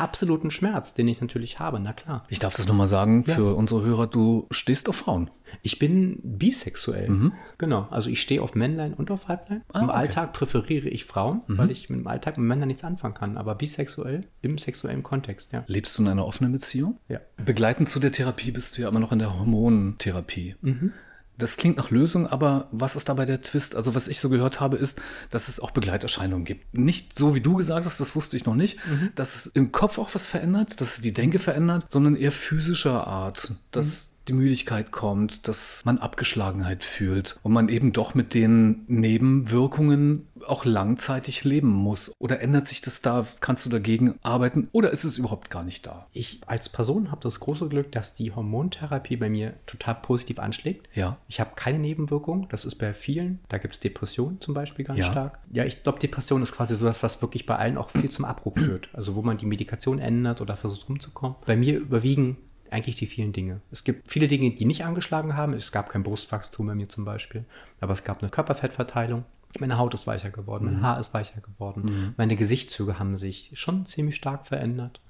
absolut 0.00 0.44
ein 0.44 0.50
Schmerz, 0.50 0.94
den 0.94 1.08
ich 1.08 1.20
natürlich 1.20 1.58
habe, 1.58 1.80
na 1.80 1.92
klar. 1.92 2.24
Ich 2.28 2.38
darf 2.38 2.54
das 2.54 2.68
nochmal 2.68 2.86
sagen 2.86 3.24
ja. 3.26 3.34
für 3.34 3.54
unsere 3.54 3.84
Hörer, 3.84 4.06
du 4.06 4.46
stehst 4.50 4.88
auf 4.88 4.96
Frauen. 4.96 5.30
Ich 5.62 5.78
bin 5.78 6.20
bisexuell. 6.22 7.08
Mhm. 7.08 7.32
Genau, 7.58 7.86
also 7.90 8.10
ich 8.10 8.20
stehe 8.20 8.42
auf 8.42 8.54
Männlein 8.54 8.94
und 8.94 9.10
auf 9.10 9.28
Weiblein. 9.28 9.62
Ah, 9.72 9.80
Im 9.80 9.88
okay. 9.88 9.98
Alltag 9.98 10.32
präferiere 10.32 10.88
ich 10.88 11.04
Frauen, 11.04 11.42
mhm. 11.46 11.58
weil 11.58 11.70
ich 11.70 11.88
mit 11.88 12.00
dem 12.00 12.06
Alltag 12.06 12.38
mit 12.38 12.46
Männern 12.46 12.68
nichts 12.68 12.84
anfangen 12.84 13.14
kann, 13.14 13.36
aber 13.36 13.54
bisexuell 13.54 14.26
im 14.42 14.58
sexuellen 14.58 15.02
Kontext, 15.02 15.52
ja. 15.52 15.64
Lebst 15.66 15.96
du 15.98 16.02
in 16.02 16.08
einer 16.08 16.26
offenen 16.26 16.52
Beziehung? 16.52 16.98
Ja. 17.08 17.20
Begleitend 17.36 17.88
zu 17.88 18.00
der 18.00 18.12
Therapie 18.12 18.50
bist 18.50 18.76
du 18.76 18.82
ja 18.82 18.88
immer 18.88 19.00
noch 19.00 19.12
in 19.12 19.18
der 19.18 19.38
Hormontherapie. 19.38 20.56
Mhm. 20.60 20.92
Das 21.38 21.56
klingt 21.56 21.76
nach 21.76 21.90
Lösung, 21.90 22.26
aber 22.26 22.68
was 22.72 22.96
ist 22.96 23.08
dabei 23.08 23.24
der 23.24 23.40
Twist? 23.40 23.76
Also 23.76 23.94
was 23.94 24.08
ich 24.08 24.20
so 24.20 24.28
gehört 24.28 24.60
habe, 24.60 24.76
ist, 24.76 25.00
dass 25.30 25.48
es 25.48 25.60
auch 25.60 25.70
Begleiterscheinungen 25.70 26.44
gibt. 26.44 26.76
Nicht 26.76 27.16
so, 27.16 27.34
wie 27.34 27.40
du 27.40 27.56
gesagt 27.56 27.86
hast, 27.86 28.00
das 28.00 28.16
wusste 28.16 28.36
ich 28.36 28.44
noch 28.44 28.56
nicht, 28.56 28.78
mhm. 28.86 29.10
dass 29.14 29.34
es 29.34 29.46
im 29.46 29.72
Kopf 29.72 29.98
auch 29.98 30.14
was 30.14 30.26
verändert, 30.26 30.80
dass 30.80 30.94
es 30.94 31.00
die 31.00 31.12
Denke 31.12 31.38
verändert, 31.38 31.88
sondern 31.88 32.16
eher 32.16 32.32
physischer 32.32 33.06
Art. 33.06 33.52
Dass 33.70 34.10
mhm 34.12 34.17
die 34.28 34.34
Müdigkeit 34.34 34.92
kommt, 34.92 35.48
dass 35.48 35.84
man 35.84 35.98
Abgeschlagenheit 35.98 36.84
fühlt 36.84 37.38
und 37.42 37.52
man 37.52 37.68
eben 37.68 37.92
doch 37.92 38.14
mit 38.14 38.34
den 38.34 38.84
Nebenwirkungen 38.86 40.28
auch 40.46 40.64
langzeitig 40.64 41.44
leben 41.44 41.68
muss. 41.68 42.12
Oder 42.18 42.40
ändert 42.40 42.68
sich 42.68 42.80
das 42.80 43.00
da? 43.00 43.26
Kannst 43.40 43.66
du 43.66 43.70
dagegen 43.70 44.14
arbeiten 44.22 44.68
oder 44.72 44.90
ist 44.90 45.04
es 45.04 45.18
überhaupt 45.18 45.50
gar 45.50 45.64
nicht 45.64 45.86
da? 45.86 46.06
Ich 46.12 46.40
als 46.46 46.68
Person 46.68 47.10
habe 47.10 47.20
das 47.22 47.40
große 47.40 47.68
Glück, 47.68 47.92
dass 47.92 48.14
die 48.14 48.32
Hormontherapie 48.32 49.16
bei 49.16 49.28
mir 49.28 49.54
total 49.66 49.96
positiv 49.96 50.38
anschlägt. 50.38 50.88
Ja. 50.94 51.16
Ich 51.28 51.40
habe 51.40 51.50
keine 51.56 51.78
Nebenwirkungen. 51.78 52.46
Das 52.50 52.64
ist 52.64 52.76
bei 52.76 52.94
vielen. 52.94 53.40
Da 53.48 53.58
gibt 53.58 53.74
es 53.74 53.80
Depressionen 53.80 54.40
zum 54.40 54.54
Beispiel 54.54 54.84
ganz 54.84 55.00
ja. 55.00 55.10
stark. 55.10 55.40
Ja, 55.50 55.64
ich 55.64 55.82
glaube, 55.82 55.98
Depression 55.98 56.42
ist 56.42 56.52
quasi 56.52 56.76
so 56.76 56.86
das, 56.86 57.02
was 57.02 57.22
wirklich 57.22 57.46
bei 57.46 57.56
allen 57.56 57.78
auch 57.78 57.90
viel 57.90 58.10
zum 58.10 58.24
Abbruch 58.24 58.56
führt. 58.56 58.88
Also 58.92 59.14
wo 59.14 59.22
man 59.22 59.38
die 59.38 59.46
Medikation 59.46 59.98
ändert 59.98 60.40
oder 60.40 60.56
versucht 60.56 60.88
rumzukommen. 60.88 61.36
Bei 61.46 61.56
mir 61.56 61.78
überwiegen 61.78 62.36
eigentlich 62.70 62.96
die 62.96 63.06
vielen 63.06 63.32
Dinge. 63.32 63.60
Es 63.70 63.84
gibt 63.84 64.10
viele 64.10 64.28
Dinge, 64.28 64.50
die 64.50 64.64
nicht 64.64 64.84
angeschlagen 64.84 65.36
haben. 65.36 65.52
Es 65.54 65.72
gab 65.72 65.88
kein 65.88 66.02
Brustwachstum 66.02 66.66
bei 66.66 66.74
mir 66.74 66.88
zum 66.88 67.04
Beispiel, 67.04 67.44
aber 67.80 67.92
es 67.92 68.04
gab 68.04 68.20
eine 68.20 68.30
Körperfettverteilung. 68.30 69.24
Meine 69.58 69.78
Haut 69.78 69.94
ist 69.94 70.06
weicher 70.06 70.30
geworden, 70.30 70.66
mein 70.66 70.76
mhm. 70.76 70.82
Haar 70.82 71.00
ist 71.00 71.14
weicher 71.14 71.40
geworden, 71.40 71.82
mhm. 71.84 72.14
meine 72.18 72.36
Gesichtszüge 72.36 72.98
haben 72.98 73.16
sich 73.16 73.50
schon 73.54 73.86
ziemlich 73.86 74.16
stark 74.16 74.46
verändert. 74.46 75.00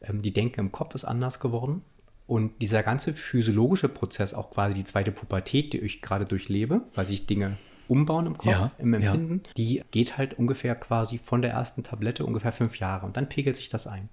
Ähm, 0.00 0.22
die 0.22 0.32
Denke 0.32 0.60
im 0.60 0.72
Kopf 0.72 0.94
ist 0.94 1.04
anders 1.04 1.40
geworden. 1.40 1.82
Und 2.26 2.62
dieser 2.62 2.82
ganze 2.82 3.12
physiologische 3.12 3.88
Prozess, 3.88 4.32
auch 4.32 4.50
quasi 4.50 4.74
die 4.74 4.84
zweite 4.84 5.12
Pubertät, 5.12 5.72
die 5.72 5.78
ich 5.78 6.00
gerade 6.00 6.24
durchlebe, 6.24 6.82
weil 6.94 7.04
sich 7.04 7.26
Dinge 7.26 7.58
umbauen 7.88 8.26
im 8.26 8.38
Kopf, 8.38 8.50
ja, 8.50 8.70
im 8.78 8.94
Empfinden, 8.94 9.42
ja. 9.44 9.52
die 9.56 9.82
geht 9.90 10.16
halt 10.16 10.38
ungefähr 10.38 10.74
quasi 10.74 11.18
von 11.18 11.42
der 11.42 11.50
ersten 11.50 11.82
Tablette 11.82 12.24
ungefähr 12.24 12.52
fünf 12.52 12.78
Jahre 12.78 13.04
und 13.04 13.16
dann 13.16 13.28
pegelt 13.28 13.56
sich 13.56 13.68
das 13.68 13.86
ein. 13.86 14.08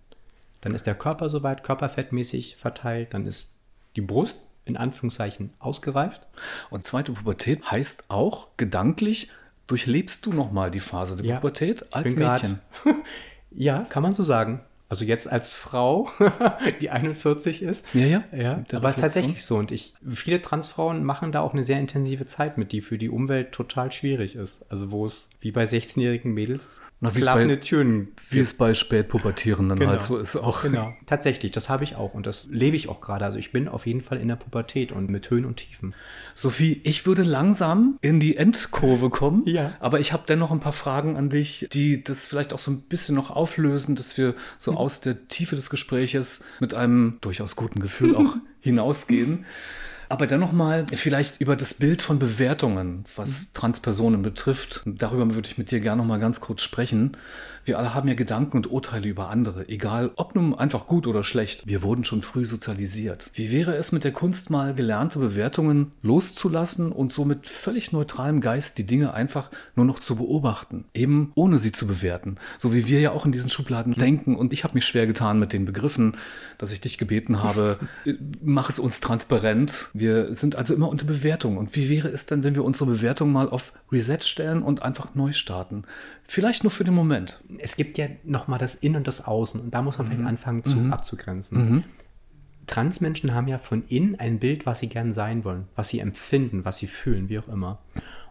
Dann 0.62 0.76
ist 0.76 0.88
der 0.88 0.96
Körper 0.96 1.30
soweit 1.30 1.64
körperfettmäßig 1.64 2.58
verteilt, 2.58 3.14
dann 3.14 3.26
ist 3.26 3.56
die 3.96 4.02
Brust 4.02 4.42
in 4.66 4.78
Anführungszeichen 4.78 5.54
ausgereift. 5.60 6.28
Und 6.70 6.86
zweite 6.86 7.12
Pubertät 7.14 7.72
heißt 7.72 8.10
auch 8.10 8.50
gedanklich, 8.58 9.30
durchlebst 9.68 10.26
du 10.26 10.34
nochmal 10.34 10.72
die 10.72 10.80
Phase 10.80 11.18
der 11.18 11.26
ja, 11.26 11.36
Pubertät 11.38 11.94
als 11.94 12.16
Mädchen. 12.16 12.60
ja, 13.52 13.84
kann 13.90 14.04
man 14.04 14.14
so 14.14 14.24
sagen. 14.24 14.62
Also 14.90 15.06
jetzt 15.06 15.32
als 15.32 15.54
Frau, 15.54 16.10
die 16.82 16.90
41 16.90 17.62
ist. 17.62 17.86
Ja, 17.94 18.08
ja. 18.08 18.24
ja 18.36 18.64
aber 18.74 18.94
tatsächlich 18.96 19.46
so. 19.46 19.58
Und 19.58 19.72
ich, 19.72 19.94
viele 20.08 20.42
Transfrauen 20.42 21.04
machen 21.04 21.32
da 21.32 21.42
auch 21.42 21.54
eine 21.54 21.64
sehr 21.64 21.80
intensive 21.80 22.26
Zeit 22.26 22.58
mit, 22.58 22.72
die 22.72 22.82
für 22.82 22.98
die 22.98 23.10
Umwelt 23.10 23.52
total 23.52 23.92
schwierig 23.92 24.36
ist. 24.36 24.66
Also 24.70 24.90
wo 24.90 25.06
es 25.06 25.30
wie 25.42 25.52
bei 25.52 25.64
16-jährigen 25.64 26.34
Mädels 26.34 26.82
Na, 27.00 27.12
klappende 27.12 27.60
Türen. 27.60 28.10
Wie 28.30 28.40
es 28.40 28.56
bei 28.56 28.74
Spätpubertierenden 28.74 29.78
genau. 29.78 29.92
halt 29.92 30.02
so 30.02 30.18
ist 30.18 30.36
auch. 30.36 30.64
Genau. 30.64 30.94
Tatsächlich, 31.06 31.52
das 31.52 31.70
habe 31.70 31.84
ich 31.84 31.96
auch 31.96 32.16
und 32.16 32.26
das 32.26 32.48
lebe 32.50 32.76
ich 32.76 32.90
auch 32.90 33.00
gerade. 33.00 33.24
Also 33.26 33.38
ich 33.38 33.52
bin 33.52 33.68
auf 33.68 33.86
jeden 33.86 34.02
Fall 34.02 34.20
in 34.20 34.28
der 34.28 34.36
Pubertät 34.36 34.92
und 34.92 35.10
mit 35.10 35.30
Höhen 35.30 35.46
und 35.46 35.58
Tiefen. 35.58 35.94
Sophie, 36.34 36.82
ich 36.84 37.06
würde 37.06 37.22
langsam 37.22 38.00
in 38.02 38.20
die 38.20 38.38
Endkurve 38.38 39.12
kommen. 39.12 39.44
Ja. 39.46 39.74
Aber 39.80 40.00
ich 40.00 40.14
habe 40.14 40.24
dennoch 40.28 40.52
ein 40.52 40.60
paar 40.60 40.74
Fragen 40.74 41.16
an 41.16 41.30
dich, 41.30 41.68
die 41.72 42.04
das 42.04 42.26
vielleicht 42.26 42.54
auch 42.54 42.60
so 42.60 42.72
ein 42.72 42.82
bisschen 42.82 43.16
noch 43.16 43.30
auflösen, 43.30 43.96
dass 43.96 44.18
wir 44.18 44.34
so. 44.58 44.79
Aus 44.80 45.02
der 45.02 45.28
Tiefe 45.28 45.56
des 45.56 45.70
Gespräches 45.70 46.46
mit 46.60 46.74
einem 46.74 47.18
durchaus 47.22 47.56
guten 47.56 47.82
Gefühl 47.82 48.16
auch 48.16 48.38
hinausgehen. 48.62 49.46
Aber 50.12 50.26
dann 50.26 50.40
nochmal 50.40 50.88
vielleicht 50.92 51.40
über 51.40 51.56
das 51.56 51.76
Bild 51.76 52.02
von 52.02 52.18
Bewertungen, 52.18 53.06
was 53.16 53.50
mhm. 53.50 53.54
Transpersonen 53.54 54.22
betrifft. 54.24 54.82
Darüber 54.86 55.36
würde 55.36 55.48
ich 55.48 55.60
mit 55.60 55.70
dir 55.70 55.82
gerne 55.82 56.02
nochmal 56.02 56.20
ganz 56.20 56.40
kurz 56.40 56.64
sprechen. 56.64 57.16
Wir 57.70 57.78
alle 57.78 57.94
haben 57.94 58.08
ja 58.08 58.16
Gedanken 58.16 58.58
und 58.58 58.72
Urteile 58.72 59.08
über 59.08 59.30
andere, 59.30 59.70
egal 59.70 60.10
ob 60.16 60.34
nun 60.34 60.56
einfach 60.56 60.88
gut 60.88 61.06
oder 61.06 61.24
schlecht. 61.24 61.68
Wir 61.68 61.84
wurden 61.84 62.04
schon 62.04 62.24
früh 62.24 62.48
sozialisiert. 62.48 63.30
Wie 63.36 63.52
wäre 63.52 63.76
es 63.76 63.92
mit 63.92 64.04
der 64.04 64.12
Kunst 64.12 64.50
mal 64.50 64.74
gelernte 64.74 65.20
Bewertungen 65.20 65.92
loszulassen 66.02 66.92
und 66.92 67.14
so 67.14 67.26
mit 67.26 67.48
völlig 67.48 67.92
neutralem 67.92 68.42
Geist 68.42 68.80
die 68.80 68.88
Dinge 68.88 69.14
einfach 69.14 69.52
nur 69.76 69.86
noch 69.86 70.00
zu 70.00 70.16
beobachten, 70.16 70.86
eben 70.96 71.32
ohne 71.36 71.60
sie 71.60 71.72
zu 71.72 71.86
bewerten, 71.86 72.38
so 72.58 72.74
wie 72.74 72.88
wir 72.88 73.02
ja 73.02 73.12
auch 73.12 73.28
in 73.28 73.32
diesen 73.32 73.52
Schubladen 73.52 73.94
mhm. 73.94 74.00
denken. 74.00 74.36
Und 74.36 74.52
ich 74.52 74.64
habe 74.64 74.74
mich 74.74 74.86
schwer 74.86 75.06
getan 75.06 75.38
mit 75.38 75.54
den 75.54 75.66
Begriffen, 75.66 76.18
dass 76.58 76.74
ich 76.74 76.82
dich 76.82 76.98
gebeten 76.98 77.44
habe, 77.44 77.78
mach 78.42 78.70
es 78.72 78.80
uns 78.80 79.00
transparent. 79.00 79.90
Wir 79.94 80.34
sind 80.34 80.56
also 80.56 80.74
immer 80.74 80.90
unter 80.90 81.06
Bewertung. 81.06 81.58
Und 81.58 81.76
wie 81.76 81.88
wäre 81.88 82.08
es 82.08 82.26
denn, 82.26 82.44
wenn 82.44 82.56
wir 82.56 82.64
unsere 82.64 82.90
Bewertung 82.90 83.32
mal 83.32 83.48
auf 83.48 83.74
Reset 83.92 84.22
stellen 84.22 84.64
und 84.64 84.82
einfach 84.82 85.14
neu 85.14 85.34
starten? 85.34 85.84
Vielleicht 86.32 86.64
nur 86.64 86.70
für 86.70 86.84
den 86.84 86.94
Moment. 86.94 87.40
Es 87.62 87.76
gibt 87.76 87.98
ja 87.98 88.08
nochmal 88.24 88.60
das 88.60 88.76
In 88.76 88.96
und 88.96 89.08
das 89.08 89.26
Außen 89.26 89.60
und 89.60 89.74
da 89.74 89.82
muss 89.82 89.98
man 89.98 90.08
mhm. 90.08 90.12
vielleicht 90.12 90.28
anfangen 90.28 90.64
zu 90.64 90.78
mhm. 90.78 90.94
abzugrenzen. 90.94 91.70
Mhm. 91.70 91.84
Transmenschen 92.70 93.34
haben 93.34 93.48
ja 93.48 93.58
von 93.58 93.84
innen 93.86 94.20
ein 94.20 94.40
Bild, 94.40 94.66
was 94.66 94.80
sie 94.80 94.88
gern 94.88 95.12
sein 95.12 95.44
wollen, 95.44 95.66
was 95.76 95.90
sie 95.90 96.00
empfinden, 96.00 96.66
was 96.66 96.78
sie 96.78 96.88
fühlen, 96.88 97.28
wie 97.28 97.40
auch 97.40 97.48
immer. 97.48 97.80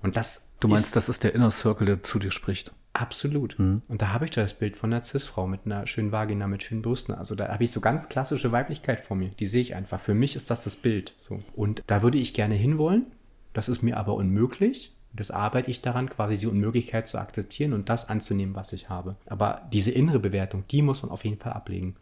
Und 0.01 0.17
das. 0.17 0.55
Du 0.61 0.69
meinst, 0.69 0.87
ist, 0.87 0.97
das 0.97 1.09
ist 1.09 1.25
der 1.25 1.35
Inner 1.35 1.51
Circle, 1.51 1.87
der 1.87 2.03
zu 2.03 2.19
dir 2.19 2.31
spricht? 2.31 2.73
Absolut. 2.93 3.59
Mhm. 3.59 3.83
Und 3.89 4.03
da 4.03 4.13
habe 4.13 4.25
ich 4.25 4.31
das 4.31 4.55
Bild 4.55 4.77
von 4.77 4.93
einer 4.93 5.03
Cis-Frau 5.03 5.47
mit 5.47 5.61
einer 5.67 5.87
schönen 5.87 6.13
Vagina, 6.13 6.47
mit 6.47 6.63
schönen 6.63 6.83
Brüsten. 6.83 7.15
Also 7.15 7.35
da 7.35 7.49
habe 7.49 7.65
ich 7.65 7.71
so 7.71 7.81
ganz 7.81 8.09
klassische 8.09 8.51
Weiblichkeit 8.51 9.01
vor 9.01 9.17
mir. 9.17 9.31
Die 9.39 9.47
sehe 9.47 9.63
ich 9.63 9.75
einfach. 9.75 10.01
Für 10.01 10.15
mich 10.15 10.37
ist 10.37 10.51
das 10.51 10.65
das 10.65 10.77
Bild. 10.77 11.15
So. 11.17 11.41
Und 11.55 11.83
da 11.87 12.03
würde 12.03 12.19
ich 12.19 12.35
gerne 12.35 12.55
hinwollen. 12.55 13.07
Das 13.53 13.69
ist 13.69 13.83
mir 13.83 13.97
aber 13.97 14.15
unmöglich. 14.15 14.95
Das 15.13 15.31
arbeite 15.31 15.71
ich 15.71 15.81
daran, 15.81 16.09
quasi 16.09 16.39
die 16.39 16.47
Unmöglichkeit 16.47 17.09
zu 17.09 17.19
akzeptieren 17.19 17.73
und 17.73 17.89
das 17.89 18.09
anzunehmen, 18.09 18.55
was 18.55 18.73
ich 18.73 18.89
habe. 18.91 19.17
Aber 19.27 19.63
diese 19.73 19.91
innere 19.91 20.19
Bewertung, 20.19 20.65
die 20.71 20.83
muss 20.83 21.03
man 21.03 21.11
auf 21.11 21.25
jeden 21.25 21.39
Fall 21.39 21.53
ablegen. 21.53 21.97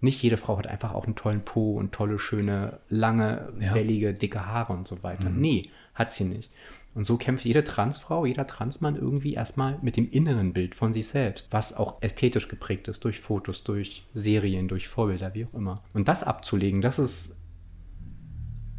Nicht 0.00 0.22
jede 0.22 0.36
Frau 0.36 0.58
hat 0.58 0.66
einfach 0.66 0.94
auch 0.94 1.06
einen 1.06 1.16
tollen 1.16 1.44
Po 1.44 1.76
und 1.76 1.92
tolle, 1.92 2.18
schöne, 2.18 2.78
lange, 2.88 3.52
ja. 3.60 3.74
wellige, 3.74 4.14
dicke 4.14 4.46
Haare 4.46 4.72
und 4.72 4.86
so 4.86 5.02
weiter. 5.02 5.30
Mhm. 5.30 5.40
Nee, 5.40 5.70
hat 5.94 6.12
sie 6.12 6.24
nicht. 6.24 6.50
Und 6.94 7.04
so 7.04 7.16
kämpft 7.16 7.44
jede 7.44 7.64
Transfrau, 7.64 8.24
jeder 8.26 8.46
Transmann 8.46 8.96
irgendwie 8.96 9.34
erstmal 9.34 9.78
mit 9.82 9.96
dem 9.96 10.10
inneren 10.10 10.52
Bild 10.52 10.74
von 10.74 10.92
sich 10.92 11.06
selbst, 11.06 11.46
was 11.50 11.76
auch 11.76 12.02
ästhetisch 12.02 12.48
geprägt 12.48 12.88
ist, 12.88 13.04
durch 13.04 13.20
Fotos, 13.20 13.62
durch 13.62 14.04
Serien, 14.14 14.68
durch 14.68 14.88
Vorbilder, 14.88 15.34
wie 15.34 15.46
auch 15.46 15.54
immer. 15.54 15.76
Und 15.94 16.08
das 16.08 16.24
abzulegen, 16.24 16.80
das 16.80 16.98
ist, 16.98 17.36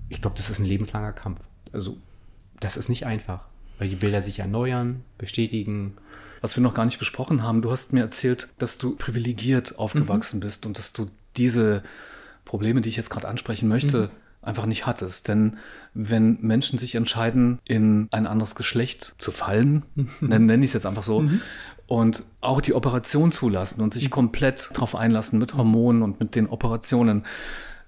ich 0.09 0.21
glaube, 0.21 0.36
das 0.38 0.49
ist 0.49 0.59
ein 0.59 0.65
lebenslanger 0.65 1.13
Kampf. 1.13 1.41
Also, 1.71 1.97
das 2.59 2.75
ist 2.75 2.89
nicht 2.89 3.05
einfach 3.05 3.45
weil 3.80 3.89
die 3.89 3.95
Bilder 3.95 4.21
sich 4.21 4.39
erneuern, 4.39 5.03
bestätigen. 5.17 5.95
Was 6.41 6.55
wir 6.55 6.63
noch 6.63 6.73
gar 6.73 6.86
nicht 6.86 6.99
besprochen 6.99 7.43
haben, 7.43 7.61
du 7.61 7.71
hast 7.71 7.93
mir 7.93 8.01
erzählt, 8.01 8.49
dass 8.59 8.77
du 8.77 8.95
privilegiert 8.95 9.80
aufgewachsen 9.80 10.38
mhm. 10.38 10.41
bist 10.41 10.65
und 10.65 10.77
dass 10.77 10.93
du 10.93 11.07
diese 11.38 11.82
Probleme, 12.45 12.82
die 12.82 12.89
ich 12.89 12.97
jetzt 12.97 13.09
gerade 13.09 13.27
ansprechen 13.27 13.67
möchte, 13.67 14.03
mhm. 14.03 14.09
einfach 14.41 14.65
nicht 14.65 14.86
hattest. 14.86 15.27
Denn 15.27 15.57
wenn 15.93 16.38
Menschen 16.41 16.77
sich 16.77 16.95
entscheiden, 16.95 17.59
in 17.67 18.07
ein 18.11 18.27
anderes 18.27 18.55
Geschlecht 18.55 19.15
zu 19.17 19.32
fallen, 19.32 19.84
mhm. 19.95 20.09
nenne, 20.21 20.45
nenne 20.45 20.65
ich 20.65 20.69
es 20.69 20.73
jetzt 20.73 20.86
einfach 20.86 21.03
so, 21.03 21.21
mhm. 21.21 21.41
und 21.88 22.23
auch 22.41 22.61
die 22.61 22.73
Operation 22.73 23.32
zulassen 23.32 23.82
und 23.82 23.93
sich 23.93 24.05
mhm. 24.05 24.11
komplett 24.11 24.69
darauf 24.73 24.95
einlassen 24.95 25.39
mit 25.39 25.55
Hormonen 25.55 26.01
und 26.01 26.19
mit 26.19 26.36
den 26.36 26.47
Operationen, 26.47 27.25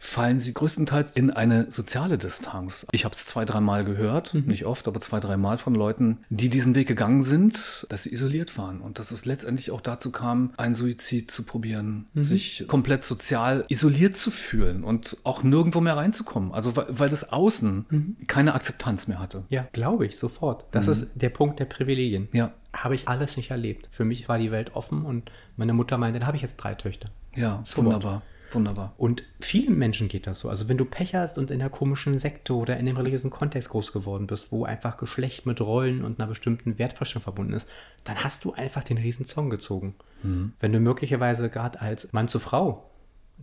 fallen 0.04 0.40
sie 0.40 0.54
größtenteils 0.54 1.16
in 1.16 1.30
eine 1.30 1.70
soziale 1.70 2.18
Distanz. 2.18 2.88
Ich 2.92 3.06
habe 3.06 3.14
es 3.14 3.28
zwei, 3.28 3.46
dreimal 3.46 3.86
gehört, 3.86 4.34
mhm. 4.34 4.46
nicht 4.48 4.66
oft, 4.66 4.88
aber 4.88 5.00
zwei, 5.00 5.20
dreimal 5.20 5.60
von 5.60 5.76
Leuten, 5.76 6.18
die 6.30 6.50
diesen 6.50 6.74
Weg 6.74 6.88
gegangen 6.88 7.22
sind, 7.22 7.86
dass 7.90 8.04
sie 8.04 8.12
isoliert 8.12 8.58
waren 8.58 8.82
und 8.82 8.98
dass 8.98 9.12
es 9.12 9.26
letztendlich 9.26 9.70
auch 9.70 9.80
dazu 9.80 10.12
kam, 10.12 10.54
einen 10.58 10.74
Suizid 10.74 11.30
zu 11.30 11.44
probieren, 11.44 12.08
mhm. 12.14 12.20
sich 12.20 12.66
komplett 12.68 13.04
sozial 13.04 13.64
isoliert 13.70 14.18
zu 14.18 14.32
fühlen 14.32 14.84
und 14.84 15.18
auch 15.24 15.44
nirgendwo 15.44 15.82
mehr 15.82 15.96
reinzukommen. 15.96 16.52
Also 16.52 16.76
weil, 16.76 16.88
weil 16.90 17.10
das 17.10 17.32
Außen 17.32 17.86
mhm. 17.88 18.18
keine 18.26 18.56
Akzeptanz 18.56 19.08
mehr 19.08 19.20
hatte. 19.20 19.44
Ja, 19.50 19.68
glaube 19.72 20.08
ich, 20.08 20.18
sofort. 20.18 20.66
Das 20.72 20.88
mhm. 20.88 20.92
ist 20.94 21.08
der 21.14 21.30
Punkt 21.30 21.60
der 21.60 21.66
Privilegien. 21.66 22.28
Ja. 22.34 22.52
Habe 22.74 22.96
ich 22.96 23.08
alles 23.08 23.38
nicht 23.38 23.52
erlebt. 23.52 23.88
Für 23.92 24.04
mich 24.04 24.28
war 24.28 24.40
die 24.40 24.50
Welt 24.50 24.74
offen 24.74 25.06
und 25.06 25.32
meine 25.58 25.74
Mutter 25.74 26.00
meinte, 26.00 26.20
dann 26.20 26.28
habe 26.28 26.38
ich 26.38 26.42
jetzt 26.42 26.58
drei 26.58 26.74
Töchter. 26.74 27.12
Ja, 27.36 27.62
sofort. 27.66 27.86
wunderbar. 27.86 28.24
Wunderbar. 28.54 28.94
Und 28.98 29.24
vielen 29.40 29.78
Menschen 29.78 30.08
geht 30.08 30.28
das 30.28 30.40
so. 30.40 30.50
Also 30.50 30.68
wenn 30.68 30.78
du 30.78 30.86
Pech 30.86 31.16
hast 31.16 31.38
und 31.38 31.52
in 31.52 31.62
einer 31.62 31.70
komischen 31.70 32.18
Sekte 32.18 32.54
oder 32.54 32.78
in 32.78 32.88
einem 32.88 32.98
religiösen 32.98 33.30
Kontext 33.30 33.70
groß 33.70 33.94
geworden 33.94 34.28
bist, 34.28 34.52
wo 34.52 34.66
einfach 34.66 34.98
Geschlecht 34.98 35.46
mit 35.46 35.62
Rollen 35.62 36.04
und 36.04 36.20
einer 36.20 36.28
bestimmten 36.28 36.78
Wertvorstellung 36.78 37.24
verbunden 37.24 37.54
ist, 37.54 37.68
dann 38.04 38.24
hast 38.24 38.44
du 38.46 38.54
einfach 38.54 38.84
den 38.84 38.98
Riesenzong 38.98 39.50
gezogen. 39.50 39.96
Mhm. 40.24 40.54
Wenn 40.60 40.74
du 40.74 40.80
möglicherweise 40.80 41.50
gerade 41.50 41.82
als 41.82 42.12
Mann 42.14 42.28
zu 42.28 42.40
Frau 42.40 42.92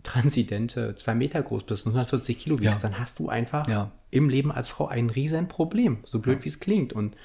Transidente 0.03 0.95
zwei 0.95 1.15
Meter 1.15 1.41
groß 1.41 1.63
bist 1.63 1.85
und 1.85 1.91
140 1.91 2.37
Kilo 2.37 2.59
wiegst, 2.59 2.83
ja. 2.83 2.89
dann 2.89 2.99
hast 2.99 3.19
du 3.19 3.29
einfach 3.29 3.67
ja. 3.67 3.91
im 4.11 4.29
Leben 4.29 4.51
als 4.51 4.69
Frau 4.69 4.87
ein 4.87 5.09
Riesenproblem. 5.09 5.99
So 6.05 6.19
blöd 6.19 6.39
ja. 6.39 6.45
wie 6.45 6.49
es 6.49 6.59
klingt. 6.59 6.93
Und 6.93 7.17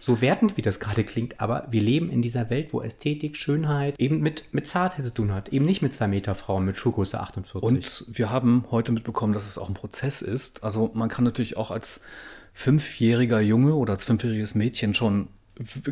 so 0.00 0.20
wertend, 0.20 0.56
wie 0.56 0.62
das 0.62 0.80
gerade 0.80 1.04
klingt, 1.04 1.40
aber 1.40 1.68
wir 1.70 1.82
leben 1.82 2.10
in 2.10 2.22
dieser 2.22 2.50
Welt, 2.50 2.72
wo 2.72 2.80
Ästhetik, 2.80 3.36
Schönheit 3.36 4.00
eben 4.00 4.20
mit, 4.20 4.52
mit 4.52 4.66
Zartheit 4.66 5.04
zu 5.04 5.14
tun 5.14 5.32
hat. 5.32 5.50
Eben 5.50 5.66
nicht 5.66 5.82
mit 5.82 5.92
zwei 5.92 6.08
Meter 6.08 6.34
Frauen 6.34 6.64
mit 6.64 6.76
Schuhgröße 6.76 7.20
48. 7.20 7.62
Und 7.62 8.06
wir 8.08 8.30
haben 8.30 8.64
heute 8.70 8.92
mitbekommen, 8.92 9.34
dass 9.34 9.46
es 9.46 9.58
auch 9.58 9.68
ein 9.68 9.74
Prozess 9.74 10.22
ist. 10.22 10.64
Also 10.64 10.90
man 10.94 11.08
kann 11.10 11.24
natürlich 11.24 11.56
auch 11.56 11.70
als 11.70 12.04
fünfjähriger 12.54 13.40
Junge 13.40 13.74
oder 13.74 13.92
als 13.92 14.04
fünfjähriges 14.04 14.54
Mädchen 14.54 14.94
schon 14.94 15.28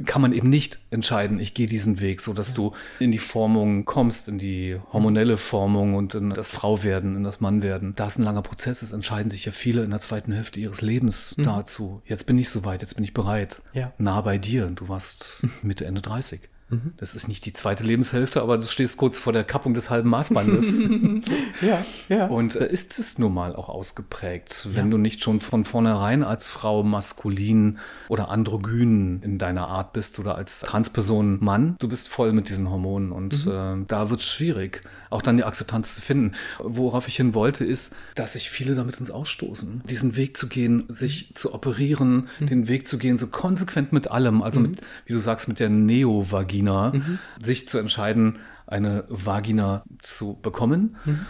kann 0.07 0.23
man 0.23 0.33
eben 0.33 0.49
nicht 0.49 0.79
entscheiden, 0.91 1.39
ich 1.41 1.55
gehe 1.55 1.66
diesen 1.66 2.01
Weg, 2.01 2.21
so 2.21 2.33
dass 2.33 2.51
ja. 2.51 2.55
du 2.55 2.73
in 2.99 3.12
die 3.12 3.19
Formung 3.19 3.85
kommst, 3.85 4.29
in 4.29 4.39
die 4.39 4.79
hormonelle 4.93 5.37
Formung 5.37 5.95
und 5.95 6.14
in 6.14 6.31
das 6.31 6.51
Frauwerden, 6.51 7.16
in 7.16 7.25
das 7.25 7.41
Mannwerden. 7.41 7.95
Da 7.95 8.07
es 8.07 8.19
ein 8.19 8.23
langer 8.23 8.43
Prozess 8.43 8.83
ist, 8.83 8.93
entscheiden 8.93 9.31
sich 9.31 9.45
ja 9.45 9.53
viele 9.53 9.83
in 9.83 9.91
der 9.91 10.01
zweiten 10.01 10.33
Hälfte 10.33 10.61
ihres 10.61 10.81
Lebens 10.81 11.37
mhm. 11.37 11.45
dazu. 11.45 12.03
Jetzt 12.07 12.27
bin 12.27 12.39
ich 12.39 12.49
soweit, 12.49 12.83
jetzt 12.83 12.95
bin 12.95 13.05
ich 13.05 13.14
bereit. 13.14 13.62
Ja. 13.73 13.93
Nah 13.99 14.21
bei 14.21 14.39
dir. 14.39 14.66
Du 14.66 14.89
warst 14.89 15.47
Mitte, 15.62 15.85
Ende 15.85 16.03
30. 16.03 16.49
Mhm. 16.71 16.93
Das 16.99 17.14
ist 17.14 17.29
nicht 17.29 17.47
die 17.47 17.53
zweite 17.53 17.83
Lebenshälfte, 17.85 18.43
aber 18.43 18.59
du 18.59 18.64
stehst 18.64 18.99
kurz 18.99 19.19
vor 19.19 19.33
der 19.33 19.45
Kappung 19.45 19.75
des 19.75 19.89
halben 19.91 20.11
Maßbandes. 20.11 20.81
ja, 21.62 21.85
ja. 22.09 22.27
Und 22.27 22.57
äh, 22.57 22.71
ist 22.71 22.99
es 22.99 23.19
nun 23.19 23.33
mal 23.33 23.57
auch 23.57 23.69
ausgeprägt, 23.69 24.69
wenn 24.73 24.87
ja. 24.87 24.91
du 24.91 24.99
nicht 24.99 25.23
schon 25.23 25.41
von 25.41 25.64
vornherein 25.64 26.23
als 26.23 26.47
Frau 26.47 26.83
maskulin 26.83 27.79
oder 28.09 28.29
androgyn 28.29 29.21
in 29.23 29.39
deiner 29.39 29.69
Art 29.69 29.93
bist 29.93 30.19
oder 30.19 30.35
als 30.35 30.61
Transperson 30.61 31.43
Mann. 31.43 31.77
Du 31.79 31.89
bist 31.89 32.09
voll 32.09 32.33
mit 32.33 32.51
diesen 32.51 32.71
Hormonen 32.71 33.12
und 33.12 33.47
mhm. 33.47 33.53
äh, 33.53 33.85
da 33.87 34.11
wird 34.11 34.21
es 34.21 34.27
schwierig, 34.27 34.83
auch 35.11 35.23
dann 35.23 35.37
die 35.37 35.45
Akzeptanz 35.45 35.95
zu 35.95 36.03
finden. 36.03 36.33
Worauf 36.59 37.09
ich 37.09 37.17
hin 37.17 37.35
wollte, 37.35 37.65
ist, 37.65 37.95
dass 38.15 38.35
sich 38.35 38.51
viele 38.51 38.75
damit 38.75 38.99
ins 38.99 39.11
Ausstoßen. 39.11 39.83
Diesen 39.89 40.17
Weg 40.17 40.37
zu 40.37 40.49
gehen, 40.49 40.85
sich 40.89 41.35
zu 41.35 41.55
operieren, 41.55 42.29
mhm. 42.41 42.47
den 42.47 42.69
Weg 42.69 42.87
zu 42.87 42.99
gehen, 42.99 43.17
so 43.17 43.29
konsequent 43.29 43.93
mit 43.93 44.11
allem, 44.11 44.43
also 44.43 44.61
mhm. 44.61 44.71
mit, 44.71 44.81
wie 45.07 45.13
du 45.13 45.19
sagst, 45.19 45.49
mit 45.49 45.61
der 45.61 45.71
Neovagina 45.71 46.49
Vagina, 46.49 46.93
mhm. 46.93 47.19
sich 47.43 47.69
zu 47.69 47.79
entscheiden, 47.79 48.39
eine 48.67 49.05
Vagina 49.09 49.85
zu 50.03 50.39
bekommen. 50.41 50.97
Mhm. 51.05 51.27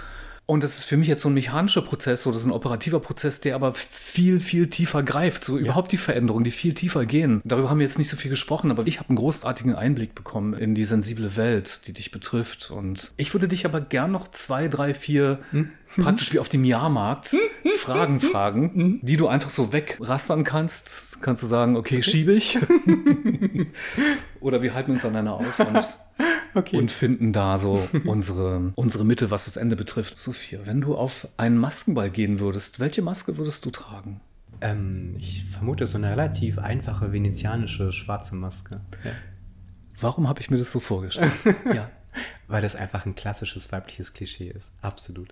Und 0.51 0.62
das 0.62 0.78
ist 0.78 0.84
für 0.84 0.96
mich 0.96 1.09
jetzt 1.09 1.20
so 1.20 1.28
ein 1.28 1.34
mechanischer 1.34 1.82
Prozess 1.82 2.26
oder 2.26 2.38
so 2.38 2.49
ein 2.49 2.53
operativer 2.53 3.01
Prozess, 3.01 3.42
der 3.42 3.55
aber 3.55 3.74
viel, 3.74 4.40
viel 4.40 4.68
tiefer 4.68 5.03
greift. 5.03 5.44
So 5.44 5.57
ja. 5.57 5.64
überhaupt 5.64 5.92
die 5.92 5.99
Veränderungen, 5.99 6.42
die 6.42 6.51
viel 6.51 6.72
tiefer 6.72 7.05
gehen. 7.05 7.42
Darüber 7.44 7.68
haben 7.68 7.80
wir 7.80 7.86
jetzt 7.86 7.99
nicht 7.99 8.09
so 8.09 8.16
viel 8.16 8.30
gesprochen, 8.30 8.70
aber 8.70 8.86
ich 8.86 8.99
habe 8.99 9.11
einen 9.11 9.16
großartigen 9.16 9.74
Einblick 9.74 10.14
bekommen 10.14 10.55
in 10.55 10.74
die 10.74 10.84
sensible 10.84 11.36
Welt, 11.36 11.86
die 11.86 11.92
dich 11.92 12.12
betrifft. 12.12 12.70
Und 12.70 13.12
ich 13.18 13.34
würde 13.34 13.46
dich 13.46 13.66
aber 13.66 13.82
gern 13.82 14.11
noch 14.11 14.30
zwei, 14.30 14.68
drei, 14.68 14.94
vier, 14.94 15.38
hm? 15.51 15.70
Praktisch 15.97 16.32
wie 16.32 16.39
auf 16.39 16.49
dem 16.49 16.64
Jahrmarkt, 16.64 17.36
Fragen 17.78 18.20
fragen, 18.20 19.01
die 19.03 19.16
du 19.16 19.28
einfach 19.28 19.51
so 19.51 19.72
wegrastern 19.72 20.45
kannst. 20.45 21.22
Kannst 21.22 21.43
du 21.43 21.47
sagen, 21.47 21.76
okay, 21.76 22.03
schiebe 22.03 22.32
ich. 22.32 22.59
Oder 24.41 24.62
wir 24.62 24.74
halten 24.74 24.93
uns 24.93 25.05
aneinander 25.05 25.34
auf 25.34 25.59
und, 25.59 25.97
okay. 26.55 26.76
und 26.76 26.91
finden 26.91 27.32
da 27.32 27.57
so 27.57 27.89
unsere, 28.05 28.72
unsere 28.74 29.05
Mitte, 29.05 29.30
was 29.30 29.47
das 29.47 29.57
Ende 29.57 29.76
betrifft. 29.76 30.18
Sophia, 30.18 30.61
wenn 30.64 30.80
du 30.80 30.95
auf 30.95 31.28
einen 31.36 31.59
Maskenball 31.59 32.11
gehen 32.11 32.41
würdest, 32.41 32.80
welche 32.80 33.03
Maske 33.03 33.37
würdest 33.37 33.64
du 33.64 33.71
tragen? 33.71 34.21
Ähm, 34.61 35.14
ich 35.18 35.45
vermute 35.45 35.87
so 35.87 35.99
eine 35.99 36.11
relativ 36.11 36.58
einfache 36.58 37.12
venezianische 37.12 37.92
schwarze 37.92 38.34
Maske. 38.34 38.80
Ja. 39.04 39.12
Warum 40.00 40.29
habe 40.29 40.41
ich 40.41 40.50
mir 40.50 40.58
das 40.58 40.72
so 40.72 40.80
vorgestellt? 40.80 41.33
ja. 41.75 41.91
Weil 42.46 42.62
das 42.62 42.75
einfach 42.75 43.07
ein 43.07 43.14
klassisches 43.14 43.71
weibliches 43.72 44.14
Klischee 44.14 44.49
ist. 44.49 44.72
Absolut. 44.80 45.29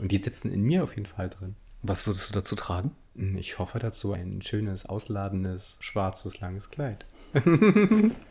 Und 0.00 0.10
die 0.12 0.18
sitzen 0.18 0.52
in 0.52 0.62
mir 0.62 0.82
auf 0.82 0.96
jeden 0.96 1.06
Fall 1.06 1.28
drin. 1.28 1.56
Was 1.82 2.06
würdest 2.06 2.30
du 2.30 2.34
dazu 2.34 2.56
tragen? 2.56 2.92
Ich 3.14 3.58
hoffe 3.58 3.78
dazu 3.78 4.12
ein 4.12 4.40
schönes, 4.42 4.86
ausladendes, 4.86 5.76
schwarzes, 5.80 6.40
langes 6.40 6.70
Kleid. 6.70 7.04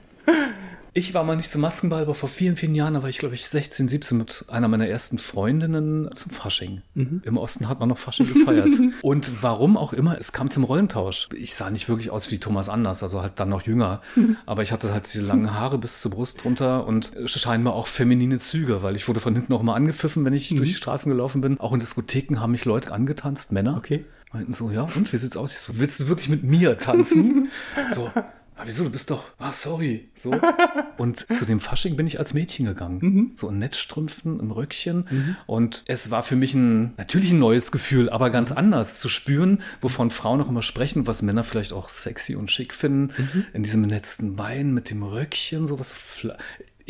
Ich 0.93 1.13
war 1.13 1.23
mal 1.23 1.35
nicht 1.35 1.51
zum 1.51 1.61
Maskenball, 1.61 2.01
aber 2.01 2.15
vor 2.15 2.29
vielen, 2.29 2.55
vielen 2.55 2.73
Jahren, 2.73 2.95
da 2.95 3.03
war 3.03 3.09
ich 3.09 3.19
glaube 3.19 3.35
ich 3.35 3.45
16, 3.45 3.87
17 3.87 4.17
mit 4.17 4.45
einer 4.49 4.67
meiner 4.67 4.87
ersten 4.87 5.19
Freundinnen 5.19 6.09
zum 6.13 6.31
Fasching. 6.31 6.81
Mhm. 6.95 7.21
Im 7.23 7.37
Osten 7.37 7.69
hat 7.69 7.79
man 7.79 7.89
noch 7.89 7.97
Fasching 7.97 8.27
gefeiert. 8.27 8.73
und 9.01 9.43
warum 9.43 9.77
auch 9.77 9.93
immer, 9.93 10.17
es 10.17 10.31
kam 10.31 10.49
zum 10.49 10.63
Rollentausch. 10.63 11.29
Ich 11.37 11.53
sah 11.53 11.69
nicht 11.69 11.87
wirklich 11.89 12.09
aus 12.09 12.31
wie 12.31 12.39
Thomas 12.39 12.69
Anders, 12.69 13.03
also 13.03 13.21
halt 13.21 13.33
dann 13.35 13.49
noch 13.49 13.61
jünger. 13.61 14.01
Aber 14.45 14.63
ich 14.63 14.71
hatte 14.71 14.91
halt 14.91 15.05
diese 15.05 15.23
langen 15.23 15.53
Haare 15.53 15.77
bis 15.77 16.01
zur 16.01 16.11
Brust 16.11 16.43
runter 16.43 16.87
und 16.87 17.11
scheinbar 17.25 17.75
auch 17.75 17.87
feminine 17.87 18.39
Züge, 18.39 18.81
weil 18.81 18.95
ich 18.95 19.07
wurde 19.07 19.19
von 19.19 19.35
hinten 19.35 19.53
auch 19.53 19.61
mal 19.61 19.75
angepfiffen, 19.75 20.25
wenn 20.25 20.33
ich 20.33 20.51
mhm. 20.51 20.57
durch 20.57 20.71
die 20.71 20.75
Straßen 20.75 21.11
gelaufen 21.11 21.41
bin. 21.41 21.59
Auch 21.59 21.71
in 21.71 21.79
Diskotheken 21.79 22.39
haben 22.39 22.51
mich 22.51 22.65
Leute 22.65 22.91
angetanzt, 22.91 23.51
Männer. 23.51 23.77
Okay. 23.77 24.05
Meinten 24.31 24.53
so, 24.53 24.69
ja, 24.69 24.83
und 24.83 25.11
wie 25.11 25.17
sieht's 25.17 25.37
aus? 25.37 25.53
Ich 25.53 25.59
so, 25.59 25.79
willst 25.79 25.99
du 25.99 26.07
wirklich 26.07 26.29
mit 26.29 26.43
mir 26.43 26.77
tanzen? 26.77 27.49
so, 27.95 28.11
ah, 28.59 28.63
wieso, 28.65 28.83
du 28.83 28.89
bist 28.89 29.09
doch, 29.09 29.31
ah, 29.37 29.51
sorry. 29.51 30.09
So. 30.15 30.35
Und 30.97 31.25
zu 31.35 31.45
dem 31.45 31.59
Fasching 31.59 31.95
bin 31.95 32.05
ich 32.07 32.19
als 32.19 32.33
Mädchen 32.33 32.65
gegangen. 32.65 32.99
Mhm. 33.01 33.31
So 33.35 33.49
in 33.49 33.59
Netzstrümpfen, 33.59 34.39
im 34.39 34.51
Röckchen. 34.51 35.05
Mhm. 35.09 35.35
Und 35.47 35.83
es 35.87 36.11
war 36.11 36.23
für 36.23 36.35
mich 36.35 36.53
ein, 36.53 36.93
natürlich 36.97 37.31
ein 37.31 37.39
neues 37.39 37.71
Gefühl, 37.71 38.09
aber 38.09 38.29
ganz 38.29 38.51
anders 38.51 38.99
zu 38.99 39.07
spüren, 39.07 39.61
wovon 39.81 40.11
Frauen 40.11 40.41
auch 40.41 40.49
immer 40.49 40.61
sprechen, 40.61 41.07
was 41.07 41.21
Männer 41.21 41.43
vielleicht 41.43 41.71
auch 41.71 41.89
sexy 41.89 42.35
und 42.35 42.51
schick 42.51 42.73
finden. 42.73 43.13
Mhm. 43.17 43.45
In 43.53 43.63
diesem 43.63 43.85
letzten 43.85 44.35
Bein 44.35 44.73
mit 44.73 44.89
dem 44.89 45.03
Röckchen, 45.03 45.65
sowas 45.65 45.95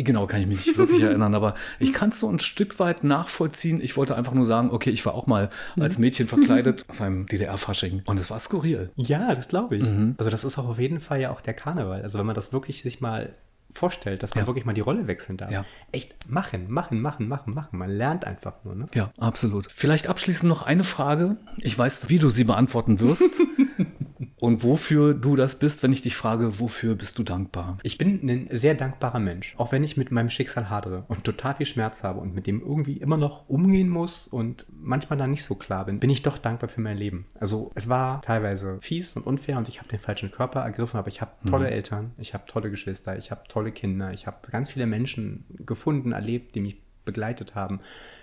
Genau, 0.04 0.28
kann 0.28 0.42
ich 0.42 0.48
mich 0.48 0.66
nicht 0.66 0.78
wirklich 0.78 1.02
erinnern, 1.04 1.36
aber 1.36 1.56
ich 1.80 1.94
kann 1.94 2.10
es 2.10 2.20
so 2.20 2.30
ein 2.30 2.40
Stück 2.40 2.80
weit 2.80 3.04
nachvollziehen. 3.04 3.82
Ich 3.82 3.98
wollte 3.98 4.16
einfach 4.16 4.34
nur 4.34 4.46
sagen, 4.46 4.72
okay, 4.72 4.90
ich 4.90 5.06
war 5.06 5.14
auch 5.14 5.28
mal 5.28 5.50
als 5.78 5.98
mhm. 5.98 6.06
Mädchen 6.06 6.28
verkleidet 6.28 6.86
auf 6.88 7.02
einem 7.02 7.26
DDR-Fasching 7.26 8.04
und 8.06 8.18
es 8.18 8.30
war 8.30 8.40
skurril. 8.40 8.92
Ja, 8.96 9.36
das 9.36 9.50
glaube 9.50 9.78
ich. 9.78 9.84
Mhm. 9.84 10.16
Also 10.18 10.30
das 10.30 10.44
ist 10.44 10.58
auch 10.58 10.68
auf 10.68 10.80
jeden 10.80 11.00
Fall 11.00 11.20
ja 11.20 11.32
auch 11.32 11.42
der 11.42 11.54
Karneval. 11.54 12.02
Also 12.02 12.18
wenn 12.18 12.26
man 12.26 12.36
das 12.36 12.54
wirklich 12.54 12.82
sich 12.82 13.02
mal 13.02 13.34
vorstellt, 13.74 14.24
dass 14.24 14.36
man 14.36 14.44
ja. 14.44 14.48
wirklich 14.48 14.66
mal 14.66 14.74
die 14.74 14.82
Rolle 14.82 15.08
wechseln 15.08 15.38
darf. 15.38 15.52
Ja. 15.52 15.66
Echt 15.92 16.30
machen, 16.30 16.70
machen, 16.70 17.02
machen, 17.02 17.28
machen, 17.28 17.54
machen. 17.54 17.78
Man 17.78 17.90
lernt 17.90 18.26
einfach 18.26 18.64
nur. 18.64 18.76
Ne? 18.76 18.88
Ja, 18.94 19.12
absolut. 19.18 19.72
Vielleicht 19.72 20.08
abschließend 20.08 20.50
noch 20.50 20.64
eine 20.64 20.84
Frage. 20.84 21.38
Ich 21.58 21.78
weiß, 21.78 22.10
wie 22.10 22.20
du 22.20 22.30
sie 22.30 22.44
beantworten 22.44 23.00
wirst. 23.00 23.42
und 24.40 24.64
wofür 24.64 25.14
du 25.14 25.36
das 25.36 25.60
bist, 25.60 25.84
wenn 25.84 25.92
ich 25.92 26.02
dich 26.02 26.16
frage, 26.16 26.60
wofür 26.60 26.96
bist 26.96 27.18
du 27.20 27.24
dankbar? 27.24 27.78
Ich 27.84 27.98
bin 27.98 28.20
ein 28.24 28.48
sehr 28.52 28.74
dankbarer 28.74 29.20
Mensch, 29.20 29.56
auch 29.58 29.72
wenn 29.72 29.84
ich 29.84 29.98
mit 29.98 30.12
meinem 30.12 30.30
Schicksal 30.30 30.70
hadere 30.70 31.04
und 31.08 31.24
total 31.24 31.56
viel 31.56 31.66
Schmerz 31.66 32.04
habe 32.04 32.20
und 32.20 32.34
mit 32.34 32.48
dem 32.48 32.62
irgendwie 32.62 32.98
immer 32.98 33.18
noch 33.18 33.48
umgehen 33.50 33.90
muss 33.90 34.28
und 34.28 34.66
manchmal 34.72 35.18
dann 35.20 35.32
nicht 35.32 35.44
so 35.44 35.56
klar 35.56 35.86
bin, 35.86 36.00
bin 36.00 36.10
ich 36.10 36.22
doch 36.22 36.38
dankbar 36.38 36.70
für 36.70 36.82
mein 36.82 36.98
Leben. 36.98 37.26
Also 37.40 37.72
es 37.76 37.90
war 37.90 38.22
teilweise 38.22 38.80
fies 38.82 39.16
und 39.16 39.26
unfair 39.26 39.58
und 39.58 39.68
ich 39.68 39.80
habe 39.80 39.90
den 39.90 40.00
falschen 40.00 40.32
Körper 40.32 40.62
ergriffen, 40.62 40.98
aber 40.98 41.10
ich 41.10 41.22
habe 41.22 41.32
tolle 41.48 41.68
mhm. 41.68 41.74
Eltern, 41.74 42.12
ich 42.18 42.34
habe 42.34 42.46
tolle 42.48 42.70
Geschwister, 42.70 43.18
ich 43.18 43.32
habe 43.32 43.42
tolle 43.48 43.59
Kinder, 43.72 44.14
ich 44.14 44.28
habe 44.28 44.50
ganz 44.52 44.70
viele 44.70 44.88
Menschen 44.88 45.46
gefunden, 45.66 46.12
erlebt, 46.12 46.56
die 46.56 46.62
mich 46.62 46.82
begleitet 47.06 47.56
haben 47.56 47.80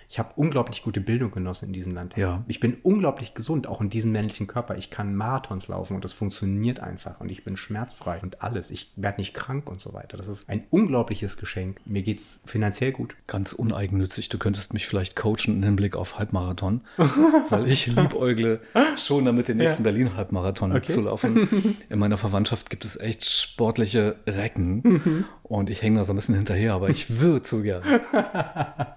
ich 0.09 0.19
habe 0.19 0.31
unglaublich 0.37 0.83
gute 0.83 1.01
Bildung 1.01 1.31
genossen 1.31 1.65
in 1.65 1.73
diesem 1.73 1.93
Land. 1.93 2.15
Ja. 2.15 2.43
Ich 2.47 2.61
bin 2.61 2.77
unglaublich 2.81 3.33
gesund, 3.33 3.67
auch 3.67 3.81
in 3.81 3.89
diesem 3.89 4.13
männlichen 4.13 4.47
Körper. 4.47 4.77
Ich 4.77 4.89
kann 4.89 5.13
Marathons 5.15 5.67
laufen 5.67 5.95
und 5.95 6.03
das 6.03 6.13
funktioniert 6.13 6.79
einfach 6.79 7.19
und 7.19 7.29
ich 7.29 7.43
bin 7.43 7.57
schmerzfrei 7.57 8.19
und 8.21 8.41
alles. 8.41 8.71
Ich 8.71 8.93
werde 8.95 9.19
nicht 9.19 9.33
krank 9.33 9.69
und 9.69 9.81
so 9.81 9.93
weiter. 9.93 10.15
Das 10.15 10.29
ist 10.29 10.49
ein 10.49 10.63
unglaubliches 10.69 11.35
Geschenk. 11.35 11.81
Mir 11.85 12.03
geht 12.03 12.19
es 12.19 12.41
finanziell 12.45 12.93
gut. 12.93 13.15
Ganz 13.27 13.51
uneigennützig. 13.51 14.29
Du 14.29 14.37
könntest 14.37 14.73
mich 14.73 14.87
vielleicht 14.87 15.17
coachen 15.17 15.55
im 15.55 15.63
Hinblick 15.63 15.97
auf 15.97 16.17
Halbmarathon, 16.17 16.81
weil 17.49 17.67
ich 17.67 17.87
liebäugle 17.87 18.61
schon 18.97 19.25
damit 19.25 19.49
den 19.49 19.57
nächsten 19.57 19.83
ja. 19.83 19.91
Berlin-Halbmarathon 19.91 20.71
okay. 20.71 20.79
mitzulaufen. 20.79 21.75
In 21.89 21.99
meiner 21.99 22.17
Verwandtschaft 22.17 22.69
gibt 22.69 22.85
es 22.85 22.97
echt 22.97 23.25
sportliche 23.25 24.15
Recken 24.25 24.81
mhm. 24.83 25.25
und 25.43 25.69
ich 25.69 25.81
hänge 25.81 25.99
da 25.99 26.05
so 26.05 26.13
ein 26.13 26.15
bisschen 26.15 26.35
hinterher, 26.35 26.73
aber 26.73 26.89
ich 26.89 27.19
würde 27.19 27.45
so 27.45 27.61
gerne. 27.61 28.01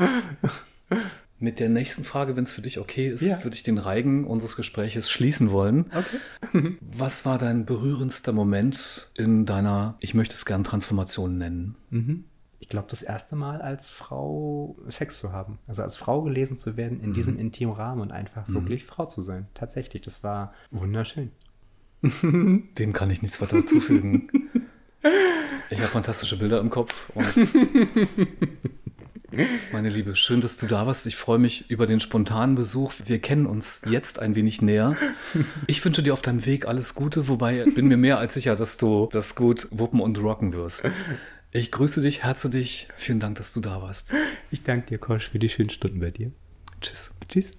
Mit 1.38 1.60
der 1.60 1.68
nächsten 1.68 2.02
Frage, 2.02 2.34
wenn 2.34 2.44
es 2.44 2.52
für 2.52 2.62
dich 2.62 2.78
okay 2.78 3.08
ist, 3.08 3.20
ja. 3.20 3.44
würde 3.44 3.56
ich 3.56 3.62
den 3.62 3.76
Reigen 3.76 4.24
unseres 4.26 4.56
Gespräches 4.56 5.10
schließen 5.10 5.50
wollen. 5.50 5.90
Okay. 6.52 6.76
Was 6.80 7.26
war 7.26 7.36
dein 7.36 7.66
berührendster 7.66 8.32
Moment 8.32 9.12
in 9.18 9.44
deiner, 9.44 9.96
ich 10.00 10.14
möchte 10.14 10.34
es 10.34 10.46
gern 10.46 10.64
Transformation 10.64 11.36
nennen? 11.36 11.76
Mhm. 11.90 12.24
Ich 12.58 12.70
glaube, 12.70 12.88
das 12.90 13.02
erste 13.02 13.36
Mal 13.36 13.60
als 13.60 13.90
Frau 13.90 14.76
Sex 14.88 15.18
zu 15.18 15.32
haben. 15.32 15.58
Also 15.66 15.82
als 15.82 15.98
Frau 15.98 16.22
gelesen 16.22 16.58
zu 16.58 16.78
werden 16.78 17.00
in 17.00 17.10
mhm. 17.10 17.14
diesem 17.14 17.38
intimen 17.38 17.74
Rahmen 17.74 18.00
und 18.00 18.12
einfach 18.12 18.48
mhm. 18.48 18.54
wirklich 18.54 18.84
Frau 18.84 19.04
zu 19.04 19.20
sein. 19.20 19.46
Tatsächlich, 19.52 20.00
das 20.02 20.24
war 20.24 20.54
wunderschön. 20.70 21.32
Dem 22.02 22.92
kann 22.94 23.10
ich 23.10 23.20
nichts 23.20 23.42
weiter 23.42 23.64
zufügen. 23.64 24.30
Ich 25.70 25.78
habe 25.78 25.88
fantastische 25.88 26.38
Bilder 26.38 26.60
im 26.60 26.70
Kopf 26.70 27.10
und 27.14 27.26
Meine 29.72 29.88
Liebe, 29.88 30.14
schön, 30.14 30.40
dass 30.40 30.56
du 30.56 30.66
da 30.66 30.86
warst. 30.86 31.06
Ich 31.06 31.16
freue 31.16 31.38
mich 31.38 31.68
über 31.70 31.86
den 31.86 32.00
spontanen 32.00 32.54
Besuch. 32.54 32.92
Wir 33.04 33.18
kennen 33.18 33.46
uns 33.46 33.82
jetzt 33.88 34.18
ein 34.20 34.36
wenig 34.36 34.62
näher. 34.62 34.96
Ich 35.66 35.84
wünsche 35.84 36.02
dir 36.02 36.12
auf 36.12 36.22
deinem 36.22 36.46
Weg 36.46 36.66
alles 36.68 36.94
Gute, 36.94 37.28
wobei 37.28 37.64
ich 37.64 37.74
bin 37.74 37.88
mir 37.88 37.96
mehr 37.96 38.18
als 38.18 38.34
sicher, 38.34 38.54
dass 38.56 38.76
du 38.76 39.08
das 39.12 39.34
gut 39.34 39.66
wuppen 39.70 40.00
und 40.00 40.18
rocken 40.20 40.52
wirst. 40.52 40.90
Ich 41.50 41.72
grüße 41.72 42.02
dich, 42.02 42.22
herze 42.22 42.50
dich. 42.50 42.88
Vielen 42.94 43.20
Dank, 43.20 43.36
dass 43.36 43.52
du 43.52 43.60
da 43.60 43.82
warst. 43.82 44.14
Ich 44.50 44.62
danke 44.62 44.86
dir, 44.86 44.98
Kosch, 44.98 45.28
für 45.30 45.38
die 45.38 45.48
schönen 45.48 45.70
Stunden 45.70 46.00
bei 46.00 46.10
dir. 46.10 46.30
Tschüss. 46.80 47.12
Tschüss. 47.28 47.52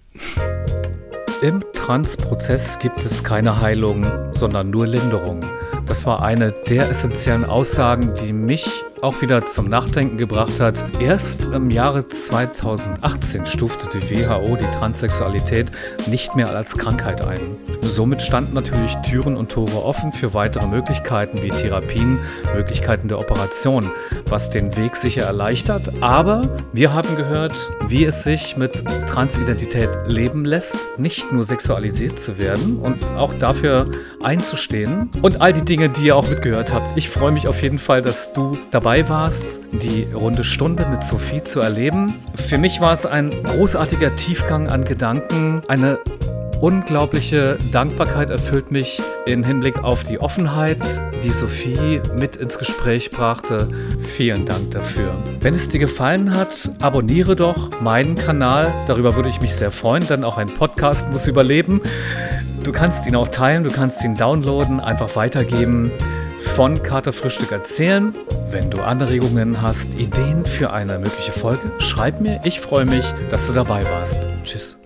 Im 1.41 1.63
Transprozess 1.73 2.79
gibt 2.79 3.03
es 3.03 3.23
keine 3.23 3.61
Heilung, 3.61 4.05
sondern 4.33 4.69
nur 4.69 4.87
Linderung. 4.87 5.41
Das 5.85 6.05
war 6.05 6.23
eine 6.23 6.51
der 6.51 6.89
essentiellen 6.89 7.45
Aussagen, 7.45 8.13
die 8.21 8.33
mich 8.33 8.83
auch 9.01 9.21
wieder 9.21 9.45
zum 9.45 9.69
Nachdenken 9.69 10.17
gebracht 10.17 10.59
hat. 10.59 10.83
Erst 10.99 11.45
im 11.45 11.69
Jahre 11.69 12.05
2018 12.05 13.45
stufte 13.45 13.87
die 13.87 14.01
WHO 14.09 14.55
die 14.55 14.77
Transsexualität 14.79 15.71
nicht 16.07 16.35
mehr 16.35 16.49
als 16.49 16.77
Krankheit 16.77 17.23
ein. 17.23 17.57
Somit 17.81 18.21
standen 18.21 18.53
natürlich 18.53 18.95
Türen 18.97 19.37
und 19.37 19.51
Tore 19.51 19.83
offen 19.83 20.11
für 20.11 20.33
weitere 20.33 20.67
Möglichkeiten 20.67 21.41
wie 21.41 21.49
Therapien, 21.49 22.19
Möglichkeiten 22.53 23.07
der 23.07 23.19
Operation, 23.19 23.89
was 24.29 24.49
den 24.49 24.75
Weg 24.75 24.95
sicher 24.95 25.23
erleichtert. 25.23 25.91
Aber 26.01 26.41
wir 26.73 26.93
haben 26.93 27.15
gehört, 27.15 27.71
wie 27.87 28.05
es 28.05 28.23
sich 28.23 28.57
mit 28.57 28.83
Transidentität 29.07 29.89
leben 30.07 30.43
lässt, 30.43 30.77
nicht 30.97 31.31
nur 31.31 31.43
sexualisiert 31.43 32.19
zu 32.19 32.37
werden 32.37 32.79
und 32.79 33.03
auch 33.17 33.33
dafür 33.33 33.89
einzustehen 34.21 35.11
und 35.21 35.41
all 35.41 35.53
die 35.53 35.61
Dinge, 35.61 35.89
die 35.89 36.07
ihr 36.07 36.15
auch 36.15 36.27
mitgehört 36.27 36.73
habt. 36.73 36.97
Ich 36.97 37.09
freue 37.09 37.31
mich 37.31 37.47
auf 37.47 37.61
jeden 37.61 37.77
Fall, 37.77 38.01
dass 38.01 38.33
du 38.33 38.51
dabei 38.71 38.86
dabei 38.87 39.09
warst, 39.09 39.59
die 39.73 40.07
runde 40.13 40.45
Stunde 40.45 40.87
mit 40.89 41.03
Sophie 41.03 41.43
zu 41.43 41.59
erleben. 41.59 42.07
Für 42.35 42.57
mich 42.57 42.79
war 42.79 42.93
es 42.93 43.05
ein 43.05 43.31
großartiger 43.43 44.15
Tiefgang 44.15 44.69
an 44.69 44.85
Gedanken, 44.85 45.61
eine 45.67 45.99
unglaubliche 46.61 47.57
Dankbarkeit 47.73 48.29
erfüllt 48.29 48.71
mich 48.71 49.01
im 49.25 49.43
Hinblick 49.43 49.83
auf 49.83 50.05
die 50.05 50.21
Offenheit, 50.21 50.79
die 51.21 51.31
Sophie 51.31 52.01
mit 52.17 52.37
ins 52.37 52.57
Gespräch 52.57 53.09
brachte. 53.09 53.67
Vielen 53.99 54.45
Dank 54.45 54.71
dafür. 54.71 55.13
Wenn 55.41 55.53
es 55.53 55.67
dir 55.67 55.79
gefallen 55.79 56.33
hat, 56.33 56.71
abonniere 56.81 57.35
doch 57.35 57.81
meinen 57.81 58.15
Kanal. 58.15 58.71
Darüber 58.87 59.17
würde 59.17 59.27
ich 59.27 59.41
mich 59.41 59.53
sehr 59.53 59.71
freuen, 59.71 60.07
denn 60.07 60.23
auch 60.23 60.37
ein 60.37 60.47
Podcast 60.47 61.11
muss 61.11 61.27
überleben. 61.27 61.81
Du 62.63 62.71
kannst 62.71 63.05
ihn 63.05 63.17
auch 63.17 63.27
teilen, 63.27 63.65
du 63.65 63.69
kannst 63.69 64.01
ihn 64.05 64.15
downloaden, 64.15 64.79
einfach 64.79 65.17
weitergeben 65.17 65.91
von 66.37 66.81
Katerfrühstück 66.81 67.51
erzählen. 67.51 68.13
Wenn 68.49 68.69
du 68.69 68.81
Anregungen 68.81 69.61
hast, 69.61 69.95
Ideen 69.95 70.45
für 70.45 70.71
eine 70.71 70.99
mögliche 70.99 71.31
Folge, 71.31 71.71
schreib 71.79 72.21
mir. 72.21 72.39
Ich 72.43 72.59
freue 72.59 72.85
mich, 72.85 73.13
dass 73.29 73.47
du 73.47 73.53
dabei 73.53 73.83
warst. 73.85 74.29
Tschüss. 74.43 74.79